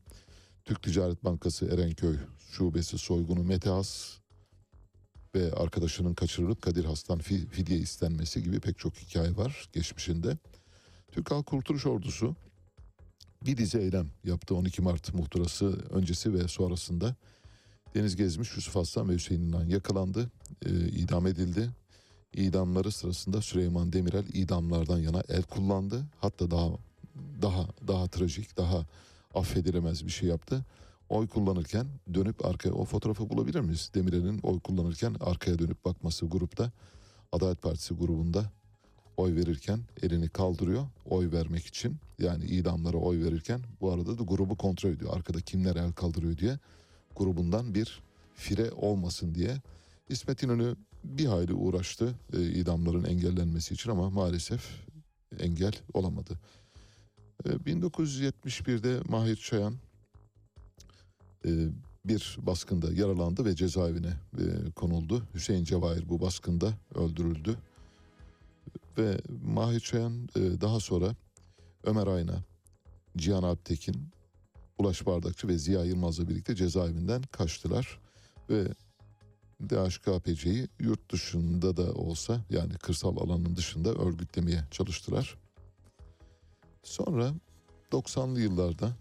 Türk 0.64 0.82
Ticaret 0.82 1.24
Bankası 1.24 1.66
Erenköy 1.66 2.16
şubesi 2.50 2.98
soygunu, 2.98 3.44
Metehas 3.44 4.20
ve 5.35 5.52
arkadaşının 5.52 6.15
kaçırılıp 6.15 6.62
Kadir 6.62 6.85
Has'tan 6.85 7.19
fi- 7.19 7.48
fidye 7.48 7.78
istenmesi 7.78 8.43
gibi 8.43 8.61
pek 8.61 8.78
çok 8.78 8.94
hikaye 8.94 9.36
var 9.36 9.69
geçmişinde. 9.73 10.39
Türk 11.12 11.31
Halk 11.31 11.47
Kurtuluş 11.47 11.86
Ordusu 11.86 12.36
bir 13.47 13.57
dizi 13.57 13.78
eylem 13.78 14.09
yaptı 14.24 14.55
12 14.55 14.82
Mart 14.82 15.15
muhtırası 15.15 15.66
öncesi 15.90 16.35
ve 16.35 16.48
sonrasında. 16.48 17.15
Deniz 17.94 18.16
Gezmiş, 18.16 18.57
Yusuf 18.57 18.77
Aslan 18.77 19.09
ve 19.09 19.15
Hüseyin 19.15 19.43
İnan 19.43 19.65
yakalandı, 19.66 20.31
e, 20.66 20.70
idam 20.89 21.27
edildi. 21.27 21.70
İdamları 22.35 22.93
sırasında 22.93 23.43
Süleyman 23.43 23.93
Demirel 23.93 24.24
idamlardan 24.32 24.98
yana 24.98 25.23
el 25.28 25.43
kullandı. 25.43 26.05
Hatta 26.20 26.51
daha 26.51 26.69
daha 27.43 27.66
daha 27.89 28.09
trajik, 28.09 28.57
daha 28.57 28.86
affedilemez 29.35 30.07
bir 30.07 30.11
şey 30.11 30.28
yaptı. 30.28 30.65
Oy 31.10 31.28
kullanırken 31.28 31.86
dönüp 32.14 32.46
arkaya 32.46 32.72
o 32.72 32.84
fotoğrafı 32.84 33.30
bulabilir 33.30 33.60
miyiz? 33.60 33.90
Demirel'in 33.94 34.38
oy 34.42 34.60
kullanırken 34.60 35.16
arkaya 35.20 35.58
dönüp 35.58 35.84
bakması 35.84 36.26
grupta 36.26 36.72
Adalet 37.32 37.62
Partisi 37.62 37.94
grubunda 37.94 38.50
oy 39.16 39.36
verirken 39.36 39.80
elini 40.02 40.28
kaldırıyor 40.28 40.86
oy 41.04 41.32
vermek 41.32 41.66
için. 41.66 41.96
Yani 42.18 42.44
idamlara 42.44 42.96
oy 42.96 43.24
verirken 43.24 43.60
bu 43.80 43.92
arada 43.92 44.18
da 44.18 44.22
grubu 44.22 44.56
kontrol 44.56 44.90
ediyor. 44.90 45.16
Arkada 45.16 45.40
kimler 45.40 45.76
el 45.76 45.92
kaldırıyor 45.92 46.38
diye 46.38 46.58
grubundan 47.16 47.74
bir 47.74 48.02
fire 48.34 48.70
olmasın 48.70 49.34
diye. 49.34 49.56
İsmet 50.08 50.42
İnönü 50.42 50.76
bir 51.04 51.26
hayli 51.26 51.54
uğraştı 51.54 52.14
e, 52.32 52.42
idamların 52.42 53.04
engellenmesi 53.04 53.74
için 53.74 53.90
ama 53.90 54.10
maalesef 54.10 54.86
engel 55.38 55.72
olamadı. 55.94 56.38
E, 57.44 57.48
1971'de 57.48 59.00
Mahir 59.08 59.36
Çayan 59.36 59.74
bir 62.04 62.36
baskında 62.42 62.92
yaralandı 62.92 63.44
ve 63.44 63.56
cezaevine 63.56 64.12
e, 64.38 64.70
konuldu. 64.76 65.22
Hüseyin 65.34 65.64
Cevahir 65.64 66.08
bu 66.08 66.20
baskında 66.20 66.72
öldürüldü. 66.94 67.58
Ve 68.98 69.20
Mahir 69.44 69.80
Çayan 69.80 70.28
e, 70.36 70.60
daha 70.60 70.80
sonra 70.80 71.16
Ömer 71.84 72.06
Ayna, 72.06 72.44
Cihan 73.16 73.42
Alptekin, 73.42 73.96
Ulaş 74.78 75.06
Bardakçı 75.06 75.48
ve 75.48 75.58
Ziya 75.58 75.84
Yılmaz'la 75.84 76.28
birlikte 76.28 76.54
cezaevinden 76.54 77.22
kaçtılar. 77.22 78.00
Ve 78.50 78.68
DHKPC'yi 79.68 80.68
yurt 80.80 81.12
dışında 81.12 81.76
da 81.76 81.92
olsa 81.92 82.44
yani 82.50 82.72
kırsal 82.72 83.16
alanın 83.16 83.56
dışında 83.56 83.94
örgütlemeye 83.94 84.64
çalıştılar. 84.70 85.38
Sonra 86.82 87.34
90'lı 87.92 88.40
yıllarda 88.40 88.96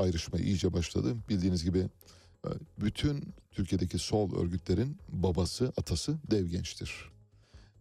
ayrışma 0.00 0.38
iyice 0.38 0.72
başladı. 0.72 1.16
Bildiğiniz 1.28 1.64
gibi 1.64 1.88
e, 2.46 2.50
bütün 2.80 3.34
Türkiye'deki 3.50 3.98
sol 3.98 4.36
örgütlerin 4.36 4.98
babası, 5.08 5.72
atası 5.76 6.18
Dev 6.30 6.46
Genç'tir. 6.46 7.10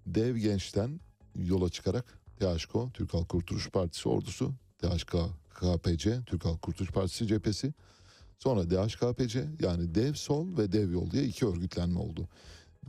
Dev 0.06 0.38
Genç'ten 0.38 1.00
yola 1.36 1.70
çıkarak 1.70 2.20
THKO, 2.40 2.90
Türk 2.94 3.14
Halk 3.14 3.30
Kurtuluş 3.30 3.70
Partisi 3.70 4.10
ordusu, 4.10 4.54
DHKPC, 4.84 6.20
Türk 6.26 6.46
Halk 6.46 6.62
Kurtuluş 6.62 6.92
Partisi 6.92 7.28
cephesi, 7.28 7.74
sonra 8.40 8.70
DHKPC 8.70 9.46
yani 9.60 9.96
Dev 9.96 10.14
Sol 10.14 10.58
ve 10.58 10.72
Dev 10.72 10.92
Yol 10.92 11.12
diye 11.12 11.24
iki 11.24 11.46
örgütlenme 11.46 12.00
oldu. 12.00 12.28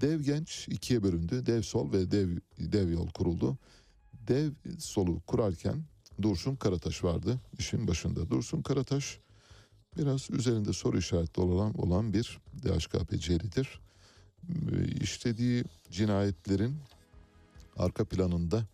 Dev 0.01 0.21
Genç 0.21 0.69
ikiye 0.69 1.03
bölündü. 1.03 1.47
Dev 1.47 1.63
Sol 1.63 1.93
ve 1.93 2.11
Dev, 2.11 2.29
Dev 2.59 2.91
Yol 2.91 3.09
kuruldu. 3.09 3.59
Dev 4.29 4.51
Sol'u 4.79 5.21
kurarken 5.21 5.85
Dursun 6.23 6.57
Karataş 6.57 7.05
vardı 7.05 7.41
işin 7.59 7.89
başında. 7.89 8.31
Dursun 8.31 8.63
Karataş 8.63 9.19
biraz 9.97 10.31
üzerinde 10.31 10.73
soru 10.73 10.99
işaretli 10.99 11.43
olan, 11.43 11.81
olan 11.81 12.13
bir 12.13 12.39
DHKPC'lidir. 12.63 13.81
Ee, 14.49 14.85
İşlediği 15.01 15.65
cinayetlerin 15.91 16.77
arka 17.77 18.05
planında 18.05 18.65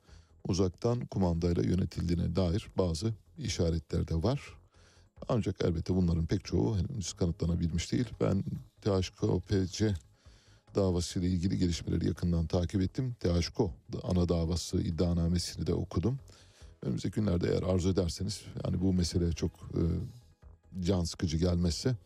uzaktan 0.49 1.07
kumandayla 1.07 1.63
yönetildiğine 1.63 2.37
dair 2.37 2.69
bazı 2.79 3.15
işaretler 3.39 4.09
de 4.09 4.23
var. 4.23 4.41
Ancak 5.29 5.65
elbette 5.65 5.95
bunların 5.95 6.27
pek 6.27 6.45
çoğu 6.45 6.77
henüz 6.79 7.13
kanıtlanabilmiş 7.13 7.93
değil. 7.93 8.07
Ben 8.21 8.45
THKPC 8.81 9.95
davasıyla 10.75 11.29
ilgili 11.29 11.59
gelişmeleri 11.59 12.07
yakından 12.07 12.47
takip 12.47 12.81
ettim. 12.81 13.17
THKO 13.21 13.73
ana 14.03 14.29
davası 14.29 14.81
iddianamesini 14.81 15.67
de 15.67 15.75
okudum. 15.75 16.19
Önümüzdeki 16.83 17.15
günlerde 17.15 17.49
eğer 17.49 17.63
arzu 17.63 17.89
ederseniz 17.89 18.43
yani 18.65 18.81
bu 18.81 18.93
mesele 18.93 19.33
çok 19.33 19.51
e, 19.53 19.83
can 20.85 21.05
sıkıcı 21.05 21.37
gelmezse 21.37 21.97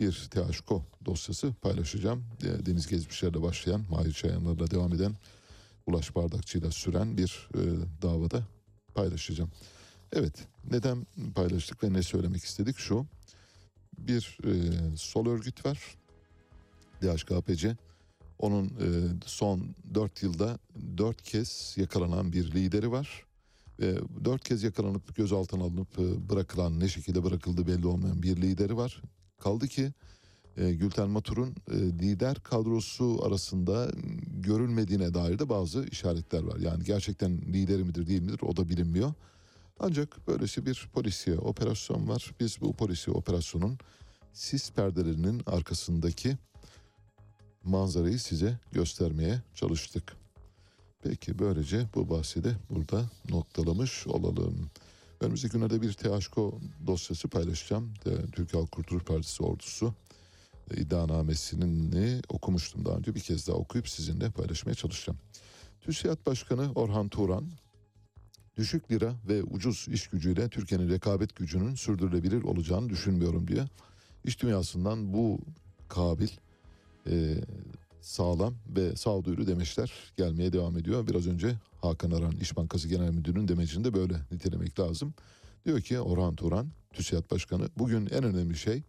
bir 0.00 0.28
THKO 0.30 0.82
dosyası 1.04 1.52
paylaşacağım. 1.52 2.24
E, 2.42 2.66
Deniz 2.66 2.86
Gezmişler'le 2.86 3.42
başlayan, 3.42 3.84
Mahir 3.90 4.12
Çayanlar'la 4.12 4.70
devam 4.70 4.94
eden, 4.94 5.14
Ulaş 5.86 6.16
Bardakçı'yla 6.16 6.70
süren 6.70 7.16
bir 7.18 7.48
e, 7.54 7.60
davada 8.02 8.42
paylaşacağım. 8.94 9.50
Evet, 10.12 10.34
neden 10.70 11.06
paylaştık 11.34 11.84
ve 11.84 11.92
ne 11.92 12.02
söylemek 12.02 12.44
istedik? 12.44 12.78
Şu, 12.78 13.06
bir 13.98 14.38
e, 14.44 14.52
sol 14.96 15.26
örgüt 15.26 15.66
var, 15.66 15.96
DHKPC. 17.02 17.76
Onun 18.38 18.66
e, 18.66 18.88
son 19.26 19.74
dört 19.94 20.22
yılda 20.22 20.58
dört 20.98 21.22
kez 21.22 21.74
yakalanan 21.76 22.32
bir 22.32 22.50
lideri 22.50 22.90
var. 22.90 23.24
Ve 23.80 23.94
dört 24.24 24.44
kez 24.44 24.62
yakalanıp 24.62 25.16
gözaltına 25.16 25.62
alınıp 25.62 25.98
e, 25.98 26.28
bırakılan 26.28 26.80
ne 26.80 26.88
şekilde 26.88 27.24
bırakıldığı 27.24 27.66
belli 27.66 27.86
olmayan 27.86 28.22
bir 28.22 28.36
lideri 28.36 28.76
var. 28.76 29.02
Kaldı 29.38 29.68
ki 29.68 29.92
e, 30.56 30.72
Gülten 30.72 31.10
Matur'un 31.10 31.54
e, 31.70 31.74
lider 31.76 32.36
kadrosu 32.36 33.20
arasında 33.22 33.90
görülmediğine 34.26 35.14
dair 35.14 35.38
de 35.38 35.48
bazı 35.48 35.84
işaretler 35.84 36.42
var. 36.42 36.58
Yani 36.58 36.84
gerçekten 36.84 37.38
lideri 37.38 37.84
midir 37.84 38.06
değil 38.06 38.22
midir 38.22 38.40
o 38.42 38.56
da 38.56 38.68
bilinmiyor. 38.68 39.12
Ancak 39.78 40.28
böylesi 40.28 40.66
bir 40.66 40.88
polisiye 40.92 41.38
operasyon 41.38 42.08
var. 42.08 42.32
Biz 42.40 42.60
bu 42.60 42.72
polisiye 42.72 43.16
operasyonun 43.16 43.78
sis 44.32 44.72
perdelerinin 44.72 45.42
arkasındaki 45.46 46.38
manzarayı 47.64 48.18
size 48.18 48.58
göstermeye 48.72 49.42
çalıştık. 49.54 50.19
Peki 51.02 51.38
böylece 51.38 51.86
bu 51.94 52.10
bahsi 52.10 52.44
de 52.44 52.54
burada 52.70 53.10
noktalamış 53.28 54.06
olalım. 54.06 54.70
Önümüzdeki 55.20 55.52
günlerde 55.52 55.82
bir 55.82 55.92
THK 55.92 56.36
dosyası 56.86 57.28
paylaşacağım. 57.28 57.92
De, 58.04 58.26
Türk 58.32 58.54
Halk 58.54 58.72
Kurtuluş 58.72 59.04
Partisi 59.04 59.42
ordusu 59.42 59.94
e, 60.70 60.80
iddianamesini 60.80 62.20
okumuştum 62.28 62.84
daha 62.84 62.96
önce. 62.96 63.14
Bir 63.14 63.20
kez 63.20 63.48
daha 63.48 63.56
okuyup 63.56 63.88
sizinle 63.88 64.30
paylaşmaya 64.30 64.74
çalışacağım. 64.74 65.18
TÜSİAD 65.80 66.26
Başkanı 66.26 66.72
Orhan 66.72 67.08
Turan, 67.08 67.44
düşük 68.56 68.92
lira 68.92 69.14
ve 69.28 69.42
ucuz 69.42 69.86
iş 69.88 70.08
gücüyle 70.08 70.48
Türkiye'nin 70.48 70.88
rekabet 70.90 71.36
gücünün 71.36 71.74
sürdürülebilir 71.74 72.42
olacağını 72.42 72.88
düşünmüyorum 72.88 73.48
diye. 73.48 73.64
İş 74.24 74.42
dünyasından 74.42 75.12
bu 75.12 75.38
kabil, 75.88 76.28
e, 77.06 77.34
sağlam 78.00 78.54
ve 78.76 78.96
sağduyulu 78.96 79.46
demeçler 79.46 79.92
gelmeye 80.16 80.52
devam 80.52 80.78
ediyor. 80.78 81.06
Biraz 81.06 81.26
önce 81.26 81.54
Hakan 81.80 82.10
Aran 82.10 82.36
İş 82.36 82.56
Bankası 82.56 82.88
Genel 82.88 83.10
Müdürü'nün 83.10 83.48
demecini 83.48 83.84
de 83.84 83.94
böyle 83.94 84.14
nitelemek 84.30 84.80
lazım. 84.80 85.14
Diyor 85.66 85.80
ki 85.80 86.00
Orhan 86.00 86.36
Turan, 86.36 86.68
TÜSİAD 86.92 87.30
Başkanı, 87.30 87.68
bugün 87.78 88.06
en 88.06 88.24
önemli 88.24 88.56
şey 88.56 88.82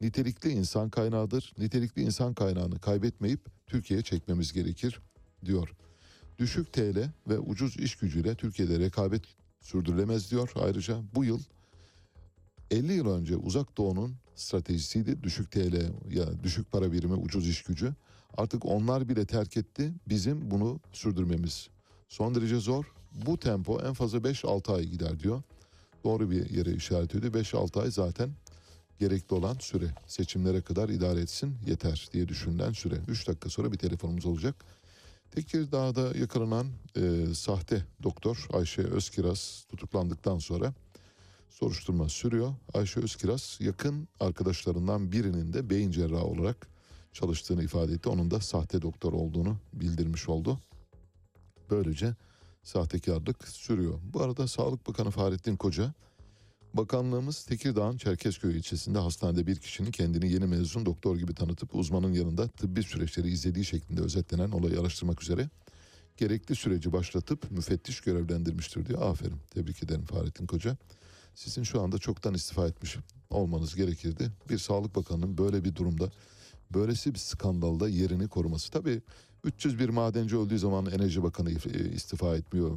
nitelikli 0.00 0.50
insan 0.50 0.90
kaynağıdır. 0.90 1.52
Nitelikli 1.58 2.02
insan 2.02 2.34
kaynağını 2.34 2.80
kaybetmeyip 2.80 3.40
Türkiye'ye 3.66 4.04
çekmemiz 4.04 4.52
gerekir 4.52 5.00
diyor. 5.44 5.74
Düşük 6.38 6.72
TL 6.72 7.10
ve 7.28 7.38
ucuz 7.38 7.76
iş 7.76 7.96
gücüyle 7.96 8.34
Türkiye'de 8.34 8.78
rekabet 8.78 9.22
sürdürülemez 9.60 10.30
diyor. 10.30 10.50
Ayrıca 10.54 11.02
bu 11.14 11.24
yıl 11.24 11.40
50 12.70 12.92
yıl 12.92 13.06
önce 13.06 13.36
uzak 13.36 13.76
doğunun 13.76 14.14
stratejisiydi. 14.34 15.22
Düşük 15.22 15.50
TL 15.50 15.74
ya 16.10 16.42
düşük 16.42 16.72
para 16.72 16.92
birimi 16.92 17.14
ucuz 17.14 17.48
iş 17.48 17.62
gücü. 17.62 17.94
Artık 18.36 18.64
onlar 18.66 19.08
bile 19.08 19.24
terk 19.26 19.56
etti. 19.56 19.92
Bizim 20.08 20.50
bunu 20.50 20.80
sürdürmemiz 20.92 21.68
son 22.08 22.34
derece 22.34 22.56
zor. 22.56 22.84
Bu 23.26 23.38
tempo 23.38 23.80
en 23.80 23.92
fazla 23.92 24.18
5-6 24.18 24.72
ay 24.76 24.84
gider 24.84 25.18
diyor. 25.18 25.42
Doğru 26.04 26.30
bir 26.30 26.50
yere 26.50 26.72
işaret 26.72 27.14
ediyor. 27.14 27.32
5-6 27.32 27.82
ay 27.82 27.90
zaten 27.90 28.30
gerekli 28.98 29.34
olan 29.34 29.56
süre. 29.60 29.86
Seçimlere 30.06 30.62
kadar 30.62 30.88
idare 30.88 31.20
etsin 31.20 31.56
yeter 31.66 32.08
diye 32.12 32.28
düşünülen 32.28 32.72
süre. 32.72 32.94
3 33.08 33.28
dakika 33.28 33.50
sonra 33.50 33.72
bir 33.72 33.78
telefonumuz 33.78 34.26
olacak. 34.26 34.54
Tekirdağ'da 35.30 36.18
yakalanan 36.18 36.66
e, 36.96 37.34
sahte 37.34 37.84
doktor 38.02 38.46
Ayşe 38.52 38.82
Özkiraz 38.82 39.64
tutuklandıktan 39.68 40.38
sonra 40.38 40.74
soruşturma 41.50 42.08
sürüyor. 42.08 42.54
Ayşe 42.74 43.00
Özkiraz 43.00 43.58
yakın 43.60 44.08
arkadaşlarından 44.20 45.12
birinin 45.12 45.52
de 45.52 45.70
beyin 45.70 45.90
cerrahı 45.90 46.24
olarak 46.24 46.71
çalıştığını 47.12 47.64
ifade 47.64 47.92
etti. 47.92 48.08
Onun 48.08 48.30
da 48.30 48.40
sahte 48.40 48.82
doktor 48.82 49.12
olduğunu 49.12 49.56
bildirmiş 49.72 50.28
oldu. 50.28 50.58
Böylece 51.70 52.14
sahtekarlık 52.62 53.48
sürüyor. 53.48 53.98
Bu 54.02 54.22
arada 54.22 54.48
Sağlık 54.48 54.88
Bakanı 54.88 55.10
Fahrettin 55.10 55.56
Koca, 55.56 55.94
Bakanlığımız 56.74 57.44
Tekirdağ'ın 57.44 57.96
Çerkezköy 57.96 58.56
ilçesinde 58.56 58.98
hastanede 58.98 59.46
bir 59.46 59.56
kişinin 59.56 59.90
kendini 59.90 60.32
yeni 60.32 60.46
mezun 60.46 60.86
doktor 60.86 61.16
gibi 61.16 61.34
tanıtıp 61.34 61.74
uzmanın 61.74 62.12
yanında 62.12 62.48
tıbbi 62.48 62.82
süreçleri 62.82 63.30
izlediği 63.30 63.64
şeklinde 63.64 64.00
özetlenen 64.00 64.50
olayı 64.50 64.80
araştırmak 64.80 65.22
üzere 65.22 65.48
gerekli 66.16 66.54
süreci 66.54 66.92
başlatıp 66.92 67.50
müfettiş 67.50 68.00
görevlendirmiştir 68.00 68.86
diyor. 68.86 69.02
Aferin 69.02 69.38
tebrik 69.50 69.82
ederim 69.82 70.04
Fahrettin 70.04 70.46
Koca. 70.46 70.76
Sizin 71.34 71.62
şu 71.62 71.82
anda 71.82 71.98
çoktan 71.98 72.34
istifa 72.34 72.66
etmiş 72.66 72.96
olmanız 73.30 73.74
gerekirdi. 73.74 74.30
Bir 74.50 74.58
Sağlık 74.58 74.96
Bakanı'nın 74.96 75.38
böyle 75.38 75.64
bir 75.64 75.74
durumda 75.74 76.10
böylesi 76.74 77.14
bir 77.14 77.18
skandalda 77.18 77.88
yerini 77.88 78.28
koruması. 78.28 78.70
Tabii 78.70 79.02
301 79.44 79.88
madenci 79.88 80.36
öldüğü 80.36 80.58
zaman 80.58 80.86
Enerji 80.86 81.22
Bakanı 81.22 81.50
istifa 81.94 82.36
etmiyor. 82.36 82.70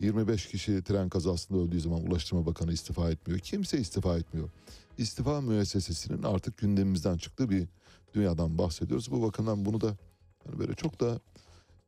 25 0.00 0.46
kişi 0.46 0.82
tren 0.82 1.08
kazasında 1.08 1.58
öldüğü 1.58 1.80
zaman 1.80 2.02
Ulaştırma 2.02 2.46
Bakanı 2.46 2.72
istifa 2.72 3.10
etmiyor. 3.10 3.40
Kimse 3.40 3.78
istifa 3.78 4.18
etmiyor. 4.18 4.50
İstifa 4.98 5.40
müessesesinin 5.40 6.22
artık 6.22 6.58
gündemimizden 6.58 7.16
çıktığı 7.16 7.50
bir 7.50 7.68
dünyadan 8.14 8.58
bahsediyoruz. 8.58 9.10
Bu 9.10 9.22
bakımdan 9.22 9.64
bunu 9.64 9.80
da 9.80 9.96
hani 10.46 10.58
böyle 10.58 10.74
çok 10.74 11.00
da 11.00 11.20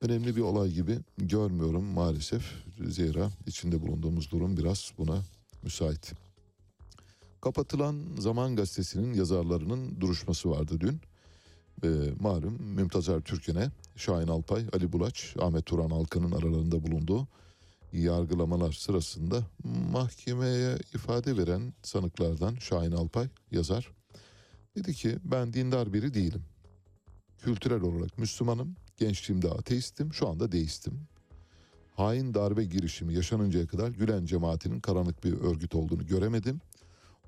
önemli 0.01 0.37
bir 0.37 0.41
olay 0.41 0.71
gibi 0.71 0.99
görmüyorum 1.19 1.85
maalesef. 1.85 2.55
Zira 2.89 3.31
içinde 3.47 3.83
bulunduğumuz 3.83 4.31
durum 4.31 4.57
biraz 4.57 4.93
buna 4.99 5.23
müsait. 5.63 6.13
Kapatılan 7.41 8.03
Zaman 8.19 8.57
Gazetesi'nin 8.57 9.15
yazarlarının 9.15 10.01
duruşması 10.01 10.51
vardı 10.51 10.81
dün. 10.81 11.01
Ee, 11.85 11.89
malum 12.21 12.63
Mümtazer 12.63 13.21
Türken'e, 13.21 13.71
Şahin 13.97 14.29
Alpay, 14.29 14.67
Ali 14.73 14.93
Bulaç, 14.93 15.35
Ahmet 15.41 15.67
Turan 15.67 15.91
Alkan'ın 15.91 16.33
aralarında 16.33 16.83
bulunduğu 16.83 17.29
yargılamalar 17.93 18.73
sırasında 18.73 19.43
mahkemeye 19.93 20.77
ifade 20.95 21.37
veren 21.37 21.73
sanıklardan 21.83 22.55
Şahin 22.55 22.93
Alpay 22.93 23.29
yazar. 23.51 23.91
Dedi 24.77 24.95
ki 24.95 25.17
ben 25.25 25.53
dindar 25.53 25.93
biri 25.93 26.15
değilim. 26.15 26.43
Kültürel 27.39 27.81
olarak 27.81 28.19
Müslümanım, 28.19 28.77
gençliğimde 28.97 29.51
ateistim, 29.51 30.15
şu 30.15 30.29
anda 30.29 30.53
deistim. 30.53 31.01
Hain 31.95 32.35
darbe 32.35 32.65
girişimi 32.65 33.15
yaşanıncaya 33.15 33.67
kadar 33.67 33.89
Gülen 33.89 34.25
cemaatinin 34.25 34.81
karanlık 34.81 35.25
bir 35.25 35.33
örgüt 35.33 35.75
olduğunu 35.75 36.07
göremedim. 36.07 36.61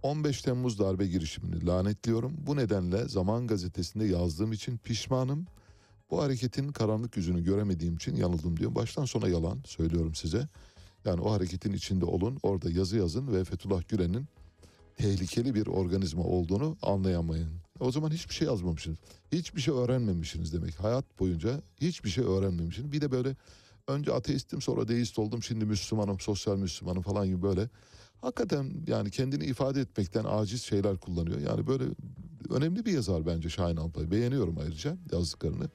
15 0.03 0.43
Temmuz 0.43 0.79
darbe 0.79 1.07
girişimini 1.07 1.67
lanetliyorum. 1.67 2.35
Bu 2.39 2.57
nedenle 2.57 3.09
Zaman 3.09 3.47
Gazetesi'nde 3.47 4.05
yazdığım 4.05 4.53
için 4.53 4.79
pişmanım. 4.79 5.47
Bu 6.11 6.23
hareketin 6.23 6.73
karanlık 6.73 7.17
yüzünü 7.17 7.45
göremediğim 7.45 7.95
için 7.97 8.17
yanıldım 8.17 8.57
diyor. 8.57 8.75
Baştan 8.75 9.05
sona 9.05 9.29
yalan 9.29 9.59
söylüyorum 9.65 10.15
size. 10.15 10.49
Yani 11.05 11.21
o 11.21 11.33
hareketin 11.33 11.73
içinde 11.73 12.05
olun, 12.05 12.39
orada 12.43 12.71
yazı 12.71 12.97
yazın 12.97 13.35
ve 13.35 13.45
Fethullah 13.45 13.89
Gülen'in 13.89 14.27
tehlikeli 14.97 15.55
bir 15.55 15.67
organizma 15.67 16.23
olduğunu 16.23 16.77
anlayamayın. 16.83 17.51
O 17.81 17.93
zaman 17.93 18.11
hiçbir 18.11 18.35
şey 18.35 18.49
yazmamışsınız. 18.49 18.99
Hiçbir 19.33 19.61
şey 19.61 19.75
öğrenmemişsiniz 19.75 20.53
demek. 20.53 20.81
Hayat 20.81 21.21
boyunca 21.21 21.63
hiçbir 21.81 22.11
şey 22.11 22.25
öğrenmemişsiniz. 22.25 22.93
Bir 22.93 23.01
de 23.01 23.11
böyle 23.11 23.37
önce 23.89 24.13
ateistim 24.13 24.63
sonra 24.63 24.89
deist 24.89 25.19
oldum 25.19 25.43
şimdi 25.43 25.65
Müslümanım, 25.65 26.21
sosyal 26.21 26.57
Müslümanım 26.57 27.03
falan 27.03 27.27
gibi 27.27 27.43
böyle. 27.43 27.69
Hakikaten 28.21 28.73
yani 28.87 29.11
kendini 29.11 29.45
ifade 29.45 29.81
etmekten 29.81 30.25
aciz 30.25 30.63
şeyler 30.63 30.97
kullanıyor. 30.97 31.41
Yani 31.41 31.67
böyle 31.67 31.85
önemli 32.51 32.87
bir 32.87 32.93
yazar 32.93 33.27
bence 33.27 33.49
Şahin 33.49 33.77
Alpay. 33.77 34.11
Beğeniyorum 34.11 34.59
ayrıca 34.59 34.97
yazdıklarını, 35.13 35.69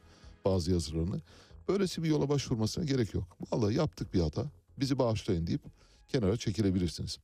bazı 0.45 0.71
yazılarını. 0.71 1.21
Böylesi 1.67 2.03
bir 2.03 2.09
yola 2.09 2.29
başvurmasına 2.29 2.83
gerek 2.83 3.13
yok. 3.13 3.37
Vallahi 3.51 3.75
yaptık 3.75 4.13
bir 4.13 4.21
hata. 4.21 4.45
Bizi 4.79 4.99
bağışlayın 4.99 5.47
deyip 5.47 5.61
kenara 6.07 6.37
çekilebilirsiniz. 6.37 7.17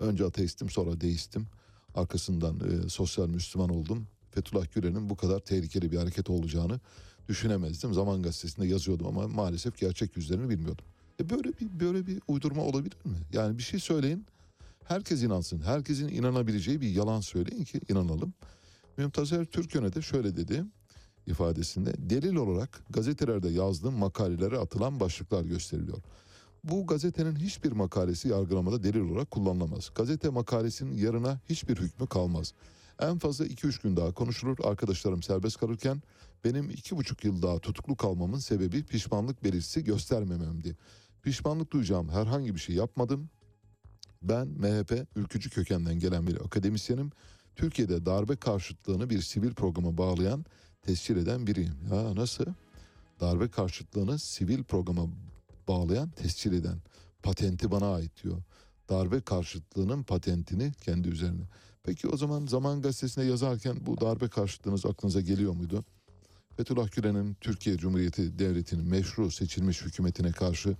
Önce 0.00 0.24
ateistim 0.24 0.70
sonra 0.70 1.00
deistim. 1.00 1.46
Arkasından 1.94 2.60
e, 2.60 2.88
sosyal 2.88 3.28
Müslüman 3.28 3.70
oldum. 3.70 4.06
Fethullah 4.30 4.72
Gülen'in 4.74 5.10
bu 5.10 5.16
kadar 5.16 5.40
tehlikeli 5.40 5.92
bir 5.92 5.96
hareket 5.96 6.30
olacağını 6.30 6.80
düşünemezdim. 7.28 7.94
Zaman 7.94 8.22
gazetesinde 8.22 8.66
yazıyordum 8.66 9.06
ama 9.06 9.28
maalesef 9.28 9.78
gerçek 9.78 10.16
yüzlerini 10.16 10.50
bilmiyordum. 10.50 10.84
E 11.20 11.30
böyle 11.30 11.48
bir 11.48 11.80
böyle 11.80 12.06
bir 12.06 12.20
uydurma 12.28 12.62
olabilir 12.62 12.96
mi? 13.04 13.16
Yani 13.32 13.58
bir 13.58 13.62
şey 13.62 13.80
söyleyin, 13.80 14.26
herkes 14.84 15.22
inansın. 15.22 15.62
Herkesin 15.62 16.08
inanabileceği 16.08 16.80
bir 16.80 16.90
yalan 16.90 17.20
söyleyin 17.20 17.64
ki 17.64 17.80
inanalım. 17.88 18.34
Mümtazer 18.96 19.44
Türkön'e 19.44 19.94
de 19.94 20.02
şöyle 20.02 20.36
dedi 20.36 20.64
ifadesinde 21.26 21.94
delil 21.98 22.34
olarak 22.34 22.84
gazetelerde 22.90 23.48
yazdığım 23.48 23.94
makalelere 23.94 24.58
atılan 24.58 25.00
başlıklar 25.00 25.44
gösteriliyor. 25.44 25.98
Bu 26.64 26.86
gazetenin 26.86 27.36
hiçbir 27.36 27.72
makalesi 27.72 28.28
yargılamada 28.28 28.82
delil 28.82 29.00
olarak 29.00 29.30
kullanılamaz. 29.30 29.90
Gazete 29.94 30.28
makalesinin 30.28 30.96
yarına 30.96 31.40
hiçbir 31.48 31.76
hükmü 31.76 32.06
kalmaz. 32.06 32.52
En 33.00 33.18
fazla 33.18 33.46
2-3 33.46 33.82
gün 33.82 33.96
daha 33.96 34.12
konuşulur. 34.12 34.58
Arkadaşlarım 34.64 35.22
serbest 35.22 35.56
kalırken 35.56 36.02
benim 36.44 36.70
2,5 36.70 37.26
yıl 37.26 37.42
daha 37.42 37.58
tutuklu 37.58 37.96
kalmamın 37.96 38.38
sebebi 38.38 38.84
pişmanlık 38.84 39.44
belirtisi 39.44 39.84
göstermememdi. 39.84 40.76
Pişmanlık 41.22 41.72
duyacağım 41.72 42.08
herhangi 42.08 42.54
bir 42.54 42.60
şey 42.60 42.76
yapmadım. 42.76 43.30
Ben 44.24 44.48
MHP 44.48 45.06
ülkücü 45.16 45.50
kökenden 45.50 45.98
gelen 45.98 46.26
bir 46.26 46.36
akademisyenim. 46.44 47.10
Türkiye'de 47.56 48.06
darbe 48.06 48.36
karşıtlığını 48.36 49.10
bir 49.10 49.22
sivil 49.22 49.54
programa 49.54 49.98
bağlayan, 49.98 50.44
tescil 50.82 51.16
eden 51.16 51.46
biriyim. 51.46 51.74
Ya 51.92 52.14
nasıl? 52.14 52.44
Darbe 53.20 53.48
karşıtlığını 53.48 54.18
sivil 54.18 54.62
programa 54.62 55.06
bağlayan, 55.68 56.10
tescil 56.10 56.52
eden. 56.52 56.78
Patenti 57.22 57.70
bana 57.70 57.94
ait 57.94 58.22
diyor. 58.22 58.42
Darbe 58.88 59.20
karşıtlığının 59.20 60.02
patentini 60.02 60.72
kendi 60.72 61.08
üzerine. 61.08 61.42
Peki 61.82 62.08
o 62.08 62.16
zaman 62.16 62.46
Zaman 62.46 62.82
Gazetesi'ne 62.82 63.24
yazarken 63.24 63.76
bu 63.86 64.00
darbe 64.00 64.28
karşıtlığınız 64.28 64.86
aklınıza 64.86 65.20
geliyor 65.20 65.52
muydu? 65.52 65.84
Fethullah 66.56 66.92
Gülen'in 66.92 67.34
Türkiye 67.34 67.76
Cumhuriyeti 67.76 68.38
Devleti'nin 68.38 68.88
meşru 68.88 69.30
seçilmiş 69.30 69.82
hükümetine 69.82 70.32
karşı 70.32 70.76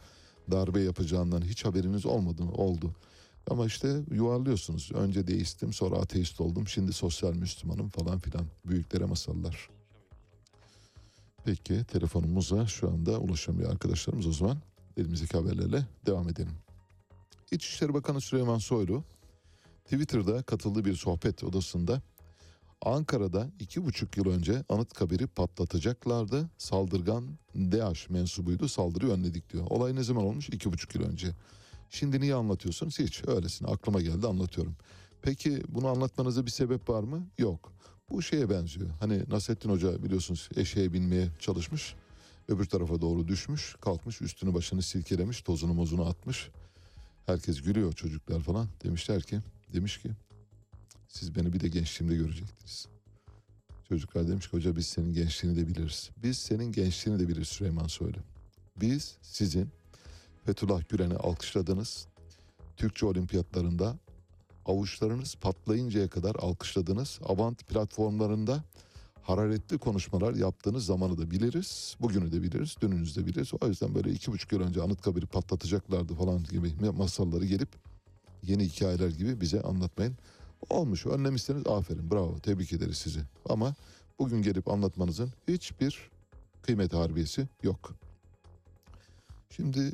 darbe 0.50 0.80
yapacağından 0.80 1.42
hiç 1.42 1.64
haberiniz 1.64 2.06
olmadı 2.06 2.44
mı? 2.44 2.52
Oldu. 2.52 2.94
Ama 3.50 3.66
işte 3.66 4.02
yuvarlıyorsunuz. 4.10 4.90
Önce 4.94 5.26
deistim 5.26 5.72
sonra 5.72 5.96
ateist 5.96 6.40
oldum. 6.40 6.68
Şimdi 6.68 6.92
sosyal 6.92 7.34
Müslümanım 7.34 7.88
falan 7.88 8.18
filan. 8.18 8.46
Büyüklere 8.66 9.04
masallar. 9.04 9.68
Peki 11.44 11.84
telefonumuza 11.84 12.66
şu 12.66 12.90
anda 12.90 13.18
ulaşamıyor 13.18 13.70
arkadaşlarımız 13.70 14.26
o 14.26 14.32
zaman 14.32 14.58
elimizdeki 14.96 15.36
haberlerle 15.36 15.86
devam 16.06 16.28
edelim. 16.28 16.52
İçişleri 17.50 17.94
Bakanı 17.94 18.20
Süleyman 18.20 18.58
Soylu 18.58 19.04
Twitter'da 19.84 20.42
katıldığı 20.42 20.84
bir 20.84 20.94
sohbet 20.94 21.44
odasında 21.44 22.02
Ankara'da 22.82 23.50
iki 23.60 23.84
buçuk 23.84 24.16
yıl 24.16 24.26
önce 24.26 24.64
Anıtkabir'i 24.68 25.26
patlatacaklardı. 25.26 26.50
Saldırgan 26.58 27.38
DAEŞ 27.54 28.10
mensubuydu 28.10 28.68
saldırıyı 28.68 29.12
önledik 29.12 29.52
diyor. 29.52 29.66
Olay 29.70 29.94
ne 29.94 30.02
zaman 30.02 30.24
olmuş? 30.24 30.48
İki 30.48 30.72
buçuk 30.72 30.94
yıl 30.94 31.02
önce. 31.02 31.28
Şimdi 31.94 32.20
niye 32.20 32.34
anlatıyorsunuz? 32.34 32.98
Hiç 32.98 33.22
öylesine 33.26 33.68
aklıma 33.68 34.00
geldi 34.00 34.26
anlatıyorum. 34.26 34.76
Peki 35.22 35.62
bunu 35.68 35.88
anlatmanıza 35.88 36.46
bir 36.46 36.50
sebep 36.50 36.88
var 36.88 37.02
mı? 37.02 37.26
Yok. 37.38 37.72
Bu 38.10 38.22
şeye 38.22 38.50
benziyor. 38.50 38.90
Hani 39.00 39.22
Nasrettin 39.28 39.70
Hoca 39.70 40.02
biliyorsunuz 40.02 40.48
eşeğe 40.56 40.92
binmeye 40.92 41.28
çalışmış. 41.38 41.94
Öbür 42.48 42.64
tarafa 42.64 43.00
doğru 43.00 43.28
düşmüş. 43.28 43.76
Kalkmış 43.80 44.22
üstünü 44.22 44.54
başını 44.54 44.82
silkelemiş. 44.82 45.42
Tozunu 45.42 45.74
mozunu 45.74 46.08
atmış. 46.08 46.50
Herkes 47.26 47.62
gülüyor 47.62 47.92
çocuklar 47.92 48.40
falan. 48.40 48.68
Demişler 48.84 49.22
ki 49.22 49.40
demiş 49.72 49.98
ki 49.98 50.10
siz 51.08 51.36
beni 51.36 51.52
bir 51.52 51.60
de 51.60 51.68
gençliğimde 51.68 52.16
görecektiniz. 52.16 52.88
Çocuklar 53.88 54.28
demiş 54.28 54.50
ki 54.50 54.56
hoca 54.56 54.76
biz 54.76 54.86
senin 54.86 55.12
gençliğini 55.12 55.56
de 55.56 55.68
biliriz. 55.68 56.10
Biz 56.22 56.38
senin 56.38 56.72
gençliğini 56.72 57.20
de 57.20 57.28
biliriz 57.28 57.48
Süleyman 57.48 57.86
Soylu. 57.86 58.18
Biz 58.80 59.16
sizin 59.22 59.68
Fethullah 60.44 60.88
Gülen'i 60.88 61.14
alkışladınız. 61.14 62.06
Türkçe 62.76 63.06
olimpiyatlarında 63.06 63.96
avuçlarınız 64.66 65.34
patlayıncaya 65.34 66.08
kadar 66.08 66.34
alkışladınız. 66.34 67.20
Avant 67.28 67.66
platformlarında 67.66 68.64
hararetli 69.22 69.78
konuşmalar 69.78 70.34
yaptığınız 70.34 70.86
zamanı 70.86 71.18
da 71.18 71.30
biliriz. 71.30 71.96
Bugünü 72.00 72.32
de 72.32 72.42
biliriz, 72.42 72.76
dününüzü 72.80 73.20
de 73.20 73.26
biliriz. 73.26 73.50
O 73.60 73.68
yüzden 73.68 73.94
böyle 73.94 74.10
iki 74.10 74.32
buçuk 74.32 74.52
yıl 74.52 74.60
önce 74.60 74.82
Anıtkabir'i 74.82 75.26
patlatacaklardı 75.26 76.14
falan 76.14 76.44
gibi 76.44 76.90
masalları 76.90 77.44
gelip 77.44 77.68
yeni 78.42 78.64
hikayeler 78.64 79.08
gibi 79.08 79.40
bize 79.40 79.62
anlatmayın. 79.62 80.16
Olmuş 80.70 81.06
önlemişseniz 81.06 81.66
aferin 81.66 82.10
bravo 82.10 82.38
tebrik 82.38 82.72
ederiz 82.72 82.96
sizi. 82.96 83.20
Ama 83.48 83.74
bugün 84.18 84.42
gelip 84.42 84.68
anlatmanızın 84.68 85.32
hiçbir 85.48 86.10
kıymet 86.62 86.92
harbiyesi 86.92 87.48
yok. 87.62 87.94
Şimdi 89.50 89.92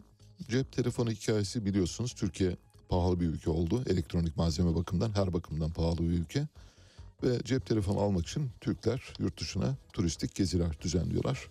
cep 0.49 0.73
telefonu 0.73 1.11
hikayesi 1.11 1.65
biliyorsunuz 1.65 2.15
Türkiye 2.15 2.57
pahalı 2.89 3.21
bir 3.21 3.27
ülke 3.27 3.51
oldu. 3.51 3.85
Elektronik 3.87 4.37
malzeme 4.37 4.75
bakımından 4.75 5.15
her 5.15 5.33
bakımdan 5.33 5.71
pahalı 5.71 5.99
bir 5.99 6.19
ülke. 6.19 6.49
Ve 7.23 7.39
cep 7.45 7.67
telefonu 7.67 8.01
almak 8.01 8.27
için 8.27 8.51
Türkler 8.61 9.15
yurt 9.19 9.41
dışına 9.41 9.77
turistik 9.93 10.35
geziler 10.35 10.81
düzenliyorlar. 10.81 11.49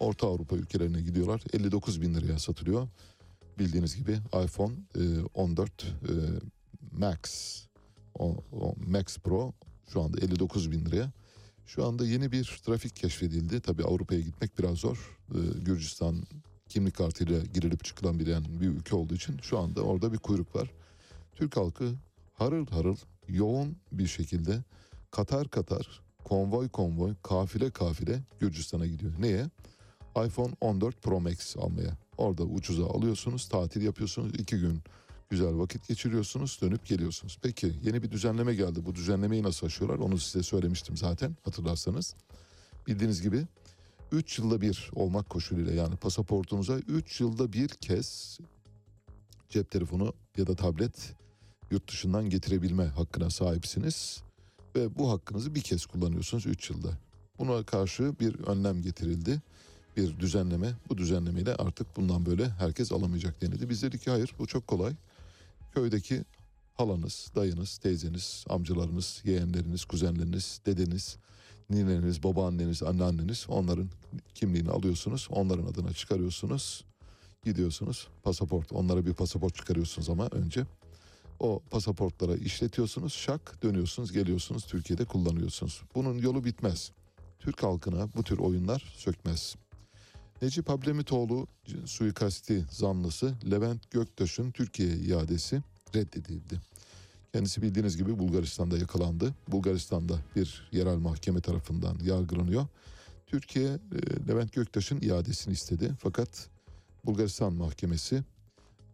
Orta 0.00 0.26
Avrupa 0.26 0.56
ülkelerine 0.56 1.00
gidiyorlar. 1.00 1.42
59 1.52 2.02
bin 2.02 2.14
liraya 2.14 2.38
satılıyor. 2.38 2.88
Bildiğiniz 3.58 3.96
gibi 3.96 4.18
iPhone 4.44 4.74
e, 4.96 5.20
14 5.34 5.82
e, 5.82 5.86
Max 6.92 7.56
o, 8.18 8.36
o 8.52 8.74
Max 8.86 9.18
Pro 9.18 9.52
şu 9.92 10.02
anda 10.02 10.20
59 10.20 10.70
bin 10.70 10.84
liraya. 10.84 11.12
Şu 11.66 11.84
anda 11.86 12.06
yeni 12.06 12.32
bir 12.32 12.60
trafik 12.66 12.96
keşfedildi. 12.96 13.60
Tabii 13.60 13.84
Avrupa'ya 13.84 14.20
gitmek 14.20 14.58
biraz 14.58 14.78
zor. 14.78 15.18
Ee, 15.34 15.38
Gürcistan 15.64 16.22
kimlik 16.68 16.96
kartıyla 16.96 17.40
girilip 17.54 17.84
çıkılabilen 17.84 18.44
bir 18.60 18.68
ülke 18.68 18.96
olduğu 18.96 19.14
için 19.14 19.38
şu 19.38 19.58
anda 19.58 19.82
orada 19.82 20.12
bir 20.12 20.18
kuyruk 20.18 20.56
var. 20.56 20.70
Türk 21.32 21.56
halkı 21.56 21.92
harıl 22.34 22.66
harıl 22.66 22.96
yoğun 23.28 23.76
bir 23.92 24.06
şekilde 24.06 24.62
katar 25.10 25.48
katar 25.48 26.00
konvoy 26.24 26.68
konvoy 26.68 27.14
kafile 27.22 27.70
kafile 27.70 28.22
Gürcistan'a 28.40 28.86
gidiyor. 28.86 29.12
Neye? 29.18 29.46
iPhone 30.26 30.52
14 30.60 31.02
Pro 31.02 31.20
Max 31.20 31.56
almaya. 31.56 31.96
Orada 32.18 32.42
ucuza 32.42 32.86
alıyorsunuz, 32.86 33.48
tatil 33.48 33.82
yapıyorsunuz. 33.82 34.34
iki 34.34 34.58
gün 34.58 34.82
güzel 35.30 35.58
vakit 35.58 35.88
geçiriyorsunuz, 35.88 36.58
dönüp 36.62 36.86
geliyorsunuz. 36.86 37.38
Peki 37.42 37.72
yeni 37.82 38.02
bir 38.02 38.10
düzenleme 38.10 38.54
geldi. 38.54 38.86
Bu 38.86 38.94
düzenlemeyi 38.94 39.42
nasıl 39.42 39.66
aşıyorlar? 39.66 39.98
Onu 39.98 40.18
size 40.18 40.42
söylemiştim 40.42 40.96
zaten 40.96 41.36
hatırlarsanız. 41.44 42.14
Bildiğiniz 42.86 43.22
gibi 43.22 43.46
3 44.12 44.38
yılda 44.38 44.60
bir 44.60 44.90
olmak 44.94 45.30
koşuluyla 45.30 45.72
yani 45.72 45.96
pasaportunuza 45.96 46.78
3 46.78 47.20
yılda 47.20 47.52
bir 47.52 47.68
kez 47.68 48.38
cep 49.48 49.70
telefonu 49.70 50.12
ya 50.36 50.46
da 50.46 50.54
tablet 50.54 51.14
yurt 51.70 51.88
dışından 51.90 52.30
getirebilme 52.30 52.84
hakkına 52.84 53.30
sahipsiniz. 53.30 54.22
Ve 54.76 54.98
bu 54.98 55.10
hakkınızı 55.10 55.54
bir 55.54 55.60
kez 55.60 55.86
kullanıyorsunuz 55.86 56.46
3 56.46 56.70
yılda. 56.70 56.98
Buna 57.38 57.62
karşı 57.62 58.18
bir 58.20 58.34
önlem 58.34 58.82
getirildi. 58.82 59.42
Bir 59.96 60.20
düzenleme. 60.20 60.72
Bu 60.88 60.98
düzenlemeyle 60.98 61.54
artık 61.54 61.96
bundan 61.96 62.26
böyle 62.26 62.48
herkes 62.48 62.92
alamayacak 62.92 63.42
denildi. 63.42 63.68
Biz 63.68 63.82
dedik 63.82 64.02
ki 64.02 64.10
hayır 64.10 64.34
bu 64.38 64.46
çok 64.46 64.66
kolay. 64.66 64.92
Köydeki 65.74 66.24
halanız, 66.74 67.30
dayınız, 67.34 67.78
teyzeniz, 67.78 68.44
amcalarınız, 68.48 69.22
yeğenleriniz, 69.24 69.84
kuzenleriniz, 69.84 70.60
dedeniz, 70.66 71.16
nineniz, 71.70 72.22
babaanneniz, 72.22 72.82
anneanneniz 72.82 73.46
onların 73.48 73.90
kimliğini 74.34 74.70
alıyorsunuz. 74.70 75.28
Onların 75.30 75.66
adına 75.66 75.92
çıkarıyorsunuz. 75.92 76.84
Gidiyorsunuz. 77.44 78.08
Pasaport. 78.22 78.72
Onlara 78.72 79.06
bir 79.06 79.14
pasaport 79.14 79.54
çıkarıyorsunuz 79.54 80.10
ama 80.10 80.26
önce. 80.26 80.66
O 81.40 81.60
pasaportlara 81.70 82.36
işletiyorsunuz. 82.36 83.12
Şak 83.12 83.62
dönüyorsunuz, 83.62 84.12
geliyorsunuz. 84.12 84.64
Türkiye'de 84.64 85.04
kullanıyorsunuz. 85.04 85.82
Bunun 85.94 86.18
yolu 86.18 86.44
bitmez. 86.44 86.92
Türk 87.38 87.62
halkına 87.62 88.08
bu 88.16 88.24
tür 88.24 88.38
oyunlar 88.38 88.94
sökmez. 88.96 89.56
Necip 90.42 90.70
Ablemitoğlu 90.70 91.46
suikasti 91.84 92.64
zanlısı 92.70 93.34
Levent 93.50 93.90
Göktaş'ın 93.90 94.50
Türkiye 94.50 94.96
iadesi 94.96 95.62
reddedildi. 95.94 96.60
Kendisi 97.36 97.62
bildiğiniz 97.62 97.96
gibi 97.96 98.18
Bulgaristan'da 98.18 98.78
yakalandı. 98.78 99.34
Bulgaristan'da 99.48 100.18
bir 100.36 100.68
yerel 100.72 100.96
mahkeme 100.96 101.40
tarafından 101.40 101.98
yargılanıyor. 102.02 102.66
Türkiye 103.26 103.68
e, 103.68 104.28
Levent 104.28 104.52
Göktaş'ın 104.52 105.00
iadesini 105.00 105.52
istedi. 105.52 105.92
Fakat 105.98 106.48
Bulgaristan 107.04 107.52
mahkemesi 107.52 108.22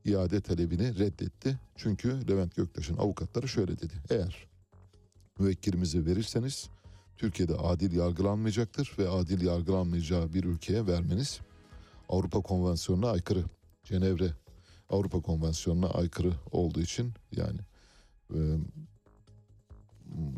iade 0.04 0.40
talebini 0.40 0.98
reddetti. 0.98 1.58
Çünkü 1.76 2.28
Levent 2.28 2.56
Göktaş'ın 2.56 2.96
avukatları 2.96 3.48
şöyle 3.48 3.78
dedi. 3.78 3.94
Eğer 4.10 4.46
müvekkilimizi 5.38 6.06
verirseniz 6.06 6.68
Türkiye'de 7.16 7.54
adil 7.54 7.92
yargılanmayacaktır 7.92 8.94
ve 8.98 9.08
adil 9.08 9.46
yargılanmayacağı 9.46 10.34
bir 10.34 10.44
ülkeye 10.44 10.86
vermeniz 10.86 11.40
Avrupa 12.08 12.40
Konvansiyonu'na 12.40 13.10
aykırı. 13.10 13.44
Cenevre 13.84 14.30
Avrupa 14.90 15.20
Konvansiyonu'na 15.20 15.88
aykırı 15.88 16.32
olduğu 16.52 16.80
için 16.80 17.12
yani 17.32 17.58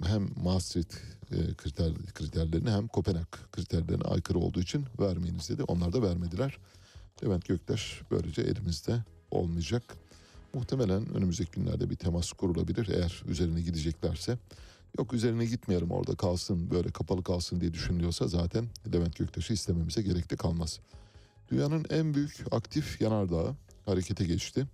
hem 0.07 0.31
Maastricht 0.45 0.95
e, 1.33 1.55
kriter, 1.55 1.95
kriterlerine 2.15 2.71
hem 2.71 2.89
Kopenhag 2.89 3.27
kriterlerine 3.53 4.05
aykırı 4.05 4.39
olduğu 4.39 4.61
için 4.61 4.85
vermeyiniz 5.01 5.49
dedi. 5.49 5.62
Onlar 5.62 5.93
da 5.93 6.03
vermediler. 6.03 6.59
Levent 7.25 7.45
Göktaş 7.45 8.03
böylece 8.11 8.43
elimizde 8.43 9.05
olmayacak. 9.31 9.83
Muhtemelen 10.55 11.15
önümüzdeki 11.15 11.51
günlerde 11.51 11.91
bir 11.91 11.97
temas 11.97 12.33
kurulabilir 12.33 12.89
eğer 12.89 13.23
üzerine 13.29 13.61
gideceklerse. 13.61 14.39
Yok 14.99 15.12
üzerine 15.12 15.45
gitmeyelim 15.45 15.91
orada 15.91 16.15
kalsın 16.15 16.71
böyle 16.71 16.91
kapalı 16.91 17.23
kalsın 17.23 17.61
diye 17.61 17.75
düşünülüyorsa 17.75 18.29
zaten 18.29 18.66
Levent 18.93 19.16
Göktaş'ı 19.16 19.53
istememize 19.53 20.03
gerek 20.03 20.31
de 20.31 20.37
kalmaz. 20.37 20.81
Dünyanın 21.51 21.87
en 21.91 22.15
büyük 22.15 22.45
aktif 22.51 23.01
yanardağı 23.01 23.55
harekete 23.87 24.25
geçti. 24.25 24.66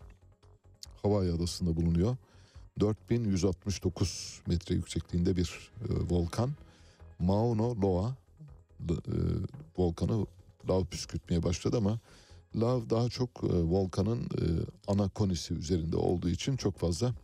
Hawaii 1.03 1.33
adasında 1.33 1.77
bulunuyor. 1.77 2.17
4169 2.81 4.41
metre 4.47 4.75
yüksekliğinde 4.75 5.37
bir 5.37 5.71
e, 5.83 6.15
volkan. 6.15 6.51
Mauna 7.19 7.81
Loa 7.81 8.17
e, 8.91 8.95
volkanı 9.79 10.27
lav 10.69 10.85
püskürtmeye 10.85 11.43
başladı 11.43 11.77
ama 11.77 11.99
lav 12.57 12.91
daha 12.91 13.09
çok 13.09 13.31
e, 13.45 13.47
volkanın 13.47 14.21
e, 14.21 14.45
ana 14.87 15.09
konisi 15.09 15.55
üzerinde 15.55 15.97
olduğu 15.97 16.29
için 16.29 16.57
çok 16.57 16.79
fazla 16.79 17.15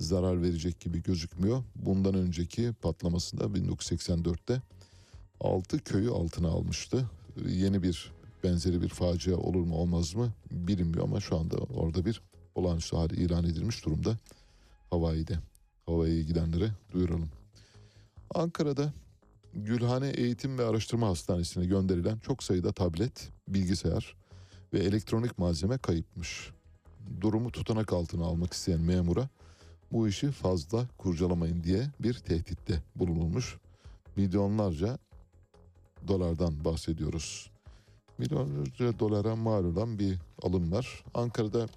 zarar 0.00 0.42
verecek 0.42 0.80
gibi 0.80 1.02
gözükmüyor. 1.02 1.62
Bundan 1.76 2.14
önceki 2.14 2.72
patlamasında 2.72 3.44
1984'te 3.44 4.62
6 5.40 5.78
köyü 5.78 6.10
altına 6.10 6.48
almıştı. 6.48 7.10
Yeni 7.48 7.82
bir 7.82 8.12
benzeri 8.44 8.82
bir 8.82 8.88
facia 8.88 9.36
olur 9.36 9.60
mu 9.60 9.76
olmaz 9.76 10.14
mı 10.14 10.32
bilinmiyor 10.50 11.04
ama 11.04 11.20
şu 11.20 11.38
anda 11.38 11.56
orada 11.56 12.04
bir 12.04 12.22
olağanüstü 12.54 12.96
hali 12.96 13.14
ilan 13.16 13.44
edilmiş 13.44 13.84
durumda 13.84 14.16
Hawaii'de. 14.94 15.38
Hawaii'ye 15.86 16.22
gidenlere 16.22 16.70
duyuralım. 16.92 17.30
Ankara'da 18.34 18.92
Gülhane 19.54 20.08
Eğitim 20.08 20.58
ve 20.58 20.64
Araştırma 20.64 21.08
Hastanesi'ne 21.08 21.66
gönderilen 21.66 22.18
çok 22.18 22.42
sayıda 22.42 22.72
tablet, 22.72 23.30
bilgisayar 23.48 24.16
ve 24.72 24.78
elektronik 24.78 25.38
malzeme 25.38 25.78
kayıpmış. 25.78 26.50
Durumu 27.20 27.50
tutanak 27.50 27.92
altına 27.92 28.24
almak 28.24 28.52
isteyen 28.52 28.80
memura 28.80 29.28
bu 29.92 30.08
işi 30.08 30.30
fazla 30.30 30.86
kurcalamayın 30.98 31.64
diye 31.64 31.90
bir 32.00 32.14
tehditte 32.14 32.82
bulunulmuş. 32.96 33.58
Milyonlarca 34.16 34.98
dolardan 36.08 36.64
bahsediyoruz. 36.64 37.50
Milyonlarca 38.18 38.98
dolara 38.98 39.36
mal 39.36 39.64
olan 39.64 39.98
bir 39.98 40.18
alım 40.42 40.72
var. 40.72 41.04
Ankara'da 41.14 41.68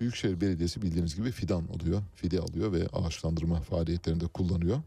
Büyükşehir 0.00 0.40
Belediyesi 0.40 0.82
bildiğiniz 0.82 1.16
gibi 1.16 1.32
fidan 1.32 1.64
alıyor, 1.64 2.02
fide 2.14 2.40
alıyor 2.40 2.72
ve 2.72 2.86
ağaçlandırma 2.92 3.60
faaliyetlerinde 3.60 4.26
kullanıyor. 4.26 4.82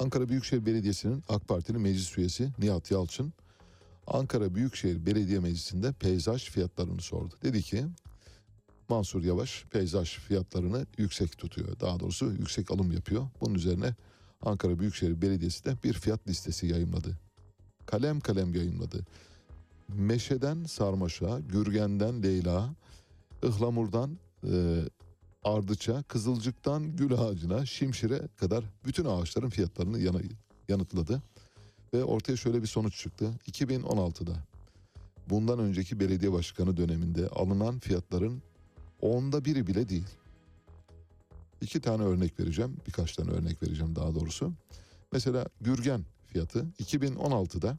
Ankara 0.00 0.28
Büyükşehir 0.28 0.66
Belediyesi'nin 0.66 1.22
AK 1.28 1.48
Partili 1.48 1.78
meclis 1.78 2.18
üyesi 2.18 2.50
Nihat 2.58 2.90
Yalçın, 2.90 3.32
Ankara 4.06 4.54
Büyükşehir 4.54 5.06
Belediye 5.06 5.40
Meclisi'nde 5.40 5.92
peyzaj 5.92 6.50
fiyatlarını 6.50 7.00
sordu. 7.00 7.34
Dedi 7.42 7.62
ki 7.62 7.84
Mansur 8.88 9.24
Yavaş 9.24 9.64
peyzaj 9.70 10.18
fiyatlarını 10.18 10.86
yüksek 10.98 11.38
tutuyor. 11.38 11.80
Daha 11.80 12.00
doğrusu 12.00 12.32
yüksek 12.32 12.70
alım 12.70 12.92
yapıyor. 12.92 13.28
Bunun 13.40 13.54
üzerine 13.54 13.94
Ankara 14.42 14.78
Büyükşehir 14.78 15.22
Belediyesi 15.22 15.64
de 15.64 15.76
bir 15.84 15.92
fiyat 15.92 16.28
listesi 16.28 16.66
yayımladı. 16.66 17.18
Kalem 17.86 18.20
kalem 18.20 18.54
yayımladı. 18.54 19.06
Meşeden 19.88 20.64
Sarmaşa, 20.64 21.40
Gürgen'den 21.40 22.22
Leyla, 22.22 22.74
Ihlamur'dan 23.42 24.18
e, 24.44 24.82
Ardıç'a, 25.44 26.02
Kızılcık'tan 26.02 26.96
Gül 26.96 27.14
Ağacı'na, 27.14 27.66
Şimşir'e 27.66 28.28
kadar 28.36 28.64
bütün 28.84 29.04
ağaçların 29.04 29.48
fiyatlarını 29.48 29.98
yana, 29.98 30.18
yanıtladı. 30.68 31.22
Ve 31.94 32.04
ortaya 32.04 32.36
şöyle 32.36 32.62
bir 32.62 32.66
sonuç 32.66 32.96
çıktı. 32.96 33.34
2016'da 33.46 34.32
bundan 35.30 35.58
önceki 35.58 36.00
belediye 36.00 36.32
başkanı 36.32 36.76
döneminde 36.76 37.28
alınan 37.28 37.78
fiyatların 37.78 38.42
onda 39.00 39.44
biri 39.44 39.66
bile 39.66 39.88
değil. 39.88 40.08
İki 41.60 41.80
tane 41.80 42.02
örnek 42.02 42.40
vereceğim. 42.40 42.76
Birkaç 42.86 43.12
tane 43.12 43.30
örnek 43.30 43.62
vereceğim 43.62 43.96
daha 43.96 44.14
doğrusu. 44.14 44.52
Mesela 45.12 45.46
Gürgen 45.60 46.04
fiyatı 46.26 46.66
2016'da 46.82 47.78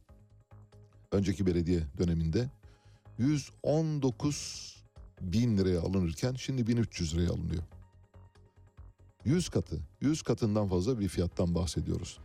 önceki 1.12 1.46
belediye 1.46 1.82
döneminde 1.98 2.50
119 3.18 4.77
bin 5.22 5.58
liraya 5.58 5.82
alınırken 5.82 6.34
şimdi 6.34 6.68
1300 6.68 7.16
liraya 7.16 7.30
alınıyor. 7.30 7.64
100 9.26 9.50
katı, 9.50 9.80
100 10.02 10.22
katından 10.22 10.68
fazla 10.68 11.00
bir 11.00 11.08
fiyattan 11.08 11.56
bahsediyoruz. 11.56 12.20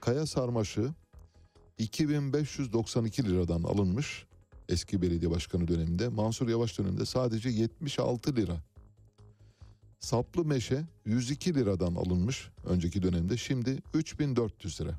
Kaya 0.00 0.26
sarmaşı 0.26 0.90
2592 1.78 3.24
liradan 3.24 3.62
alınmış 3.62 4.26
eski 4.68 5.02
belediye 5.02 5.30
başkanı 5.30 5.68
döneminde. 5.68 6.08
Mansur 6.08 6.48
Yavaş 6.48 6.78
döneminde 6.78 7.06
sadece 7.06 7.48
76 7.48 8.36
lira. 8.36 8.56
Saplı 10.00 10.44
meşe 10.44 10.84
102 11.04 11.54
liradan 11.54 11.94
alınmış 11.94 12.48
önceki 12.64 13.02
dönemde 13.02 13.36
şimdi 13.36 13.78
3400 13.94 14.80
lira. 14.80 14.98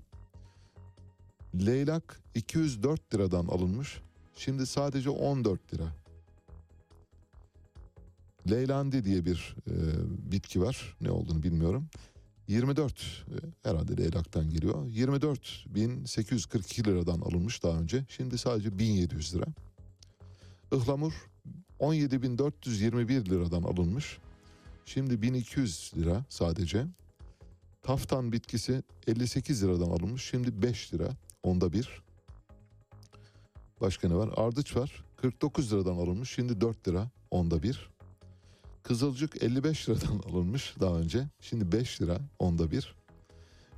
Leylak 1.56 2.22
204 2.36 3.14
liradan 3.14 3.46
alınmış 3.46 4.02
şimdi 4.36 4.66
sadece 4.66 5.10
14 5.10 5.74
lira. 5.74 6.05
Leylandi 8.50 9.06
diye 9.06 9.26
bir 9.26 9.56
e, 9.68 9.74
bitki 10.32 10.62
var 10.62 10.98
ne 11.02 11.12
olduğunu 11.12 11.44
bilmiyorum. 11.44 11.88
24 12.48 12.94
e, 12.94 12.98
herhalde 13.70 13.98
leylaktan 13.98 14.50
geliyor. 14.50 14.86
24.842 14.86 16.86
liradan 16.86 17.20
alınmış 17.20 17.64
daha 17.64 17.80
önce. 17.80 18.06
Şimdi 18.10 18.38
sadece 18.38 18.80
1700 18.80 19.36
lira. 19.36 19.46
Ihlamur 20.72 21.14
17.421 21.80 23.30
liradan 23.30 23.64
alınmış. 23.64 24.18
Şimdi 24.86 25.22
1200 25.22 25.92
lira 25.98 26.26
sadece. 26.30 26.86
Taftan 27.84 28.32
bitkisi 28.32 28.84
58 29.08 29.64
liradan 29.64 29.90
alınmış. 29.90 30.24
Şimdi 30.24 30.62
5 30.62 30.94
lira. 30.94 31.10
Onda 31.44 31.74
bir. 31.74 32.02
Başka 33.82 34.08
ne 34.08 34.16
var? 34.16 34.30
Ardıç 34.36 34.76
var. 34.76 35.04
49 35.18 35.74
liradan 35.74 35.96
alınmış. 35.96 36.32
Şimdi 36.32 36.62
4 36.62 36.88
lira. 36.88 37.10
Onda 37.32 37.64
bir. 37.64 37.95
Kızılcık 38.88 39.44
55 39.44 39.90
liradan 39.90 40.20
alınmış 40.30 40.76
daha 40.80 40.96
önce. 40.98 41.28
Şimdi 41.42 41.72
5 41.72 42.02
lira 42.02 42.20
onda 42.40 42.72
bir. 42.72 42.96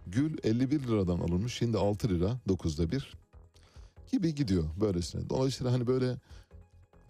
Gül 0.07 0.38
51 0.43 0.84
liradan 0.84 1.19
alınmış. 1.19 1.53
Şimdi 1.53 1.77
6 1.77 2.09
lira 2.09 2.39
9'da 2.47 2.91
bir. 2.91 3.13
Gibi 4.11 4.35
gidiyor 4.35 4.63
böylesine. 4.81 5.29
Dolayısıyla 5.29 5.73
hani 5.73 5.88
böyle 5.88 6.17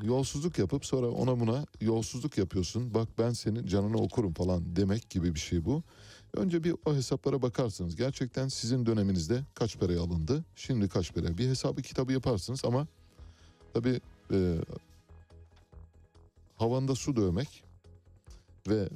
yolsuzluk 0.01 0.59
yapıp 0.59 0.85
sonra 0.85 1.07
ona 1.07 1.39
buna 1.39 1.65
yolsuzluk 1.81 2.37
yapıyorsun. 2.37 2.93
Bak 2.93 3.07
ben 3.17 3.31
senin 3.31 3.67
canını 3.67 3.97
okurum 3.97 4.33
falan 4.33 4.75
demek 4.75 5.09
gibi 5.09 5.35
bir 5.35 5.39
şey 5.39 5.65
bu. 5.65 5.83
Önce 6.33 6.63
bir 6.63 6.75
o 6.85 6.95
hesaplara 6.95 7.41
bakarsınız. 7.41 7.95
Gerçekten 7.95 8.47
sizin 8.47 8.85
döneminizde 8.85 9.43
kaç 9.53 9.79
paraya 9.79 10.01
alındı? 10.01 10.45
Şimdi 10.55 10.89
kaç 10.89 11.13
para? 11.13 11.37
Bir 11.37 11.49
hesabı 11.49 11.81
kitabı 11.81 12.13
yaparsınız 12.13 12.65
ama 12.65 12.87
tabii 13.73 14.01
e, 14.31 14.57
havanda 16.55 16.95
su 16.95 17.15
dövmek 17.15 17.66
ve 18.69 18.89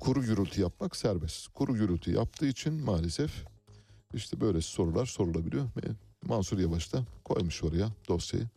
kuru 0.00 0.22
gürültü 0.22 0.60
yapmak 0.60 0.96
serbest. 0.96 1.48
Kuru 1.48 1.74
gürültü 1.74 2.12
yaptığı 2.12 2.46
için 2.46 2.74
maalesef 2.74 3.44
işte 4.14 4.40
böyle 4.40 4.60
sorular 4.60 5.06
sorulabiliyor. 5.06 5.68
Mansur 6.24 6.58
Yavaş 6.58 6.92
da 6.92 7.04
koymuş 7.24 7.62
oraya 7.62 7.88
dosyayı. 8.08 8.48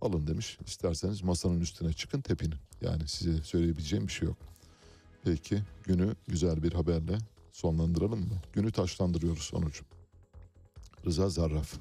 Alın 0.00 0.26
demiş. 0.26 0.58
İsterseniz 0.66 1.22
masanın 1.22 1.60
üstüne 1.60 1.92
çıkın 1.92 2.20
tepinin. 2.20 2.58
Yani 2.80 3.08
size 3.08 3.42
söyleyebileceğim 3.42 4.06
bir 4.06 4.12
şey 4.12 4.28
yok. 4.28 4.36
Peki 5.24 5.62
günü 5.84 6.14
güzel 6.28 6.62
bir 6.62 6.72
haberle 6.72 7.18
sonlandıralım 7.52 8.20
mı? 8.20 8.40
Günü 8.52 8.72
taşlandırıyoruz 8.72 9.42
sonucu. 9.42 9.84
Rıza 11.06 11.28
Zarraf 11.28 11.74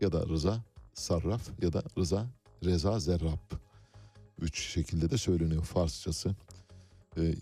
ya 0.00 0.12
da 0.12 0.26
Rıza 0.26 0.64
Sarraf 0.94 1.62
ya 1.62 1.72
da 1.72 1.82
Rıza 1.98 2.26
Reza 2.64 3.00
Zerrab. 3.00 3.52
Üç 4.40 4.60
şekilde 4.60 5.10
de 5.10 5.18
söyleniyor 5.18 5.64
Farsçası. 5.64 6.34
Ee, 7.16 7.34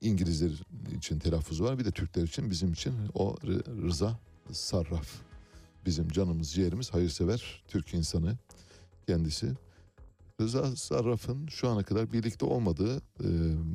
İngilizler 0.00 0.50
için 0.96 1.18
telaffuz 1.18 1.62
var 1.62 1.78
bir 1.78 1.84
de 1.84 1.90
Türkler 1.90 2.22
için 2.22 2.50
bizim 2.50 2.72
için 2.72 2.94
o 3.14 3.34
Rı- 3.34 3.82
Rıza 3.86 4.18
Sarraf. 4.52 5.08
Bizim 5.86 6.08
canımız 6.08 6.52
ciğerimiz 6.52 6.90
hayırsever 6.94 7.62
Türk 7.68 7.94
insanı 7.94 8.36
kendisi. 9.06 9.52
Rıza 10.40 10.76
Sarraf'ın 10.76 11.46
şu 11.46 11.68
ana 11.68 11.82
kadar 11.82 12.12
birlikte 12.12 12.46
olmadığı 12.46 12.96
e, 12.96 13.28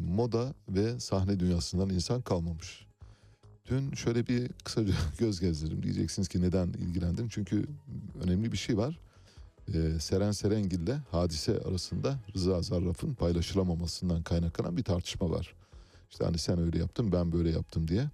moda 0.07 0.53
ve 0.69 0.99
sahne 0.99 1.39
dünyasından 1.39 1.89
insan 1.89 2.21
kalmamış. 2.21 2.85
Dün 3.69 3.91
şöyle 3.93 4.27
bir 4.27 4.49
kısaca 4.63 4.93
göz 5.17 5.39
gezdirdim. 5.39 5.83
Diyeceksiniz 5.83 6.27
ki 6.27 6.41
neden 6.41 6.67
ilgilendim? 6.67 7.27
Çünkü 7.29 7.65
önemli 8.23 8.51
bir 8.51 8.57
şey 8.57 8.77
var. 8.77 8.99
Ee, 9.67 9.99
Seren 9.99 10.31
Serengil 10.31 10.79
ile 10.79 10.97
Hadise 11.11 11.59
arasında 11.59 12.19
Rıza 12.35 12.61
Zarraf'ın 12.61 13.13
paylaşılamamasından 13.13 14.23
kaynaklanan 14.23 14.77
bir 14.77 14.83
tartışma 14.83 15.29
var. 15.29 15.53
İşte 16.11 16.25
hani 16.25 16.37
sen 16.37 16.59
öyle 16.59 16.79
yaptın 16.79 17.11
ben 17.11 17.31
böyle 17.31 17.51
yaptım 17.51 17.87
diye. 17.87 18.09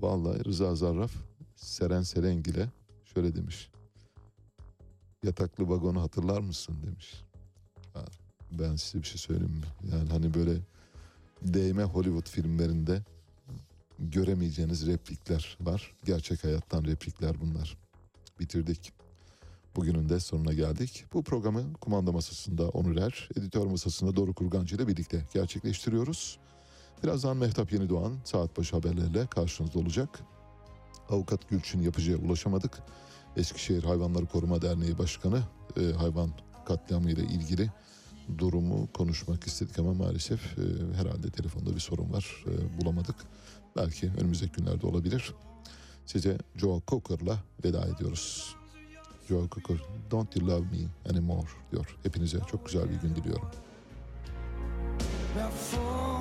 Vallahi 0.00 0.44
Rıza 0.44 0.74
Zarraf 0.74 1.12
Seren 1.56 2.02
Serengil'e 2.02 2.68
şöyle 3.14 3.34
demiş. 3.34 3.70
Yataklı 5.24 5.68
vagonu 5.68 6.02
hatırlar 6.02 6.40
mısın 6.40 6.76
demiş. 6.86 7.24
Ha, 7.94 8.04
Ben 8.52 8.76
size 8.76 9.02
bir 9.02 9.06
şey 9.08 9.18
söyleyeyim 9.18 9.52
mi? 9.54 9.90
Yani 9.92 10.10
hani 10.10 10.34
böyle 10.34 10.60
değme 11.42 11.82
Hollywood 11.82 12.28
filmlerinde 12.28 13.02
göremeyeceğiniz 13.98 14.86
replikler 14.86 15.56
var. 15.60 15.92
Gerçek 16.04 16.44
hayattan 16.44 16.84
replikler 16.84 17.40
bunlar. 17.40 17.76
Bitirdik. 18.40 18.92
Bugünün 19.78 20.08
de 20.08 20.20
sonuna 20.20 20.52
geldik. 20.52 21.04
Bu 21.12 21.22
programı 21.22 21.72
kumanda 21.72 22.12
masasında 22.12 22.68
Onur 22.68 22.96
Er, 22.96 23.28
editör 23.36 23.66
masasında 23.66 24.16
Doruk 24.16 24.36
Kurgancı 24.36 24.76
ile 24.76 24.88
birlikte 24.88 25.26
gerçekleştiriyoruz. 25.34 26.38
Birazdan 27.02 27.36
Mehtap 27.36 27.72
Yeni 27.72 27.88
Doğan 27.88 28.16
saat 28.24 28.58
başı 28.58 28.76
haberlerle 28.76 29.26
karşınızda 29.26 29.78
olacak. 29.78 30.20
Avukat 31.08 31.48
Gülçin 31.48 31.82
Yapıcı'ya 31.82 32.18
ulaşamadık. 32.18 32.82
Eskişehir 33.36 33.82
Hayvanları 33.82 34.26
Koruma 34.26 34.62
Derneği 34.62 34.98
Başkanı 34.98 35.42
e, 35.76 35.92
hayvan 35.92 36.30
katliamı 36.66 37.10
ile 37.10 37.22
ilgili 37.22 37.70
durumu 38.38 38.88
konuşmak 38.92 39.46
istedik 39.46 39.78
ama 39.78 39.94
maalesef 39.94 40.58
e, 40.58 40.62
herhalde 40.94 41.30
telefonda 41.30 41.74
bir 41.74 41.80
sorun 41.80 42.12
var. 42.12 42.44
E, 42.46 42.80
bulamadık. 42.80 43.16
Belki 43.76 44.12
önümüzdeki 44.20 44.52
günlerde 44.52 44.86
olabilir. 44.86 45.34
Size 46.06 46.38
Joe 46.56 46.82
Cooker'la 46.88 47.38
veda 47.64 47.86
ediyoruz. 47.86 48.57
Joe 49.28 49.48
Cooker, 49.48 49.76
Don't 50.10 50.36
You 50.36 50.48
Love 50.48 50.60
Me 50.60 51.10
Anymore 51.10 51.46
diyor. 51.72 51.98
Hepinize 52.02 52.38
çok 52.50 52.66
güzel 52.66 52.90
bir 52.90 53.08
gün 53.08 53.14
diliyorum. 53.16 53.48
Why 55.34 56.17